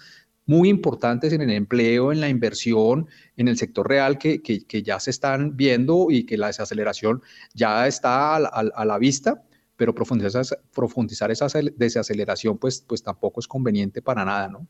muy 0.47 0.67
importantes 0.67 1.31
en 1.31 1.41
el 1.41 1.51
empleo, 1.51 2.11
en 2.11 2.19
la 2.19 2.27
inversión, 2.27 3.07
en 3.37 3.47
el 3.47 3.55
sector 3.55 3.87
real 3.87 4.17
que, 4.17 4.41
que, 4.41 4.83
ya 4.83 4.99
se 4.99 5.11
están 5.11 5.55
viendo 5.55 6.07
y 6.09 6.25
que 6.25 6.37
la 6.37 6.47
desaceleración 6.47 7.21
ya 7.53 7.87
está 7.87 8.35
a, 8.35 8.85
la 8.85 8.97
vista, 8.97 9.43
pero 9.75 9.93
profundizar, 9.93 10.43
profundizar 10.73 11.29
esa 11.29 11.47
desaceleración 11.75 12.57
pues, 12.57 12.81
pues 12.81 13.03
tampoco 13.03 13.39
es 13.41 13.47
conveniente 13.47 14.01
para 14.01 14.25
nada, 14.25 14.47
¿no? 14.47 14.67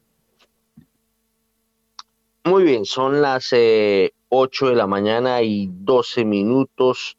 Muy 2.50 2.64
bien, 2.64 2.84
son 2.84 3.22
las 3.22 3.54
8 3.54 3.54
eh, 3.58 4.12
de 4.32 4.76
la 4.76 4.88
mañana 4.88 5.44
y 5.44 5.70
12 5.72 6.26
minutos. 6.26 7.16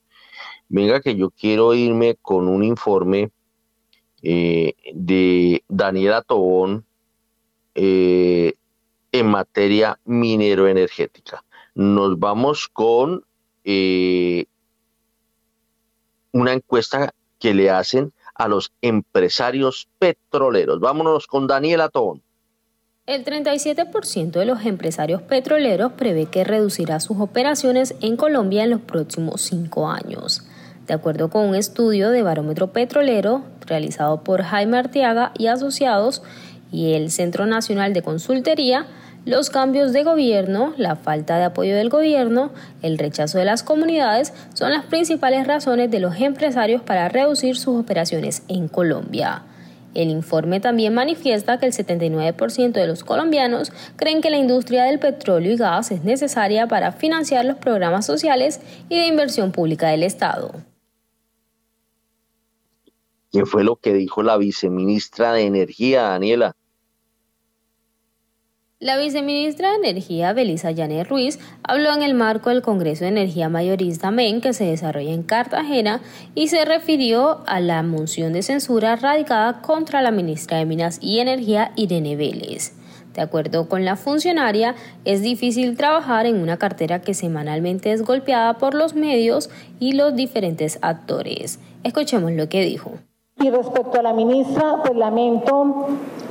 Venga 0.69 1.01
que 1.01 1.15
yo 1.15 1.31
quiero 1.31 1.73
irme 1.73 2.17
con 2.21 2.49
un 2.49 2.65
informe 2.65 3.31
eh, 4.25 4.75
de 4.93 5.63
Daniela 5.69 6.23
Tobón, 6.23 6.85
eh, 7.77 8.55
en 9.13 9.27
materia 9.29 10.01
minero-energética. 10.05 11.45
Nos 11.77 12.19
vamos 12.19 12.67
con 12.67 13.25
eh, 13.63 14.47
una 16.33 16.55
encuesta 16.55 17.15
que 17.39 17.55
le 17.55 17.71
hacen 17.71 18.13
a 18.35 18.49
los 18.49 18.73
empresarios 18.83 19.89
petroleros. 20.01 20.81
Vámonos 20.81 21.29
con 21.29 21.47
Daniela 21.47 21.89
Tobón. 21.89 22.21
El 23.11 23.25
37% 23.25 24.31
de 24.31 24.45
los 24.45 24.65
empresarios 24.65 25.21
petroleros 25.21 25.91
prevé 25.95 26.27
que 26.27 26.45
reducirá 26.45 27.01
sus 27.01 27.19
operaciones 27.19 27.97
en 28.01 28.17
Colombia 28.17 28.63
en 28.63 28.71
los 28.71 28.83
próximos 28.83 29.41
cinco 29.41 29.91
años. 29.91 30.45
De 30.87 30.95
acuerdo 30.95 31.29
con 31.29 31.45
un 31.49 31.57
estudio 31.57 32.11
de 32.11 32.23
barómetro 32.23 32.69
petrolero 32.73 33.43
realizado 33.67 34.23
por 34.23 34.43
Jaime 34.43 34.79
Arteaga 34.79 35.33
y 35.37 35.49
asociados, 35.49 36.23
y 36.71 36.93
el 36.93 37.11
Centro 37.11 37.47
Nacional 37.47 37.95
de 37.95 38.03
Consultería, 38.03 38.87
los 39.25 39.51
cambios 39.51 39.93
de 39.93 40.05
gobierno, 40.05 40.73
la 40.77 40.95
falta 40.95 41.37
de 41.37 41.43
apoyo 41.47 41.75
del 41.75 41.89
gobierno, 41.89 42.53
el 42.81 42.97
rechazo 42.97 43.39
de 43.39 43.45
las 43.45 43.65
comunidades 43.65 44.33
son 44.55 44.71
las 44.71 44.85
principales 44.85 45.49
razones 45.49 45.91
de 45.91 45.99
los 45.99 46.15
empresarios 46.21 46.81
para 46.81 47.09
reducir 47.09 47.57
sus 47.57 47.77
operaciones 47.77 48.45
en 48.47 48.69
Colombia. 48.69 49.43
El 49.95 50.11
informe 50.11 50.61
también 50.61 50.95
manifiesta 50.95 51.59
que 51.59 51.67
el 51.67 51.73
79% 51.73 52.73
de 52.73 52.87
los 52.87 53.03
colombianos 53.03 53.73
creen 53.97 54.21
que 54.21 54.31
la 54.31 54.39
industria 54.39 54.85
del 54.85 55.01
petróleo 55.01 55.53
y 55.53 55.57
gas 55.57 55.91
es 55.91 56.05
necesaria 56.05 56.69
para 56.69 56.93
financiar 56.93 57.45
los 57.45 57.57
programas 57.57 58.07
sociales 58.07 58.61
y 58.89 58.99
de 58.99 59.07
inversión 59.07 59.51
pública 59.51 59.89
del 59.89 60.05
Estado. 60.05 60.53
¿Qué 63.33 63.47
fue 63.47 63.65
lo 63.65 63.77
que 63.77 63.95
dijo 63.95 64.23
la 64.23 64.37
viceministra 64.37 65.33
de 65.33 65.43
Energía, 65.43 66.03
Daniela? 66.03 66.57
La 68.83 68.97
viceministra 68.97 69.73
de 69.73 69.91
Energía, 69.91 70.33
Belisa 70.33 70.71
Yané 70.71 71.05
Ruiz, 71.05 71.39
habló 71.63 71.93
en 71.93 72.03
el 72.03 72.15
marco 72.15 72.49
del 72.49 72.63
Congreso 72.63 73.05
de 73.05 73.11
Energía 73.11 73.51
Mayorista 73.51 74.11
MEN 74.11 74.41
que 74.41 74.55
se 74.55 74.65
desarrolla 74.65 75.13
en 75.13 75.23
Cartagena 75.23 76.01
y 76.35 76.49
se 76.49 76.65
refirió 76.65 77.43
a 77.47 77.61
la 77.61 77.83
moción 77.83 78.33
de 78.33 78.43
censura 78.43 78.97
radicada 78.97 79.61
contra 79.61 80.01
la 80.01 80.13
ministra 80.13 80.57
de 80.57 80.65
Minas 80.65 80.99
y 81.03 81.19
Energía, 81.19 81.73
Irene 81.77 82.17
Vélez. 82.17 82.73
De 83.13 83.21
acuerdo 83.21 83.69
con 83.69 83.85
la 83.85 83.97
funcionaria, 83.97 84.75
es 85.05 85.21
difícil 85.21 85.77
trabajar 85.77 86.25
en 86.25 86.37
una 86.37 86.57
cartera 86.57 87.03
que 87.03 87.13
semanalmente 87.13 87.93
es 87.93 88.01
golpeada 88.01 88.57
por 88.57 88.73
los 88.73 88.95
medios 88.95 89.51
y 89.79 89.93
los 89.93 90.17
diferentes 90.17 90.79
actores. 90.81 91.59
Escuchemos 91.85 92.33
lo 92.33 92.49
que 92.49 92.65
dijo. 92.65 92.95
Y 93.43 93.49
respecto 93.49 93.99
a 93.99 94.03
la 94.03 94.13
ministra, 94.13 94.83
pues 94.85 94.95
lamento, 94.99 95.87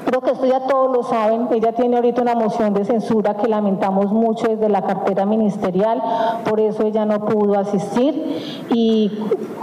creo 0.06 0.22
que 0.22 0.30
esto 0.30 0.45
ya 0.45 0.68
todos 0.68 0.95
lo 0.95 1.02
saben, 1.02 1.48
ella 1.52 1.72
tiene 1.72 1.95
ahorita 1.95 2.22
una 2.22 2.36
moción 2.36 2.72
de 2.76 2.86
censura 2.86 3.34
que 3.34 3.48
lamentamos 3.48 4.11
mucho 4.11 4.48
desde 4.48 4.69
la 4.69 4.84
cartera 4.84 5.26
ministerial, 5.26 6.03
por 6.48 6.60
eso 6.60 6.84
ella 6.84 7.06
no 7.06 7.26
pudo 7.26 7.57
asistir 7.57 8.68
y 8.69 9.11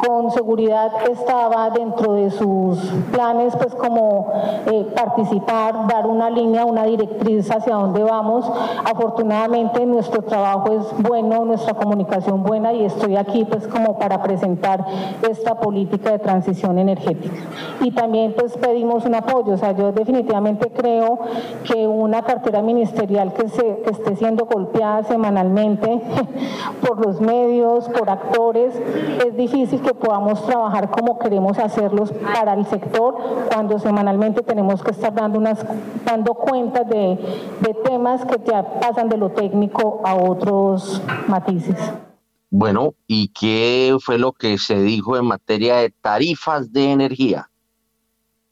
con 0.04 0.32
seguridad 0.32 0.90
estaba 1.08 1.70
dentro 1.70 2.14
de 2.14 2.30
sus 2.32 2.78
planes 3.12 3.54
pues 3.56 3.74
como 3.76 4.32
eh, 4.66 4.86
participar, 4.96 5.86
dar 5.86 6.06
una 6.06 6.30
línea, 6.30 6.64
una 6.64 6.84
directriz 6.84 7.48
hacia 7.50 7.76
dónde 7.76 8.02
vamos. 8.02 8.44
Afortunadamente 8.84 9.86
nuestro 9.86 10.22
trabajo 10.22 10.72
es 10.72 11.08
bueno, 11.08 11.44
nuestra 11.44 11.74
comunicación 11.74 12.42
buena 12.42 12.72
y 12.72 12.84
estoy 12.84 13.16
aquí 13.16 13.44
pues 13.44 13.68
como 13.68 13.98
para 13.98 14.22
presentar 14.22 14.84
esta 15.28 15.60
política 15.60 16.10
de 16.10 16.18
transición 16.18 16.78
energética 16.78 17.35
y 17.80 17.90
también 17.90 18.34
pues 18.36 18.56
pedimos 18.56 19.04
un 19.04 19.14
apoyo. 19.14 19.54
O 19.54 19.56
sea, 19.56 19.72
yo 19.72 19.92
definitivamente 19.92 20.70
creo 20.70 21.18
que 21.64 21.86
una 21.86 22.22
cartera 22.22 22.62
ministerial 22.62 23.32
que, 23.32 23.48
se, 23.48 23.82
que 23.82 23.90
esté 23.90 24.16
siendo 24.16 24.46
golpeada 24.46 25.04
semanalmente 25.04 26.00
por 26.86 27.04
los 27.04 27.20
medios, 27.20 27.88
por 27.88 28.10
actores, 28.10 28.74
es 29.26 29.36
difícil 29.36 29.80
que 29.80 29.94
podamos 29.94 30.44
trabajar 30.46 30.90
como 30.90 31.18
queremos 31.18 31.58
hacerlos 31.58 32.12
para 32.12 32.54
el 32.54 32.66
sector 32.66 33.16
cuando 33.52 33.78
semanalmente 33.78 34.42
tenemos 34.42 34.82
que 34.82 34.90
estar 34.90 35.14
dando, 35.14 35.38
unas, 35.38 35.64
dando 36.04 36.34
cuentas 36.34 36.88
de, 36.88 37.18
de 37.60 37.74
temas 37.84 38.24
que 38.24 38.38
te 38.38 38.52
pasan 38.80 39.08
de 39.08 39.16
lo 39.16 39.30
técnico 39.30 40.00
a 40.04 40.14
otros 40.14 41.02
matices. 41.28 42.05
Bueno, 42.50 42.94
¿y 43.06 43.28
qué 43.28 43.96
fue 44.00 44.18
lo 44.18 44.32
que 44.32 44.58
se 44.58 44.80
dijo 44.80 45.16
en 45.16 45.26
materia 45.26 45.76
de 45.76 45.90
tarifas 45.90 46.72
de 46.72 46.92
energía? 46.92 47.50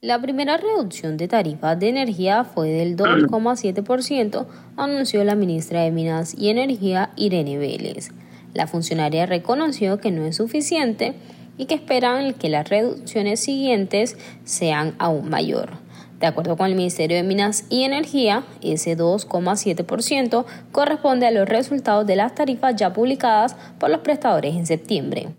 La 0.01 0.21
primera 0.21 0.57
reducción 0.57 1.17
de 1.17 1.27
tarifas 1.27 1.79
de 1.79 1.89
energía 1.89 2.43
fue 2.43 2.69
del 2.69 2.97
2,7%, 2.97 4.45
anunció 4.75 5.23
la 5.23 5.35
ministra 5.35 5.81
de 5.81 5.91
Minas 5.91 6.35
y 6.37 6.49
Energía 6.49 7.11
Irene 7.15 7.57
Vélez. 7.57 8.09
La 8.53 8.67
funcionaria 8.67 9.25
reconoció 9.25 9.99
que 9.99 10.11
no 10.11 10.25
es 10.25 10.35
suficiente 10.35 11.15
y 11.57 11.65
que 11.65 11.75
esperan 11.75 12.33
que 12.33 12.49
las 12.49 12.69
reducciones 12.69 13.39
siguientes 13.39 14.17
sean 14.43 14.93
aún 14.99 15.29
mayor. 15.29 15.84
De 16.19 16.27
acuerdo 16.27 16.55
con 16.55 16.67
el 16.67 16.75
Ministerio 16.75 17.17
de 17.17 17.23
Minas 17.23 17.65
y 17.69 17.83
Energía, 17.83 18.43
ese 18.61 18.97
2,7% 18.97 20.45
corresponde 20.71 21.27
a 21.27 21.31
los 21.31 21.47
resultados 21.47 22.07
de 22.07 22.15
las 22.15 22.33
tarifas 22.35 22.75
ya 22.75 22.93
publicadas 22.93 23.55
por 23.79 23.89
los 23.89 23.99
prestadores 23.99 24.55
en 24.55 24.65
septiembre. 24.65 25.35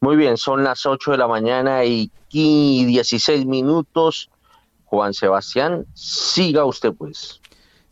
Muy 0.00 0.16
bien, 0.16 0.36
son 0.36 0.64
las 0.64 0.86
8 0.86 1.12
de 1.12 1.18
la 1.18 1.28
mañana 1.28 1.84
y 1.84 2.10
16 2.30 3.46
minutos. 3.46 4.30
Juan 4.84 5.14
Sebastián, 5.14 5.86
siga 5.94 6.64
usted 6.64 6.92
pues. 6.92 7.39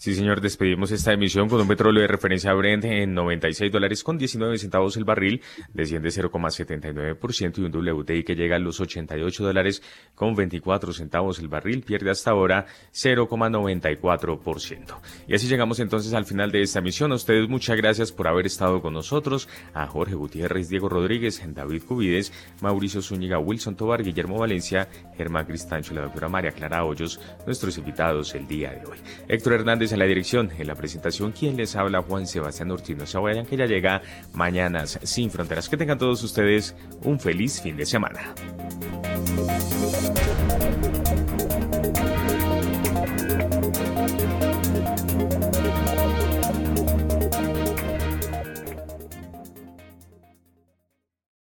Sí, 0.00 0.14
señor, 0.14 0.40
despedimos 0.40 0.92
esta 0.92 1.12
emisión 1.12 1.48
con 1.48 1.60
un 1.60 1.66
petróleo 1.66 2.02
de 2.02 2.06
referencia 2.06 2.52
Brent 2.52 2.84
en 2.84 3.14
96 3.14 3.72
dólares 3.72 4.04
con 4.04 4.16
19 4.16 4.56
centavos 4.56 4.96
el 4.96 5.02
barril, 5.02 5.42
desciende 5.74 6.10
0,79% 6.10 7.58
y 7.58 7.62
un 7.62 7.72
WTI 7.72 8.22
que 8.22 8.36
llega 8.36 8.54
a 8.54 8.60
los 8.60 8.80
88 8.80 9.42
dólares 9.42 9.82
con 10.14 10.36
24 10.36 10.92
centavos 10.92 11.40
el 11.40 11.48
barril, 11.48 11.82
pierde 11.82 12.12
hasta 12.12 12.30
ahora 12.30 12.66
0,94%. 12.92 15.00
Y 15.26 15.34
así 15.34 15.48
llegamos 15.48 15.80
entonces 15.80 16.14
al 16.14 16.26
final 16.26 16.52
de 16.52 16.62
esta 16.62 16.78
emisión. 16.78 17.10
Ustedes 17.10 17.48
muchas 17.48 17.76
gracias 17.76 18.12
por 18.12 18.28
haber 18.28 18.46
estado 18.46 18.80
con 18.80 18.94
nosotros, 18.94 19.48
a 19.74 19.88
Jorge 19.88 20.14
Gutiérrez, 20.14 20.68
Diego 20.68 20.88
Rodríguez, 20.88 21.42
David 21.44 21.82
Cubides, 21.82 22.32
Mauricio 22.60 23.02
Zúñiga, 23.02 23.40
Wilson 23.40 23.74
Tobar, 23.74 24.04
Guillermo 24.04 24.38
Valencia, 24.38 24.88
Germán 25.16 25.46
Cristancho 25.46 25.92
la 25.92 26.02
doctora 26.02 26.28
María 26.28 26.52
Clara 26.52 26.84
Hoyos, 26.84 27.18
nuestros 27.46 27.76
invitados 27.78 28.32
el 28.36 28.46
día 28.46 28.70
de 28.70 28.86
hoy. 28.86 28.98
Héctor 29.26 29.54
Hernández 29.54 29.88
en 29.93 29.98
la 29.98 30.05
dirección, 30.05 30.51
en 30.59 30.66
la 30.66 30.74
presentación, 30.74 31.32
quien 31.32 31.56
les 31.56 31.77
habla 31.77 32.02
Juan 32.02 32.27
Sebastián 32.27 32.70
Ortiz. 32.70 32.97
No 32.97 33.06
se 33.06 33.19
vayan 33.19 33.47
que 33.47 33.56
ya 33.56 33.66
llega 33.66 34.02
Mañanas 34.32 34.98
Sin 35.02 35.31
Fronteras. 35.31 35.69
Que 35.69 35.77
tengan 35.77 35.98
todos 35.98 36.23
ustedes 36.23 36.74
un 37.02 37.19
feliz 37.19 37.60
fin 37.60 37.77
de 37.77 37.86
semana. 37.86 38.35